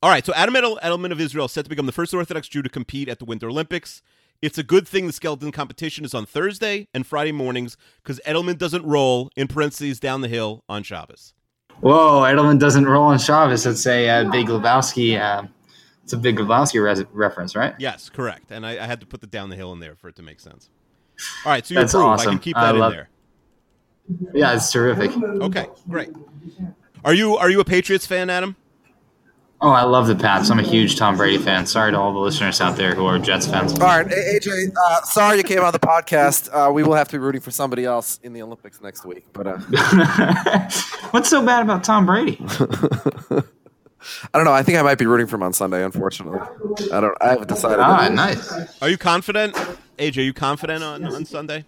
All 0.05 0.11
right. 0.11 0.26
So 0.26 0.34
Adam 0.34 0.52
Edelman 0.52 1.12
of 1.12 1.18
Israel 1.18 1.46
is 1.46 1.52
set 1.52 1.64
to 1.64 1.70
become 1.70 1.86
the 1.86 1.92
first 1.92 2.12
Orthodox 2.12 2.46
Jew 2.46 2.61
to 2.61 2.68
compete 2.68 3.09
at 3.09 3.18
the 3.20 3.24
Winter 3.24 3.48
Olympics. 3.48 4.02
It's 4.42 4.59
a 4.59 4.62
good 4.62 4.86
thing 4.86 5.07
the 5.07 5.14
skeleton 5.14 5.50
competition 5.50 6.05
is 6.05 6.12
on 6.12 6.26
Thursday 6.26 6.88
and 6.92 7.07
Friday 7.07 7.32
mornings 7.32 7.78
because 8.02 8.20
Edelman 8.26 8.59
doesn't 8.59 8.84
roll 8.84 9.30
in 9.34 9.48
parentheses 9.48 9.98
down 9.98 10.20
the 10.20 10.28
hill 10.28 10.62
on 10.68 10.82
Shabbos. 10.82 11.32
Whoa, 11.80 12.20
Edelman 12.20 12.59
doesn't 12.61 12.84
roll 12.84 13.05
on 13.05 13.18
Shabbos. 13.18 13.64
It's 13.64 13.86
a 13.86 14.07
uh, 14.11 14.30
Big 14.30 14.48
Lebowski. 14.48 15.18
Uh, 15.18 15.46
it's 16.02 16.12
a 16.12 16.18
Big 16.18 16.36
Lebowski 16.36 16.84
res- 16.84 17.07
reference, 17.11 17.57
right? 17.57 17.72
Yes, 17.78 18.11
correct. 18.11 18.50
And 18.50 18.66
I, 18.66 18.72
I 18.72 18.86
had 18.86 19.00
to 19.00 19.07
put 19.07 19.22
the 19.22 19.26
down 19.26 19.48
the 19.48 19.57
hill 19.57 19.72
in 19.72 19.80
there 19.80 19.96
for 19.96 20.09
it 20.09 20.16
to 20.16 20.22
make 20.22 20.38
sense. 20.38 20.68
All 21.46 21.52
right, 21.52 21.64
so 21.64 21.72
you 21.72 21.80
That's 21.80 21.94
approve. 21.94 22.20
I 22.20 22.24
can 22.24 22.38
keep 22.40 22.59
I 22.59 22.66
that 22.66 22.74
in 22.74 22.80
love- 22.82 22.92
there. 22.92 23.09
Yeah, 24.34 24.55
it's 24.55 24.70
terrific. 24.70 25.12
Okay, 25.16 25.64
great. 25.88 26.11
Are 27.07 27.14
you 27.14 27.38
are 27.38 27.48
you 27.48 27.59
a 27.61 27.64
Patriots 27.64 28.07
fan, 28.07 28.28
Adam? 28.28 28.55
Oh, 29.65 29.71
I 29.71 29.85
love 29.85 30.09
the 30.09 30.15
Pats. 30.15 30.51
I'm 30.51 30.59
a 30.59 30.62
huge 30.62 30.97
Tom 30.97 31.17
Brady 31.17 31.39
fan. 31.39 31.65
Sorry 31.65 31.91
to 31.91 31.99
all 31.99 32.12
the 32.12 32.19
listeners 32.19 32.61
out 32.61 32.77
there 32.77 32.95
who 32.95 33.07
are 33.07 33.19
Jets 33.19 33.47
fans. 33.47 33.73
All 33.73 33.87
right, 33.87 34.07
AJ. 34.07 34.71
Uh, 34.77 35.01
sorry 35.05 35.39
you 35.39 35.43
came 35.43 35.61
on 35.61 35.73
the 35.73 35.79
podcast. 35.79 36.51
Uh, 36.53 36.71
we 36.71 36.83
will 36.83 36.93
have 36.93 37.09
to 37.09 37.12
be 37.15 37.19
rooting 37.19 37.41
for 37.41 37.51
somebody 37.51 37.87
else 37.87 38.21
in 38.23 38.35
the 38.35 38.43
Olympics 38.43 38.83
next 38.83 39.07
week. 39.07 39.25
But 39.33 39.47
uh, 39.47 39.57
What's 41.12 41.31
so 41.31 41.43
bad 41.47 41.62
about 41.62 41.83
Tom 41.83 42.05
Brady? 42.05 42.39
I 42.51 43.43
don't 44.35 44.45
know. 44.45 44.53
I 44.53 44.62
think 44.62 44.77
I 44.77 44.83
might 44.83 44.99
be 44.99 45.07
rooting 45.07 45.27
for 45.27 45.37
him 45.37 45.43
on 45.43 45.55
Sunday. 45.55 45.83
Unfortunately, 45.83 46.41
I 46.93 47.01
don't. 47.01 47.17
I 47.23 47.29
haven't 47.29 47.49
decided. 47.49 47.79
Ah, 47.81 48.07
nice. 48.09 48.83
Are 48.83 48.91
you 48.91 48.99
confident, 48.99 49.55
AJ? 49.97 50.19
Are 50.19 50.21
you 50.21 50.35
confident 50.35 50.85
on, 50.85 51.07
on 51.07 51.25
Sunday? 51.25 51.65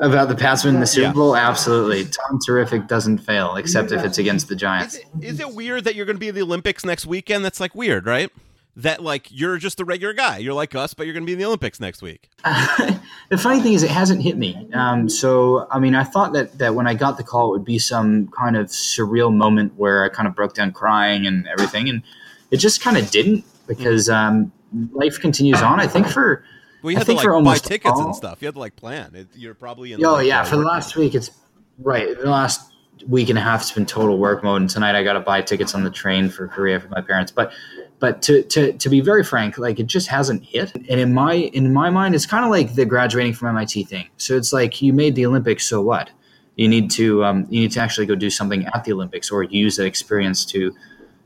About 0.00 0.28
the 0.28 0.34
Pats 0.34 0.64
winning 0.64 0.80
the 0.80 0.86
Super 0.86 1.06
Yeah. 1.08 1.12
Bowl? 1.12 1.36
Absolutely. 1.36 2.04
Tom 2.04 2.38
Terrific 2.44 2.86
doesn't 2.86 3.18
fail, 3.18 3.56
except 3.56 3.92
if 3.92 4.04
it's 4.04 4.18
against 4.18 4.48
the 4.48 4.54
Is 4.54 4.60
Giants. 4.60 4.94
it, 4.96 5.06
is 5.20 5.40
it 5.40 5.54
weird 5.54 5.84
that 5.84 5.94
you're 5.94 6.06
going 6.06 6.16
to 6.16 6.20
be 6.20 6.28
in 6.28 6.34
the 6.34 6.42
Olympics 6.42 6.84
next 6.84 7.06
weekend? 7.06 7.44
That's 7.44 7.60
like 7.60 7.74
weird, 7.74 8.06
right? 8.06 8.30
That 8.76 9.02
like 9.02 9.26
you're 9.30 9.58
just 9.58 9.80
a 9.80 9.84
regular 9.84 10.14
guy. 10.14 10.38
You're 10.38 10.54
like 10.54 10.74
us, 10.74 10.94
but 10.94 11.06
you're 11.06 11.12
going 11.12 11.24
to 11.24 11.26
be 11.26 11.32
in 11.32 11.38
the 11.38 11.44
Olympics 11.46 11.80
next 11.80 12.00
week. 12.00 12.28
the 12.44 13.36
funny 13.38 13.60
thing 13.60 13.72
is, 13.72 13.82
it 13.82 13.90
hasn't 13.90 14.22
hit 14.22 14.36
me. 14.38 14.68
Um, 14.72 15.08
so, 15.08 15.66
I 15.70 15.78
mean, 15.80 15.94
I 15.96 16.04
thought 16.04 16.32
that, 16.34 16.58
that 16.58 16.74
when 16.76 16.86
I 16.86 16.94
got 16.94 17.16
the 17.16 17.24
call, 17.24 17.48
it 17.48 17.58
would 17.58 17.64
be 17.64 17.78
some 17.80 18.28
kind 18.28 18.56
of 18.56 18.68
surreal 18.68 19.34
moment 19.34 19.74
where 19.76 20.04
I 20.04 20.08
kind 20.08 20.28
of 20.28 20.34
broke 20.36 20.54
down 20.54 20.72
crying 20.72 21.26
and 21.26 21.48
everything. 21.48 21.88
And 21.88 22.02
it 22.50 22.58
just 22.58 22.80
kind 22.80 22.96
of 22.96 23.10
didn't 23.10 23.44
because 23.66 24.08
um, 24.08 24.52
life 24.92 25.18
continues 25.20 25.60
on. 25.60 25.80
I 25.80 25.86
think 25.86 26.06
for. 26.06 26.44
Well, 26.82 26.92
you 26.92 26.98
had 26.98 27.06
to 27.06 27.14
like 27.14 27.44
buy 27.44 27.58
tickets 27.58 27.92
all- 27.92 28.06
and 28.06 28.16
stuff. 28.16 28.40
You 28.40 28.46
had 28.46 28.54
to 28.54 28.60
like 28.60 28.76
plan. 28.76 29.14
It, 29.14 29.28
you're 29.34 29.54
probably 29.54 29.92
in. 29.92 30.04
Oh 30.04 30.18
yeah, 30.18 30.44
for 30.44 30.56
the 30.56 30.62
last 30.62 30.96
week, 30.96 31.14
it's 31.14 31.30
right. 31.78 32.16
The 32.18 32.30
last 32.30 32.72
week 33.06 33.28
and 33.28 33.38
a 33.38 33.42
half, 33.42 33.62
it's 33.62 33.72
been 33.72 33.86
total 33.86 34.18
work 34.18 34.42
mode. 34.42 34.60
And 34.60 34.70
tonight, 34.70 34.94
I 34.94 35.02
got 35.02 35.14
to 35.14 35.20
buy 35.20 35.42
tickets 35.42 35.74
on 35.74 35.84
the 35.84 35.90
train 35.90 36.28
for 36.28 36.48
Korea 36.48 36.80
for 36.80 36.88
my 36.88 37.00
parents. 37.00 37.32
But, 37.32 37.52
but 37.98 38.22
to, 38.22 38.42
to 38.44 38.72
to 38.72 38.88
be 38.88 39.00
very 39.00 39.24
frank, 39.24 39.58
like 39.58 39.80
it 39.80 39.86
just 39.86 40.08
hasn't 40.08 40.44
hit. 40.44 40.74
And 40.74 41.00
in 41.00 41.12
my 41.12 41.34
in 41.34 41.72
my 41.72 41.90
mind, 41.90 42.14
it's 42.14 42.26
kind 42.26 42.44
of 42.44 42.50
like 42.50 42.74
the 42.74 42.84
graduating 42.84 43.34
from 43.34 43.48
MIT 43.48 43.84
thing. 43.84 44.08
So 44.16 44.36
it's 44.36 44.52
like 44.52 44.80
you 44.80 44.92
made 44.92 45.14
the 45.14 45.26
Olympics, 45.26 45.66
so 45.66 45.80
what? 45.80 46.10
You 46.56 46.68
need 46.68 46.90
to 46.92 47.24
um, 47.24 47.46
you 47.50 47.60
need 47.60 47.72
to 47.72 47.80
actually 47.80 48.06
go 48.06 48.14
do 48.14 48.30
something 48.30 48.66
at 48.66 48.84
the 48.84 48.92
Olympics 48.92 49.30
or 49.30 49.42
use 49.44 49.76
that 49.76 49.86
experience 49.86 50.44
to 50.46 50.74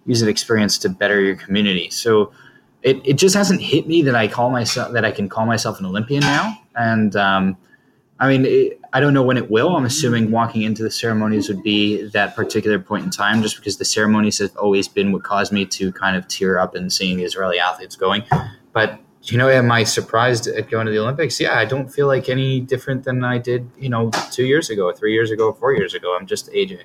use 0.07 0.20
that 0.20 0.28
experience 0.28 0.78
to 0.78 0.88
better 0.88 1.20
your 1.20 1.36
community. 1.36 1.88
So 1.90 2.32
it, 2.83 3.01
it 3.05 3.14
just 3.14 3.35
hasn't 3.35 3.61
hit 3.61 3.87
me 3.87 4.03
that 4.03 4.14
I 4.14 4.28
call 4.28 4.51
myself 4.51 4.93
that 4.93 5.05
I 5.05 5.11
can 5.11 5.28
call 5.28 5.47
myself 5.47 5.78
an 5.78 5.87
Olympian 5.87 6.20
now. 6.20 6.59
And 6.74 7.14
um, 7.16 7.57
I 8.18 8.28
mean, 8.28 8.45
it, 8.45 8.80
I 8.93 9.01
don't 9.01 9.14
know 9.14 9.22
when 9.22 9.37
it 9.37 9.51
will. 9.51 9.74
I'm 9.74 9.85
assuming 9.85 10.30
walking 10.30 10.62
into 10.62 10.83
the 10.83 10.91
ceremonies 10.91 11.49
would 11.49 11.62
be 11.62 12.03
that 12.09 12.37
particular 12.37 12.78
point 12.78 13.05
in 13.05 13.11
time, 13.11 13.43
just 13.43 13.57
because 13.57 13.78
the 13.78 13.85
ceremonies 13.85 14.39
have 14.39 14.55
always 14.57 14.87
been 14.89 15.12
what 15.12 15.22
caused 15.22 15.53
me 15.53 15.64
to 15.66 15.93
kind 15.93 16.16
of 16.16 16.28
tear 16.28 16.59
up 16.59 16.74
and 16.74 16.93
seeing 16.93 17.20
Israeli 17.20 17.59
athletes 17.59 17.97
going. 17.97 18.24
But 18.72 19.01
you 19.24 19.39
know, 19.39 19.49
am 19.49 19.70
I 19.70 19.85
surprised 19.85 20.49
at 20.49 20.68
going 20.68 20.87
to 20.87 20.93
the 20.93 20.99
Olympics? 20.99 21.41
Yeah, 21.41 21.57
I 21.57 21.64
don't 21.64 21.89
feel 21.89 22.09
like 22.09 22.28
any 22.28 22.61
different 22.61 23.05
than 23.05 23.22
I 23.22 23.39
did, 23.39 23.70
you 23.78 23.89
know, 23.89 24.11
two 24.33 24.45
years 24.45 24.68
ago, 24.68 24.93
three 24.93 25.12
years 25.12 25.30
ago, 25.30 25.53
four 25.53 25.72
years 25.72 25.95
ago. 25.95 26.16
I'm 26.18 26.26
just 26.26 26.51
AJ. 26.53 26.80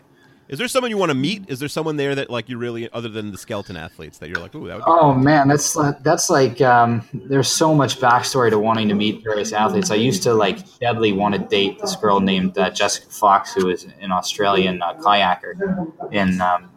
Is 0.50 0.60
there 0.60 0.68
someone 0.70 0.92
you 0.92 0.98
want 0.98 1.10
to 1.10 1.18
meet? 1.18 1.50
Is 1.50 1.60
there 1.60 1.68
someone 1.68 1.98
there 1.98 2.16
that 2.16 2.30
like 2.30 2.48
you 2.48 2.58
really, 2.58 2.90
other 2.94 3.10
than 3.10 3.32
the 3.32 3.38
skeleton 3.38 3.76
athletes, 3.76 4.18
that 4.20 4.30
you're 4.30 4.40
like, 4.40 4.56
ooh, 4.56 4.68
that 4.68 4.78
would. 4.78 4.86
Be 4.86 4.92
Oh 4.92 5.14
man, 5.14 5.50
that's 5.50 5.74
that's 6.02 6.30
like 6.30 6.62
um, 6.62 7.08
there's 7.14 7.50
so 7.50 7.76
much 7.76 8.00
backstory 8.00 8.50
to 8.50 8.60
wanting 8.60 8.88
to 8.88 8.96
meet 8.96 9.24
various 9.24 9.52
athletes. 9.52 9.92
I 9.92 9.96
used 9.96 10.24
to 10.24 10.34
like 10.34 10.80
deadly 10.80 11.12
want 11.12 11.36
to 11.36 11.40
date 11.40 11.80
this 11.80 11.96
girl 11.98 12.22
named 12.22 12.58
uh, 12.58 12.70
Jessica 12.70 13.10
Fox, 13.10 13.54
who 13.54 13.70
is 13.70 13.88
an 14.00 14.12
Australian 14.12 14.82
uh, 14.82 14.94
kayaker, 14.96 16.14
in 16.14 16.40
um, 16.40 16.70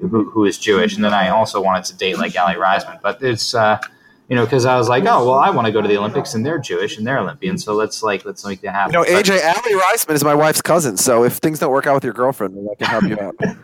who, 0.00 0.28
who 0.30 0.44
is 0.44 0.58
Jewish, 0.58 0.96
and 0.96 1.04
then 1.04 1.14
I 1.14 1.28
also 1.28 1.60
wanted 1.60 1.84
to 1.84 1.96
date 1.96 2.18
like 2.18 2.36
Aly 2.36 2.54
Raisman. 2.54 3.00
But 3.00 3.22
it's 3.22 3.54
uh, 3.54 3.78
you 4.28 4.36
know 4.36 4.44
because 4.44 4.64
I 4.64 4.76
was 4.76 4.88
like, 4.88 5.04
oh 5.04 5.24
well, 5.26 5.38
I 5.38 5.50
want 5.50 5.66
to 5.66 5.72
go 5.72 5.80
to 5.80 5.88
the 5.88 5.96
Olympics, 5.96 6.34
and 6.34 6.44
they're 6.44 6.58
Jewish 6.58 6.98
and 6.98 7.06
they're 7.06 7.18
Olympians, 7.18 7.64
so 7.64 7.74
let's 7.74 8.02
like 8.02 8.24
let's 8.24 8.44
make 8.44 8.60
that 8.62 8.72
happen. 8.72 8.94
You 8.94 9.00
know, 9.00 9.20
AJ 9.20 9.40
Aly 9.42 9.80
Raisman 9.80 10.14
is 10.14 10.24
my 10.24 10.34
wife's 10.34 10.62
cousin. 10.62 10.96
So 10.96 11.24
if 11.24 11.34
things 11.34 11.58
don't 11.58 11.72
work 11.72 11.86
out 11.86 11.94
with 11.94 12.04
your 12.04 12.12
girlfriend, 12.12 12.56
then 12.56 12.68
I 12.70 12.74
can 12.74 12.86
help 12.86 13.04
you 13.04 13.18
out. 13.20 13.34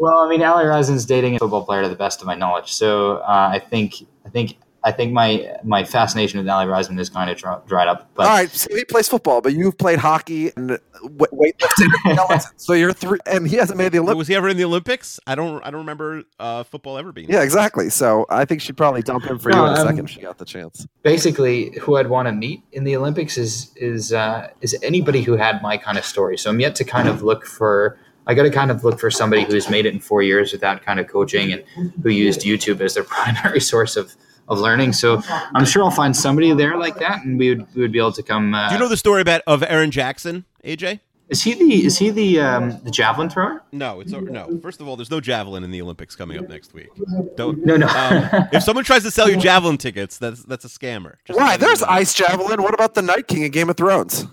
Well, 0.00 0.20
I 0.20 0.30
mean, 0.30 0.40
Aly 0.40 0.64
Raisman's 0.64 1.04
dating 1.04 1.36
a 1.36 1.38
football 1.40 1.62
player 1.62 1.82
to 1.82 1.88
the 1.90 1.94
best 1.94 2.22
of 2.22 2.26
my 2.26 2.34
knowledge. 2.34 2.72
So 2.72 3.16
uh, 3.18 3.50
I 3.52 3.58
think, 3.58 3.96
I 4.24 4.30
think, 4.30 4.56
I 4.82 4.92
think 4.92 5.12
my 5.12 5.56
my 5.62 5.84
fascination 5.84 6.38
with 6.38 6.48
Aly 6.48 6.64
Raisman 6.66 6.98
is 6.98 7.10
kind 7.10 7.28
of 7.30 7.36
dri- 7.36 7.54
dried 7.66 7.88
up. 7.88 8.08
But 8.14 8.26
All 8.26 8.32
right, 8.32 8.50
so 8.50 8.74
he 8.74 8.84
plays 8.84 9.08
football, 9.08 9.40
but 9.42 9.52
you've 9.52 9.76
played 9.76 9.98
hockey 9.98 10.50
and 10.56 10.78
wa- 11.02 11.26
weightlifting. 11.32 12.42
so 12.56 12.72
you're 12.72 12.92
three, 12.92 13.18
and 13.26 13.46
he 13.46 13.56
hasn't 13.56 13.76
made 13.78 13.92
the 13.92 13.98
Olympics. 13.98 14.18
was 14.18 14.28
he 14.28 14.34
ever 14.34 14.48
in 14.48 14.56
the 14.56 14.64
Olympics? 14.64 15.20
I 15.26 15.34
don't. 15.34 15.62
I 15.64 15.70
don't 15.70 15.80
remember 15.80 16.22
uh, 16.38 16.62
football 16.64 16.96
ever 16.98 17.12
being. 17.12 17.28
Yeah, 17.30 17.42
exactly. 17.42 17.90
So 17.90 18.26
I 18.30 18.44
think 18.44 18.62
she'd 18.62 18.76
probably 18.76 19.02
dump 19.02 19.24
him 19.24 19.38
for 19.38 19.50
you 19.50 19.56
No, 19.56 19.66
in 19.66 19.72
a 19.74 19.80
um, 19.80 19.86
second 19.86 20.04
if 20.06 20.10
she 20.10 20.20
got 20.20 20.38
the 20.38 20.44
chance. 20.46 20.86
basically, 21.02 21.76
who 21.80 21.96
I'd 21.96 22.08
want 22.08 22.26
to 22.28 22.32
meet 22.32 22.62
in 22.72 22.84
the 22.84 22.96
Olympics 22.96 23.36
is 23.36 23.72
is 23.76 24.12
uh, 24.12 24.48
is 24.62 24.76
anybody 24.82 25.22
who 25.22 25.36
had 25.36 25.60
my 25.62 25.76
kind 25.76 25.98
of 25.98 26.04
story. 26.04 26.38
So 26.38 26.50
I'm 26.50 26.60
yet 26.60 26.74
to 26.76 26.84
kind 26.84 27.08
of 27.08 27.22
look 27.22 27.44
for. 27.46 27.98
I 28.26 28.34
got 28.34 28.42
to 28.44 28.50
kind 28.50 28.70
of 28.70 28.84
look 28.84 29.00
for 29.00 29.10
somebody 29.10 29.42
who's 29.42 29.68
made 29.68 29.86
it 29.86 29.94
in 29.94 29.98
four 29.98 30.22
years 30.22 30.52
without 30.52 30.82
kind 30.82 31.00
of 31.00 31.08
coaching 31.08 31.52
and 31.52 31.64
who 32.02 32.10
used 32.10 32.42
YouTube 32.42 32.80
as 32.80 32.94
their 32.94 33.02
primary 33.18 33.60
source 33.60 33.96
of, 33.96 34.14
of 34.50 34.58
learning. 34.58 34.92
So 34.92 35.22
I'm 35.54 35.64
sure 35.64 35.82
I'll 35.82 35.90
find 35.90 36.14
somebody 36.14 36.52
there 36.52 36.76
like 36.76 36.98
that, 36.98 37.24
and 37.24 37.38
we 37.38 37.50
would 37.54 37.74
we 37.74 37.82
would 37.82 37.92
be 37.92 37.98
able 37.98 38.12
to 38.12 38.22
come. 38.22 38.52
Uh, 38.54 38.68
Do 38.68 38.74
you 38.74 38.80
know 38.80 38.88
the 38.88 38.96
story 38.98 39.22
about 39.22 39.40
of 39.46 39.62
Erin 39.62 39.90
Jackson, 39.90 40.44
AJ? 40.64 41.00
is 41.30 41.42
he 41.42 41.54
the 41.54 41.84
is 41.86 41.96
he 41.96 42.10
the 42.10 42.40
um, 42.40 42.80
the 42.82 42.90
javelin 42.90 43.30
thrower? 43.30 43.62
No, 43.72 44.00
it's 44.00 44.10
no. 44.10 44.58
First 44.60 44.80
of 44.80 44.88
all, 44.88 44.96
there's 44.96 45.12
no 45.12 45.20
javelin 45.20 45.62
in 45.62 45.70
the 45.70 45.80
Olympics 45.80 46.16
coming 46.16 46.38
up 46.38 46.48
next 46.48 46.74
week. 46.74 46.88
Don't. 47.36 47.64
No, 47.64 47.76
no. 47.76 47.86
Um, 47.86 48.48
if 48.52 48.64
someone 48.64 48.84
tries 48.84 49.04
to 49.04 49.10
sell 49.12 49.30
you 49.30 49.36
javelin 49.36 49.78
tickets, 49.78 50.18
that's 50.18 50.42
that's 50.42 50.64
a 50.64 50.68
scammer. 50.68 51.14
Just 51.24 51.38
Why? 51.38 51.56
There's 51.56 51.82
ice 51.84 52.12
javelin. 52.12 52.62
What 52.62 52.74
about 52.74 52.94
the 52.94 53.02
Night 53.02 53.28
King 53.28 53.42
in 53.42 53.52
Game 53.52 53.70
of 53.70 53.76
Thrones? 53.76 54.26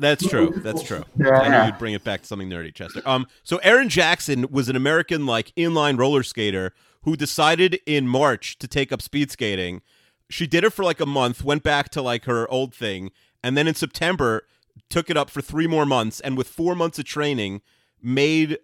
That's 0.00 0.26
true. 0.26 0.52
That's 0.56 0.82
true. 0.82 1.04
Yeah, 1.16 1.38
I 1.38 1.48
knew 1.48 1.66
you'd 1.66 1.78
bring 1.78 1.94
it 1.94 2.04
back 2.04 2.22
to 2.22 2.26
something 2.26 2.48
nerdy, 2.48 2.74
Chester. 2.74 3.02
Um, 3.04 3.26
so 3.42 3.58
Erin 3.58 3.88
Jackson 3.88 4.46
was 4.50 4.68
an 4.68 4.76
American 4.76 5.26
like 5.26 5.54
inline 5.56 5.98
roller 5.98 6.22
skater 6.22 6.72
who 7.02 7.16
decided 7.16 7.80
in 7.86 8.08
March 8.08 8.58
to 8.58 8.68
take 8.68 8.92
up 8.92 9.02
speed 9.02 9.30
skating. 9.30 9.82
She 10.28 10.46
did 10.46 10.64
it 10.64 10.70
for 10.70 10.84
like 10.84 11.00
a 11.00 11.06
month, 11.06 11.44
went 11.44 11.62
back 11.62 11.90
to 11.90 12.02
like 12.02 12.24
her 12.24 12.50
old 12.50 12.74
thing, 12.74 13.10
and 13.42 13.56
then 13.56 13.66
in 13.68 13.74
September 13.74 14.46
took 14.88 15.10
it 15.10 15.16
up 15.16 15.30
for 15.30 15.40
three 15.40 15.66
more 15.66 15.86
months, 15.86 16.20
and 16.20 16.36
with 16.36 16.48
four 16.48 16.74
months 16.74 16.98
of 16.98 17.04
training, 17.04 17.62
made 18.02 18.58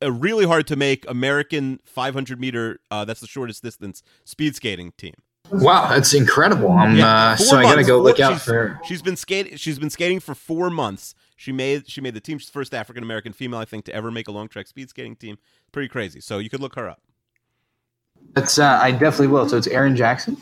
a 0.00 0.10
really 0.10 0.44
hard 0.44 0.66
to 0.66 0.76
make 0.76 1.08
American 1.08 1.80
500 1.84 2.40
meter. 2.40 2.80
Uh, 2.90 3.04
that's 3.04 3.20
the 3.20 3.26
shortest 3.26 3.62
distance 3.62 4.02
speed 4.24 4.54
skating 4.56 4.92
team. 4.96 5.14
Wow, 5.50 5.88
that's 5.88 6.14
incredible. 6.14 6.70
Um, 6.72 6.98
uh, 7.00 7.36
four 7.36 7.46
so 7.46 7.56
I 7.58 7.62
got 7.62 7.70
to 7.70 7.76
months. 7.76 7.88
go 7.88 7.98
look 8.00 8.16
Four- 8.16 8.24
out 8.26 8.32
she's, 8.34 8.42
for. 8.44 8.80
She's 8.84 9.02
been 9.02 9.16
skating. 9.16 9.56
She's 9.56 9.78
been 9.78 9.90
skating 9.90 10.20
for 10.20 10.34
four 10.34 10.70
months. 10.70 11.14
She 11.36 11.52
made 11.52 11.88
she 11.90 12.00
made 12.00 12.14
the 12.14 12.20
team. 12.20 12.38
She's 12.38 12.48
the 12.48 12.52
first 12.52 12.72
African 12.74 13.02
American 13.02 13.32
female, 13.32 13.60
I 13.60 13.64
think, 13.64 13.84
to 13.86 13.94
ever 13.94 14.10
make 14.10 14.28
a 14.28 14.32
long 14.32 14.48
track 14.48 14.66
speed 14.66 14.88
skating 14.88 15.16
team. 15.16 15.36
Pretty 15.72 15.88
crazy. 15.88 16.20
So 16.20 16.38
you 16.38 16.48
could 16.48 16.60
look 16.60 16.74
her 16.76 16.88
up. 16.88 17.02
That's 18.32 18.58
uh, 18.58 18.78
I 18.80 18.90
definitely 18.92 19.26
will. 19.28 19.48
So 19.48 19.56
it's 19.58 19.66
Erin 19.66 19.96
Jackson. 19.96 20.36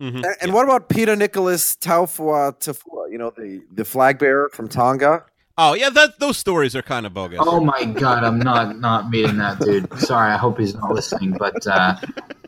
Mhm. 0.00 0.16
And, 0.16 0.36
and 0.40 0.52
what 0.54 0.64
about 0.64 0.88
Peter 0.88 1.16
Nicholas 1.16 1.76
Taufatofua? 1.76 3.10
You 3.10 3.18
know, 3.18 3.32
the, 3.36 3.62
the 3.72 3.84
flag 3.84 4.18
bearer 4.18 4.48
from 4.52 4.68
Tonga? 4.68 5.24
Oh 5.58 5.72
yeah, 5.74 5.88
that 5.90 6.18
those 6.18 6.36
stories 6.36 6.76
are 6.76 6.82
kind 6.82 7.06
of 7.06 7.14
bogus. 7.14 7.38
Oh 7.40 7.60
my 7.60 7.84
god, 7.84 8.24
I'm 8.24 8.38
not 8.38 8.78
not 8.78 9.08
meeting 9.08 9.38
that 9.38 9.58
dude. 9.58 9.90
Sorry, 9.98 10.30
I 10.30 10.36
hope 10.36 10.58
he's 10.58 10.74
not 10.74 10.92
listening, 10.92 11.32
but 11.32 11.66
uh, 11.66 11.96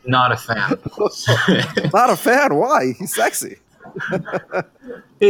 not 0.05 0.31
a 0.31 0.37
fan. 0.37 0.77
Not 1.93 2.09
a 2.09 2.15
fan. 2.15 2.55
Why? 2.55 2.93
He's 2.97 3.13
sexy. 3.13 3.57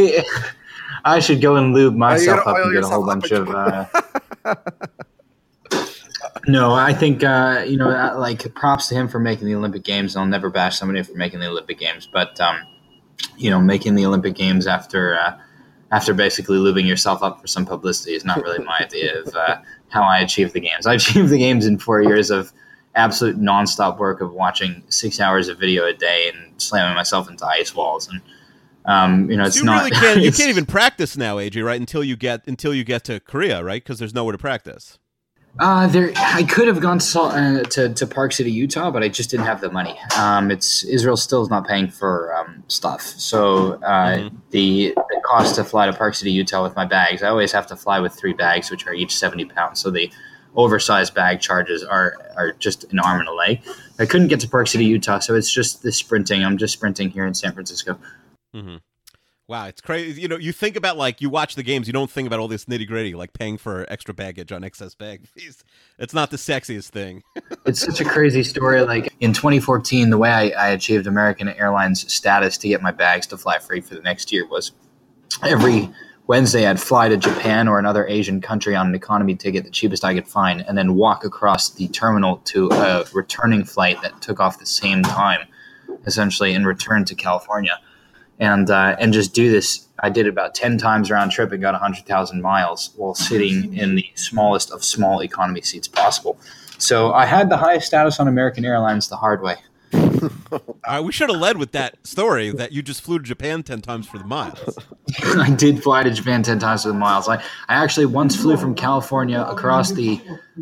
I 1.05 1.19
should 1.19 1.41
go 1.41 1.55
and 1.55 1.73
lube 1.73 1.95
myself 1.95 2.43
gotta 2.43 2.59
up 2.59 2.65
and 2.65 2.73
get 2.73 2.84
a 2.84 2.88
whole 2.88 3.05
bunch 3.05 3.32
of. 3.32 3.49
Uh... 3.49 3.86
no, 6.47 6.73
I 6.73 6.93
think 6.93 7.23
uh, 7.23 7.63
you 7.67 7.77
know, 7.77 7.89
uh, 7.89 8.17
like 8.17 8.53
props 8.55 8.88
to 8.89 8.95
him 8.95 9.07
for 9.07 9.19
making 9.19 9.47
the 9.47 9.55
Olympic 9.55 9.84
Games. 9.84 10.15
I'll 10.15 10.25
never 10.25 10.49
bash 10.49 10.77
somebody 10.77 11.03
for 11.03 11.13
making 11.13 11.39
the 11.39 11.47
Olympic 11.47 11.80
Games, 11.80 12.07
but 12.11 12.39
um, 12.41 12.59
you 13.38 13.49
know, 13.49 13.59
making 13.59 13.95
the 13.95 14.05
Olympic 14.05 14.36
Games 14.36 14.67
after 14.67 15.17
uh, 15.17 15.38
after 15.91 16.13
basically 16.13 16.57
lubing 16.57 16.87
yourself 16.87 17.23
up 17.23 17.41
for 17.41 17.47
some 17.47 17.65
publicity 17.65 18.13
is 18.13 18.23
not 18.23 18.41
really 18.41 18.63
my 18.63 18.77
idea 18.81 19.21
of 19.21 19.35
uh, 19.35 19.57
how 19.89 20.03
I 20.03 20.19
achieved 20.19 20.53
the 20.53 20.59
games. 20.59 20.85
I 20.85 20.93
achieved 20.95 21.29
the 21.29 21.37
games 21.37 21.65
in 21.65 21.79
four 21.79 22.01
years 22.01 22.29
of 22.29 22.51
absolute 22.95 23.39
nonstop 23.39 23.97
work 23.97 24.21
of 24.21 24.33
watching 24.33 24.83
six 24.89 25.19
hours 25.19 25.47
of 25.47 25.59
video 25.59 25.85
a 25.85 25.93
day 25.93 26.31
and 26.33 26.59
slamming 26.61 26.95
myself 26.95 27.29
into 27.29 27.45
ice 27.45 27.75
walls 27.75 28.07
and. 28.07 28.21
Um, 28.85 29.29
you 29.29 29.37
know, 29.37 29.43
it's 29.43 29.57
you 29.57 29.65
not. 29.65 29.79
really 29.79 29.91
can't. 29.91 30.21
You 30.21 30.31
can't 30.31 30.49
even 30.49 30.65
practice 30.65 31.15
now, 31.15 31.35
AJ. 31.35 31.63
Right 31.63 31.79
until 31.79 32.03
you 32.03 32.15
get 32.15 32.47
until 32.47 32.73
you 32.73 32.83
get 32.83 33.03
to 33.03 33.19
Korea, 33.19 33.61
right? 33.61 33.83
Because 33.83 33.99
there's 33.99 34.15
nowhere 34.15 34.31
to 34.31 34.37
practice. 34.37 34.97
Uh, 35.58 35.88
there, 35.88 36.12
I 36.16 36.43
could 36.43 36.68
have 36.68 36.80
gone 36.80 37.00
to, 37.00 37.06
Salt- 37.06 37.34
uh, 37.34 37.64
to 37.64 37.93
to 37.93 38.08
Park 38.08 38.34
City, 38.34 38.52
Utah, 38.52 38.91
but 38.91 39.04
I 39.04 39.10
just 39.10 39.30
didn't 39.30 39.45
have 39.45 39.62
the 39.62 39.72
money. 39.72 39.97
Um, 40.18 40.52
it's 40.52 40.84
Israel 40.84 41.18
still 41.18 41.41
is 41.41 41.50
not 41.50 41.68
paying 41.68 41.89
for 41.89 42.34
um, 42.36 42.64
stuff, 42.68 43.02
so 43.02 43.74
uh, 43.84 44.30
the, 44.52 44.93
the 44.95 45.22
cost 45.26 45.56
to 45.56 45.64
fly 45.64 45.88
to 45.88 45.93
Park 45.93 46.16
City, 46.16 46.32
Utah 46.32 46.64
with 46.64 46.76
my 46.76 46.86
bags. 46.86 47.24
I 47.24 47.30
always 47.30 47.52
have 47.52 47.68
to 47.68 47.76
fly 47.76 48.00
with 48.00 48.14
three 48.14 48.34
bags, 48.34 48.70
which 48.70 48.86
are 48.88 48.93
each 48.93 49.18
seventy 49.18 49.45
pounds. 49.45 49.82
So 49.82 49.89
the 49.91 50.12
oversized 50.56 51.14
bag 51.14 51.41
charges 51.41 51.84
are 51.84 52.18
are 52.38 52.54
just 52.54 52.86
an 52.93 53.00
arm 53.00 53.20
and 53.20 53.28
a 53.28 53.34
leg. 53.34 53.62
I 53.97 54.06
couldn't 54.06 54.28
get 54.28 54.39
to 54.41 54.50
Park 54.50 54.68
City, 54.68 54.86
Utah, 54.86 55.20
so 55.20 55.36
it's 55.36 55.52
just 55.52 55.82
the 55.82 55.91
sprinting. 55.91 56.45
I'm 56.45 56.58
just 56.58 56.74
sprinting 56.74 57.10
here 57.10 57.26
in 57.26 57.34
San 57.34 57.52
Francisco. 57.54 58.00
Mm-hmm. 58.56 58.78
Wow, 59.50 59.66
it's 59.66 59.82
crazy. 59.82 60.22
You 60.22 60.28
know, 60.28 60.38
you 60.38 60.52
think 60.54 60.76
about 60.76 60.95
like 60.95 61.22
you 61.22 61.30
watch 61.32 61.56
the 61.56 61.64
games, 61.64 61.88
you 61.88 61.93
don't 61.93 62.12
think 62.12 62.28
about 62.28 62.39
all 62.39 62.47
this 62.47 62.66
nitty 62.66 62.88
gritty, 62.88 63.16
like 63.16 63.34
paying 63.34 63.58
for 63.58 63.84
extra 63.89 64.14
baggage 64.14 64.52
on 64.52 64.64
excess 64.64 64.93
bag 64.93 65.28
fees. 65.28 65.64
It's 65.97 66.14
not 66.14 66.30
the 66.30 66.38
sexiest 66.38 66.89
thing. 66.89 67.24
it's 67.66 67.80
such 67.80 68.00
a 68.00 68.06
crazy 68.06 68.43
story. 68.43 68.84
Like 68.84 69.12
in 69.22 69.34
2014, 69.34 70.12
the 70.12 70.20
way 70.20 70.30
I, 70.30 70.50
I 70.50 70.70
achieved 70.70 71.08
American 71.08 71.50
Airlines 71.50 72.14
status 72.14 72.60
to 72.60 72.68
get 72.68 72.84
my 72.84 72.91
bags 72.91 73.26
to 73.26 73.39
fly 73.39 73.58
free 73.58 73.82
for 73.82 73.95
the 73.95 74.02
next 74.02 74.32
year 74.32 74.45
was 74.47 74.72
every 75.41 75.89
Wednesday 76.28 76.68
I'd 76.68 76.80
fly 76.80 77.10
to 77.10 77.18
Japan 77.18 77.68
or 77.68 77.80
another 77.80 78.06
Asian 78.06 78.41
country 78.41 78.76
on 78.76 78.86
an 78.86 78.93
economy 78.93 79.34
ticket, 79.34 79.64
the 79.64 79.72
cheapest 79.72 80.06
I 80.06 80.14
could 80.14 80.28
find, 80.28 80.64
and 80.68 80.78
then 80.78 80.93
walk 80.93 81.26
across 81.26 81.72
the 81.72 81.88
terminal 81.88 82.38
to 82.45 82.70
a 82.72 83.04
returning 83.16 83.64
flight 83.64 84.00
that 84.04 84.22
took 84.22 84.39
off 84.39 84.60
the 84.60 84.68
same 84.68 85.02
time, 85.02 85.47
essentially, 86.06 86.54
and 86.54 86.68
return 86.68 87.04
to 87.06 87.16
California. 87.16 87.80
And, 88.39 88.69
uh, 88.69 88.95
and 88.99 89.11
just 89.11 89.33
do 89.33 89.51
this. 89.51 89.87
I 90.01 90.09
did 90.09 90.25
it 90.25 90.29
about 90.29 90.55
10 90.55 90.77
times 90.77 91.11
round 91.11 91.31
trip 91.31 91.51
and 91.51 91.61
got 91.61 91.73
100,000 91.73 92.41
miles 92.41 92.91
while 92.95 93.13
sitting 93.13 93.75
in 93.77 93.95
the 93.95 94.05
smallest 94.15 94.71
of 94.71 94.83
small 94.83 95.21
economy 95.21 95.61
seats 95.61 95.89
possible. 95.89 96.39
So 96.77 97.11
I 97.11 97.25
had 97.25 97.49
the 97.49 97.57
highest 97.57 97.87
status 97.87 98.19
on 98.19 98.29
American 98.29 98.63
Airlines 98.63 99.09
the 99.09 99.17
hard 99.17 99.41
way. 99.41 99.57
Uh, 100.83 101.03
we 101.05 101.11
should 101.11 101.29
have 101.29 101.39
led 101.39 101.57
with 101.57 101.71
that 101.73 101.95
story 102.05 102.51
that 102.51 102.71
you 102.71 102.81
just 102.81 103.01
flew 103.01 103.19
to 103.19 103.23
Japan 103.23 103.61
10 103.61 103.81
times 103.81 104.07
for 104.07 104.17
the 104.17 104.23
miles. 104.23 104.79
I 105.23 105.51
did 105.51 105.83
fly 105.83 106.01
to 106.01 106.09
Japan 106.09 106.41
10 106.41 106.57
times 106.57 106.81
for 106.81 106.87
the 106.87 106.95
miles. 106.95 107.29
I, 107.29 107.35
I 107.35 107.75
actually 107.75 108.07
once 108.07 108.35
flew 108.35 108.57
from 108.57 108.73
California 108.73 109.39
across 109.47 109.91
the 109.91 110.19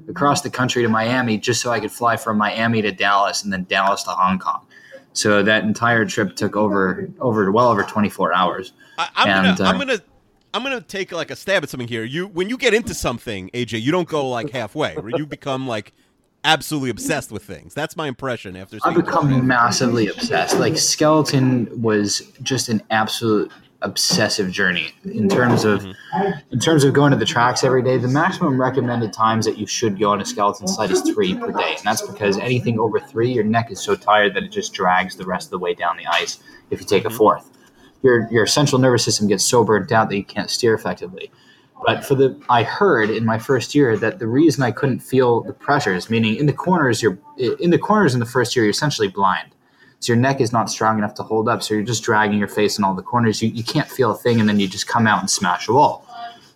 across 0.09 0.41
the 0.41 0.49
country 0.49 0.83
to 0.83 0.89
Miami 0.89 1.37
just 1.37 1.61
so 1.61 1.71
I 1.71 1.79
could 1.79 1.91
fly 1.91 2.17
from 2.17 2.37
Miami 2.37 2.81
to 2.81 2.91
Dallas 2.91 3.43
and 3.43 3.53
then 3.53 3.63
Dallas 3.69 4.03
to 4.03 4.09
Hong 4.09 4.37
Kong. 4.37 4.66
So 5.17 5.41
that 5.41 5.63
entire 5.63 6.05
trip 6.05 6.35
took 6.35 6.55
over 6.55 7.09
over 7.19 7.51
well 7.51 7.69
over 7.69 7.83
24 7.83 8.33
hours. 8.33 8.73
I, 8.99 9.09
I'm 9.15 9.45
And, 9.45 9.57
gonna, 9.57 9.69
I'm 9.69 9.75
uh, 9.75 9.79
gonna, 9.79 9.99
I'm 10.53 10.63
gonna 10.63 10.81
take 10.81 11.11
like 11.11 11.31
a 11.31 11.35
stab 11.35 11.63
at 11.63 11.69
something 11.69 11.87
here. 11.87 12.03
You, 12.03 12.27
when 12.27 12.49
you 12.49 12.57
get 12.57 12.73
into 12.73 12.93
something, 12.93 13.49
AJ, 13.53 13.81
you 13.81 13.91
don't 13.91 14.07
go 14.07 14.29
like 14.29 14.51
halfway. 14.51 14.95
You 15.15 15.25
become 15.25 15.67
like 15.67 15.93
absolutely 16.43 16.91
obsessed 16.91 17.31
with 17.31 17.43
things. 17.43 17.73
That's 17.73 17.97
my 17.97 18.07
impression 18.07 18.55
after. 18.55 18.77
I've 18.83 18.95
become 18.95 19.45
massively 19.47 20.07
obsessed. 20.07 20.59
Like 20.59 20.77
skeleton 20.77 21.81
was 21.81 22.21
just 22.43 22.69
an 22.69 22.83
absolute 22.91 23.51
obsessive 23.81 24.51
journey 24.51 24.91
in 25.05 25.29
terms 25.29 25.63
of 25.63 25.81
mm-hmm. 25.81 26.31
in 26.51 26.59
terms 26.59 26.83
of 26.83 26.93
going 26.93 27.11
to 27.11 27.17
the 27.17 27.25
tracks 27.25 27.63
every 27.63 27.83
day. 27.83 27.97
The 27.97 28.07
maximum 28.07 28.59
recommended 28.59 29.13
times 29.13 29.45
that 29.45 29.57
you 29.57 29.67
should 29.67 29.99
go 29.99 30.11
on 30.11 30.21
a 30.21 30.25
skeleton 30.25 30.67
sled 30.67 30.91
is 30.91 31.01
three 31.01 31.35
per 31.35 31.51
day, 31.51 31.75
and 31.77 31.85
that's 31.85 32.01
because 32.01 32.37
anything 32.37 32.79
over 32.79 32.99
three, 32.99 33.31
your 33.31 33.43
neck 33.43 33.71
is 33.71 33.81
so 33.81 33.95
tired 33.95 34.33
that 34.33 34.43
it 34.43 34.51
just 34.51 34.73
drags 34.73 35.15
the 35.15 35.25
rest 35.25 35.47
of 35.47 35.51
the 35.51 35.59
way 35.59 35.73
down 35.73 35.97
the 35.97 36.07
ice. 36.07 36.39
If 36.71 36.79
you 36.79 36.87
take 36.87 37.05
a 37.05 37.07
mm-hmm. 37.07 37.17
fourth, 37.17 37.49
your 38.01 38.27
your 38.31 38.47
central 38.47 38.79
nervous 38.79 39.03
system 39.03 39.27
gets 39.27 39.43
so 39.43 39.63
burnt 39.63 39.91
out 39.91 40.09
that 40.09 40.17
you 40.17 40.25
can't 40.25 40.49
steer 40.49 40.73
effectively. 40.73 41.31
But 41.85 42.03
for 42.03 42.15
the, 42.15 42.41
I 42.49 42.63
heard 42.63 43.11
in 43.11 43.23
my 43.23 43.37
first 43.37 43.75
year 43.75 43.95
that 43.97 44.17
the 44.17 44.27
reason 44.27 44.63
I 44.63 44.71
couldn't 44.71 44.99
feel 44.99 45.41
the 45.41 45.53
pressures, 45.53 46.09
meaning 46.09 46.35
in 46.35 46.47
the 46.47 46.53
corners, 46.53 47.03
you're 47.03 47.19
in 47.37 47.69
the 47.69 47.77
corners 47.77 48.15
in 48.15 48.19
the 48.19 48.25
first 48.25 48.55
year, 48.55 48.65
you're 48.65 48.71
essentially 48.71 49.07
blind. 49.07 49.51
So 49.99 50.13
your 50.13 50.21
neck 50.21 50.41
is 50.41 50.53
not 50.53 50.69
strong 50.69 50.97
enough 50.97 51.15
to 51.15 51.23
hold 51.23 51.49
up. 51.49 51.63
So 51.63 51.73
you're 51.73 51.83
just 51.83 52.03
dragging 52.03 52.37
your 52.37 52.47
face 52.47 52.77
in 52.77 52.83
all 52.83 52.93
the 52.93 53.01
corners. 53.01 53.41
You, 53.41 53.49
you 53.49 53.63
can't 53.63 53.89
feel 53.89 54.11
a 54.11 54.15
thing, 54.15 54.39
and 54.39 54.47
then 54.47 54.59
you 54.59 54.67
just 54.67 54.87
come 54.87 55.07
out 55.07 55.19
and 55.19 55.29
smash 55.29 55.67
a 55.67 55.73
wall. 55.73 56.05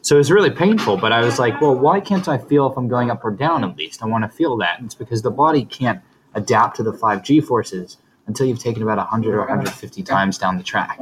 So 0.04 0.16
it 0.16 0.20
was 0.20 0.32
really 0.32 0.52
painful. 0.52 0.98
But 0.98 1.12
I 1.12 1.22
was 1.22 1.39
like, 1.39 1.60
well, 1.62 1.76
why 1.76 2.00
can't 2.00 2.28
I 2.28 2.38
feel 2.38 2.68
if 2.68 2.78
I'm 2.78 2.88
going 2.88 3.10
up 3.12 3.24
or 3.24 3.32
down 3.32 3.64
at 3.64 3.78
least? 3.78 4.04
I 4.04 4.08
want 4.08 4.24
to 4.24 4.30
feel 4.30 4.58
that. 4.58 4.78
And 4.78 4.86
it's 4.86 4.96
because 4.96 5.22
the 5.22 5.32
body 5.32 5.66
can't 5.66 6.02
adapt 6.34 6.78
to 6.78 6.84
the 6.84 6.94
5G 6.94 7.44
forces 7.44 7.98
until 8.28 8.46
you've 8.46 8.60
taken 8.60 8.84
about 8.84 8.98
100 8.98 9.34
or 9.34 9.39
150 9.39 10.04
times 10.04 10.38
down 10.38 10.58
the 10.58 10.64
track. 10.64 10.98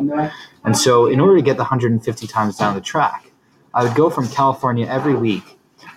And 0.64 0.78
so 0.78 1.06
in 1.08 1.20
order 1.20 1.36
to 1.36 1.42
get 1.42 1.58
the 1.58 1.64
150 1.64 2.28
times 2.28 2.58
down 2.58 2.74
the 2.74 2.82
track, 2.82 3.32
I 3.74 3.84
would 3.84 3.96
go 3.96 4.10
from 4.10 4.28
California 4.30 4.88
every 4.88 5.14
week 5.16 5.44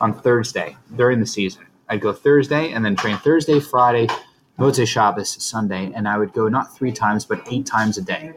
on 0.00 0.12
Thursday 0.12 0.76
during 0.96 1.20
the 1.20 1.26
season. 1.26 1.66
I'd 1.88 2.00
go 2.00 2.12
Thursday 2.12 2.72
and 2.72 2.84
then 2.84 2.96
train 2.96 3.16
Thursday, 3.18 3.60
Friday, 3.60 4.08
Motzei 4.62 4.86
Shabbos, 4.86 5.42
Sunday, 5.42 5.90
and 5.92 6.06
I 6.06 6.16
would 6.16 6.32
go 6.32 6.48
not 6.48 6.72
three 6.76 6.92
times 6.92 7.24
but 7.24 7.42
eight 7.50 7.66
times 7.66 7.98
a 7.98 8.02
day. 8.02 8.32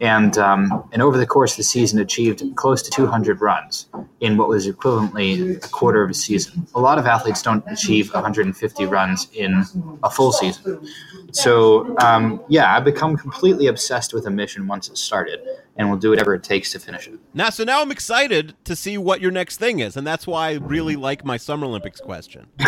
And 0.00 0.36
um, 0.38 0.88
and 0.92 1.02
over 1.02 1.18
the 1.18 1.26
course 1.26 1.52
of 1.52 1.56
the 1.58 1.64
season, 1.64 1.98
achieved 1.98 2.42
close 2.54 2.82
to 2.82 2.90
200 2.90 3.40
runs 3.40 3.86
in 4.20 4.36
what 4.38 4.48
was 4.48 4.66
equivalently 4.66 5.56
a 5.56 5.68
quarter 5.68 6.02
of 6.02 6.10
a 6.10 6.14
season. 6.14 6.66
A 6.74 6.80
lot 6.80 6.98
of 6.98 7.06
athletes 7.06 7.42
don't 7.42 7.64
achieve 7.66 8.12
150 8.12 8.86
runs 8.86 9.28
in 9.34 9.64
a 10.02 10.10
full 10.10 10.32
season. 10.32 10.86
So 11.32 11.96
um, 11.98 12.42
yeah, 12.48 12.74
I've 12.74 12.84
become 12.84 13.16
completely 13.16 13.66
obsessed 13.66 14.14
with 14.14 14.26
a 14.26 14.30
mission 14.30 14.66
once 14.66 14.88
it 14.88 14.96
started, 14.96 15.40
and 15.76 15.88
we'll 15.88 15.98
do 15.98 16.10
whatever 16.10 16.34
it 16.34 16.42
takes 16.42 16.72
to 16.72 16.78
finish 16.78 17.06
it. 17.06 17.18
Now, 17.34 17.50
so 17.50 17.64
now 17.64 17.82
I'm 17.82 17.90
excited 17.90 18.54
to 18.64 18.74
see 18.74 18.96
what 18.98 19.20
your 19.20 19.30
next 19.30 19.58
thing 19.58 19.80
is, 19.80 19.96
and 19.96 20.06
that's 20.06 20.26
why 20.26 20.50
I 20.50 20.54
really 20.54 20.96
like 20.96 21.24
my 21.24 21.36
Summer 21.36 21.66
Olympics 21.66 22.00
question. 22.00 22.48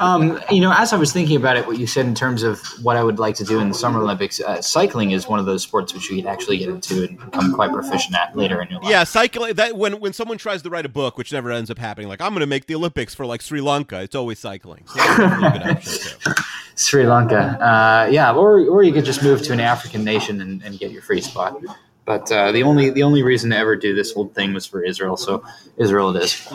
Um, 0.00 0.40
you 0.50 0.60
know, 0.60 0.72
as 0.76 0.92
I 0.92 0.96
was 0.96 1.12
thinking 1.12 1.36
about 1.36 1.56
it, 1.56 1.66
what 1.66 1.78
you 1.78 1.86
said 1.86 2.06
in 2.06 2.14
terms 2.14 2.42
of 2.42 2.60
what 2.82 2.96
I 2.96 3.04
would 3.04 3.20
like 3.20 3.36
to 3.36 3.44
do 3.44 3.60
in 3.60 3.68
the 3.68 3.74
Summer 3.74 4.00
Olympics, 4.00 4.40
uh, 4.40 4.60
cycling 4.60 5.12
is 5.12 5.28
one 5.28 5.38
of 5.38 5.46
those 5.46 5.62
sports 5.62 5.94
which 5.94 6.10
you 6.10 6.16
could 6.16 6.26
actually 6.26 6.58
get 6.58 6.68
into 6.70 7.04
and 7.04 7.18
become 7.18 7.54
quite 7.54 7.72
proficient 7.72 8.16
at 8.16 8.36
later 8.36 8.60
in 8.60 8.68
your 8.68 8.80
life. 8.80 8.90
Yeah, 8.90 9.04
cycling. 9.04 9.54
That 9.54 9.76
when 9.76 10.00
when 10.00 10.12
someone 10.12 10.38
tries 10.38 10.62
to 10.62 10.70
write 10.70 10.86
a 10.86 10.88
book, 10.88 11.18
which 11.18 11.32
never 11.32 11.52
ends 11.52 11.70
up 11.70 11.78
happening, 11.78 12.08
like 12.08 12.20
I'm 12.20 12.30
going 12.30 12.40
to 12.40 12.46
make 12.46 12.66
the 12.66 12.74
Olympics 12.74 13.14
for 13.14 13.26
like 13.26 13.42
Sri 13.42 13.60
Lanka, 13.60 14.00
it's 14.00 14.16
always 14.16 14.38
cycling. 14.38 14.86
So 14.86 16.32
Sri 16.74 17.06
Lanka. 17.06 17.58
Uh, 17.60 18.08
yeah, 18.10 18.32
or 18.32 18.60
or 18.68 18.82
you 18.82 18.92
could 18.92 19.04
just 19.04 19.22
move 19.22 19.42
to 19.42 19.52
an 19.52 19.60
African 19.60 20.04
nation 20.04 20.40
and, 20.40 20.62
and 20.62 20.78
get 20.78 20.90
your 20.90 21.02
free 21.02 21.20
spot. 21.20 21.60
But 22.04 22.30
uh, 22.32 22.52
the 22.52 22.62
only 22.62 22.90
the 22.90 23.02
only 23.02 23.22
reason 23.22 23.50
to 23.50 23.56
ever 23.56 23.76
do 23.76 23.94
this 23.94 24.12
whole 24.12 24.28
thing 24.28 24.52
was 24.52 24.66
for 24.66 24.82
Israel, 24.82 25.16
so 25.16 25.44
Israel 25.76 26.14
it 26.16 26.22
is. 26.22 26.48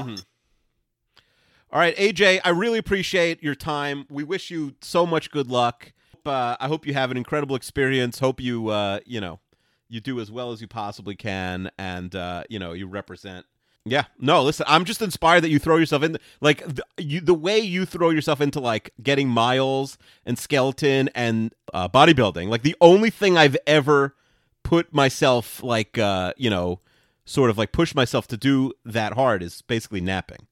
All 1.69 1.81
right, 1.81 1.95
AJ, 1.97 2.39
I 2.45 2.49
really 2.49 2.79
appreciate 2.79 3.43
your 3.43 3.55
time. 3.55 4.05
We 4.09 4.23
wish 4.23 4.49
you 4.49 4.75
so 4.81 5.05
much 5.05 5.31
good 5.31 5.49
luck. 5.49 5.91
Uh, 6.25 6.57
I 6.59 6.67
hope 6.67 6.85
you 6.85 6.93
have 6.93 7.11
an 7.11 7.17
incredible 7.17 7.55
experience. 7.55 8.19
Hope 8.19 8.41
you, 8.41 8.69
uh, 8.69 8.99
you 9.05 9.21
know, 9.21 9.39
you 9.87 10.01
do 10.01 10.19
as 10.19 10.29
well 10.31 10.51
as 10.51 10.59
you 10.61 10.67
possibly 10.67 11.15
can, 11.15 11.69
and 11.77 12.13
uh, 12.15 12.43
you 12.49 12.59
know, 12.59 12.73
you 12.73 12.87
represent. 12.87 13.45
Yeah, 13.89 14.05
no, 14.19 14.43
listen, 14.43 14.65
I'm 14.67 14.85
just 14.85 15.01
inspired 15.01 15.41
that 15.41 15.49
you 15.49 15.59
throw 15.59 15.77
yourself 15.77 16.03
in, 16.03 16.17
like 16.41 16.65
the, 16.65 16.83
you, 16.97 17.21
the 17.21 17.33
way 17.33 17.59
you 17.59 17.85
throw 17.85 18.09
yourself 18.09 18.41
into 18.41 18.59
like 18.59 18.93
getting 19.01 19.29
miles 19.29 19.97
and 20.25 20.37
skeleton 20.37 21.09
and 21.15 21.53
uh, 21.73 21.87
bodybuilding. 21.89 22.49
Like 22.49 22.63
the 22.63 22.75
only 22.81 23.09
thing 23.09 23.37
I've 23.37 23.57
ever 23.65 24.15
put 24.63 24.93
myself 24.93 25.63
like, 25.63 25.97
uh, 25.97 26.33
you 26.37 26.49
know, 26.49 26.79
sort 27.25 27.49
of 27.49 27.57
like 27.57 27.71
push 27.71 27.93
myself 27.93 28.27
to 28.27 28.37
do 28.37 28.73
that 28.85 29.13
hard 29.13 29.43
is 29.43 29.61
basically 29.61 30.01
napping 30.01 30.47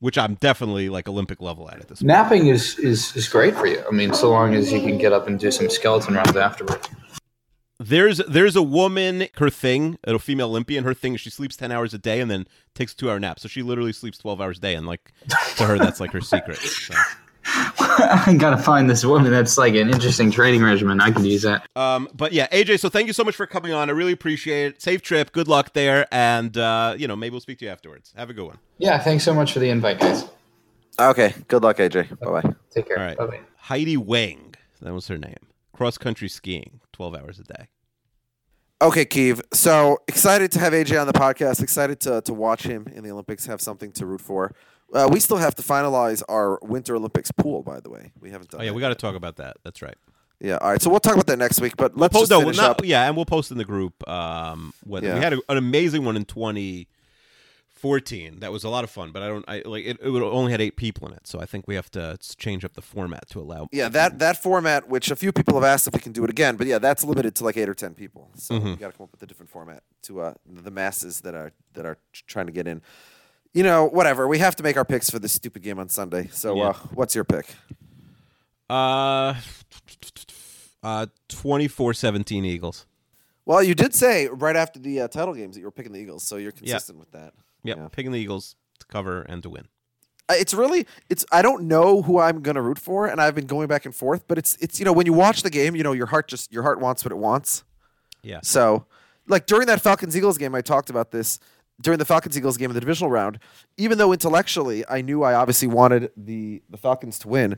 which 0.00 0.18
I'm 0.18 0.34
definitely 0.34 0.88
like 0.88 1.08
Olympic 1.08 1.40
level 1.40 1.70
at 1.70 1.80
at 1.80 1.88
this 1.88 2.00
point. 2.00 2.08
Napping 2.08 2.46
is, 2.48 2.78
is 2.78 3.14
is 3.16 3.28
great 3.28 3.54
for 3.54 3.66
you. 3.66 3.82
I 3.86 3.90
mean, 3.94 4.12
so 4.12 4.30
long 4.30 4.54
as 4.54 4.72
you 4.72 4.80
can 4.80 4.98
get 4.98 5.12
up 5.12 5.26
and 5.26 5.38
do 5.38 5.50
some 5.50 5.70
skeleton 5.70 6.14
rounds 6.14 6.36
afterward. 6.36 6.86
There's 7.78 8.18
there's 8.18 8.56
a 8.56 8.62
woman, 8.62 9.28
her 9.36 9.50
thing, 9.50 9.98
a 10.04 10.18
female 10.18 10.48
Olympian, 10.48 10.84
her 10.84 10.94
thing 10.94 11.14
is 11.14 11.20
she 11.20 11.30
sleeps 11.30 11.56
ten 11.56 11.70
hours 11.70 11.92
a 11.92 11.98
day 11.98 12.20
and 12.20 12.30
then 12.30 12.46
takes 12.74 12.92
a 12.92 12.96
two 12.96 13.10
hour 13.10 13.20
nap. 13.20 13.38
So 13.38 13.48
she 13.48 13.62
literally 13.62 13.92
sleeps 13.92 14.18
twelve 14.18 14.40
hours 14.40 14.58
a 14.58 14.60
day, 14.60 14.74
and 14.74 14.86
like 14.86 15.12
to 15.56 15.64
her 15.64 15.78
that's 15.78 16.00
like 16.00 16.12
her 16.12 16.20
secret. 16.20 16.58
So. 16.58 16.94
I 17.48 18.34
gotta 18.38 18.56
find 18.56 18.90
this 18.90 19.04
woman 19.04 19.30
that's 19.30 19.56
like 19.56 19.74
an 19.74 19.90
interesting 19.90 20.30
training 20.30 20.62
regimen. 20.62 21.00
I 21.00 21.10
can 21.10 21.24
use 21.24 21.42
that. 21.42 21.66
Um, 21.76 22.08
but 22.14 22.32
yeah, 22.32 22.48
AJ, 22.48 22.80
so 22.80 22.88
thank 22.88 23.06
you 23.06 23.12
so 23.12 23.22
much 23.24 23.36
for 23.36 23.46
coming 23.46 23.72
on. 23.72 23.88
I 23.88 23.92
really 23.92 24.12
appreciate 24.12 24.66
it. 24.66 24.82
Safe 24.82 25.00
trip, 25.00 25.32
good 25.32 25.46
luck 25.46 25.72
there, 25.72 26.06
and 26.10 26.56
uh, 26.56 26.94
you 26.98 27.06
know 27.06 27.14
maybe 27.14 27.32
we'll 27.32 27.40
speak 27.40 27.58
to 27.58 27.66
you 27.66 27.70
afterwards. 27.70 28.12
Have 28.16 28.30
a 28.30 28.34
good 28.34 28.46
one. 28.46 28.58
Yeah, 28.78 28.98
thanks 28.98 29.22
so 29.22 29.32
much 29.32 29.52
for 29.52 29.60
the 29.60 29.68
invite, 29.70 30.00
guys. 30.00 30.24
Okay. 30.98 31.34
Good 31.48 31.62
luck, 31.62 31.76
AJ. 31.76 32.18
Bye 32.20 32.40
bye. 32.40 32.54
Take 32.70 32.88
care. 32.88 32.98
All 32.98 33.04
right, 33.04 33.16
Bye 33.16 33.26
bye. 33.26 33.40
Heidi 33.56 33.96
Weng, 33.96 34.54
that 34.80 34.92
was 34.92 35.08
her 35.08 35.18
name. 35.18 35.36
Cross 35.76 35.98
country 35.98 36.28
skiing, 36.28 36.80
twelve 36.92 37.14
hours 37.14 37.38
a 37.38 37.44
day. 37.44 37.68
Okay, 38.82 39.04
Keeve. 39.04 39.40
So 39.54 39.98
excited 40.08 40.50
to 40.52 40.58
have 40.60 40.72
AJ 40.72 41.00
on 41.00 41.06
the 41.06 41.12
podcast. 41.12 41.62
Excited 41.62 42.00
to, 42.00 42.20
to 42.22 42.34
watch 42.34 42.62
him 42.64 42.86
in 42.94 43.04
the 43.04 43.10
Olympics. 43.10 43.46
Have 43.46 43.60
something 43.60 43.92
to 43.92 44.06
root 44.06 44.20
for. 44.20 44.54
Uh, 44.92 45.08
we 45.10 45.18
still 45.18 45.38
have 45.38 45.54
to 45.56 45.62
finalize 45.62 46.22
our 46.28 46.58
Winter 46.62 46.94
Olympics 46.96 47.30
pool, 47.32 47.62
by 47.62 47.80
the 47.80 47.90
way. 47.90 48.12
We 48.20 48.30
haven't 48.30 48.50
done. 48.50 48.60
Oh 48.60 48.64
yeah, 48.64 48.70
we 48.72 48.80
got 48.80 48.90
to 48.90 48.94
talk 48.94 49.14
about 49.16 49.36
that. 49.36 49.56
That's 49.64 49.82
right. 49.82 49.96
Yeah. 50.40 50.58
All 50.60 50.70
right. 50.70 50.80
So 50.82 50.90
we'll 50.90 51.00
talk 51.00 51.14
about 51.14 51.26
that 51.28 51.38
next 51.38 51.60
week. 51.60 51.76
But 51.76 51.96
let's 51.96 52.12
We'll 52.14 52.22
just 52.22 52.30
post, 52.32 52.40
no, 52.40 52.40
finish 52.46 52.56
not, 52.58 52.70
up. 52.70 52.80
yeah, 52.84 53.06
and 53.06 53.16
we'll 53.16 53.24
post 53.24 53.50
in 53.50 53.58
the 53.58 53.64
group. 53.64 54.06
Um, 54.08 54.72
what 54.84 55.02
Yeah. 55.02 55.14
we 55.14 55.20
had 55.20 55.32
a, 55.32 55.40
an 55.48 55.56
amazing 55.56 56.04
one 56.04 56.16
in 56.16 56.24
twenty 56.26 56.88
14. 57.76 58.40
That 58.40 58.50
was 58.52 58.64
a 58.64 58.68
lot 58.68 58.84
of 58.84 58.90
fun, 58.90 59.12
but 59.12 59.22
I 59.22 59.28
don't. 59.28 59.44
I 59.46 59.62
like 59.66 59.84
it. 59.84 59.98
It 60.02 60.10
would 60.10 60.22
only 60.22 60.50
had 60.50 60.60
eight 60.60 60.76
people 60.76 61.06
in 61.08 61.14
it, 61.14 61.26
so 61.26 61.38
I 61.40 61.44
think 61.46 61.68
we 61.68 61.74
have 61.74 61.90
to 61.92 62.18
change 62.38 62.64
up 62.64 62.72
the 62.74 62.80
format 62.82 63.28
to 63.30 63.40
allow. 63.40 63.68
Yeah, 63.70 63.88
that 63.90 64.18
that 64.18 64.42
format, 64.42 64.88
which 64.88 65.10
a 65.10 65.16
few 65.16 65.30
people 65.30 65.54
have 65.54 65.64
asked 65.64 65.86
if 65.86 65.94
we 65.94 66.00
can 66.00 66.12
do 66.12 66.24
it 66.24 66.30
again, 66.30 66.56
but 66.56 66.66
yeah, 66.66 66.78
that's 66.78 67.04
limited 67.04 67.34
to 67.36 67.44
like 67.44 67.56
eight 67.56 67.68
or 67.68 67.74
ten 67.74 67.94
people. 67.94 68.30
So 68.34 68.54
Mm-hmm. 68.54 68.66
we 68.70 68.76
got 68.76 68.92
to 68.92 68.96
come 68.96 69.04
up 69.04 69.12
with 69.12 69.22
a 69.22 69.26
different 69.26 69.50
format 69.50 69.82
to 70.04 70.20
uh, 70.22 70.34
the 70.46 70.70
masses 70.70 71.20
that 71.20 71.34
are 71.34 71.52
that 71.74 71.84
are 71.86 71.98
trying 72.26 72.46
to 72.46 72.52
get 72.52 72.66
in. 72.66 72.80
You 73.52 73.62
know, 73.62 73.86
whatever. 73.86 74.26
We 74.28 74.38
have 74.40 74.56
to 74.56 74.62
make 74.62 74.76
our 74.76 74.84
picks 74.84 75.08
for 75.10 75.18
this 75.18 75.32
stupid 75.32 75.62
game 75.62 75.78
on 75.78 75.88
Sunday. 75.88 76.28
So, 76.32 76.56
Yeah. 76.56 76.68
uh, 76.68 76.72
what's 76.94 77.14
your 77.14 77.24
pick? 77.24 77.46
Uh, 78.68 79.34
uh, 80.82 81.06
24-17 81.28 82.44
Eagles. 82.44 82.86
Well, 83.44 83.62
you 83.62 83.74
did 83.74 83.94
say 83.94 84.26
right 84.28 84.56
after 84.56 84.78
the 84.80 85.02
uh, 85.02 85.08
title 85.08 85.32
games 85.34 85.54
that 85.54 85.60
you 85.60 85.66
were 85.66 85.70
picking 85.70 85.92
the 85.92 86.00
Eagles, 86.00 86.24
so 86.26 86.36
you're 86.36 86.52
consistent 86.52 86.98
with 86.98 87.10
that. 87.12 87.32
Yep, 87.66 87.76
Yeah. 87.76 87.88
picking 87.92 88.12
the 88.12 88.18
Eagles 88.20 88.56
to 88.80 88.86
cover 88.86 89.22
and 89.22 89.42
to 89.42 89.50
win. 89.50 89.68
Uh, 90.28 90.34
It's 90.38 90.52
really 90.54 90.86
it's 91.08 91.24
I 91.30 91.42
don't 91.42 91.64
know 91.68 92.02
who 92.02 92.18
I'm 92.18 92.42
gonna 92.42 92.62
root 92.62 92.78
for, 92.78 93.06
and 93.06 93.20
I've 93.20 93.34
been 93.34 93.46
going 93.46 93.68
back 93.68 93.84
and 93.86 93.94
forth. 93.94 94.26
But 94.28 94.38
it's 94.38 94.56
it's 94.60 94.78
you 94.78 94.84
know 94.84 94.92
when 94.92 95.06
you 95.06 95.12
watch 95.12 95.42
the 95.42 95.50
game, 95.50 95.76
you 95.76 95.82
know 95.82 95.92
your 95.92 96.06
heart 96.06 96.28
just 96.28 96.52
your 96.52 96.62
heart 96.62 96.80
wants 96.80 97.04
what 97.04 97.12
it 97.12 97.18
wants. 97.18 97.64
Yeah. 98.22 98.40
So, 98.42 98.86
like 99.28 99.46
during 99.46 99.66
that 99.68 99.80
Falcons 99.80 100.16
Eagles 100.16 100.36
game, 100.38 100.54
I 100.54 100.60
talked 100.62 100.90
about 100.90 101.10
this 101.12 101.38
during 101.80 101.98
the 101.98 102.04
Falcons 102.04 102.36
Eagles 102.36 102.56
game 102.56 102.70
in 102.70 102.74
the 102.74 102.80
divisional 102.80 103.10
round. 103.10 103.38
Even 103.76 103.98
though 103.98 104.12
intellectually 104.12 104.84
I 104.88 105.00
knew 105.00 105.22
I 105.22 105.34
obviously 105.34 105.68
wanted 105.68 106.10
the 106.16 106.62
the 106.70 106.76
Falcons 106.76 107.18
to 107.20 107.28
win, 107.28 107.56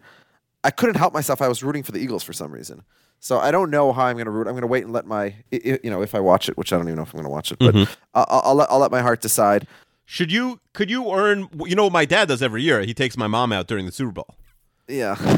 I 0.62 0.70
couldn't 0.70 0.96
help 0.96 1.14
myself. 1.14 1.40
I 1.40 1.48
was 1.48 1.62
rooting 1.62 1.82
for 1.82 1.92
the 1.92 2.00
Eagles 2.00 2.22
for 2.22 2.32
some 2.34 2.52
reason. 2.52 2.82
So 3.20 3.38
I 3.38 3.50
don't 3.50 3.70
know 3.70 3.92
how 3.92 4.04
I'm 4.04 4.14
going 4.16 4.26
to 4.26 4.30
root. 4.30 4.46
I'm 4.46 4.52
going 4.52 4.60
to 4.60 4.66
wait 4.68 4.84
and 4.84 4.92
let 4.92 5.06
my 5.06 5.34
you 5.50 5.78
know 5.84 6.02
if 6.02 6.14
I 6.14 6.20
watch 6.20 6.48
it, 6.48 6.56
which 6.58 6.72
I 6.72 6.76
don't 6.76 6.86
even 6.86 6.96
know 6.96 7.02
if 7.02 7.08
I'm 7.14 7.18
going 7.18 7.24
to 7.24 7.30
watch 7.30 7.50
it, 7.50 7.58
but 7.58 7.74
I'll, 8.14 8.26
I'll, 8.28 8.40
I'll 8.44 8.54
let 8.54 8.70
I'll 8.70 8.78
let 8.78 8.90
my 8.90 9.00
heart 9.00 9.20
decide. 9.22 9.66
Should 10.10 10.32
you? 10.32 10.58
Could 10.72 10.88
you 10.88 11.12
earn? 11.12 11.50
You 11.66 11.76
know 11.76 11.84
what 11.84 11.92
my 11.92 12.06
dad 12.06 12.28
does 12.28 12.42
every 12.42 12.62
year? 12.62 12.80
He 12.80 12.94
takes 12.94 13.18
my 13.18 13.26
mom 13.26 13.52
out 13.52 13.66
during 13.66 13.84
the 13.84 13.92
Super 13.92 14.12
Bowl. 14.12 14.34
Yeah. 14.88 15.16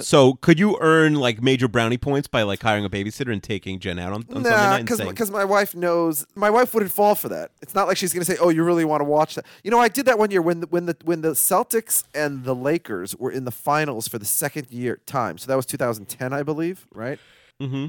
So 0.00 0.34
could 0.34 0.58
you 0.58 0.78
earn 0.80 1.14
like 1.14 1.42
major 1.42 1.68
brownie 1.68 1.98
points 1.98 2.26
by 2.28 2.42
like 2.42 2.62
hiring 2.62 2.84
a 2.84 2.90
babysitter 2.90 3.32
and 3.32 3.42
taking 3.42 3.80
Jen 3.80 3.98
out 3.98 4.12
on, 4.12 4.24
on 4.34 4.44
Sunday 4.44 4.50
night 4.50 4.86
because 4.86 5.30
my 5.30 5.44
wife 5.44 5.74
knows. 5.74 6.26
My 6.34 6.48
wife 6.48 6.72
wouldn't 6.72 6.92
fall 6.92 7.14
for 7.14 7.28
that. 7.28 7.50
It's 7.60 7.74
not 7.74 7.86
like 7.86 7.96
she's 7.96 8.12
going 8.12 8.24
to 8.24 8.30
say, 8.30 8.38
"Oh, 8.40 8.50
you 8.50 8.62
really 8.62 8.84
want 8.84 9.00
to 9.00 9.04
watch 9.04 9.34
that." 9.34 9.44
You 9.64 9.70
know, 9.70 9.78
I 9.78 9.88
did 9.88 10.06
that 10.06 10.18
one 10.18 10.30
year 10.30 10.40
when 10.40 10.60
the, 10.60 10.66
when 10.68 10.86
the 10.86 10.96
when 11.04 11.22
the 11.22 11.30
Celtics 11.30 12.04
and 12.14 12.44
the 12.44 12.54
Lakers 12.54 13.16
were 13.16 13.30
in 13.30 13.44
the 13.44 13.50
finals 13.50 14.06
for 14.06 14.18
the 14.18 14.24
second 14.24 14.70
year 14.70 15.00
time. 15.06 15.38
So 15.38 15.46
that 15.48 15.56
was 15.56 15.66
2010, 15.66 16.32
I 16.32 16.42
believe, 16.42 16.86
right? 16.92 17.18
mm-hmm. 17.60 17.86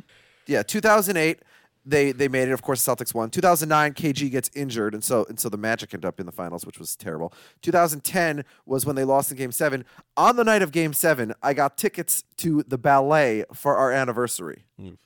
Yeah, 0.48 0.64
2008. 0.64 1.40
They 1.86 2.12
they 2.12 2.28
made 2.28 2.48
it. 2.48 2.52
Of 2.52 2.62
course, 2.62 2.84
the 2.84 2.96
Celtics 2.96 3.14
won. 3.14 3.30
2009, 3.30 3.94
KG 3.94 4.30
gets 4.30 4.52
injured, 4.54 4.94
and 4.94 5.04
so 5.04 5.26
and 5.28 5.40
so 5.40 5.50
the 5.50 5.58
Magic 5.58 5.94
ended 5.94 6.08
up 6.08 6.20
in 6.20 6.26
the 6.26 6.32
finals, 6.32 6.66
which 6.66 6.78
was 6.78 6.96
terrible. 6.96 7.34
2010 7.62 8.46
was 8.66 8.86
when 8.86 8.96
they 8.96 9.04
lost 9.04 9.32
in 9.32 9.38
Game 9.38 9.52
Seven. 9.52 9.84
On 10.16 10.36
the 10.36 10.44
night 10.44 10.62
of 10.62 10.72
Game 10.72 10.94
Seven, 10.94 11.34
I 11.42 11.54
got 11.54 11.78
tickets 11.78 12.24
to 12.38 12.64
the 12.64 12.78
ballet 12.78 13.46
for 13.54 13.76
our 13.78 13.92
anniversary. 13.92 14.66
Mm. 14.80 14.98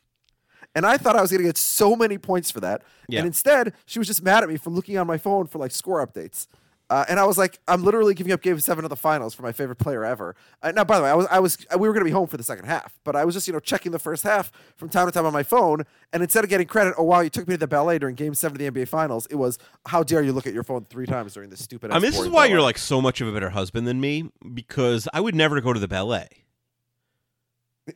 And 0.75 0.85
I 0.85 0.97
thought 0.97 1.15
I 1.15 1.21
was 1.21 1.31
going 1.31 1.41
to 1.41 1.47
get 1.47 1.57
so 1.57 1.95
many 1.95 2.17
points 2.17 2.51
for 2.51 2.59
that. 2.59 2.83
Yeah. 3.07 3.19
And 3.19 3.27
instead, 3.27 3.73
she 3.85 3.97
was 3.97 4.07
just 4.07 4.21
mad 4.21 4.43
at 4.43 4.49
me 4.49 4.57
for 4.57 4.69
looking 4.69 4.97
on 4.97 5.07
my 5.07 5.17
phone 5.17 5.47
for 5.47 5.57
like 5.57 5.71
score 5.71 6.05
updates. 6.05 6.47
Uh, 6.89 7.03
and 7.09 7.19
I 7.19 7.25
was 7.25 7.37
like, 7.37 7.59
I'm 7.67 7.83
literally 7.83 8.13
giving 8.13 8.31
up 8.31 8.41
Game 8.41 8.59
Seven 8.59 8.85
of 8.85 8.89
the 8.89 8.95
finals 8.95 9.33
for 9.33 9.41
my 9.41 9.51
favorite 9.51 9.77
player 9.77 10.05
ever. 10.05 10.35
Uh, 10.61 10.71
now, 10.71 10.83
by 10.83 10.97
the 10.97 11.03
way, 11.03 11.09
I 11.09 11.15
was, 11.15 11.27
I 11.31 11.39
was, 11.39 11.57
we 11.71 11.87
were 11.87 11.93
going 11.93 12.03
to 12.03 12.05
be 12.05 12.11
home 12.11 12.27
for 12.27 12.37
the 12.37 12.43
second 12.43 12.65
half, 12.65 12.99
but 13.03 13.15
I 13.15 13.25
was 13.25 13.33
just, 13.33 13.47
you 13.47 13.53
know, 13.53 13.59
checking 13.59 13.91
the 13.91 13.99
first 13.99 14.23
half 14.23 14.51
from 14.75 14.89
time 14.89 15.07
to 15.07 15.11
time 15.11 15.25
on 15.25 15.33
my 15.33 15.41
phone. 15.41 15.83
And 16.13 16.21
instead 16.21 16.43
of 16.43 16.49
getting 16.49 16.67
credit, 16.67 16.93
oh 16.97 17.03
wow, 17.03 17.21
you 17.21 17.31
took 17.31 17.47
me 17.47 17.55
to 17.55 17.57
the 17.57 17.67
ballet 17.67 17.97
during 17.97 18.15
Game 18.15 18.35
Seven 18.35 18.61
of 18.61 18.73
the 18.73 18.83
NBA 18.83 18.87
Finals. 18.87 19.25
It 19.27 19.35
was, 19.35 19.57
how 19.87 20.03
dare 20.03 20.21
you 20.21 20.31
look 20.31 20.45
at 20.45 20.53
your 20.53 20.63
phone 20.63 20.85
three 20.85 21.07
times 21.07 21.33
during 21.33 21.49
this 21.49 21.63
stupid. 21.63 21.89
I 21.89 21.95
mean, 21.95 22.11
this 22.11 22.19
is 22.19 22.29
why 22.29 22.45
you're 22.45 22.61
like 22.61 22.77
so 22.77 23.01
much 23.01 23.19
of 23.19 23.27
a 23.27 23.31
better 23.31 23.49
husband 23.49 23.87
than 23.87 23.99
me 23.99 24.29
because 24.53 25.07
I 25.11 25.21
would 25.21 25.33
never 25.33 25.59
go 25.61 25.73
to 25.73 25.79
the 25.79 25.87
ballet. 25.87 26.27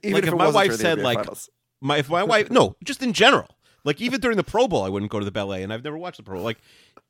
even 0.02 0.14
like, 0.14 0.24
if, 0.24 0.30
if 0.30 0.36
my 0.36 0.50
wife 0.50 0.74
said, 0.74 0.98
NBA 0.98 1.04
like, 1.04 1.18
Finals. 1.20 1.50
My 1.82 1.98
if 1.98 2.10
my 2.10 2.24
wife 2.24 2.52
no, 2.52 2.76
just 2.84 3.02
in 3.02 3.14
general. 3.14 3.48
Like 3.84 4.02
even 4.02 4.20
during 4.20 4.38
the 4.38 4.44
Pro 4.44 4.68
Bowl, 4.68 4.84
I 4.84 4.90
wouldn't 4.90 5.12
go 5.12 5.20
to 5.20 5.26
the 5.26 5.32
ballet, 5.32 5.64
and 5.64 5.72
I've 5.72 5.84
never 5.84 5.98
watched 5.98 6.18
the 6.18 6.24
Pro 6.24 6.36
Bowl. 6.36 6.44
Like 6.44 6.60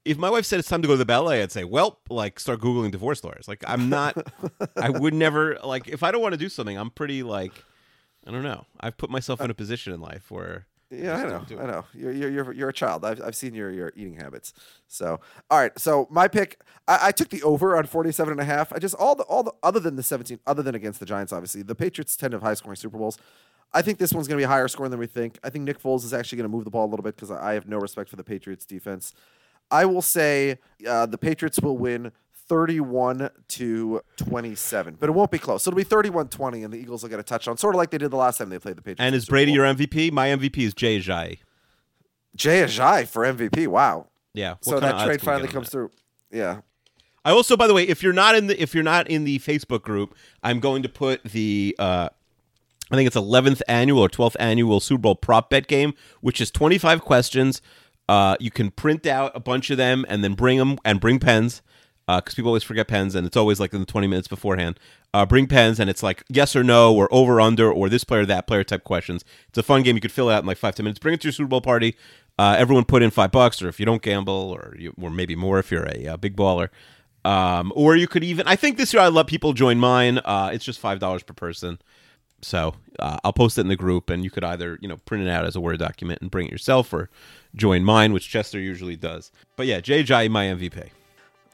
if 0.05 0.17
my 0.17 0.29
wife 0.29 0.45
said 0.45 0.59
it's 0.59 0.69
time 0.69 0.81
to 0.81 0.87
go 0.87 0.93
to 0.93 0.97
the 0.97 1.05
ballet, 1.05 1.41
I'd 1.41 1.51
say, 1.51 1.63
well, 1.63 1.99
like 2.09 2.39
start 2.39 2.61
googling 2.61 2.91
divorce 2.91 3.23
lawyers. 3.23 3.47
Like 3.47 3.63
I'm 3.67 3.89
not. 3.89 4.17
I 4.77 4.89
would 4.89 5.13
never 5.13 5.57
like 5.63 5.87
if 5.87 6.03
I 6.03 6.11
don't 6.11 6.21
want 6.21 6.33
to 6.33 6.37
do 6.37 6.49
something. 6.49 6.77
I'm 6.77 6.89
pretty 6.89 7.23
like 7.23 7.53
I 8.25 8.31
don't 8.31 8.43
know. 8.43 8.65
I've 8.79 8.97
put 8.97 9.09
myself 9.09 9.41
in 9.41 9.49
a 9.49 9.51
uh, 9.51 9.55
position 9.55 9.93
in 9.93 10.01
life 10.01 10.29
where 10.29 10.65
Yeah, 10.89 11.17
I 11.17 11.29
just 11.29 11.51
know. 11.51 11.59
I 11.59 11.65
know. 11.65 11.85
You're, 11.93 12.11
you're 12.11 12.29
you're 12.29 12.53
you're 12.53 12.69
a 12.69 12.73
child. 12.73 13.05
I've 13.05 13.21
I've 13.21 13.35
seen 13.35 13.53
your 13.53 13.71
your 13.71 13.91
eating 13.95 14.15
habits. 14.15 14.53
So, 14.87 15.19
all 15.49 15.59
right. 15.59 15.77
So 15.79 16.07
my 16.09 16.27
pick, 16.27 16.61
I, 16.87 17.07
I 17.07 17.11
took 17.11 17.29
the 17.29 17.41
over 17.43 17.75
on 17.77 17.85
47 17.85 18.31
and 18.31 18.41
a 18.41 18.45
half. 18.45 18.73
I 18.73 18.79
just 18.79 18.95
all 18.95 19.15
the 19.15 19.23
all 19.23 19.43
the 19.43 19.53
other 19.63 19.79
than 19.79 19.95
the 19.95 20.03
17, 20.03 20.39
other 20.45 20.63
than 20.63 20.75
against 20.75 20.99
the 20.99 21.05
Giants, 21.05 21.33
obviously 21.33 21.61
the 21.61 21.75
Patriots 21.75 22.15
tend 22.15 22.31
to 22.31 22.35
have 22.35 22.43
high 22.43 22.53
scoring 22.53 22.75
Super 22.75 22.97
Bowls. 22.97 23.17
I 23.73 23.81
think 23.81 23.99
this 23.99 24.13
one's 24.13 24.27
going 24.27 24.39
to 24.39 24.41
be 24.41 24.47
higher 24.47 24.67
scoring 24.67 24.91
than 24.91 24.99
we 24.99 25.07
think. 25.07 25.37
I 25.43 25.49
think 25.49 25.65
Nick 25.65 25.81
Foles 25.81 26.03
is 26.03 26.13
actually 26.13 26.37
going 26.37 26.49
to 26.49 26.55
move 26.55 26.63
the 26.63 26.71
ball 26.71 26.85
a 26.85 26.89
little 26.89 27.03
bit 27.03 27.15
because 27.15 27.31
I 27.31 27.53
have 27.53 27.67
no 27.67 27.77
respect 27.77 28.09
for 28.09 28.15
the 28.15 28.23
Patriots 28.23 28.65
defense. 28.65 29.13
I 29.69 29.85
will 29.85 30.01
say 30.01 30.57
uh, 30.87 31.05
the 31.05 31.17
Patriots 31.17 31.59
will 31.59 31.77
win 31.77 32.11
31 32.33 33.29
to 33.47 34.01
27, 34.17 34.97
but 34.99 35.07
it 35.07 35.11
won't 35.11 35.29
be 35.29 35.37
close. 35.37 35.63
So 35.63 35.69
It'll 35.69 35.77
be 35.77 35.85
31-20, 35.85 36.63
and 36.65 36.73
the 36.73 36.77
Eagles 36.77 37.03
will 37.03 37.09
get 37.09 37.19
a 37.19 37.23
touchdown, 37.23 37.57
sort 37.57 37.75
of 37.75 37.77
like 37.77 37.91
they 37.91 37.99
did 37.99 38.09
the 38.09 38.17
last 38.17 38.39
time 38.39 38.49
they 38.49 38.57
played 38.57 38.75
the 38.75 38.81
Patriots. 38.81 39.01
And 39.01 39.13
is 39.13 39.25
Brady 39.27 39.51
your 39.51 39.65
MVP? 39.65 40.11
My 40.11 40.29
MVP 40.29 40.57
is 40.57 40.73
Jay 40.73 40.99
Ajayi. 40.99 41.37
Jay 42.35 42.63
Ajayi 42.63 43.07
for 43.07 43.23
MVP. 43.23 43.67
Wow. 43.67 44.07
Yeah. 44.33 44.51
What 44.51 44.65
so 44.65 44.79
that 44.79 45.05
trade 45.05 45.21
finally 45.21 45.47
comes 45.47 45.67
that? 45.67 45.71
through. 45.71 45.91
Yeah. 46.31 46.61
I 47.23 47.31
also, 47.31 47.55
by 47.55 47.67
the 47.67 47.73
way, 47.73 47.83
if 47.83 48.01
you're 48.01 48.13
not 48.13 48.35
in 48.35 48.47
the 48.47 48.61
if 48.61 48.73
you're 48.73 48.83
not 48.83 49.07
in 49.07 49.25
the 49.25 49.39
Facebook 49.39 49.81
group, 49.81 50.15
I'm 50.41 50.59
going 50.59 50.83
to 50.83 50.89
put 50.89 51.23
the 51.23 51.75
uh, 51.77 52.09
I 52.91 52.95
think 52.95 53.07
it's 53.07 53.15
11th 53.15 53.61
annual 53.67 53.99
or 54.01 54.09
12th 54.09 54.35
annual 54.39 54.79
Super 54.79 55.01
Bowl 55.01 55.15
prop 55.15 55.49
bet 55.49 55.67
game, 55.67 55.93
which 56.21 56.41
is 56.41 56.51
25 56.51 57.01
questions. 57.01 57.61
Uh, 58.07 58.35
you 58.39 58.49
can 58.49 58.71
print 58.71 59.05
out 59.05 59.31
a 59.35 59.39
bunch 59.39 59.69
of 59.69 59.77
them 59.77 60.05
and 60.09 60.23
then 60.23 60.33
bring 60.33 60.57
them 60.57 60.77
and 60.83 60.99
bring 60.99 61.19
pens 61.19 61.61
because 62.07 62.33
people 62.33 62.49
always 62.49 62.63
forget 62.63 62.87
pens 62.87 63.13
and 63.13 63.27
it's 63.27 63.37
always 63.37 63.59
like 63.59 63.71
in 63.71 63.79
the 63.79 63.85
20 63.85 64.07
minutes 64.07 64.27
beforehand. 64.27 64.79
Uh, 65.13 65.25
bring 65.25 65.45
pens 65.45 65.79
and 65.79 65.89
it's 65.89 66.01
like 66.01 66.23
yes 66.27 66.55
or 66.55 66.63
no 66.63 66.93
or 66.95 67.07
over 67.11 67.39
under 67.39 67.71
or 67.71 67.87
this 67.87 68.03
player 68.03 68.25
that 68.25 68.47
player 68.47 68.63
type 68.63 68.83
questions. 68.83 69.23
It's 69.49 69.59
a 69.59 69.63
fun 69.63 69.83
game. 69.83 69.95
You 69.95 70.01
could 70.01 70.11
fill 70.11 70.29
it 70.29 70.33
out 70.33 70.41
in 70.41 70.47
like 70.47 70.57
five 70.57 70.73
ten 70.73 70.85
minutes. 70.85 70.99
Bring 70.99 71.13
it 71.13 71.21
to 71.21 71.27
your 71.27 71.33
Super 71.33 71.49
Bowl 71.49 71.61
party. 71.61 71.95
Uh, 72.39 72.55
everyone 72.57 72.85
put 72.85 73.03
in 73.03 73.11
five 73.11 73.31
bucks, 73.31 73.61
or 73.61 73.67
if 73.67 73.79
you 73.79 73.85
don't 73.85 74.01
gamble, 74.01 74.33
or 74.33 74.73
you, 74.79 74.93
or 74.99 75.09
maybe 75.11 75.35
more 75.35 75.59
if 75.59 75.71
you're 75.71 75.85
a, 75.85 76.07
uh 76.07 76.17
big 76.17 76.35
baller. 76.35 76.69
Um, 77.25 77.73
or 77.75 77.95
you 77.95 78.07
could 78.07 78.23
even. 78.23 78.47
I 78.47 78.55
think 78.55 78.77
this 78.77 78.93
year 78.93 79.03
I 79.03 79.09
let 79.09 79.27
people 79.27 79.53
join 79.53 79.77
mine. 79.77 80.19
Uh, 80.19 80.49
it's 80.53 80.63
just 80.63 80.79
five 80.79 80.99
dollars 80.99 81.21
per 81.21 81.33
person. 81.33 81.79
So 82.41 82.75
uh, 82.99 83.17
I'll 83.23 83.33
post 83.33 83.57
it 83.57 83.61
in 83.61 83.67
the 83.67 83.75
group, 83.75 84.09
and 84.09 84.23
you 84.23 84.29
could 84.31 84.43
either 84.43 84.77
you 84.81 84.87
know 84.87 84.97
print 85.05 85.23
it 85.25 85.29
out 85.29 85.45
as 85.45 85.55
a 85.55 85.61
word 85.61 85.79
document 85.79 86.21
and 86.21 86.31
bring 86.31 86.47
it 86.47 86.51
yourself, 86.51 86.93
or 86.93 87.09
join 87.55 87.83
mine, 87.83 88.13
which 88.13 88.29
Chester 88.29 88.59
usually 88.59 88.95
does. 88.95 89.31
But 89.55 89.67
yeah, 89.67 89.81
JJ, 89.81 90.29
my 90.31 90.45
MVP. 90.45 90.89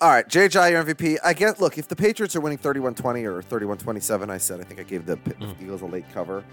All 0.01 0.09
right, 0.11 0.27
JJ, 0.27 0.71
your 0.71 0.83
MVP. 0.83 1.17
I 1.23 1.33
guess, 1.33 1.59
look, 1.59 1.77
if 1.77 1.87
the 1.87 1.95
Patriots 1.95 2.35
are 2.35 2.41
winning 2.41 2.57
31 2.57 2.95
20 2.95 3.23
or 3.25 3.41
31 3.41 3.77
27, 3.77 4.29
I 4.29 4.37
said, 4.37 4.59
I 4.59 4.63
think 4.63 4.79
I 4.79 4.83
gave 4.83 5.05
the 5.05 5.15
Mm. 5.17 5.61
Eagles 5.61 5.81
a 5.81 5.85
late 5.85 6.05
cover. 6.13 6.43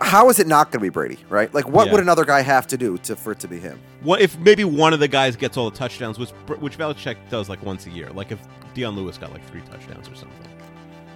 How 0.00 0.28
is 0.30 0.38
it 0.38 0.46
not 0.46 0.66
going 0.70 0.78
to 0.78 0.84
be 0.84 0.88
Brady, 0.90 1.18
right? 1.28 1.52
Like, 1.52 1.68
what 1.68 1.86
Yeah. 1.86 1.94
would 1.94 2.00
another 2.00 2.24
guy 2.24 2.40
have 2.42 2.68
to 2.68 2.76
do 2.78 2.96
to 2.98 3.16
for 3.16 3.32
it 3.32 3.40
to 3.40 3.48
be 3.48 3.58
him? 3.58 3.80
What 4.02 4.20
if 4.20 4.38
maybe 4.38 4.62
one 4.62 4.92
of 4.92 5.00
the 5.00 5.08
guys 5.08 5.34
gets 5.34 5.56
all 5.56 5.68
the 5.70 5.76
touchdowns, 5.76 6.20
which 6.20 6.30
which 6.60 6.78
Belichick 6.78 7.16
does 7.30 7.48
like 7.48 7.60
once 7.64 7.86
a 7.86 7.90
year? 7.90 8.08
Like 8.10 8.30
if 8.30 8.38
Dion 8.74 8.94
Lewis 8.94 9.18
got 9.18 9.32
like 9.32 9.44
three 9.50 9.60
touchdowns 9.62 10.08
or 10.08 10.14
something. 10.14 10.38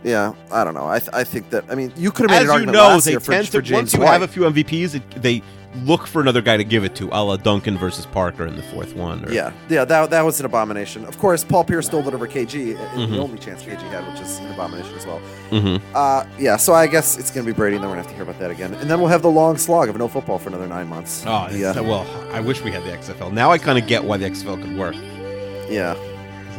Yeah, 0.05 0.33
I 0.51 0.65
don't 0.65 0.75
know. 0.75 0.89
I, 0.89 0.99
th- 0.99 1.11
I 1.13 1.23
think 1.25 1.51
that, 1.51 1.65
I 1.71 1.75
mean, 1.77 1.93
you 1.97 2.11
could 2.11 2.29
have 2.29 2.31
made 2.31 2.37
As 2.37 2.43
an 2.43 2.47
you 2.47 2.53
argument 2.53 2.77
know, 2.77 2.89
last 2.89 3.05
they 3.05 3.13
year 3.13 3.21
for, 3.21 3.33
tend 3.33 3.49
for 3.49 3.63
James 3.63 3.77
once 3.79 3.95
you 3.95 4.01
White. 4.01 4.13
have 4.13 4.23
a 4.23 4.29
few 4.29 4.43
MVPs, 4.43 4.97
it, 4.97 5.11
they 5.23 5.43
look 5.85 6.07
for 6.07 6.21
another 6.21 6.43
guy 6.43 6.57
to 6.57 6.65
give 6.65 6.83
it 6.85 6.95
to, 6.97 7.09
a 7.13 7.23
la 7.23 7.37
Duncan 7.37 7.79
versus 7.79 8.05
Parker 8.05 8.45
in 8.47 8.57
the 8.57 8.63
fourth 8.65 8.95
one. 8.97 9.25
Or, 9.25 9.33
Yeah, 9.33 9.53
yeah, 9.71 9.85
that, 9.87 10.11
that 10.11 10.23
was 10.23 10.39
an 10.41 10.45
abomination. 10.47 11.05
Of 11.07 11.19
course, 11.19 11.45
Paul 11.45 11.65
Pierce 11.65 11.87
stole 11.87 12.07
it 12.09 12.13
over 12.15 12.27
KG, 12.27 12.75
Mhm. 12.77 13.11
the 13.11 13.19
only 13.19 13.39
chance 13.39 13.63
KG 13.63 13.79
had, 13.91 14.07
which 14.13 14.21
is 14.21 14.39
an 14.41 14.53
abomination 14.53 14.93
as 14.97 15.07
well. 15.07 15.21
Mhm. 15.51 15.81
Uh, 15.95 16.25
yeah, 16.39 16.57
so 16.57 16.75
I 16.75 16.89
guess 16.89 17.17
it's 17.17 17.31
going 17.31 17.47
to 17.47 17.53
be 17.53 17.57
Brady, 17.57 17.77
and 17.77 17.83
then 17.85 17.89
we're 17.91 17.97
going 17.97 18.05
to 18.05 18.11
have 18.11 18.19
to 18.19 18.23
hear 18.25 18.29
about 18.31 18.41
that 18.41 18.51
again. 18.51 18.75
And 18.75 18.91
then 18.91 18.99
we'll 18.99 19.09
have 19.09 19.23
the 19.23 19.31
long 19.31 19.57
slog 19.57 19.89
of 19.89 19.97
no 19.97 20.09
football 20.09 20.39
for 20.39 20.49
another 20.49 20.67
nine 20.67 20.89
months. 20.89 21.23
Oh, 21.27 21.49
yeah. 21.53 21.79
well, 21.81 22.05
I 22.35 22.41
wish 22.41 22.61
we 22.63 22.71
had 22.73 22.83
the 22.85 22.91
XFL. 22.91 23.31
Now 23.33 23.51
I 23.53 23.57
kind 23.57 23.79
of 23.79 23.87
get 23.87 24.03
why 24.05 24.17
the 24.19 24.27
XFL 24.27 24.61
could 24.61 24.77
work. 24.77 24.97
Yeah. 25.71 25.95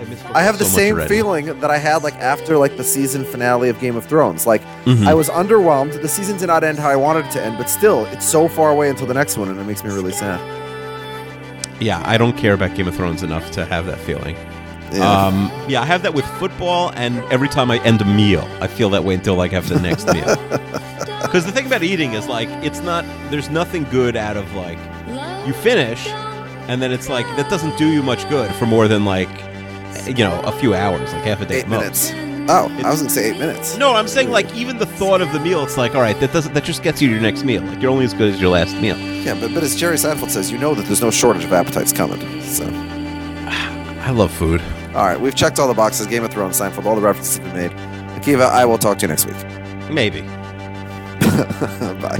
'Cause 0.03 0.09
miss 0.23 0.35
I 0.35 0.41
have 0.43 0.57
the 0.57 0.65
so 0.65 0.69
much 0.71 0.75
same 0.75 0.95
already. 0.95 1.09
feeling 1.15 1.59
that 1.59 1.71
I 1.71 1.77
had 1.77 2.03
like 2.03 2.15
after 2.19 2.57
like 2.57 2.77
the 2.77 2.83
season 2.83 3.23
finale 3.25 3.69
of 3.69 3.79
Game 3.79 3.95
of 3.95 4.05
Thrones. 4.05 4.45
Like 4.45 4.61
Mhm. 4.85 5.07
I 5.07 5.13
was 5.13 5.29
underwhelmed. 5.29 6.01
The 6.01 6.07
season 6.07 6.37
did 6.37 6.47
not 6.47 6.63
end 6.63 6.79
how 6.79 6.89
I 6.89 6.95
wanted 6.95 7.25
it 7.25 7.31
to 7.31 7.41
end, 7.43 7.57
but 7.57 7.69
still, 7.69 8.05
it's 8.11 8.25
so 8.25 8.47
far 8.47 8.69
away 8.71 8.89
until 8.89 9.07
the 9.07 9.13
next 9.13 9.37
one, 9.37 9.49
and 9.49 9.59
it 9.59 9.63
makes 9.65 9.83
me 9.83 9.91
really 9.91 10.11
sad. 10.13 10.39
Yeah, 11.79 12.01
I 12.05 12.17
don't 12.17 12.37
care 12.37 12.53
about 12.53 12.75
Game 12.75 12.87
of 12.87 12.95
Thrones 12.95 13.23
enough 13.23 13.51
to 13.51 13.65
have 13.65 13.85
that 13.87 13.99
feeling. 13.99 14.35
Yeah. 14.93 15.09
Um, 15.25 15.51
yeah, 15.67 15.81
I 15.81 15.85
have 15.85 16.03
that 16.03 16.13
with 16.13 16.25
football, 16.39 16.91
and 16.95 17.23
every 17.31 17.47
time 17.49 17.71
I 17.71 17.79
end 17.79 17.99
a 18.01 18.05
meal, 18.05 18.47
I 18.61 18.67
feel 18.67 18.89
that 18.91 19.03
way 19.03 19.15
until 19.15 19.41
I 19.41 19.47
have 19.47 19.67
the 19.67 19.79
next 19.79 20.07
meal. 20.13 20.35
Because 21.23 21.45
the 21.45 21.51
thing 21.53 21.65
about 21.65 21.81
eating 21.81 22.13
is 22.13 22.27
like 22.27 22.47
it's 22.61 22.81
not. 22.81 23.03
There's 23.31 23.49
nothing 23.49 23.87
good 23.89 24.15
out 24.15 24.37
of 24.37 24.53
like 24.55 24.77
you 25.47 25.53
finish, 25.53 26.05
and 26.67 26.79
then 26.79 26.91
it's 26.91 27.09
like 27.09 27.25
that 27.37 27.49
doesn't 27.49 27.75
do 27.77 27.87
you 27.87 28.03
much 28.03 28.29
good 28.29 28.51
for 28.55 28.65
more 28.67 28.87
than 28.87 29.03
like 29.03 29.29
you 30.07 30.13
know, 30.23 30.39
a 30.41 30.51
few 30.51 30.73
hours, 30.73 31.11
like 31.13 31.23
half 31.23 31.41
a 31.41 31.45
day 31.45 31.59
Eight 31.59 31.67
most. 31.67 32.13
minutes. 32.13 32.49
Oh, 32.49 32.67
I 32.83 32.89
was 32.89 32.99
gonna 32.99 33.09
say 33.09 33.31
eight 33.31 33.39
minutes. 33.39 33.77
No, 33.77 33.93
I'm 33.95 34.07
saying 34.07 34.29
like 34.29 34.53
even 34.53 34.77
the 34.77 34.85
thought 34.85 35.21
of 35.21 35.31
the 35.31 35.39
meal, 35.39 35.63
it's 35.63 35.77
like, 35.77 35.95
all 35.95 36.01
right, 36.01 36.19
that 36.19 36.33
doesn't 36.33 36.53
that 36.53 36.65
just 36.65 36.83
gets 36.83 37.01
you 37.01 37.07
to 37.07 37.13
your 37.13 37.21
next 37.21 37.43
meal. 37.45 37.61
Like 37.61 37.81
you're 37.81 37.89
only 37.91 38.03
as 38.03 38.13
good 38.13 38.33
as 38.33 38.41
your 38.41 38.49
last 38.49 38.75
meal. 38.77 38.97
Yeah, 38.97 39.39
but, 39.39 39.53
but 39.53 39.63
as 39.63 39.75
Jerry 39.77 39.95
Seinfeld 39.95 40.29
says, 40.29 40.51
you 40.51 40.57
know 40.57 40.73
that 40.75 40.85
there's 40.85 41.01
no 41.01 41.09
shortage 41.09 41.45
of 41.45 41.53
appetites 41.53 41.93
coming. 41.93 42.19
So, 42.41 42.65
I 44.05 44.09
love 44.13 44.31
food. 44.33 44.61
all 44.93 45.05
right, 45.05 45.17
we've 45.19 45.35
checked 45.35 45.57
all 45.59 45.69
the 45.69 45.73
boxes. 45.73 46.05
Game 46.07 46.25
of 46.25 46.31
Thrones, 46.31 46.59
Seinfeld, 46.59 46.83
all 46.85 46.95
the 46.95 47.01
references 47.01 47.37
have 47.37 47.45
been 47.53 47.69
made. 47.69 47.71
Akiva, 48.21 48.49
I 48.49 48.65
will 48.65 48.77
talk 48.77 48.97
to 48.99 49.03
you 49.03 49.07
next 49.07 49.25
week. 49.25 49.89
Maybe. 49.89 50.21
Bye. 52.01 52.19